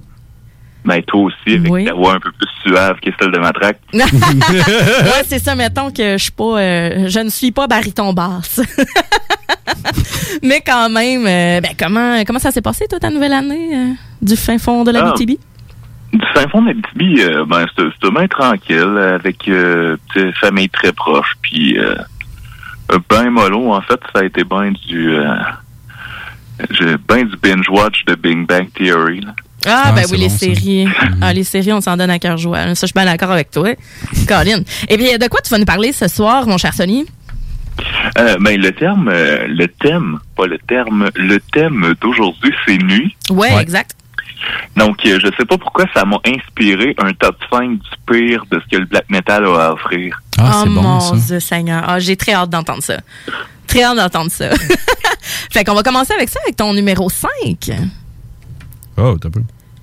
Ben, 0.86 1.02
toi 1.04 1.24
aussi, 1.24 1.56
avec 1.58 1.72
Oui. 1.72 1.86
ta 1.86 1.94
voix 1.94 2.14
un 2.14 2.20
peu 2.20 2.32
plus 2.32 2.48
suave 2.66 2.98
que 3.02 3.10
celle 3.20 3.32
de 3.32 3.40
ma 3.40 3.52
traque. 3.52 3.80
ouais, 3.94 5.24
c'est 5.26 5.40
ça. 5.40 5.54
Mettons 5.56 5.92
que 5.92 6.18
je 6.18 6.24
suis 6.24 6.32
pas, 6.32 6.60
euh, 6.62 7.08
je 7.10 7.20
ne 7.20 7.30
suis 7.30 7.52
pas 7.52 7.68
bariton 7.68 8.14
basse. 8.14 8.62
Mais 10.44 10.62
quand 10.66 10.90
même, 10.90 11.26
euh, 11.26 11.60
ben 11.62 11.72
comment 11.78 12.24
comment 12.26 12.40
ça 12.40 12.52
s'est 12.52 12.62
passé 12.62 12.86
toi 12.88 13.00
ta 13.00 13.10
nouvelle 13.10 13.34
année 13.34 13.70
euh, 13.76 13.94
du 14.22 14.36
fin 14.38 14.58
fond 14.58 14.84
de 14.84 14.92
la 14.92 15.08
Ah. 15.10 15.14
BTB? 15.18 15.38
Du 16.14 16.24
Saint-Fond 16.34 16.62
d'Abitibi, 16.62 17.22
euh, 17.22 17.44
ben, 17.46 17.66
c'était 17.70 17.90
c'était 17.94 18.14
bien 18.14 18.28
tranquille, 18.28 18.98
avec 18.98 19.50
famille 20.40 20.70
très 20.70 20.94
proche, 20.94 21.34
puis 21.42 21.78
euh, 21.78 21.96
ben 23.10 23.30
mollo, 23.30 23.74
en 23.74 23.82
fait, 23.82 24.00
ça 24.14 24.22
a 24.22 24.26
été 24.26 24.44
bien 24.44 24.72
du... 24.88 25.16
Euh, 25.16 25.28
ben 27.08 27.24
du 27.28 27.38
binge-watch 27.38 28.04
de 28.06 28.16
Big 28.16 28.48
Bang 28.48 28.68
Theory. 28.74 29.22
là. 29.22 29.34
Ah, 29.66 29.84
Ah, 29.88 29.92
ben 29.92 30.06
oui, 30.12 30.18
les 30.18 30.28
bon, 30.30 30.38
séries. 30.38 30.88
Ah, 31.22 31.34
les 31.34 31.44
séries, 31.44 31.74
on 31.74 31.82
s'en 31.82 31.98
donne 31.98 32.10
à 32.10 32.20
cœur 32.20 32.38
joie. 32.38 32.64
Ça, 32.76 32.82
je 32.82 32.86
suis 32.88 32.94
bien 32.94 33.06
d'accord 33.06 33.32
avec 33.32 33.52
toi. 33.52 33.70
Colin. 34.28 34.62
Et 34.90 34.98
puis, 34.98 35.18
de 35.18 35.28
quoi 35.28 35.42
tu 35.42 35.50
vas 35.50 35.58
nous 35.60 35.66
parler 35.66 35.92
ce 35.92 36.08
soir, 36.08 36.48
mon 36.48 36.58
cher 36.58 36.74
Sony? 36.74 37.06
Euh, 38.18 38.38
ben, 38.40 38.60
le 38.60 38.72
terme, 38.72 39.10
euh, 39.12 39.46
le 39.48 39.68
thème, 39.68 40.20
pas 40.36 40.48
le 40.48 40.58
terme, 40.58 41.10
le 41.16 41.40
thème 41.54 41.94
d'aujourd'hui, 42.02 42.52
c'est 42.66 42.78
nuit. 42.78 43.16
Ouais, 43.30 43.56
exact. 43.62 43.92
Donc, 44.76 45.06
euh, 45.06 45.20
je 45.20 45.28
sais 45.38 45.46
pas 45.46 45.58
pourquoi 45.58 45.86
ça 45.94 46.06
m'a 46.06 46.20
inspiré 46.26 46.96
un 47.00 47.14
top 47.14 47.38
5 47.52 47.72
du 47.72 47.90
pire 48.06 48.44
de 48.52 48.60
ce 48.60 48.76
que 48.76 48.80
le 48.80 48.86
black 48.86 49.10
metal 49.10 49.46
a 49.46 49.68
à 49.68 49.74
offrir. 49.74 50.22
oh 50.40 50.66
mon 50.68 51.16
Dieu 51.16 51.40
Seigneur. 51.40 51.84
Ah, 51.88 52.00
j'ai 52.00 52.16
très 52.16 52.34
hâte 52.34 52.50
d'entendre 52.50 52.84
ça. 52.84 52.98
Très 53.68 53.84
hâte 53.84 53.98
d'entendre 53.98 54.32
ça. 54.32 54.50
fait 55.52 55.64
qu'on 55.64 55.74
va 55.74 55.84
commencer 55.84 56.14
avec 56.14 56.30
ça, 56.30 56.40
avec 56.44 56.56
ton 56.56 56.74
numéro 56.74 57.10
5. 57.10 57.30
Oh, 58.98 59.16
t'as 59.20 59.30
pas. 59.30 59.40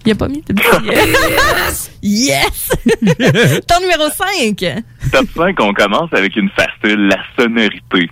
Il 0.06 0.12
a 0.12 0.14
pas 0.14 0.28
mis 0.28 0.42
de 0.42 0.52
petit... 0.52 0.68
Yes! 1.62 1.90
yes! 2.02 2.70
ton 3.66 3.80
numéro 3.80 4.08
5. 4.10 4.82
Top 5.10 5.26
5, 5.34 5.56
on 5.60 5.72
commence 5.72 6.12
avec 6.12 6.36
une 6.36 6.50
facile, 6.50 7.08
la 7.08 7.16
sonorité. 7.38 8.10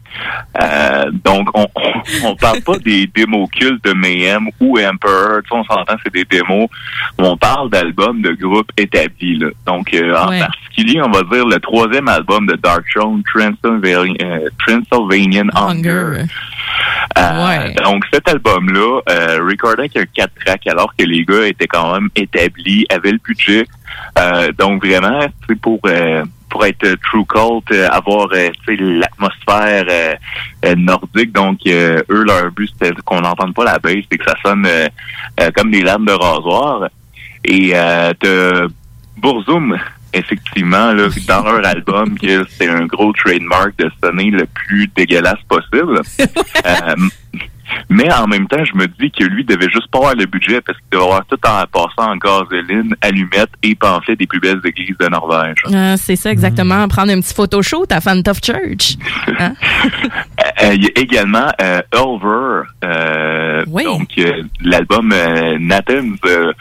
Euh, 0.63 1.11
donc, 1.25 1.49
on, 1.55 1.67
on, 1.75 2.29
on 2.29 2.37
parle 2.37 2.63
pas 2.63 2.79
des 2.79 3.07
démos 3.09 3.49
cultes 3.51 3.85
de 3.85 3.93
Mayhem 3.93 4.49
ou 4.61 4.79
Emperor. 4.79 5.43
Tu 5.43 5.49
sais, 5.51 5.55
on 5.55 5.65
s'entend, 5.65 5.95
c'est 6.03 6.13
des 6.13 6.25
démos. 6.25 6.69
On 7.19 7.37
parle 7.37 7.69
d'albums 7.71 8.23
de 8.23 8.31
groupes 8.33 8.71
établis. 8.79 9.39
Là. 9.39 9.49
Donc, 9.67 9.93
euh, 9.93 10.17
en 10.17 10.29
Ouais. 10.31 10.39
particulier, 10.41 11.01
on 11.03 11.11
va 11.11 11.23
dire 11.25 11.45
le 11.47 11.59
troisième 11.61 12.09
album 12.09 12.47
de 12.47 12.55
Dark 12.57 12.85
Throne, 12.95 13.23
Transylvanian, 13.31 14.15
euh, 14.23 14.49
Transylvanian 14.67 15.49
Hunger. 15.55 16.25
Euh, 17.19 17.75
Donc, 17.83 18.05
cet 18.13 18.29
album-là, 18.29 19.01
euh, 19.09 19.39
recordé 19.49 19.81
avec 19.83 19.97
un 19.97 20.05
4 20.15 20.33
tracks, 20.45 20.67
alors 20.67 20.95
que 20.97 21.05
les 21.05 21.25
gars 21.25 21.47
étaient 21.47 21.67
quand 21.67 21.93
même 21.95 22.09
établis, 22.17 22.87
avaient 22.91 23.13
le 23.13 23.21
budget. 23.23 23.67
Euh, 24.19 24.53
donc, 24.53 24.85
vraiment, 24.85 25.27
c'est 25.49 25.61
pour 25.61 25.81
euh, 25.87 26.25
pour 26.49 26.67
être 26.67 26.87
true 27.03 27.25
cult, 27.25 27.65
euh, 27.73 27.89
avoir 27.91 28.29
euh, 28.33 28.51
l'atmosphère 28.69 29.85
euh, 29.89 30.75
nordique. 30.77 31.33
Donc, 31.33 31.61
euh, 31.67 32.03
eux, 32.11 32.25
leur 32.25 32.51
but, 32.53 32.71
c'était 32.79 32.95
qu'on 33.05 33.23
n'entende 33.23 33.55
pas 33.55 33.65
la 33.65 33.79
bass, 33.79 34.05
c'est 34.11 34.19
que 34.19 34.25
ça 34.25 34.37
sonne 34.45 34.67
euh, 34.67 34.87
euh, 35.41 35.51
comme 35.57 35.71
des 35.71 35.83
lames 35.83 36.05
de 36.05 36.13
rasoir. 36.13 36.89
Et 37.45 37.73
euh, 37.75 38.13
t'as 38.21 38.67
Burzum, 39.17 39.79
effectivement, 40.13 40.93
là, 40.93 41.09
dans 41.29 41.43
leur 41.45 41.67
album, 41.67 42.19
que 42.19 42.45
c'est 42.49 42.69
un 42.69 42.87
gros 42.87 43.13
trademark 43.13 43.77
de 43.79 43.91
sonner 44.03 44.31
le 44.31 44.47
plus 44.47 44.89
dégueulasse 44.95 45.43
possible. 45.49 46.01
Euh, 46.65 46.95
mais 47.89 48.13
en 48.13 48.27
même 48.27 48.47
temps, 48.49 48.65
je 48.65 48.75
me 48.77 48.87
dis 48.87 49.11
que 49.11 49.25
lui 49.25 49.45
devait 49.45 49.71
juste 49.71 49.89
pas 49.91 49.99
avoir 49.99 50.15
le 50.15 50.27
budget 50.27 50.61
parce 50.61 50.79
qu'il 50.79 50.89
devait 50.91 51.05
avoir 51.05 51.25
tout 51.27 51.39
en 51.47 51.65
passant 51.67 52.13
en 52.13 52.17
gasoline, 52.17 52.95
allumettes 53.01 53.51
et 53.63 53.75
pamphlet 53.75 54.17
des 54.17 54.27
plus 54.27 54.41
belles 54.41 54.61
églises 54.65 54.97
de 54.99 55.07
Norvège. 55.09 55.63
Ah, 55.73 55.97
c'est 55.97 56.17
ça, 56.17 56.31
exactement. 56.31 56.87
Prendre 56.89 57.13
un 57.13 57.21
petit 57.21 57.35
photoshoot 57.35 57.91
à 57.93 58.01
Fan 58.01 58.23
of 58.27 58.39
Church. 58.43 58.97
Hein? 59.39 59.55
Euh, 60.63 60.75
Il 60.75 60.85
y 60.85 60.87
a 60.87 60.91
également 61.01 61.49
euh, 61.61 61.81
euh, 62.85 63.65
donc 63.85 64.09
euh, 64.19 64.43
l'album 64.63 65.13
euh, 65.13 65.57
Nathan's 65.59 66.19
euh, 66.27 66.53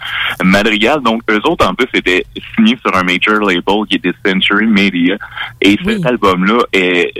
Madrigal. 0.43 1.01
Donc 1.01 1.21
eux 1.29 1.39
autres 1.45 1.67
en 1.67 1.73
plus 1.73 1.87
étaient 1.93 2.25
signés 2.55 2.77
sur 2.85 2.95
un 2.95 3.03
major 3.03 3.39
label 3.41 3.85
qui 3.89 3.95
était 3.97 4.13
Century 4.25 4.67
Media. 4.67 5.17
Et 5.61 5.77
cet 5.85 6.05
album-là 6.05 6.59
est, 6.73 7.11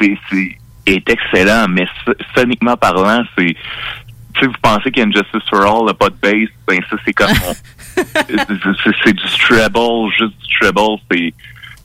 c'est, 0.00 0.16
c'est- 0.30 0.58
est 0.86 1.08
excellent, 1.08 1.66
mais 1.68 1.86
so- 2.04 2.12
soniquement 2.34 2.76
parlant, 2.76 3.22
c'est 3.36 3.54
si 4.38 4.44
vous 4.44 4.52
pensez 4.60 4.90
qu'Injustice 4.90 5.42
for 5.48 5.62
All 5.62 5.94
pas 5.94 6.10
de 6.10 6.16
bass, 6.20 6.48
ben 6.68 6.78
ça 6.90 6.96
c'est 7.04 7.12
comme 7.12 7.30
on- 7.48 7.54
c'est, 9.04 9.12
du 9.14 9.22
treble, 9.38 10.10
juste 10.18 10.34
du 10.38 10.58
treble, 10.60 10.98
c'est 11.10 11.32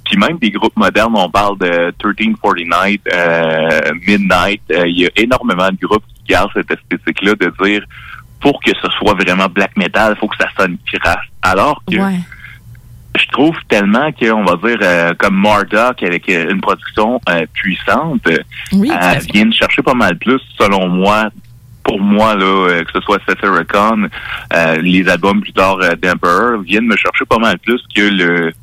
puis 0.06 0.18
même 0.18 0.38
des 0.40 0.52
groupes 0.52 0.76
modernes, 0.76 1.14
on 1.16 1.30
parle 1.30 1.58
de 1.60 1.94
1349, 2.04 2.98
euh, 3.14 3.92
Midnight. 4.06 4.62
euh, 4.72 4.86
Il 4.88 5.00
y 5.00 5.06
a 5.06 5.10
énormément 5.16 5.70
de 5.70 5.78
groupes 5.88 6.04
qui 6.18 6.34
gardent 6.34 6.52
cette 6.54 6.70
esthétique-là 6.70 7.36
de 7.36 7.54
dire 7.64 7.82
pour 8.42 8.60
que 8.62 8.72
ce 8.72 8.90
soit 8.98 9.14
vraiment 9.14 9.46
black 9.48 9.78
metal, 9.78 10.14
il 10.16 10.20
faut 10.20 10.28
que 10.28 10.36
ça 10.38 10.50
sonne 10.58 10.78
crasse. 10.94 11.16
Alors 11.42 11.82
que 11.90 11.96
je 13.18 13.26
trouve 13.28 13.56
tellement 13.68 14.12
qu'on 14.12 14.44
va 14.46 14.56
dire 14.68 14.80
euh, 14.82 15.14
comme 15.18 15.36
Marduk 15.36 16.02
avec 16.02 16.30
euh, 16.30 16.50
une 16.52 16.62
production 16.62 17.20
euh, 17.30 17.46
puissante, 17.54 18.26
euh, 18.28 18.38
Oui, 18.74 18.90
fait. 18.90 19.32
viennent 19.32 19.54
chercher 19.54 19.82
pas 19.82 19.94
mal 19.94 20.18
plus, 20.18 20.40
selon 20.58 20.88
moi, 20.88 21.30
pour 21.84 22.00
moi, 22.00 22.36
là, 22.36 22.44
euh, 22.46 22.84
que 22.84 22.92
ce 22.94 23.02
soit 23.02 23.20
Satyricon, 23.28 24.08
euh, 24.54 24.76
les 24.78 25.08
albums 25.10 25.42
plus 25.42 25.54
tard 25.54 25.78
d'Emperor, 26.02 26.62
viennent 26.62 26.86
me 26.88 26.96
chercher 26.96 27.26
pas 27.26 27.40
mal 27.40 27.58
plus 27.60 27.82
que 27.94 28.02
le 28.02 28.54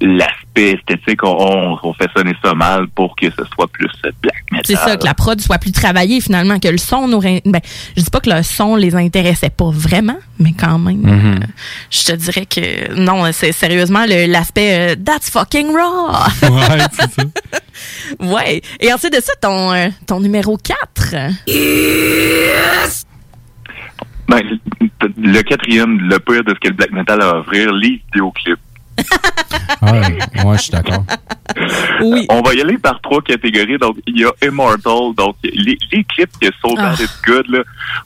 l'aspect 0.00 0.72
esthétique. 0.72 1.22
On, 1.22 1.78
on, 1.82 1.94
fait 1.94 2.10
sonner 2.16 2.34
ça 2.42 2.54
mal 2.54 2.88
pour 2.88 3.14
que 3.16 3.26
ce 3.30 3.44
soit 3.54 3.68
plus 3.68 3.88
black 4.22 4.44
metal. 4.50 4.64
C'est 4.66 4.76
ça, 4.76 4.96
que 4.96 5.04
la 5.04 5.14
prod 5.14 5.40
soit 5.40 5.58
plus 5.58 5.72
travaillée 5.72 6.20
finalement, 6.20 6.58
que 6.58 6.68
le 6.68 6.78
son 6.78 7.08
nous... 7.08 7.20
Ben, 7.20 7.60
je 7.96 8.02
dis 8.02 8.10
pas 8.10 8.20
que 8.20 8.30
le 8.30 8.42
son 8.42 8.76
les 8.76 8.94
intéressait 8.94 9.50
pas 9.50 9.70
vraiment, 9.70 10.18
mais 10.38 10.52
quand 10.52 10.78
même, 10.78 10.94
Mm-hmm. 11.04 11.42
euh, 11.42 11.46
je 11.90 12.04
te 12.04 12.12
dirais 12.12 12.46
que 12.46 12.94
non, 12.94 13.30
c'est 13.32 13.52
sérieusement 13.52 14.04
le- 14.06 14.26
l'aspect 14.30 14.92
euh, 14.92 14.96
That's 14.96 15.30
fucking 15.30 15.72
raw! 15.74 16.12
Ouais, 16.50 16.78
c'est 16.92 17.10
ça. 17.12 17.22
ouais. 18.20 18.62
Et 18.80 18.92
ensuite 18.92 19.12
de 19.14 19.20
ça, 19.22 19.32
ton, 19.40 19.72
euh, 19.72 19.88
ton 20.06 20.20
numéro 20.20 20.56
4. 20.56 21.14
Ben, 24.26 24.40
le 25.18 25.42
quatrième, 25.42 25.98
le 26.08 26.18
pire 26.18 26.42
de 26.44 26.54
ce 26.54 26.60
que 26.60 26.68
le 26.68 26.74
black 26.74 26.92
metal 26.92 27.20
a 27.20 27.28
à 27.30 27.34
offrir, 27.40 27.72
les 27.72 28.00
vidéoclips. 28.12 28.58
Ouais, 29.82 30.18
ouais, 30.44 30.56
je 30.56 30.62
suis 30.62 30.70
d'accord. 30.70 31.04
Oui. 32.02 32.26
On 32.30 32.40
va 32.42 32.54
y 32.54 32.60
aller 32.60 32.78
par 32.78 33.00
trois 33.00 33.20
catégories. 33.22 33.78
Donc, 33.78 33.96
il 34.06 34.20
y 34.20 34.24
a 34.24 34.30
Immortal. 34.46 35.14
Donc, 35.16 35.36
les, 35.42 35.78
les 35.92 36.04
clips 36.04 36.30
que 36.40 36.46
So 36.62 36.74
Ah. 36.78 36.90
Bad 36.90 37.00
It's 37.00 37.20
Good, 37.26 37.46
là, 37.48 37.60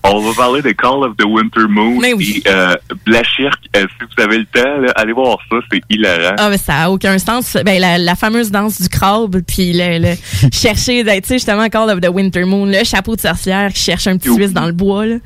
on 0.05 0.21
va 0.21 0.35
parler 0.35 0.63
de 0.63 0.71
Call 0.73 1.05
of 1.05 1.17
the 1.17 1.25
Winter 1.25 1.67
Moon 1.69 2.03
et 2.03 2.43
euh, 2.49 2.75
Blachirk. 3.07 3.59
Euh, 3.77 3.87
si 3.99 4.07
vous 4.17 4.23
avez 4.23 4.39
le 4.39 4.45
temps, 4.47 4.79
là, 4.81 4.93
allez 4.97 5.13
voir 5.13 5.39
ça, 5.51 5.57
c'est 5.71 5.81
hilarant. 5.89 6.35
Ah, 6.39 6.49
mais 6.51 6.59
ça 6.59 6.75
a 6.83 6.91
aucun 6.91 7.19
sens. 7.19 7.57
Ben, 7.65 7.81
la, 7.81 7.99
la 7.99 8.15
fameuse 8.17 8.51
danse 8.51 8.81
du 8.81 8.89
crabe, 8.89 9.41
puis 9.47 9.73
le, 9.73 9.99
le 9.99 10.15
chercher, 10.53 11.05
ben, 11.05 11.21
tu 11.21 11.29
sais, 11.29 11.35
justement, 11.35 11.69
Call 11.69 11.91
of 11.91 12.01
the 12.01 12.09
Winter 12.13 12.45
Moon, 12.45 12.67
le 12.67 12.85
chapeau 12.85 13.15
de 13.17 13.21
sorcière 13.21 13.73
qui 13.73 13.81
cherche 13.83 14.07
un 14.07 14.17
petit 14.19 14.33
Suisse 14.35 14.53
dans 14.53 14.67
le 14.67 14.73
bois, 14.73 15.07
là. 15.07 15.17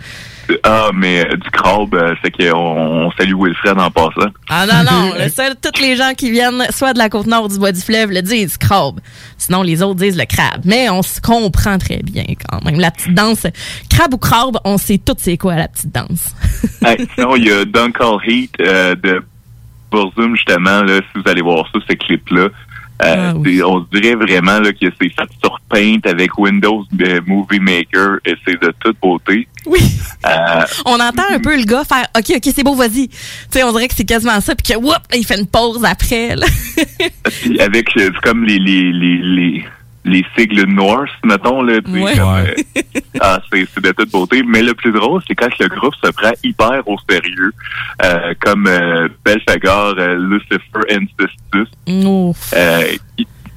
Ah, 0.65 0.91
mais 0.95 1.27
euh, 1.27 1.37
du 1.37 1.51
crabe, 1.51 1.95
euh, 1.95 2.15
c'est 2.23 2.31
qu'on 2.31 2.57
on 2.57 3.11
salue 3.13 3.35
Wilfred 3.35 3.79
en 3.79 3.91
passant. 3.91 4.31
Ah 4.49 4.67
non, 4.67 4.91
non, 4.91 5.13
le 5.19 5.29
seul 5.29 5.55
tous 5.61 5.81
les 5.81 5.97
gens 5.97 6.13
qui 6.17 6.31
viennent 6.31 6.67
soit 6.71 6.93
de 6.93 6.99
la 6.99 7.09
côte 7.09 7.27
nord 7.27 7.49
du 7.49 7.59
bois 7.59 7.73
du 7.73 7.81
fleuve 7.81 8.11
le 8.11 8.23
disent 8.23 8.57
crabe. 8.59 9.01
Sinon, 9.39 9.63
les 9.63 9.83
autres 9.83 10.01
disent 10.01 10.19
le 10.19 10.25
crabe. 10.25 10.63
Mais 10.65 10.91
on 10.91 11.03
se 11.03 11.21
comprend 11.21 11.79
très 11.79 12.01
bien 12.03 12.25
quand 12.49 12.65
même. 12.65 12.79
La 12.81 12.91
petite 12.91 13.15
danse, 13.15 13.47
crabe 13.89 14.15
ou 14.15 14.19
crabe, 14.19 14.59
on 14.65 14.79
sait 14.79 14.99
tout 14.99 15.15
c'est 15.19 15.37
quoi 15.37 15.57
la 15.57 15.69
petite 15.69 15.93
danse. 15.93 16.35
Hey, 16.85 17.07
sinon, 17.15 17.37
il 17.37 17.47
y 17.47 17.53
a 17.53 17.65
Dunkle 17.65 18.19
Heat 18.27 18.55
euh, 18.61 18.97
de 18.97 19.23
Burzum, 19.91 20.35
justement, 20.35 20.83
là, 20.83 20.99
si 20.99 21.21
vous 21.21 21.31
allez 21.31 21.43
voir 21.43 21.67
ça, 21.73 21.79
ce 21.89 21.95
clip-là. 21.95 22.49
Euh, 23.05 23.33
c'est- 23.45 23.63
On 23.63 23.81
dirait 23.93 24.15
vraiment 24.15 24.59
là, 24.61 24.73
que 24.73 24.79
c'est 24.81 25.09
fait 25.09 25.29
sur 25.43 25.59
Paint 25.69 25.99
avec 26.05 26.37
Windows 26.39 26.85
euh, 27.01 27.21
Movie 27.27 27.59
Maker 27.61 28.19
et 28.25 28.35
c'est 28.47 28.61
de 28.61 28.73
toute 28.81 28.97
beauté. 29.01 29.49
Oui. 29.67 29.81
Euh, 30.27 30.65
On 30.87 30.95
entend 31.01 31.25
un 31.31 31.39
peu 31.41 31.57
le 31.57 31.65
gars 31.65 31.85
faire 31.85 32.07
OK, 32.17 32.33
OK, 32.37 32.53
c'est 32.55 32.63
beau, 32.65 32.75
vas-y. 32.75 33.09
Tu 33.09 33.17
sais, 33.51 33.63
on 33.65 33.73
dirait 33.73 33.89
que 33.89 33.95
c'est 33.97 34.05
quasiment 34.05 34.41
ça, 34.41 34.55
puis 34.55 34.73
que, 34.75 34.79
whoop, 34.79 34.99
il 35.15 35.25
fait 35.27 35.39
une 35.39 35.47
pause 35.47 35.85
après. 35.85 36.37
Là. 36.37 36.47
Puis 37.43 37.61
avec 37.61 37.89
euh, 37.97 38.11
c'est 38.15 38.21
comme 38.23 38.45
les 38.45 38.59
les 38.59 38.93
les 38.93 39.19
les, 39.23 39.65
les 40.05 40.25
sigles 40.37 40.65
Norse, 40.67 41.11
mettons 41.25 41.63
là, 41.63 41.81
tu 41.81 41.91
Ouais. 41.93 42.19
euh, 42.19 42.55
ah, 43.21 43.41
c'est 43.53 43.67
c'est 43.73 43.83
de 43.85 43.93
toute 43.93 44.11
beauté. 44.11 44.43
Mais 44.47 44.63
le 44.63 44.75
plus 44.75 44.93
drôle, 44.93 45.23
c'est 45.27 45.35
quand 45.35 45.57
le 45.61 45.69
groupe 45.69 45.95
se 46.03 46.11
prend 46.11 46.33
hyper 46.43 46.83
au 46.87 46.97
sérieux, 47.09 47.53
euh, 48.05 48.35
comme 48.41 48.67
euh, 48.67 49.09
Belphegor, 49.25 49.95
euh, 49.99 50.17
Lucifer 50.19 50.61
Ancestus. 50.91 51.69
Ouf. 51.87 52.53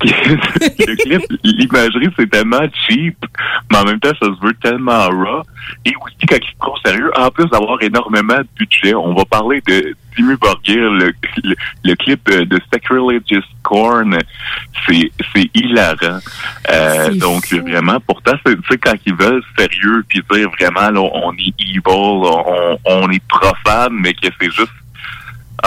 Le 0.04 0.96
clip, 0.96 1.22
l'imagerie, 1.44 2.10
c'est 2.18 2.30
tellement 2.30 2.62
cheap, 2.88 3.18
mais 3.72 3.78
en 3.78 3.86
même 3.86 4.00
temps, 4.00 4.12
ça 4.22 4.28
se 4.28 4.46
veut 4.46 4.54
tellement 4.62 5.08
raw. 5.08 5.42
Et 5.86 5.94
aussi, 6.04 6.16
quand 6.30 6.38
il 6.42 6.50
se 6.50 6.56
prend 6.60 6.74
au 6.74 6.78
sérieux, 6.88 7.12
en 7.18 7.30
plus 7.32 7.46
d'avoir 7.46 7.82
énormément 7.82 8.38
de 8.38 8.48
budget, 8.58 8.94
on 8.94 9.14
va 9.14 9.26
parler 9.26 9.62
de 9.68 9.96
Dimmu 10.16 10.38
Borgir, 10.38 10.92
le, 10.92 11.14
le, 11.44 11.56
le 11.84 11.96
clip 11.96 12.22
euh, 12.30 12.46
de 12.46 12.60
Sacrilegious 12.72 13.44
Corn, 13.64 14.18
c'est 14.88 15.50
hilarant. 15.54 16.20
Euh, 16.72 17.14
donc, 17.16 17.52
vraiment, 17.54 18.00
pourtant, 18.06 18.34
c'est- 18.46 18.56
tu 18.56 18.62
sais, 18.72 18.78
quand 18.78 18.96
ils 19.06 19.16
veulent 19.16 19.44
sérieux, 19.58 20.04
puis 20.08 20.22
dire 20.32 20.50
vraiment, 20.60 20.90
là, 20.92 21.02
on 21.14 21.34
est 21.34 21.54
evil, 21.60 21.82
on, 21.86 22.78
on 22.86 23.10
est 23.12 23.24
profane, 23.28 23.94
mais 23.94 24.14
que 24.14 24.28
c'est 24.40 24.52
juste 24.52 24.72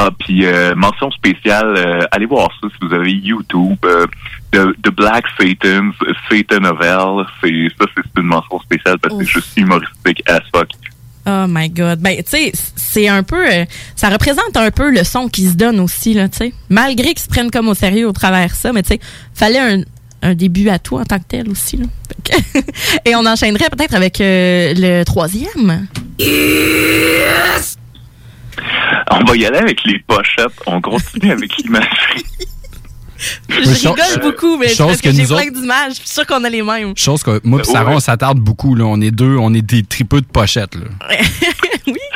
ah, 0.00 0.10
puis 0.16 0.46
euh, 0.46 0.74
mention 0.76 1.10
spéciale, 1.10 1.74
euh, 1.76 2.00
allez 2.12 2.26
voir 2.26 2.48
ça 2.60 2.68
si 2.70 2.86
vous 2.86 2.94
avez 2.94 3.10
YouTube. 3.12 3.76
euh, 3.84 4.06
The, 4.52 4.80
The 4.82 4.90
Black 4.94 5.24
Satans, 5.38 5.90
Satan 6.30 6.64
of 6.64 6.80
Hell, 6.80 7.26
c'est 7.42 7.68
ça, 7.78 7.86
c'est 7.96 8.20
une 8.20 8.26
mention 8.28 8.60
spéciale 8.60 8.98
parce 9.00 9.14
que 9.18 9.24
c'est 9.24 9.30
juste 9.32 9.56
humoristique 9.56 10.22
as 10.30 10.40
fuck. 10.54 10.68
Oh 11.26 11.46
my 11.48 11.68
God. 11.68 11.98
Ben, 11.98 12.16
tu 12.18 12.22
sais, 12.30 12.52
c'est 12.76 13.08
un 13.08 13.22
peu. 13.22 13.44
euh, 13.52 13.64
ça 13.96 14.08
représente 14.08 14.56
un 14.56 14.70
peu 14.70 14.90
le 14.90 15.02
son 15.04 15.28
qui 15.28 15.46
se 15.48 15.54
donne 15.56 15.80
aussi, 15.80 16.14
là, 16.14 16.28
tu 16.28 16.38
sais. 16.38 16.54
Malgré 16.70 17.08
qu'ils 17.08 17.18
se 17.18 17.28
prennent 17.28 17.50
comme 17.50 17.68
au 17.68 17.74
sérieux 17.74 18.08
au 18.08 18.12
travers 18.12 18.48
de 18.50 18.54
ça, 18.54 18.72
mais 18.72 18.82
tu 18.82 18.94
sais, 18.94 19.00
fallait 19.34 19.58
un, 19.58 19.80
un 20.22 20.34
début 20.34 20.68
à 20.70 20.78
tout 20.78 20.96
en 20.96 21.04
tant 21.04 21.18
que 21.18 21.24
tel 21.28 21.50
aussi, 21.50 21.76
là. 21.76 21.84
Et 23.04 23.14
on 23.16 23.26
enchaînerait 23.26 23.68
peut-être 23.68 23.94
avec 23.94 24.20
euh, 24.20 24.72
le 24.76 25.04
troisième. 25.04 25.86
On 29.10 29.24
va 29.24 29.36
y 29.36 29.46
aller 29.46 29.58
avec 29.58 29.82
les 29.84 29.98
pochettes. 30.00 30.52
On 30.66 30.80
continue 30.80 31.32
avec 31.32 31.56
l'imagerie. 31.62 32.24
Je 33.48 33.88
rigole 33.88 34.20
beaucoup, 34.22 34.56
mais 34.58 34.66
parce 34.78 35.00
que, 35.00 35.08
que 35.08 35.14
j'ai 35.14 35.24
plein 35.26 35.34
autres- 35.36 35.52
d'images. 35.60 35.90
Je 35.94 35.98
suis 35.98 36.08
sûre 36.08 36.26
qu'on 36.26 36.44
a 36.44 36.48
les 36.48 36.62
mêmes. 36.62 36.96
Chose 36.96 37.22
que 37.24 37.40
moi 37.42 37.60
pis 37.60 37.66
Sarah, 37.68 37.90
on 37.92 38.00
s'attarde 38.00 38.38
beaucoup. 38.38 38.76
Là. 38.76 38.84
On 38.84 39.00
est 39.00 39.10
deux, 39.10 39.36
on 39.36 39.52
est 39.54 39.62
des 39.62 39.82
tripeux 39.82 40.20
de 40.20 40.26
pochettes. 40.26 40.76
Là. 40.76 40.86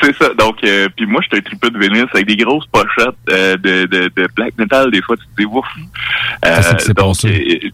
C'est 0.02 0.16
ça. 0.16 0.28
Donc, 0.38 0.56
euh, 0.64 0.88
puis 0.96 1.06
moi, 1.06 1.20
je 1.22 1.28
suis 1.28 1.38
un 1.38 1.42
tripeux 1.42 1.70
de 1.70 1.78
vinyle 1.78 2.06
avec 2.12 2.26
des 2.26 2.36
grosses 2.36 2.66
pochettes 2.66 3.08
euh, 3.30 3.56
de, 3.56 3.86
de, 3.86 4.10
de 4.14 4.28
black 4.36 4.56
metal. 4.58 4.90
Des 4.92 5.02
fois, 5.02 5.16
tu 5.16 5.22
te 5.24 5.40
dis 5.40 5.46
ouf. 5.46 5.64
Euh, 6.44 6.58
c'est 6.62 6.76
que 6.76 6.82
c'est 6.82 6.96
donc, 6.96 7.16
euh, 7.24 7.70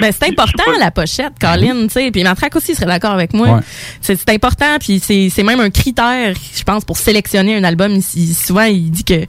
Ben, 0.00 0.10
c'est 0.12 0.28
important, 0.28 0.64
la 0.80 0.90
pochette, 0.90 1.34
Colin, 1.40 1.82
tu 1.86 1.90
sais. 1.90 2.10
Puis 2.10 2.24
Matraque 2.24 2.56
aussi 2.56 2.74
serait 2.74 2.86
d'accord 2.86 3.12
avec 3.12 3.32
moi. 3.32 3.48
Ouais. 3.56 3.60
C'est 4.00 4.28
important, 4.30 4.76
puis 4.80 5.00
c'est 5.04 5.28
c'est 5.30 5.44
même 5.44 5.60
un 5.60 5.70
critère, 5.70 6.34
je 6.56 6.62
pense, 6.64 6.84
pour 6.84 6.96
sélectionner 6.96 7.56
un 7.56 7.62
album. 7.64 8.00
Il- 8.16 8.34
souvent, 8.34 8.62
il 8.64 8.90
dit 8.90 9.04
que, 9.04 9.24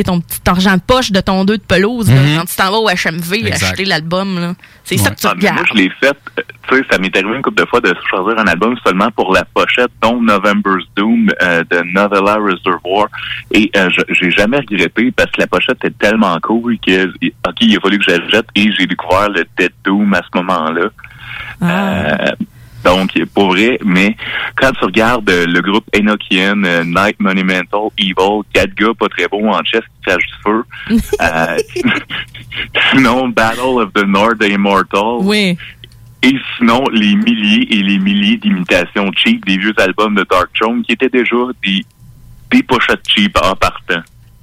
ton 0.00 0.20
petit 0.20 0.40
argent 0.46 0.74
de 0.74 0.80
poche 0.80 1.12
de 1.12 1.20
ton 1.20 1.44
deux 1.44 1.58
de 1.58 1.62
pelouse, 1.62 2.10
là, 2.10 2.20
Mhm. 2.20 2.36
quand 2.38 2.44
tu 2.46 2.56
t'en 2.56 2.70
vas 2.70 2.78
au 2.78 2.88
HMV 2.88 3.34
Exact. 3.46 3.62
acheter 3.70 3.84
l'album, 3.84 4.40
là. 4.40 4.54
C'est 4.84 4.96
ça 4.96 5.10
que 5.10 5.16
tu 5.20 5.26
Ah, 5.26 5.34
mais 5.36 5.42
moi, 5.42 5.50
regardes. 5.62 5.68
je 5.68 5.74
l'ai 5.82 5.90
fait. 6.00 6.16
euh, 6.38 6.42
Tu 6.68 6.76
sais, 6.78 6.84
ça 6.90 6.98
m'est 6.98 7.14
arrivé 7.16 7.36
une 7.36 7.42
couple 7.42 7.60
de 7.62 7.68
fois 7.68 7.80
de 7.80 7.92
choisir 8.08 8.38
un 8.38 8.44
album 8.46 8.74
seulement 8.84 9.10
pour 9.10 9.34
la 9.34 9.44
pochette, 9.44 9.90
dont 10.00 10.22
November's 10.22 10.84
Doom 10.96 11.28
euh, 11.42 11.62
de 11.70 11.82
Novella 11.92 12.36
Reservoir. 12.36 13.08
Et 13.50 13.70
euh, 13.76 13.90
je- 13.90 14.14
j'ai 14.14 14.30
jamais 14.30 14.58
regretté 14.58 15.10
parce 15.10 15.30
que 15.32 15.40
la 15.40 15.46
pochette 15.48 15.84
est 15.84 15.98
tellement 15.98 16.38
cool 16.40 16.78
que, 16.78 17.06
ok, 17.08 17.56
il 17.60 17.76
a 17.76 17.80
fallu 17.80 17.98
que 17.98 18.04
j'achète 18.04 18.46
et 18.54 18.72
j'ai 18.72 18.86
découvert 18.86 19.28
le 19.28 19.44
Dead 19.58 19.72
Doom 19.84 20.14
à 20.14 20.22
ce 20.22 20.38
moment-là. 20.40 20.88
Euh, 21.62 22.30
donc, 22.84 23.10
pour 23.34 23.48
vrai, 23.50 23.78
mais 23.84 24.16
quand 24.56 24.72
tu 24.72 24.84
regardes 24.84 25.28
euh, 25.30 25.46
le 25.46 25.60
groupe 25.60 25.84
Enochian, 25.96 26.62
euh, 26.64 26.84
Night 26.84 27.20
Monumental, 27.20 27.88
Evil, 27.98 28.42
quatre 28.52 28.74
gars 28.74 28.92
pas 28.98 29.08
très 29.08 29.28
beaux 29.28 29.46
en 29.46 29.62
chess 29.64 29.80
qui 29.82 30.06
crachent 30.10 30.26
du 30.26 30.42
feu. 30.44 30.64
euh, 31.20 31.56
sinon, 32.92 33.28
Battle 33.28 33.60
of 33.82 33.92
the 33.92 34.04
North 34.06 34.38
the 34.38 34.48
Immortal. 34.48 35.18
Oui. 35.20 35.56
Et 36.24 36.36
sinon, 36.56 36.84
les 36.92 37.16
milliers 37.16 37.66
et 37.70 37.82
les 37.82 37.98
milliers 37.98 38.36
d'imitations 38.36 39.10
cheap 39.16 39.44
des 39.44 39.58
vieux 39.58 39.74
albums 39.78 40.14
de 40.14 40.24
Dark 40.30 40.50
Throne 40.58 40.82
qui 40.82 40.92
étaient 40.92 41.08
déjà 41.08 41.36
des, 41.64 41.84
des 42.50 42.62
pochettes 42.62 43.00
cheap 43.08 43.36
en 43.42 43.56
partant. 43.56 44.02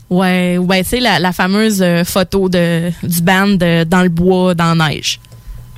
Ouais, 0.10 0.58
ouais, 0.58 0.84
c'est 0.84 1.00
la, 1.00 1.20
la 1.20 1.32
fameuse 1.32 1.84
photo 2.06 2.50
de, 2.50 2.90
du 3.04 3.22
band 3.22 3.50
de- 3.50 3.84
dans 3.84 4.02
le 4.02 4.10
bois, 4.10 4.56
dans 4.56 4.74
la 4.76 4.90
neige. 4.90 5.20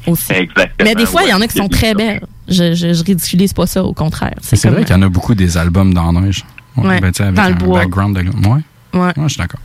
Aussi. 0.07 0.31
Exactement. 0.33 0.89
Mais 0.89 0.95
des 0.95 1.05
fois, 1.05 1.21
il 1.23 1.29
y 1.29 1.33
en 1.33 1.41
a 1.41 1.47
qui 1.47 1.57
sont 1.57 1.67
très 1.67 1.93
belles. 1.93 2.21
Je, 2.52 2.73
je, 2.73 2.94
je 2.94 3.03
ridiculise 3.03 3.53
pas 3.53 3.65
ça, 3.68 3.84
au 3.84 3.94
contraire. 3.94 4.36
C'est 4.41 4.64
vrai 4.69 4.84
qu'il 4.84 4.95
y 4.95 4.99
en 4.99 5.02
a 5.02 5.10
beaucoup 5.10 5.34
des 5.36 5.57
albums 5.57 5.94
dans 5.94 6.11
la 6.11 6.22
neige. 6.22 6.44
Ouais, 6.78 6.99
ben, 7.02 7.11
tu 7.11 7.22
avec 7.22 7.36
dans 7.36 7.48
le 7.48 7.53
un 7.53 7.56
bois. 7.56 7.80
background 7.80 8.15
de. 8.18 8.22
Ouais. 8.48 8.61
Ouais. 8.94 9.11
je 9.23 9.28
suis 9.28 9.38
d'accord. 9.38 9.60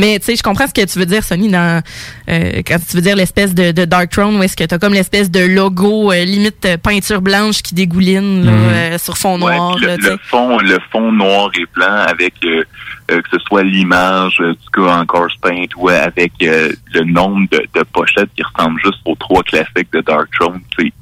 Mais 0.00 0.16
tu 0.20 0.26
sais, 0.26 0.36
je 0.36 0.44
comprends 0.44 0.68
ce 0.68 0.72
que 0.72 0.84
tu 0.86 0.96
veux 1.00 1.06
dire, 1.06 1.24
Sony, 1.24 1.48
dans 1.50 1.82
euh, 2.30 2.62
quand 2.64 2.76
tu 2.88 2.94
veux 2.96 3.02
dire 3.02 3.16
l'espèce 3.16 3.52
de, 3.52 3.72
de 3.72 3.84
Dark 3.84 4.10
Throne, 4.10 4.36
où 4.36 4.42
est-ce 4.44 4.56
que 4.56 4.62
t'as 4.62 4.78
comme 4.78 4.92
l'espèce 4.94 5.28
de 5.28 5.40
logo 5.40 6.12
euh, 6.12 6.24
limite 6.24 6.64
euh, 6.66 6.76
peinture 6.76 7.20
blanche 7.20 7.62
qui 7.62 7.74
dégouline 7.74 8.44
là, 8.44 8.52
Mhm. 8.52 8.58
euh, 8.68 8.98
sur 8.98 9.18
fond 9.18 9.38
noir. 9.38 9.76
le, 9.76 9.96
tu 9.98 10.06
fond, 10.28 10.58
le 10.58 10.78
fond 10.92 11.10
noir 11.10 11.50
et 11.58 11.64
blanc 11.74 12.04
avec 12.08 12.34
euh, 12.44 12.62
euh, 13.10 13.20
que 13.22 13.28
ce 13.32 13.38
soit 13.48 13.64
l'image 13.64 14.36
euh, 14.40 14.52
du 14.52 14.80
gars 14.80 14.98
en 15.00 15.04
corpse 15.06 15.34
paint 15.42 15.64
ou 15.76 15.88
avec 15.88 16.32
euh, 16.42 16.70
le 16.94 17.02
nombre 17.04 17.48
de, 17.50 17.64
de 17.74 17.82
pochettes 17.92 18.30
qui 18.36 18.42
ressemblent 18.44 18.80
juste 18.84 19.00
aux 19.04 19.16
trois 19.16 19.42
classiques 19.42 19.92
de 19.92 20.00
Dark 20.02 20.28
Throne, 20.38 20.60
c'est 20.78 20.92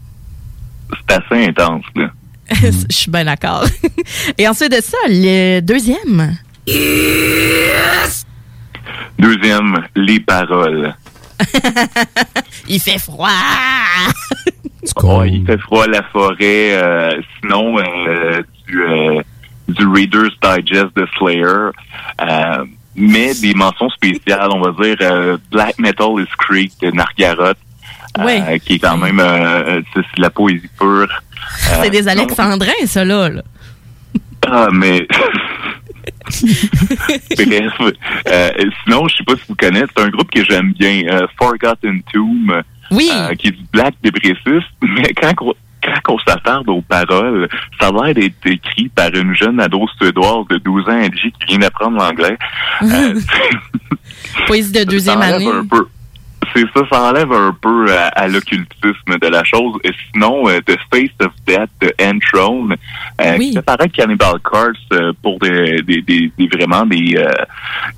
c'est 1.09 1.17
assez 1.17 1.47
intense 1.47 1.85
là. 1.95 2.11
Je 2.63 2.95
suis 2.97 3.11
bien 3.11 3.25
d'accord. 3.25 3.65
Et 4.39 4.47
ensuite 4.47 4.71
de 4.71 4.81
ça, 4.81 4.97
le 5.09 5.61
deuxième. 5.61 6.37
Deuxième, 9.19 9.83
les 9.97 10.21
paroles. 10.21 10.95
Il 12.69 12.81
fait 12.81 12.99
froid. 12.99 13.29
Ouais, 15.03 15.31
il 15.33 15.45
fait 15.45 15.59
froid 15.59 15.87
la 15.87 16.03
forêt. 16.05 16.75
euh, 16.75 17.21
sinon, 17.41 17.79
euh, 17.79 18.43
du, 18.69 18.83
euh, 18.83 19.21
du 19.69 19.87
Reader's 19.87 20.33
Digest 20.43 20.95
de 20.97 21.07
Slayer. 21.19 21.71
Euh, 22.21 22.65
mais 22.95 23.35
des 23.35 23.53
mentions 23.55 23.91
spéciales, 23.91 24.49
on 24.53 24.61
va 24.61 24.71
dire 24.83 24.97
euh, 25.03 25.37
Black 25.51 25.79
Metal 25.79 26.09
is 26.19 26.29
Creek 26.39 26.73
de 26.81 26.91
Nargaroth. 26.93 27.59
Euh, 28.19 28.25
Ouais. 28.25 28.61
qui 28.61 28.75
est 28.75 28.79
quand 28.79 28.97
même 28.97 29.21
euh, 29.21 29.81
c'est 29.95 30.01
c'est 30.03 30.17
de 30.17 30.23
la 30.23 30.31
poésie 30.31 30.69
pure. 30.79 31.09
Euh, 31.09 31.77
C'est 31.83 31.91
des 31.91 31.99
sinon- 32.03 32.11
Alexandrins, 32.13 32.87
ça 32.87 33.05
là. 33.05 33.29
là. 33.29 33.43
Ah, 34.49 34.69
mais. 34.73 35.07
Bref. 37.37 37.73
Euh, 38.29 38.51
sinon, 38.85 39.09
je 39.09 39.17
sais 39.17 39.25
pas 39.25 39.35
si 39.37 39.43
vous 39.49 39.55
connaissez, 39.55 39.87
c'est 39.97 40.03
un 40.05 40.09
groupe 40.09 40.31
que 40.31 40.45
j'aime 40.45 40.73
bien, 40.73 41.03
euh, 41.11 41.27
Forgotten 41.39 42.03
Tomb. 42.13 42.63
Oui. 42.93 43.09
euh, 43.13 43.35
qui 43.35 43.49
est 43.49 43.53
du 43.53 43.65
black 43.73 43.95
dépressif. 44.03 44.65
Mais 44.83 45.13
quand 45.21 45.33
on, 45.41 45.55
quand 46.05 46.15
on 46.15 46.19
s'attarde 46.21 46.69
aux 46.69 46.83
paroles, 46.83 47.49
ça 47.81 47.89
a 47.89 47.93
l'air 48.07 48.15
d'être 48.15 48.47
écrit 48.47 48.89
par 48.89 49.09
une 49.15 49.35
jeune 49.35 49.61
ado 49.61 49.87
suédoise 49.99 50.47
de 50.51 50.59
12 50.59 50.89
ans, 50.89 50.93
Angie, 51.01 51.33
qui 51.41 51.47
vient 51.49 51.59
d'apprendre 51.59 51.97
l'anglais. 51.99 52.37
Euh, 52.83 53.15
Poésie 54.47 54.73
de 54.73 54.85
deuxième 54.85 55.21
année. 55.21 55.49
un 55.49 55.65
peu. 55.67 55.87
C'est 56.57 56.65
ça, 56.75 56.87
ça 56.91 57.03
enlève 57.11 57.31
un 57.33 57.55
peu 57.61 57.93
à, 57.93 58.07
à 58.09 58.29
l'occultisme 58.29 59.19
de 59.21 59.27
la 59.29 59.45
chose. 59.45 59.75
Et 59.85 59.91
sinon, 60.11 60.49
euh, 60.49 60.59
The 60.67 60.77
Face 60.91 61.11
of 61.21 61.33
Death 61.47 61.69
de 61.83 61.93
Entrone, 62.03 62.77
euh, 63.21 63.37
Oui. 63.39 63.55
qui 63.55 63.91
Cannibal 63.91 64.39
Corpse 64.43 64.79
euh, 64.95 65.13
pour 65.23 65.39
des, 65.41 65.83
des, 65.83 66.01
des, 66.01 66.33
des- 66.39 66.49
vraiment 66.49 66.87
des, 66.87 67.15
euh, 67.19 67.31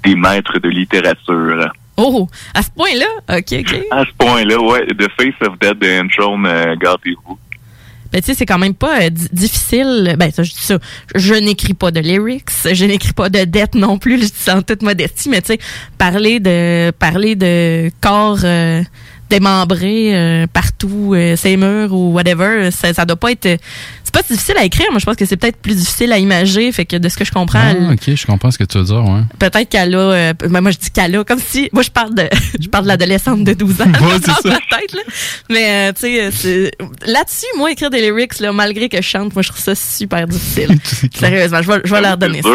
des 0.02 0.16
maîtres 0.16 0.58
de 0.58 0.68
littérature. 0.68 1.70
Oh, 1.96 2.28
à 2.54 2.62
ce 2.62 2.70
point-là, 2.72 3.06
ok, 3.38 3.60
ok. 3.60 3.80
À 3.92 4.04
ce 4.04 4.12
point-là, 4.18 4.58
ouais, 4.60 4.86
The 4.86 5.08
Face 5.20 5.34
of 5.48 5.58
Death 5.60 5.78
de 5.78 6.00
Entrone, 6.04 6.46
euh, 6.46 6.74
gardez-vous. 6.76 7.38
Ben, 8.12 8.20
tu 8.22 8.26
sais, 8.26 8.34
c'est 8.34 8.46
quand 8.46 8.58
même 8.58 8.74
pas 8.74 9.02
euh, 9.02 9.10
di- 9.10 9.28
difficile. 9.32 10.14
Ben, 10.18 10.30
ça, 10.30 10.42
je 10.42 10.52
dis 10.52 10.60
ça. 10.60 10.78
Je 11.14 11.34
n'écris 11.34 11.74
pas 11.74 11.90
de 11.90 12.00
lyrics. 12.00 12.48
Je 12.72 12.84
n'écris 12.86 13.12
pas 13.12 13.28
de 13.28 13.44
dette 13.44 13.74
non 13.74 13.98
plus. 13.98 14.16
Je 14.18 14.24
dis 14.26 14.32
ça 14.34 14.56
en 14.56 14.62
toute 14.62 14.82
modestie. 14.82 15.28
Mais, 15.28 15.42
tu 15.42 15.48
sais, 15.54 15.58
parler 15.98 16.40
de, 16.40 16.90
parler 16.98 17.36
de 17.36 17.90
corps, 18.00 18.38
euh, 18.44 18.82
démembrés 19.30 20.14
euh, 20.14 20.46
partout, 20.46 21.12
euh, 21.14 21.36
ces 21.36 21.56
murs 21.56 21.92
ou 21.92 22.12
whatever, 22.12 22.70
ça, 22.70 22.92
ça 22.94 23.04
doit 23.04 23.16
pas 23.16 23.32
être. 23.32 23.58
C'est 24.04 24.14
pas 24.14 24.22
difficile 24.22 24.54
à 24.58 24.64
écrire. 24.64 24.86
Moi, 24.90 25.00
je 25.00 25.04
pense 25.04 25.16
que 25.16 25.26
c'est 25.26 25.36
peut-être 25.36 25.58
plus 25.60 25.74
difficile 25.76 26.10
à 26.12 26.18
imager. 26.18 26.72
Fait 26.72 26.86
que 26.86 26.96
de 26.96 27.10
ce 27.10 27.16
que 27.18 27.26
je 27.26 27.30
comprends, 27.32 27.58
Ah, 27.62 27.72
elle- 27.72 27.92
ok, 27.92 28.14
je 28.16 28.26
comprends 28.26 28.50
ce 28.50 28.56
que 28.56 28.64
tu 28.64 28.78
veux 28.78 28.84
dire, 28.84 29.04
ouais. 29.04 29.20
peut-être 29.38 29.68
qu'elle 29.68 29.94
a. 29.94 29.98
euh, 29.98 30.32
ben, 30.32 30.62
moi, 30.62 30.70
je 30.70 30.78
dis 30.78 30.90
qu'elle 30.90 31.14
a, 31.14 31.24
comme 31.24 31.38
si. 31.38 31.68
Moi, 31.74 31.82
je 31.82 31.90
parle 31.90 32.14
de, 32.14 32.24
je 32.60 32.68
parle 32.68 32.84
de 32.84 32.88
l'adolescente 32.88 33.44
de 33.44 33.52
12 33.52 33.82
ans. 33.82 33.84
Ouais, 34.00 34.18
dans 34.20 34.34
ça. 34.34 34.48
ma 34.48 34.78
tête, 34.78 34.92
là. 34.94 35.00
Mais, 35.50 35.90
euh, 35.90 35.92
tu 35.92 36.00
sais, 36.00 36.22
euh, 36.24 36.30
c'est- 36.32 36.70
là-dessus, 37.06 37.46
moi, 37.58 37.70
écrire 37.70 37.90
des 37.90 38.00
lyrics, 38.00 38.38
là, 38.40 38.50
malgré 38.52 38.88
que 38.88 38.96
je 38.96 39.06
chante, 39.06 39.34
moi, 39.34 39.42
je 39.42 39.48
trouve 39.48 39.60
ça 39.60 39.74
super 39.74 40.26
difficile. 40.26 40.78
Sérieusement, 41.14 41.60
je 41.62 41.68
vais, 41.70 41.80
je 41.84 41.92
vais 41.94 42.00
leur 42.00 42.16
donner 42.16 42.40
ça. 42.40 42.48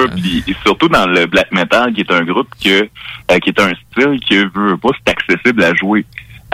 et 0.47 0.55
surtout 0.65 0.89
dans 0.89 1.05
le 1.05 1.27
black 1.27 1.51
metal, 1.51 1.93
qui 1.93 2.01
est 2.01 2.11
un 2.11 2.23
groupe 2.23 2.47
que, 2.63 2.81
euh, 3.31 3.39
qui 3.39 3.49
est 3.49 3.59
un 3.61 3.69
style 3.91 4.19
qui 4.27 4.37
veut 4.37 4.77
pas, 4.81 4.89
c'est 5.05 5.11
accessible 5.11 5.63
à 5.63 5.73
jouer. 5.75 6.03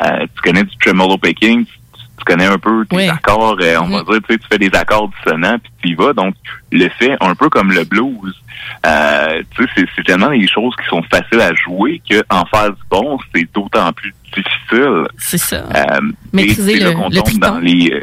Euh, 0.05 0.25
tu 0.35 0.41
connais 0.43 0.63
du 0.63 0.75
tremolo 0.77 1.17
picking, 1.17 1.65
tu, 1.65 1.71
tu 2.17 2.23
connais 2.25 2.45
un 2.45 2.57
peu 2.57 2.85
tes 2.85 2.95
accords, 3.09 3.57
euh, 3.61 3.75
on 3.81 3.87
va 3.89 4.03
dire, 4.03 4.21
tu 4.27 4.33
sais, 4.33 4.39
tu 4.39 4.47
fais 4.51 4.57
des 4.57 4.75
accords 4.77 5.09
dissonants, 5.23 5.57
puis 5.59 5.71
tu 5.81 5.89
y 5.89 5.95
vas. 5.95 6.13
Donc, 6.13 6.35
le 6.71 6.87
fait, 6.97 7.15
un 7.21 7.35
peu 7.35 7.49
comme 7.49 7.71
le 7.71 7.83
blues, 7.83 8.33
euh, 8.85 9.41
tu 9.55 9.63
sais, 9.63 9.85
c'est- 9.95 10.03
tellement 10.03 10.29
des 10.29 10.47
choses 10.47 10.73
qui 10.81 10.87
sont 10.89 11.03
faciles 11.03 11.41
à 11.41 11.53
jouer 11.53 12.01
qu'en 12.09 12.45
faire 12.45 12.69
du 12.71 12.81
bon, 12.89 13.17
c'est 13.33 13.47
d'autant 13.53 13.91
plus 13.93 14.13
difficile. 14.33 15.07
C'est 15.17 15.37
ça. 15.37 15.57
Euh, 15.75 15.99
Maîtriser 16.33 16.73
et 16.75 16.79
là 16.79 16.89
le- 16.91 16.95
le 17.09 17.15
tombe 17.21 17.39
dans 17.39 17.59
les 17.59 17.91
euh, 17.93 18.01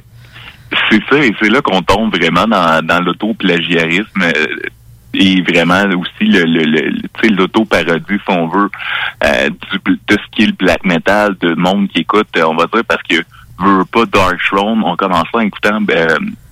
c'est 0.90 1.00
ça 1.10 1.24
et 1.24 1.34
c'est 1.40 1.48
là 1.48 1.60
qu'on 1.62 1.80
tombe 1.82 2.14
vraiment 2.16 2.46
dans, 2.46 2.84
dans 2.84 3.00
l'auto-plagiarisme 3.00 4.22
euh, 4.22 4.46
et 5.16 5.42
vraiment 5.42 5.82
aussi 5.98 6.24
le, 6.30 6.44
le, 6.44 6.64
le- 6.64 6.88
le- 6.90 7.02
tu 7.02 7.08
sais, 7.22 7.28
l'auto-parodie 7.28 8.04
si 8.08 8.30
on 8.30 8.48
veut 8.48 8.70
euh, 9.24 9.48
du, 9.48 9.78
de 10.08 10.12
ce 10.14 10.26
qui 10.32 10.42
est 10.44 10.46
le 10.46 10.52
black 10.52 10.84
metal 10.84 11.34
de 11.40 11.54
monde 11.54 11.88
qui 11.88 12.00
écoute 12.00 12.28
euh, 12.36 12.44
on 12.46 12.54
va 12.56 12.66
dire 12.72 12.84
parce 12.86 13.02
que 13.02 13.16
veut 13.58 13.84
pas 13.90 14.04
Dark 14.06 14.38
Throne 14.50 14.82
on 14.84 14.96
commençait 14.96 15.28
en 15.34 15.40
écoutant 15.40 15.80
ben, 15.80 16.06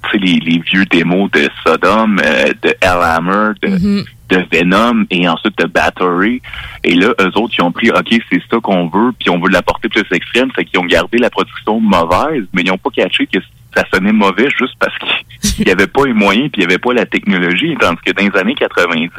tu 0.05 0.11
sais, 0.11 0.19
les, 0.19 0.36
les 0.41 0.59
vieux 0.61 0.85
démos 0.86 1.31
de 1.32 1.49
Sodom 1.66 2.16
euh, 2.24 2.53
de 2.62 2.74
Hellhammer 2.81 3.53
de 3.62 4.05
de 4.31 4.43
Venom 4.51 5.05
et 5.11 5.28
ensuite 5.28 5.59
de 5.59 5.66
Battery. 5.66 6.41
Et 6.82 6.95
là, 6.95 7.09
eux 7.20 7.31
autres, 7.36 7.55
ils 7.59 7.62
ont 7.62 7.70
pris, 7.70 7.91
OK, 7.91 8.09
c'est 8.32 8.41
ça 8.51 8.57
qu'on 8.62 8.89
veut, 8.89 9.12
puis 9.20 9.28
on 9.28 9.39
veut 9.39 9.51
l'apporter 9.51 9.91
plus 9.91 10.03
extrême, 10.12 10.51
fait 10.57 10.65
qu'ils 10.65 10.81
ont 10.81 10.86
gardé 10.86 11.19
la 11.19 11.28
production 11.28 11.78
mauvaise, 11.78 12.45
mais 12.55 12.62
ils 12.62 12.69
n'ont 12.70 12.78
pas 12.78 12.89
catché 12.89 13.27
que 13.27 13.39
ça 13.77 13.85
sonnait 13.93 14.13
mauvais 14.13 14.49
juste 14.59 14.75
parce 14.79 14.95
qu'il 15.55 15.65
n'y 15.65 15.73
avait 15.73 15.87
pas 15.87 16.07
les 16.07 16.13
moyens, 16.13 16.51
puis 16.53 16.63
il 16.63 16.67
n'y 16.67 16.73
avait 16.73 16.79
pas 16.81 16.93
la 16.93 17.07
technologie, 17.07 17.75
tandis 17.81 17.99
que 18.05 18.13
dans 18.13 18.23
les 18.33 18.41
années 18.41 18.55
90, 18.55 19.11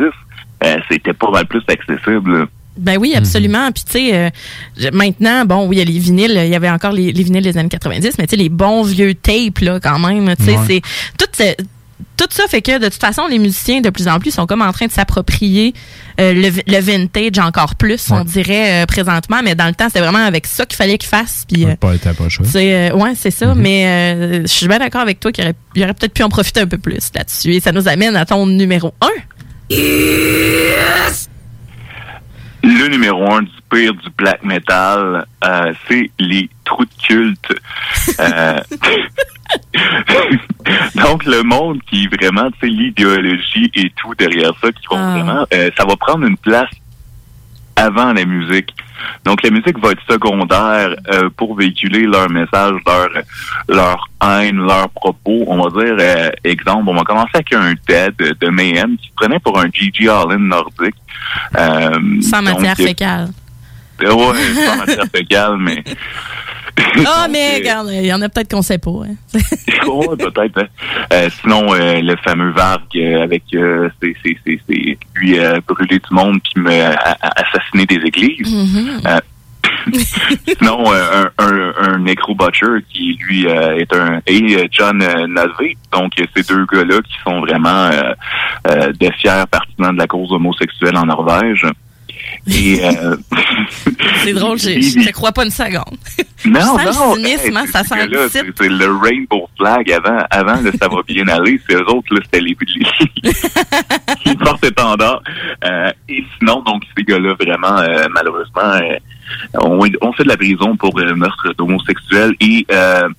euh, 0.63 0.77
c'était 0.89 1.13
pas 1.13 1.29
mal 1.31 1.45
plus 1.45 1.61
accessible. 1.67 2.47
Ben 2.77 2.97
oui, 2.99 3.13
absolument. 3.15 3.71
Puis 3.71 3.83
tu 3.85 3.91
sais, 3.93 4.15
euh, 4.15 4.89
maintenant, 4.91 5.45
bon, 5.45 5.65
oui, 5.67 5.77
il 5.77 5.79
y 5.79 5.81
a 5.81 5.85
les 5.85 5.97
vinyles, 5.99 6.41
il 6.43 6.49
y 6.49 6.55
avait 6.55 6.69
encore 6.69 6.91
les, 6.91 7.13
les 7.13 7.23
vinyles 7.23 7.43
des 7.43 7.57
années 7.57 7.69
90, 7.69 8.17
mais 8.17 8.27
tu 8.27 8.31
sais, 8.31 8.35
les 8.35 8.49
bons 8.49 8.83
vieux 8.83 9.13
tapes, 9.13 9.59
là, 9.61 9.79
quand 9.79 9.99
même, 9.99 10.35
tu 10.35 10.43
sais, 10.43 10.57
Ouais. 10.57 10.63
c'est... 10.67 10.81
Tout, 11.17 11.65
tout 12.17 12.27
ça 12.29 12.43
fait 12.47 12.61
que, 12.61 12.77
de 12.79 12.85
toute 12.89 13.01
façon, 13.01 13.27
les 13.27 13.39
musiciens, 13.39 13.81
de 13.81 13.89
plus 13.89 14.07
en 14.07 14.19
plus, 14.19 14.31
sont 14.31 14.45
comme 14.45 14.61
en 14.61 14.71
train 14.71 14.85
de 14.87 14.91
s'approprier 14.91 15.73
euh, 16.19 16.33
le, 16.33 16.49
le 16.65 16.79
vintage 16.79 17.39
encore 17.39 17.75
plus, 17.75 18.09
on 18.11 18.23
dirait, 18.23 18.83
euh, 18.83 18.85
présentement. 18.85 19.41
Mais 19.43 19.55
dans 19.55 19.67
le 19.67 19.73
temps, 19.73 19.87
c'était 19.87 19.99
vraiment 19.99 20.25
avec 20.25 20.45
ça 20.47 20.65
qu'il 20.65 20.75
fallait 20.77 20.97
qu'ils 20.97 21.09
fassent. 21.09 21.45
Puis, 21.51 21.65
euh, 21.65 21.75
Pas, 21.75 21.93
c'est, 22.45 22.91
euh, 22.91 22.95
ouais, 22.95 23.13
c'est 23.15 23.31
ça. 23.31 23.53
Mais 23.55 23.85
euh, 23.87 24.41
je 24.43 24.47
suis 24.47 24.67
bien 24.67 24.79
d'accord 24.79 25.01
avec 25.01 25.19
toi 25.19 25.31
qu'il 25.31 25.43
aurait, 25.43 25.55
aurait 25.83 25.93
peut-être 25.93 26.13
pu 26.13 26.23
en 26.23 26.29
profiter 26.29 26.61
un 26.61 26.67
peu 26.67 26.77
plus 26.77 27.09
là-dessus. 27.13 27.53
Et 27.53 27.59
ça 27.59 27.71
nous 27.71 27.87
amène 27.87 28.15
à 28.15 28.25
ton 28.25 28.45
numéro 28.45 28.93
1. 29.01 29.07
Le 32.63 32.87
numéro 32.87 33.31
un 33.31 33.43
du 33.43 33.49
pire 33.75 33.93
du 33.93 34.09
black 34.17 34.43
metal, 34.43 35.25
euh, 35.43 35.73
c'est 35.87 36.09
les 36.19 36.49
trous 36.63 36.85
de 36.85 36.89
culte. 37.05 37.53
Euh, 38.19 38.59
Donc, 40.95 41.25
le 41.25 41.43
monde 41.43 41.79
qui 41.89 42.07
vraiment, 42.07 42.49
tu 42.51 42.59
sais, 42.61 42.67
l'idéologie 42.67 43.69
et 43.75 43.91
tout 43.95 44.15
derrière 44.15 44.53
ça, 44.61 44.71
qui 44.71 44.87
vont 44.89 44.97
vraiment, 44.97 45.45
euh, 45.53 45.69
ça 45.77 45.85
va 45.85 45.95
prendre 45.95 46.25
une 46.25 46.37
place 46.37 46.71
avant 47.75 48.13
la 48.13 48.25
musique. 48.25 48.73
Donc, 49.25 49.43
la 49.43 49.49
musique 49.49 49.77
va 49.79 49.91
être 49.91 50.01
secondaire 50.09 50.95
euh, 51.13 51.29
pour 51.35 51.55
véhiculer 51.55 52.03
leur 52.03 52.29
message, 52.29 52.75
leur, 52.87 53.09
leur 53.67 54.09
haine, 54.23 54.57
leurs 54.57 54.89
propos. 54.89 55.43
On 55.47 55.67
va 55.67 55.83
dire, 55.83 55.95
euh, 55.99 56.29
exemple, 56.43 56.85
on 56.87 56.95
va 56.95 57.03
commencer 57.03 57.31
avec 57.35 57.53
un 57.53 57.73
Dead 57.87 58.15
de 58.15 58.49
Mayhem 58.49 58.97
qui 58.97 59.09
se 59.09 59.13
prenait 59.15 59.39
pour 59.39 59.59
un 59.59 59.67
Gigi 59.71 60.07
Allen 60.07 60.47
nordique. 60.47 60.95
Sans 61.53 62.41
donc, 62.41 62.61
matière 62.61 62.77
fécale. 62.77 63.29
Euh, 64.03 64.13
ouais, 64.13 64.65
sans 64.65 64.77
matière 64.77 65.05
fécale, 65.13 65.57
mais... 65.59 65.83
Ah, 67.05 67.27
mais 67.29 67.55
regarde, 67.55 67.89
il 67.93 68.05
y 68.05 68.13
en 68.13 68.21
a 68.21 68.27
peut-être 68.29 68.51
qu'on 68.51 68.61
sait 68.61 68.77
pas. 68.77 68.91
hein. 68.91 69.15
Ouais, 69.87 70.17
peut-être. 70.17 70.57
hein. 70.63 70.67
Euh, 71.13 71.29
sinon, 71.41 71.73
euh, 71.73 72.01
le 72.01 72.15
fameux 72.23 72.51
Varg 72.51 72.81
euh, 72.95 73.23
avec 73.23 73.43
euh, 73.53 73.89
c'est 74.01 74.13
c'est 74.23 74.37
c'est 74.45 74.59
c'est 74.67 74.97
lui 75.15 75.39
euh, 75.39 75.59
brûler 75.67 75.99
du 75.99 76.13
monde 76.13 76.39
puis 76.43 76.61
me 76.61 76.71
a- 76.71 76.93
a- 77.21 77.41
assassiner 77.41 77.85
des 77.85 77.95
églises. 78.05 78.51
Mhm. 78.53 79.01
Euh, 79.05 79.19
sinon, 80.57 80.83
euh, 80.91 81.25
un, 81.37 81.45
un, 81.45 81.73
un 81.93 81.97
Necro 81.99 82.33
Butcher 82.35 82.83
qui 82.91 83.17
lui 83.21 83.47
euh, 83.47 83.77
est 83.77 83.93
un 83.93 84.19
et 84.25 84.55
euh, 84.57 84.67
John 84.71 85.01
euh, 85.01 85.27
Nalvé. 85.27 85.77
Donc 85.91 86.11
euh, 86.19 86.25
ces 86.35 86.43
deux 86.43 86.65
gars-là 86.65 86.99
qui 87.03 87.13
sont 87.23 87.39
vraiment 87.41 87.89
euh, 87.91 88.13
euh, 88.67 88.91
de 88.99 89.09
fiers 89.19 89.43
partisans 89.49 89.93
de 89.93 89.99
la 89.99 90.07
cause 90.07 90.31
homosexuelle 90.31 90.97
en 90.97 91.05
Norvège. 91.05 91.65
Et 92.47 92.79
euh, 92.85 93.15
C'est 94.23 94.33
drôle, 94.33 94.59
je 94.59 95.05
te 95.05 95.11
crois 95.11 95.31
pas 95.31 95.45
une 95.45 95.51
seconde. 95.51 95.97
non, 96.45 96.77
Je 96.79 96.91
sens 96.91 96.97
non, 96.97 97.15
le 97.15 97.21
cynisme, 97.23 97.57
hein, 97.57 97.65
ça 97.71 97.83
sent 97.83 98.07
le 98.07 98.29
c'est 98.29 98.69
le 98.69 98.97
Rainbow 98.97 99.49
Flag 99.57 99.91
avant, 99.91 100.19
avant 100.29 100.61
là, 100.61 100.71
ça 100.79 100.87
va 100.87 101.01
bien 101.07 101.27
aller. 101.27 101.59
C'est 101.67 101.75
eux 101.75 101.89
autres, 101.89 102.13
là, 102.13 102.19
c'était 102.23 102.41
les, 102.41 102.55
les, 103.23 103.31
les 104.25 104.35
porte-étendards. 104.35 105.23
Euh, 105.63 105.91
et 106.09 106.23
sinon, 106.37 106.61
donc, 106.61 106.83
ces 106.97 107.03
gars-là, 107.03 107.33
vraiment, 107.39 107.79
euh, 107.79 108.05
malheureusement, 108.13 108.61
euh, 108.61 108.97
on, 109.55 109.79
on 110.01 110.13
fait 110.13 110.23
de 110.23 110.29
la 110.29 110.37
prison 110.37 110.75
pour 110.77 110.97
euh, 110.99 111.15
meurtre 111.15 111.53
d'homosexuels 111.57 112.35
et 112.39 112.65
euh, 112.71 113.09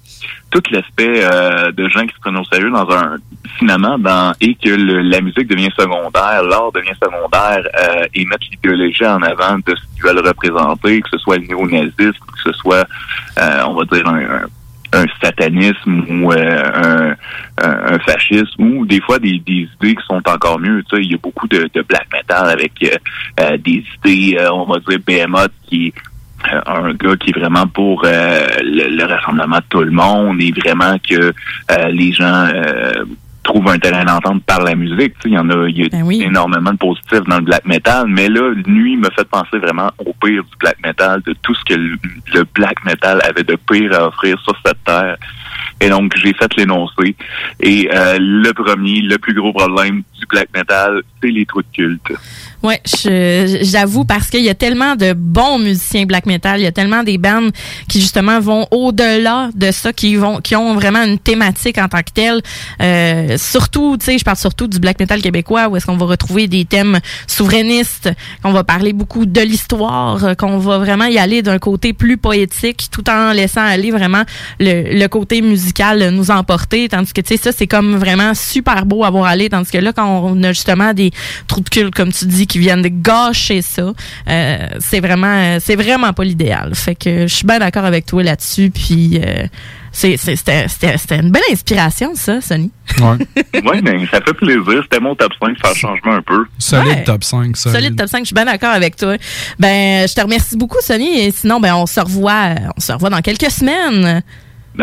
tout 0.50 0.62
l'aspect 0.70 1.22
euh, 1.24 1.70
de 1.72 1.88
gens 1.88 2.06
qui 2.06 2.14
se 2.14 2.20
prennent 2.20 2.36
au 2.36 2.44
sérieux 2.44 2.70
dans 2.70 2.88
un 2.90 3.16
finalement 3.58 3.98
dans 3.98 4.32
et 4.40 4.54
que 4.54 4.70
le- 4.70 5.00
la 5.00 5.20
musique 5.20 5.48
devient 5.48 5.70
secondaire, 5.78 6.42
l'art 6.42 6.72
devient 6.72 6.94
secondaire 7.02 7.62
euh, 7.78 8.06
et 8.14 8.24
mettre 8.26 8.46
l'idéologie 8.50 9.06
en 9.06 9.22
avant 9.22 9.56
de 9.58 9.74
ce 9.74 9.82
qu'ils 9.94 10.02
veulent 10.02 10.26
représenter, 10.26 11.00
que 11.00 11.08
ce 11.10 11.18
soit 11.18 11.36
le 11.38 11.46
néonazisme, 11.46 11.96
que 12.34 12.42
ce 12.44 12.52
soit 12.52 12.86
euh, 13.38 13.62
on 13.66 13.74
va 13.74 13.84
dire 13.84 14.06
un, 14.08 14.20
un- 14.22 15.06
satanisme 15.22 16.04
ou 16.08 16.32
euh, 16.32 17.14
un, 17.62 17.66
un, 17.94 17.98
fascisme 18.00 18.62
ou 18.62 18.86
des 18.86 19.00
fois 19.00 19.18
des, 19.18 19.38
des 19.40 19.68
idées 19.80 19.94
qui 19.96 20.06
sont 20.06 20.22
encore 20.26 20.58
mieux. 20.58 20.82
Tu 20.88 20.96
sais, 20.96 21.02
il 21.02 21.10
y 21.10 21.14
a 21.14 21.18
beaucoup 21.18 21.46
de, 21.48 21.68
de 21.74 21.82
black 21.82 22.06
metal 22.12 22.48
avec 22.48 22.72
euh, 22.84 22.96
euh, 23.40 23.56
des 23.58 23.84
idées, 24.04 24.38
euh, 24.38 24.50
on 24.52 24.64
va 24.64 24.78
dire 24.78 24.98
Behemoth 25.06 25.52
qui 25.68 25.92
euh, 26.52 26.60
un 26.66 26.92
gars 26.94 27.16
qui 27.16 27.30
est 27.30 27.38
vraiment 27.38 27.66
pour 27.66 28.02
euh, 28.04 28.46
le, 28.62 28.96
le 28.96 29.04
rassemblement 29.04 29.56
de 29.58 29.64
tout 29.68 29.82
le 29.82 29.90
monde 29.90 30.40
et 30.40 30.52
vraiment 30.52 30.96
que 30.98 31.32
euh, 31.70 31.88
les 31.88 32.12
gens 32.12 32.48
euh, 32.54 33.04
trouvent 33.42 33.68
un 33.68 33.78
terrain 33.78 34.04
d'entente 34.04 34.42
par 34.44 34.62
la 34.62 34.74
musique. 34.74 35.14
Il 35.24 35.32
y 35.32 35.38
en 35.38 35.48
a, 35.50 35.68
y 35.68 35.82
a 35.84 36.26
énormément 36.26 36.72
de 36.72 36.76
positifs 36.78 37.24
dans 37.26 37.38
le 37.38 37.44
black 37.44 37.64
metal, 37.64 38.06
mais 38.08 38.28
là, 38.28 38.52
lui 38.66 38.96
me 38.96 39.08
fait 39.10 39.28
penser 39.28 39.58
vraiment 39.58 39.90
au 39.98 40.12
pire 40.24 40.42
du 40.42 40.56
black 40.60 40.76
metal, 40.84 41.22
de 41.26 41.34
tout 41.42 41.54
ce 41.54 41.64
que 41.64 41.74
le, 41.78 41.96
le 42.34 42.44
black 42.54 42.84
metal 42.84 43.20
avait 43.28 43.44
de 43.44 43.56
pire 43.70 43.92
à 43.94 44.08
offrir 44.08 44.38
sur 44.40 44.54
cette 44.64 44.82
terre. 44.84 45.16
Et 45.80 45.88
donc, 45.88 46.12
j'ai 46.22 46.32
fait 46.34 46.50
l'énoncé. 46.56 47.14
Et 47.60 47.88
euh, 47.92 48.18
le 48.18 48.52
premier, 48.52 49.00
le 49.02 49.18
plus 49.18 49.34
gros 49.34 49.52
problème 49.52 50.02
du 50.18 50.26
black 50.26 50.48
metal, 50.54 51.02
c'est 51.22 51.28
les 51.28 51.44
trous 51.44 51.62
de 51.62 51.66
culte. 51.72 52.12
Ouais, 52.62 52.80
j'avoue 53.62 54.04
parce 54.04 54.28
qu'il 54.28 54.42
y 54.42 54.48
a 54.48 54.54
tellement 54.54 54.96
de 54.96 55.12
bons 55.12 55.58
musiciens 55.58 56.04
black 56.04 56.26
metal, 56.26 56.58
il 56.58 56.64
y 56.64 56.66
a 56.66 56.72
tellement 56.72 57.04
des 57.04 57.18
bandes 57.18 57.52
qui 57.88 58.00
justement 58.00 58.40
vont 58.40 58.66
au-delà 58.70 59.50
de 59.54 59.70
ça, 59.70 59.92
qui 59.92 60.16
vont, 60.16 60.40
qui 60.40 60.56
ont 60.56 60.74
vraiment 60.74 61.04
une 61.04 61.18
thématique 61.18 61.78
en 61.78 61.86
tant 61.86 62.00
que 62.00 62.10
telle. 62.12 62.40
Euh, 62.82 63.36
surtout, 63.38 63.96
tu 63.98 64.06
sais, 64.06 64.18
je 64.18 64.24
parle 64.24 64.38
surtout 64.38 64.66
du 64.66 64.80
black 64.80 64.98
metal 64.98 65.20
québécois 65.20 65.68
où 65.68 65.76
est-ce 65.76 65.86
qu'on 65.86 65.96
va 65.96 66.06
retrouver 66.06 66.48
des 66.48 66.64
thèmes 66.64 66.98
souverainistes, 67.28 68.10
qu'on 68.42 68.52
va 68.52 68.64
parler 68.64 68.92
beaucoup 68.92 69.26
de 69.26 69.40
l'histoire, 69.42 70.36
qu'on 70.36 70.58
va 70.58 70.78
vraiment 70.78 71.06
y 71.06 71.18
aller 71.18 71.42
d'un 71.42 71.58
côté 71.58 71.92
plus 71.92 72.16
poétique, 72.16 72.88
tout 72.90 73.08
en 73.08 73.32
laissant 73.32 73.64
aller 73.64 73.90
vraiment 73.90 74.24
le, 74.58 74.98
le 74.98 75.06
côté 75.08 75.40
musicale 75.46 76.10
nous 76.10 76.30
emporter. 76.30 76.88
Tandis 76.88 77.12
que, 77.12 77.20
tu 77.20 77.36
sais, 77.36 77.42
ça, 77.42 77.52
c'est 77.56 77.66
comme 77.66 77.96
vraiment 77.96 78.34
super 78.34 78.84
beau 78.86 79.04
à 79.04 79.10
voir 79.10 79.24
aller. 79.26 79.48
Tandis 79.48 79.70
que 79.70 79.78
là, 79.78 79.92
quand 79.92 80.06
on 80.24 80.42
a 80.42 80.52
justement 80.52 80.92
des 80.92 81.10
trous 81.46 81.60
de 81.60 81.68
cul, 81.68 81.90
comme 81.90 82.12
tu 82.12 82.26
dis, 82.26 82.46
qui 82.46 82.58
viennent 82.58 82.82
de 82.82 82.88
gâcher 82.88 83.62
ça, 83.62 83.92
euh, 84.28 84.68
c'est 84.80 85.00
vraiment, 85.00 85.26
euh, 85.34 85.58
c'est 85.60 85.76
vraiment 85.76 86.12
pas 86.12 86.24
l'idéal. 86.24 86.74
Fait 86.74 86.94
que 86.94 87.26
je 87.26 87.34
suis 87.34 87.46
bien 87.46 87.58
d'accord 87.58 87.84
avec 87.84 88.06
toi 88.06 88.22
là-dessus. 88.22 88.70
Puis, 88.70 89.20
euh, 89.24 89.46
c'était 89.92 90.36
c'était- 90.36 90.66
c'était 90.98 91.16
une 91.20 91.30
belle 91.30 91.42
inspiration, 91.50 92.12
ça, 92.14 92.40
Sonny. 92.42 92.70
Ouais. 93.00 93.62
ouais, 93.64 93.80
mais 93.82 94.06
ça 94.10 94.20
fait 94.20 94.34
plaisir. 94.34 94.82
C'était 94.82 95.00
mon 95.00 95.14
top 95.14 95.32
5, 95.42 95.56
faire 95.58 95.74
changement 95.74 96.12
un 96.12 96.22
peu. 96.22 96.44
Solide 96.58 96.86
Ouais. 96.88 97.04
top 97.04 97.24
5, 97.24 97.56
solide. 97.56 97.76
Solide 97.78 97.96
top 97.96 98.08
5, 98.08 98.18
je 98.20 98.24
suis 98.26 98.34
bien 98.34 98.44
d'accord 98.44 98.72
avec 98.74 98.96
toi. 98.96 99.16
Ben, 99.58 100.06
je 100.06 100.14
te 100.14 100.20
remercie 100.20 100.56
beaucoup, 100.56 100.78
Sonny. 100.82 101.18
Et 101.20 101.30
sinon, 101.30 101.60
ben, 101.60 101.74
on 101.74 101.86
se 101.86 101.98
revoit, 102.00 102.54
on 102.76 102.80
se 102.80 102.92
revoit 102.92 103.08
dans 103.10 103.22
quelques 103.22 103.50
semaines. 103.50 104.22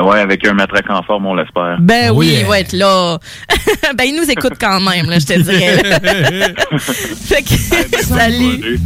Ouais, 0.02 0.20
avec 0.20 0.46
un 0.48 0.54
matraque 0.54 0.90
en 0.90 1.04
forme, 1.04 1.28
on 1.28 1.36
l'espère. 1.36 1.78
Ben 1.80 2.10
Oh 2.12 2.16
oui, 2.18 2.28
yeah. 2.28 2.40
il 2.42 2.46
va 2.48 2.60
être 2.60 2.74
là. 2.74 3.20
ben, 3.96 4.04
il 4.06 4.16
nous 4.16 4.30
écoute 4.30 4.54
quand 4.60 4.80
même, 4.80 5.10
là, 5.10 5.20
je 5.20 5.26
te 5.26 5.40
dirais. 5.40 5.78
fait 6.78 7.44
que, 7.44 8.04
salut. 8.04 8.80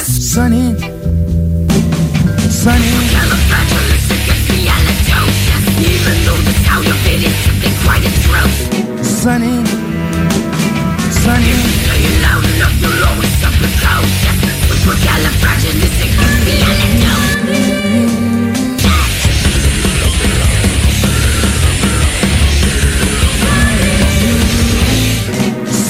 Sunny. 0.00 0.74
Sunny. 2.48 2.92
Even 5.86 6.24
though 6.24 6.54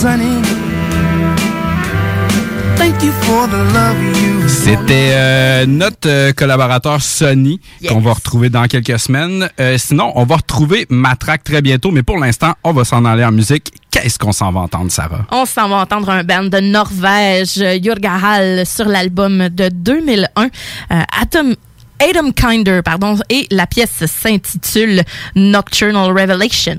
Sunny. 0.04 0.42
Thank 2.76 3.02
you 3.02 3.10
for 3.22 3.48
the 3.48 3.54
love 3.72 3.96
you. 4.22 4.46
C'était 4.46 5.12
euh, 5.14 5.64
notre 5.64 6.06
euh, 6.10 6.32
collaborateur 6.34 7.00
Sonny 7.00 7.58
Yes. 7.80 7.90
qu'on 7.90 8.00
va 8.00 8.12
retrouver 8.12 8.50
dans 8.50 8.64
quelques 8.66 8.98
semaines. 8.98 9.48
Euh, 9.58 9.78
sinon, 9.78 10.12
on 10.16 10.24
va 10.24 10.36
retrouver 10.36 10.84
Matraque 10.90 11.42
très 11.44 11.62
bientôt, 11.62 11.90
mais 11.90 12.02
pour 12.02 12.18
l'instant, 12.18 12.52
on 12.64 12.72
va 12.74 12.84
s'en 12.84 13.06
aller 13.06 13.24
en 13.24 13.32
musique. 13.32 13.72
Qu'est-ce 13.90 14.18
qu'on 14.18 14.32
s'en 14.32 14.52
va 14.52 14.60
entendre, 14.60 14.92
Sarah? 14.92 15.24
On 15.30 15.46
s'en 15.46 15.70
va 15.70 15.76
entendre 15.76 16.10
un 16.10 16.22
band 16.22 16.44
de 16.44 16.60
Norvège, 16.60 17.64
Jurgahal, 17.82 18.66
sur 18.66 18.84
l'album 18.84 19.48
de 19.48 19.70
2001, 19.72 20.42
euh, 20.44 20.48
Atom, 21.18 21.54
Adam 21.98 22.30
Kinder, 22.32 22.82
pardon, 22.84 23.16
et 23.30 23.46
la 23.50 23.66
pièce 23.66 24.04
s'intitule 24.04 25.02
Nocturnal 25.34 26.10
Revelation. 26.10 26.76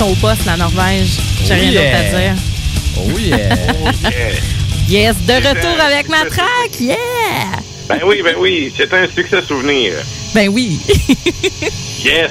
Au 0.00 0.14
poste, 0.14 0.46
la 0.46 0.56
Norvège. 0.56 1.08
J'ai 1.44 1.54
Oh 1.54 1.56
rien 1.60 1.72
d'autre 1.72 1.96
à 1.96 2.18
dire. 2.20 2.34
Oh 3.00 3.18
yeah. 3.18 3.56
Yes, 4.88 5.16
de 5.26 5.34
retour 5.34 5.80
avec 5.80 6.08
ma 6.08 6.24
track, 6.24 6.80
yeah! 6.80 6.96
Ben 7.88 8.00
oui, 8.04 8.22
ben 8.24 8.34
oui, 8.38 8.72
c'est 8.76 8.92
un 8.92 9.06
succès 9.06 9.40
souvenir. 9.46 9.92
Ben 10.34 10.48
oui. 10.48 10.80
Yes. 12.04 12.30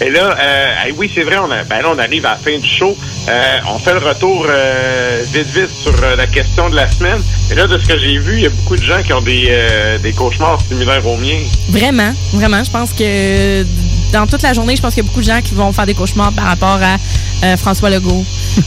Et 0.00 0.10
là, 0.10 0.36
euh, 0.38 0.84
hey, 0.86 0.94
oui, 0.96 1.10
c'est 1.12 1.24
vrai, 1.24 1.38
on, 1.38 1.50
a, 1.50 1.64
ben 1.64 1.82
là, 1.82 1.90
on 1.92 1.98
arrive 1.98 2.24
à 2.24 2.30
la 2.30 2.36
fin 2.36 2.56
du 2.56 2.68
show. 2.68 2.96
Euh, 3.28 3.58
on 3.68 3.78
fait 3.80 3.92
le 3.94 3.98
retour 3.98 4.46
euh, 4.48 5.22
vite, 5.32 5.48
vite 5.48 5.70
sur 5.70 5.92
euh, 6.04 6.14
la 6.14 6.26
question 6.28 6.70
de 6.70 6.76
la 6.76 6.88
semaine. 6.90 7.20
Et 7.50 7.54
là, 7.56 7.66
de 7.66 7.76
ce 7.78 7.84
que 7.84 7.98
j'ai 7.98 8.16
vu, 8.18 8.34
il 8.36 8.42
y 8.42 8.46
a 8.46 8.50
beaucoup 8.50 8.76
de 8.76 8.82
gens 8.82 9.02
qui 9.02 9.12
ont 9.12 9.20
des, 9.20 9.46
euh, 9.50 9.98
des 9.98 10.12
cauchemars 10.12 10.60
similaires 10.68 11.04
aux 11.04 11.16
miens. 11.16 11.42
Vraiment, 11.70 12.12
vraiment. 12.32 12.62
Je 12.62 12.70
pense 12.70 12.92
que 12.92 13.64
dans 14.12 14.26
toute 14.26 14.42
la 14.42 14.52
journée, 14.52 14.74
je 14.76 14.82
pense 14.82 14.94
qu'il 14.94 15.02
y 15.02 15.06
a 15.06 15.08
beaucoup 15.08 15.20
de 15.20 15.26
gens 15.26 15.40
qui 15.42 15.54
vont 15.54 15.72
faire 15.72 15.86
des 15.86 15.94
cauchemars 15.94 16.32
par 16.32 16.46
rapport 16.46 16.78
à 16.82 16.96
euh, 17.44 17.56
François 17.56 17.90
Legault. 17.90 18.24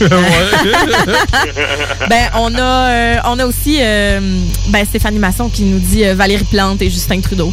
ben, 2.08 2.30
on 2.34 2.54
a, 2.54 2.60
euh, 2.60 3.16
on 3.24 3.38
a 3.38 3.46
aussi 3.46 3.78
euh, 3.80 4.20
ben, 4.68 4.84
Stéphanie 4.84 5.18
Masson 5.18 5.48
qui 5.48 5.62
nous 5.64 5.78
dit 5.78 6.04
euh, 6.04 6.14
Valérie 6.14 6.44
Plante 6.44 6.80
et 6.82 6.90
Justin 6.90 7.20
Trudeau. 7.20 7.52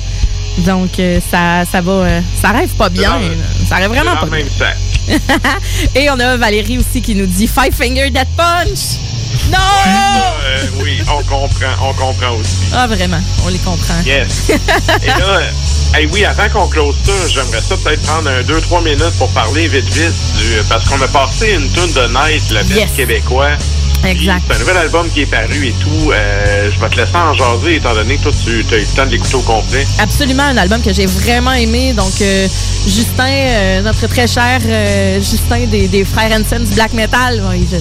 Donc, 0.60 1.00
euh, 1.00 1.20
ça, 1.32 1.64
ça 1.72 1.82
va. 1.82 1.92
euh, 1.92 2.22
ça 2.42 2.50
rêve 2.50 2.70
pas 2.72 2.90
bien. 2.90 3.10
dans 3.12 3.20
le- 3.20 3.30
là. 3.30 3.34
Ça 3.68 3.76
rêve 3.78 3.90
vraiment 3.90 4.12
C'est 4.14 4.30
pas 4.30 4.36
bien. 4.36 4.46
même 4.46 4.50
sac. 4.58 4.78
Et 5.96 6.10
on 6.10 6.20
a 6.20 6.38
Valérie 6.38 6.78
aussi 6.78 7.02
qui 7.02 7.16
nous 7.16 7.26
dit 7.26 7.48
Five 7.48 7.74
Finger 7.74 8.10
Death 8.10 8.28
Punch. 8.36 9.00
Non! 9.52 9.58
Euh, 9.58 10.66
oui, 10.84 11.00
on 11.10 11.24
comprend, 11.24 11.72
on 11.82 11.94
comprend 11.94 12.32
aussi. 12.40 12.58
Ah, 12.74 12.88
vraiment, 12.88 13.20
on 13.46 13.50
les 13.50 13.58
comprend. 13.60 13.94
Yes. 14.06 14.50
Et 15.04 15.08
là, 15.08 15.42
hey, 15.96 16.08
oui, 16.14 16.26
avant 16.26 16.50
qu'on 16.50 16.68
close 16.68 16.96
ça, 17.04 17.12
j'aimerais 17.28 17.62
ça 17.62 17.76
peut-être 17.78 18.02
prendre 18.04 18.30
un 18.30 18.42
2-3 18.42 18.84
minutes 18.84 19.18
pour 19.18 19.30
parler 19.30 19.68
vite 19.68 19.86
vite 19.94 20.14
du, 20.38 20.64
parce 20.70 20.86
qu'on 20.90 21.02
a 21.02 21.08
passé 21.08 21.52
une 21.54 21.70
tune 21.72 21.94
de 21.94 22.08
Night, 22.08 22.52
le 22.52 22.76
Yes. 22.76 22.92
québécois. 22.96 23.52
Exact. 24.06 24.42
C'est 24.50 24.56
un 24.56 24.60
nouvel 24.60 24.78
album 24.78 25.10
qui 25.10 25.22
est 25.22 25.26
paru 25.26 25.68
et 25.68 25.74
tout. 25.74 26.12
Euh, 26.12 26.70
je 26.72 26.80
vais 26.80 26.90
te 26.90 26.96
laisser 26.98 27.16
en 27.16 27.34
jaser 27.34 27.76
étant 27.76 27.94
donné 27.94 28.18
que 28.18 28.24
toi, 28.24 28.32
tu 28.44 28.50
as 28.74 28.78
eu 28.78 28.82
le 28.82 28.86
temps 28.96 29.06
de 29.06 29.12
l'écouter 29.12 29.36
au 29.36 29.42
complet. 29.42 29.86
Absolument 30.00 30.44
un 30.44 30.58
album 30.58 30.82
que 30.82 30.94
j'ai 30.94 31.06
vraiment 31.06 31.52
aimé. 31.54 31.94
Donc, 31.94 32.14
euh, 32.22 32.48
Justin, 32.86 33.28
euh, 33.28 33.82
notre 33.82 34.08
très 34.08 34.28
cher 34.28 34.60
euh, 34.66 35.16
Justin 35.20 35.66
des, 35.68 35.88
des 35.88 36.06
frères 36.06 36.32
Hansen 36.32 36.64
du 36.64 36.74
black 36.74 36.94
metal, 36.94 37.42
ouais, 37.50 37.60
je, 37.70 37.78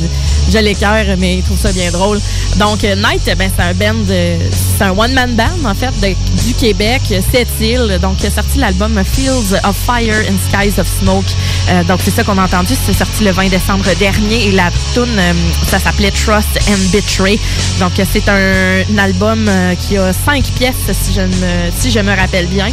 je 0.52 0.58
l'écœure, 0.58 1.16
mais 1.18 1.36
il 1.36 1.42
trouve 1.42 1.58
ça 1.58 1.72
bien 1.72 1.90
drôle. 1.90 2.18
Donc, 2.56 2.82
euh, 2.84 2.94
Night, 2.96 3.22
ben, 3.38 3.50
c'est 3.56 3.62
un 3.62 3.74
band, 3.74 4.04
euh, 4.10 4.38
c'est 4.76 4.84
un 4.84 4.90
one-man 4.90 5.34
band, 5.34 5.68
en 5.70 5.74
fait, 5.74 5.92
de- 6.00 6.42
du 6.42 6.54
Québec, 6.54 7.02
sept 7.32 7.48
îles. 7.60 7.98
Donc, 8.02 8.16
il 8.22 8.26
a 8.26 8.30
sorti 8.30 8.58
l'album 8.58 9.00
Fields 9.04 9.54
of 9.64 9.76
Fire 9.86 10.14
and 10.28 10.36
Skies 10.48 10.80
of 10.80 10.86
Smoke. 11.00 11.24
Euh, 11.70 11.84
donc, 11.84 12.00
c'est 12.04 12.10
ça 12.10 12.24
qu'on 12.24 12.38
a 12.38 12.44
entendu. 12.44 12.74
C'est 12.86 12.92
sorti 12.96 13.24
le 13.24 13.30
20 13.30 13.48
décembre 13.48 13.84
dernier 13.98 14.48
et 14.48 14.52
la 14.52 14.70
tune, 14.94 15.04
euh, 15.18 15.32
ça 15.70 15.78
s'appelait 15.78 16.07
Trust 16.10 16.58
and 16.68 16.78
Betray. 16.92 17.38
Donc, 17.80 17.98
euh, 17.98 18.04
c'est 18.10 18.28
un, 18.28 18.82
un 18.94 18.98
album 18.98 19.46
euh, 19.48 19.74
qui 19.74 19.96
a 19.96 20.12
cinq 20.12 20.44
pièces, 20.56 20.74
si 20.92 21.12
je 21.12 21.20
me, 21.22 21.70
si 21.76 21.90
je 21.90 22.00
me 22.00 22.14
rappelle 22.14 22.46
bien. 22.46 22.68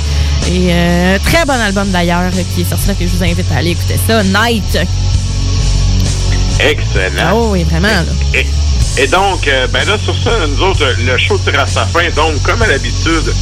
Et 0.51 0.67
euh, 0.71 1.17
très 1.23 1.45
bon 1.45 1.53
album 1.53 1.89
d'ailleurs, 1.91 2.31
qui 2.53 2.61
est 2.61 2.69
sorti 2.69 2.87
là, 2.87 2.93
que 2.93 3.05
je 3.05 3.11
vous 3.11 3.23
invite 3.23 3.51
à 3.51 3.57
aller 3.57 3.71
écouter 3.71 3.95
ça. 4.07 4.23
Night. 4.23 4.79
Excellent. 6.59 7.31
Oh 7.33 7.47
oui, 7.51 7.63
vraiment. 7.63 7.87
là. 7.87 8.03
Et, 8.33 8.45
et 8.97 9.07
donc, 9.07 9.49
ben 9.71 9.85
là, 9.85 9.97
sur 10.03 10.15
ça, 10.23 10.31
nous 10.47 10.61
autres, 10.63 10.85
le 11.05 11.17
show 11.17 11.37
tire 11.37 11.59
à 11.59 11.67
sa 11.67 11.85
fin. 11.85 12.09
Donc, 12.15 12.41
comme 12.43 12.61
à 12.61 12.67
l'habitude, 12.67 13.33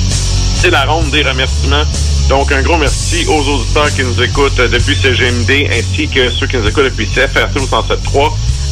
c'est 0.55 0.71
la 0.71 0.85
ronde 0.85 1.09
des 1.11 1.21
remerciements. 1.23 1.83
Donc, 2.29 2.51
un 2.51 2.61
gros 2.61 2.77
merci 2.77 3.25
aux 3.27 3.41
auditeurs 3.41 3.93
qui 3.93 4.03
nous 4.03 4.21
écoutent 4.21 4.55
depuis 4.55 4.95
CGMD 4.95 5.67
ainsi 5.71 6.07
que 6.07 6.29
ceux 6.31 6.47
qui 6.47 6.57
nous 6.57 6.67
écoutent 6.67 6.85
depuis 6.85 7.05
CFRC 7.05 7.57
au 7.57 7.65
107.3. 7.65 8.31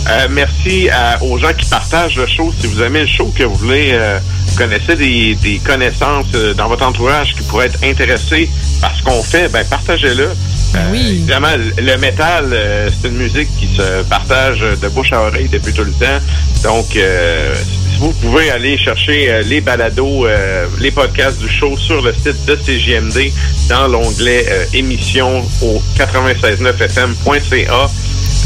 Euh, 0.09 0.27
merci 0.31 0.89
à- 0.89 1.21
aux 1.23 1.37
gens 1.37 1.53
qui 1.53 1.69
partagent 1.69 2.15
le 2.17 2.25
show. 2.27 2.51
Si 2.59 2.67
vous 2.67 2.81
aimez 2.81 3.01
le 3.01 3.07
show, 3.07 3.31
que 3.37 3.43
vous 3.43 3.55
voulez, 3.55 3.91
euh, 3.93 4.19
vous 4.47 4.57
connaissez 4.57 4.95
des, 4.95 5.35
des 5.35 5.59
connaissances 5.59 6.25
euh, 6.33 6.53
dans 6.53 6.67
votre 6.67 6.83
entourage 6.85 7.33
qui 7.35 7.43
pourraient 7.43 7.67
être 7.67 7.83
intéressés 7.83 8.49
par 8.81 8.95
ce 8.95 9.03
qu'on 9.03 9.21
fait, 9.21 9.47
ben 9.49 9.63
partagez-le. 9.69 10.29
Euh, 10.75 10.91
Évidemment, 11.11 11.49
le- 11.77 11.97
métal, 11.97 12.49
euh, 12.51 12.89
c'est 13.01 13.09
une 13.09 13.17
musique 13.17 13.49
qui 13.59 13.67
se 13.75 14.01
partage 14.03 14.61
de 14.61 14.87
bouche 14.89 15.11
à 15.13 15.21
oreille 15.21 15.49
depuis 15.49 15.73
tout 15.73 15.83
le 15.83 15.91
temps. 15.91 16.19
Donc, 16.63 16.95
euh, 16.95 17.53
si 17.91 17.97
vous 17.99 18.11
pouvez 18.13 18.49
aller 18.49 18.77
chercher 18.79 19.29
euh, 19.31 19.41
les 19.43 19.61
balados, 19.61 20.25
euh, 20.25 20.65
les 20.79 20.89
podcasts 20.91 21.39
du 21.39 21.47
show 21.49 21.77
sur 21.77 22.01
le 22.01 22.11
site 22.13 22.43
de 22.45 22.55
CGMD 22.65 23.31
dans 23.69 23.87
l'onglet 23.87 24.45
euh, 24.49 24.65
émissions 24.73 25.45
au 25.61 25.81
969fm.ca. 25.99 27.89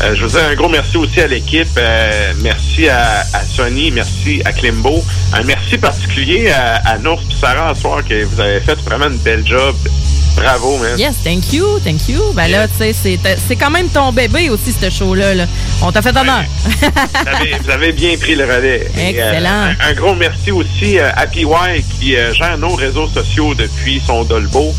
Euh, 0.03 0.13
je 0.13 0.25
vous 0.25 0.31
dis 0.31 0.37
un 0.37 0.55
gros 0.55 0.67
merci 0.69 0.97
aussi 0.97 1.21
à 1.21 1.27
l'équipe. 1.27 1.67
Euh, 1.77 2.33
merci 2.41 2.89
à, 2.89 3.21
à 3.33 3.45
Sony, 3.45 3.91
merci 3.91 4.41
à 4.45 4.51
Klimbo. 4.51 5.03
Un 5.33 5.43
merci 5.43 5.77
particulier 5.77 6.49
à, 6.49 6.75
à 6.85 6.97
Nours 6.97 7.21
et 7.29 7.33
Sarah 7.33 7.73
ce 7.73 7.81
soir 7.81 8.03
que 8.03 8.23
vous 8.25 8.39
avez 8.39 8.59
fait 8.59 8.79
vraiment 8.81 9.07
une 9.07 9.17
belle 9.17 9.45
job. 9.45 9.75
Bravo, 10.35 10.77
man. 10.77 10.97
Yes, 10.97 11.15
thank 11.23 11.53
you, 11.53 11.79
thank 11.79 12.07
you. 12.09 12.33
Ben 12.33 12.47
là, 12.49 12.67
tu 12.67 12.73
sais, 12.77 12.93
c'est, 12.93 13.19
c'est 13.47 13.55
quand 13.55 13.69
même 13.71 13.87
ton 13.89 14.11
bébé 14.11 14.49
aussi, 14.49 14.73
ce 14.79 14.89
show-là. 14.89 15.33
là. 15.33 15.45
On 15.81 15.91
t'a 15.91 16.01
fait 16.01 16.15
honneur. 16.15 16.43
vous, 16.65 17.27
avez, 17.29 17.55
vous 17.63 17.69
avez 17.69 17.91
bien 17.93 18.17
pris 18.17 18.35
le 18.35 18.43
relais. 18.43 18.87
Et, 18.97 19.19
euh, 19.19 19.31
Excellent. 19.31 19.49
un, 19.49 19.89
un 19.89 19.93
gros 19.93 20.13
merci 20.15 20.51
aussi 20.51 20.99
euh, 20.99 21.09
à 21.15 21.25
PY 21.27 21.45
qui 21.99 22.15
euh, 22.15 22.33
gère 22.33 22.57
nos 22.57 22.75
réseaux 22.75 23.07
sociaux 23.07 23.53
depuis 23.55 24.01
son 24.05 24.23
Dolbo. 24.23 24.73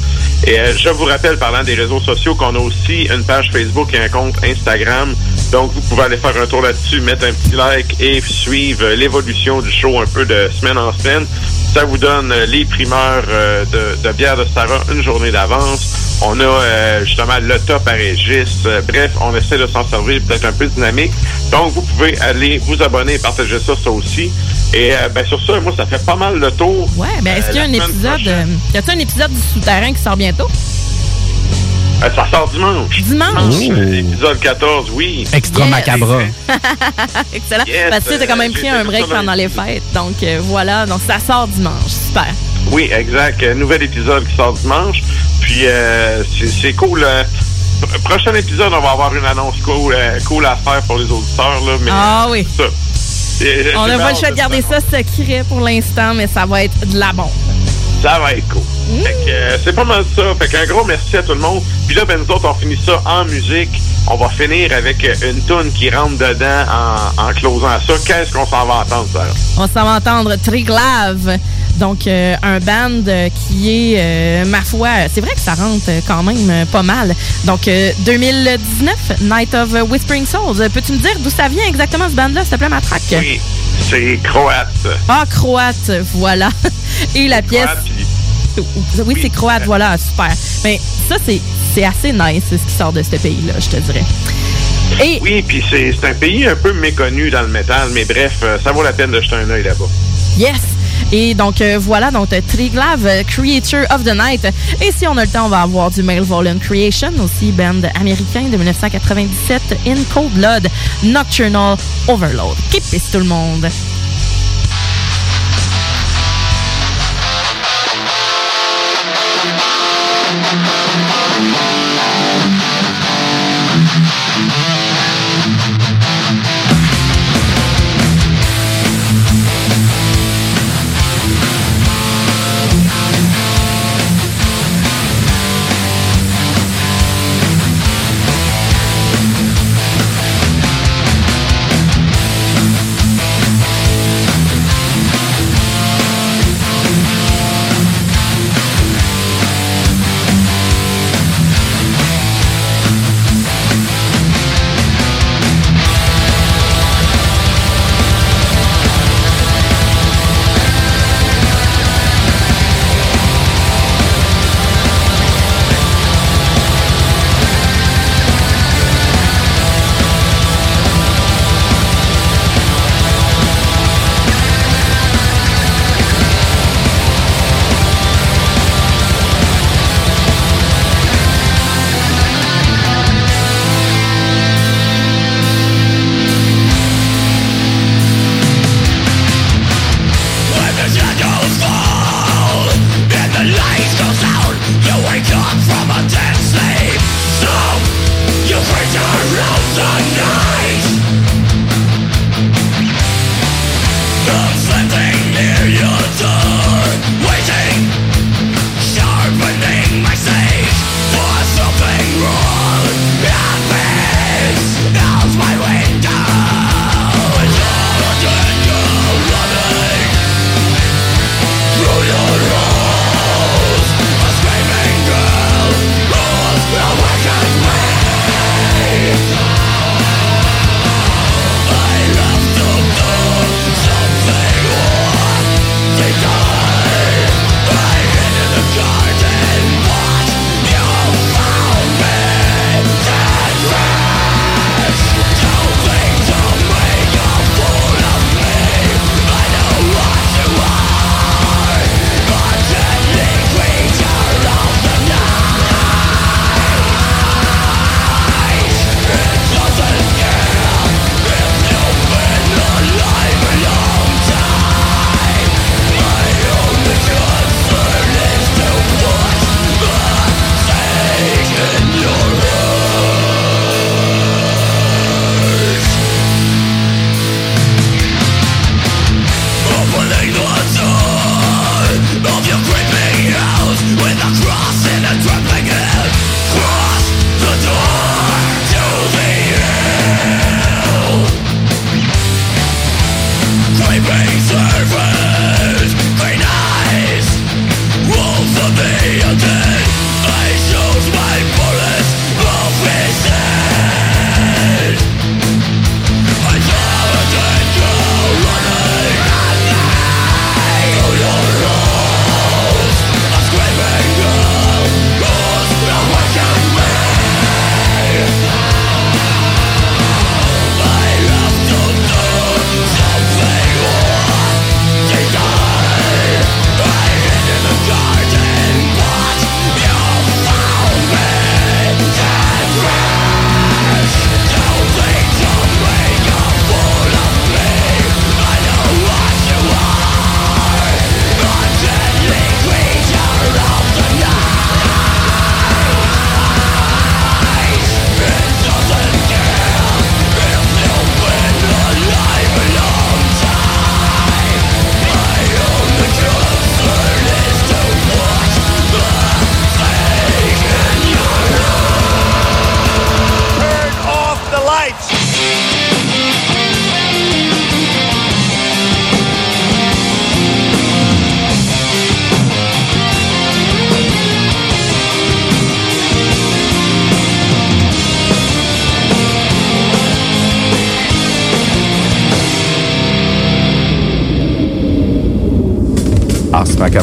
Et 0.47 0.61
euh, 0.61 0.73
je 0.77 0.91
vous 0.91 1.05
rappelle, 1.07 1.39
parlant 1.39 1.63
des 1.63 1.75
réseaux 1.75 2.01
sociaux, 2.01 2.35
qu'on 2.35 2.55
a 2.55 2.59
aussi 2.59 3.05
une 3.05 3.25
page 3.25 3.51
Facebook 3.51 3.93
et 3.95 3.99
un 3.99 4.09
compte 4.09 4.37
Instagram. 4.45 5.15
Donc, 5.53 5.73
vous 5.73 5.81
pouvez 5.83 6.03
aller 6.03 6.17
faire 6.17 6.37
un 6.41 6.47
tour 6.47 6.61
là-dessus, 6.63 7.01
mettre 7.01 7.25
un 7.27 7.33
petit 7.33 7.55
like 7.55 8.01
et 8.01 8.21
suivre 8.21 8.89
l'évolution 8.89 9.61
du 9.63 9.71
show 9.71 10.01
un 10.01 10.07
peu 10.07 10.25
de 10.25 10.51
semaine 10.59 10.77
en 10.79 10.93
semaine. 10.93 11.27
Ça 11.73 11.85
vous 11.85 11.99
donne 11.99 12.33
euh, 12.33 12.47
les 12.47 12.65
primeurs 12.65 13.23
euh, 13.29 13.65
de, 13.67 13.97
de 14.03 14.13
bière 14.13 14.37
de 14.37 14.45
Sarah 14.53 14.81
une 14.93 15.03
journée 15.03 15.31
d'avance. 15.31 16.19
On 16.23 16.39
a 16.41 16.45
euh, 16.45 17.05
justement 17.05 17.35
le 17.41 17.59
top 17.61 17.87
à 17.87 17.93
Régis. 17.93 18.63
Bref, 18.89 19.13
on 19.21 19.37
essaie 19.37 19.59
de 19.59 19.67
s'en 19.67 19.87
servir 19.87 20.21
peut-être 20.27 20.47
un 20.47 20.53
peu 20.53 20.67
dynamique. 20.67 21.13
Donc, 21.53 21.73
vous 21.75 21.83
pouvez 21.83 22.19
aller 22.21 22.59
vous 22.59 22.83
abonner 22.83 23.15
et 23.15 23.19
partager 23.19 23.59
ça, 23.61 23.75
ça 23.83 23.91
aussi. 23.91 24.31
Et 24.75 24.93
euh, 24.95 25.09
ben, 25.11 25.25
sur 25.27 25.41
ça, 25.47 25.61
moi, 25.61 25.73
ça 25.77 25.87
fait 25.87 26.05
pas 26.05 26.17
mal 26.17 26.39
le 26.39 26.51
tour. 26.51 26.89
Ouais, 26.97 27.09
ben 27.23 27.37
est-ce 27.37 27.47
Euh, 27.49 27.51
qu'il 27.53 27.57
y 27.61 27.61
a 27.61 27.65
un 27.65 27.73
épisode. 27.73 28.27
euh, 28.27 28.45
y 28.75 28.79
a-t-il 28.79 28.99
un 28.99 29.01
épisode 29.01 29.31
du 29.33 29.41
souterrain 29.41 29.93
qui 29.93 30.03
sort 30.03 30.17
bientôt? 30.17 30.49
Euh, 32.03 32.11
ça 32.15 32.27
sort 32.31 32.49
dimanche. 32.49 33.03
Dimanche? 33.03 33.55
Euh, 33.71 33.95
Épisode 34.01 34.39
14, 34.39 34.91
oui. 34.93 35.27
Extra 35.33 35.65
Yes. 35.65 35.71
macabre. 35.71 36.21
Excellent. 37.33 37.65
Yes, 37.67 37.91
Parce 37.91 38.05
que 38.05 38.09
tu 38.09 38.15
sais, 38.15 38.19
t'as 38.21 38.27
quand 38.27 38.37
même 38.37 38.51
euh, 38.51 38.55
pris 38.55 38.69
un 38.69 38.85
break 38.85 39.07
pendant 39.09 39.33
les 39.35 39.49
fêtes. 39.49 39.83
Donc 39.95 40.15
euh, 40.23 40.39
voilà, 40.43 40.85
donc 40.87 41.01
ça 41.07 41.19
sort 41.19 41.49
dimanche. 41.49 41.73
Super. 42.07 42.27
Oui, 42.71 42.91
exact. 42.93 43.43
Nouvel 43.55 43.83
épisode 43.85 44.27
qui 44.29 44.37
sort 44.37 44.53
dimanche. 44.53 45.03
Puis 45.41 45.61
euh, 45.67 46.23
c'est 46.61 46.75
cool. 46.75 47.03
euh, 47.03 47.23
pr- 47.83 47.99
prochain 48.03 48.35
épisode, 48.35 48.73
on 48.75 48.81
va 48.81 48.91
avoir 48.91 49.15
une 49.15 49.25
annonce 49.25 49.57
cool, 49.65 49.95
euh, 49.97 50.19
cool 50.27 50.45
à 50.45 50.57
faire 50.57 50.83
pour 50.83 50.99
les 50.99 51.11
auditeurs. 51.11 51.61
Là, 51.67 51.73
mais, 51.81 51.91
Ah 51.93 52.27
oui. 52.31 52.47
ça. 52.57 52.65
On 53.77 53.87
n'a 53.87 53.99
pas 53.99 54.13
le 54.13 54.17
choix 54.17 54.31
de 54.31 54.37
garder 54.37 54.63
ça 54.63 54.79
secret 54.81 55.45
pour 55.49 55.61
l'instant, 55.61 56.15
mais 56.15 56.27
ça 56.27 56.47
va 56.47 56.65
être 56.65 56.87
de 56.87 56.99
la 56.99 57.13
bombe. 57.13 57.29
Ça 58.07 58.21
va 58.21 58.35
être 58.35 58.47
cool. 58.51 58.63
Fait 59.03 59.15
que, 59.25 59.31
euh, 59.31 59.59
c'est 59.65 59.73
pas 59.73 59.83
mal 59.83 60.05
ça. 60.15 60.23
Fait 60.39 60.47
qu'un 60.49 60.65
gros 60.67 60.85
merci 60.85 61.17
à 61.17 61.25
tout 61.25 61.33
le 61.35 61.41
monde. 61.41 61.61
Puis 61.89 61.97
là, 61.97 62.05
ben 62.05 62.21
nous 62.21 62.33
autres, 62.33 62.49
on 62.49 62.55
finit 62.55 62.79
ça 62.81 63.03
en 63.05 63.25
musique. 63.25 63.83
On 64.09 64.17
va 64.17 64.29
finir 64.29 64.73
avec 64.73 65.05
euh, 65.05 65.13
une 65.29 65.43
tune 65.45 65.73
qui 65.73 65.91
rentre 65.91 66.17
dedans 66.17 66.65
en, 66.71 67.21
en 67.29 67.33
closant 67.33 67.81
ça. 67.85 67.95
Qu'est-ce 68.07 68.33
qu'on 68.33 68.47
s'en 68.47 68.65
va 68.65 68.75
entendre, 68.83 69.09
Sarah? 69.13 69.27
On 69.57 69.67
s'en 69.67 69.85
va 69.85 69.97
entendre 69.97 70.37
Triglav. 70.37 71.37
Donc, 71.79 72.07
euh, 72.07 72.35
un 72.43 72.59
band 72.61 73.03
qui 73.35 73.71
est, 73.71 73.97
euh, 73.99 74.45
ma 74.47 74.63
foi, 74.63 74.89
c'est 75.13 75.21
vrai 75.21 75.35
que 75.35 75.41
ça 75.41 75.55
rentre 75.55 75.91
quand 76.07 76.23
même 76.23 76.65
pas 76.67 76.83
mal. 76.83 77.15
Donc, 77.45 77.69
euh, 77.69 77.91
2019, 78.05 79.21
Night 79.23 79.55
of 79.55 79.73
Whispering 79.91 80.27
Souls. 80.27 80.69
Peux-tu 80.73 80.93
me 80.93 80.99
dire 80.99 81.19
d'où 81.21 81.31
ça 81.31 81.49
vient 81.49 81.67
exactement 81.67 82.09
ce 82.09 82.15
band-là, 82.15 82.43
s'il 82.43 82.53
te 82.53 82.57
plaît, 82.57 82.69
ma 82.69 82.81
track? 82.81 83.03
Oui, 83.13 83.41
c'est 83.81 84.19
croate. 84.23 84.69
Ah, 85.09 85.25
croate, 85.31 85.91
voilà. 86.15 86.49
Et 87.15 87.29
la 87.29 87.43
pièce. 87.43 87.69
Oui, 89.05 89.17
c'est 89.21 89.31
croate, 89.31 89.65
voilà, 89.65 89.97
super. 89.99 90.33
Mais 90.65 90.81
ça, 91.09 91.17
c'est 91.27 91.85
assez 91.85 92.13
nice, 92.13 92.45
ce 92.51 92.57
qui 92.57 92.73
sort 92.77 92.93
de 92.93 93.03
ce 93.03 93.11
pays-là, 93.11 93.55
je 93.61 93.69
te 93.69 93.77
dirais. 93.77 94.05
Et 95.05 95.19
Oui, 95.21 95.43
puis 95.47 95.63
c'est 95.69 95.93
c'est 95.93 96.09
un 96.09 96.15
pays 96.15 96.47
un 96.47 96.55
peu 96.57 96.73
méconnu 96.73 97.29
dans 97.31 97.43
le 97.43 97.49
métal, 97.49 97.89
mais 97.93 98.05
bref, 98.05 98.39
euh, 98.45 98.57
ça 98.63 98.73
vaut 98.73 98.83
la 98.83 98.93
peine 98.93 99.11
de 99.11 99.21
jeter 99.21 99.35
un 99.37 99.51
œil 99.51 99.65
là-bas. 99.65 99.85
Yes! 100.39 100.61
Et 101.13 101.35
donc 101.35 101.61
euh, 101.61 101.79
voilà, 101.81 102.11
donc 102.11 102.33
euh, 102.33 102.41
Triglav, 102.47 103.07
euh, 103.07 103.23
Creature 103.23 103.87
of 103.91 104.03
the 104.05 104.15
Night. 104.15 104.45
Et 104.81 104.91
si 104.91 105.07
on 105.07 105.17
a 105.17 105.25
le 105.25 105.31
temps, 105.31 105.47
on 105.47 105.49
va 105.49 105.63
avoir 105.63 105.91
du 105.91 106.03
Male 106.03 106.23
Volant 106.23 106.59
Creation, 106.59 107.13
aussi 107.23 107.53
band 107.53 107.83
américain 107.95 108.43
de 108.43 108.57
1997, 108.57 109.79
In 109.87 109.97
Cold 110.13 110.33
Blood, 110.33 110.69
Nocturnal 111.05 111.77
Overload. 112.09 112.57
Keep 112.71 112.83
tout 113.13 113.19
le 113.19 113.25
monde! 113.25 113.69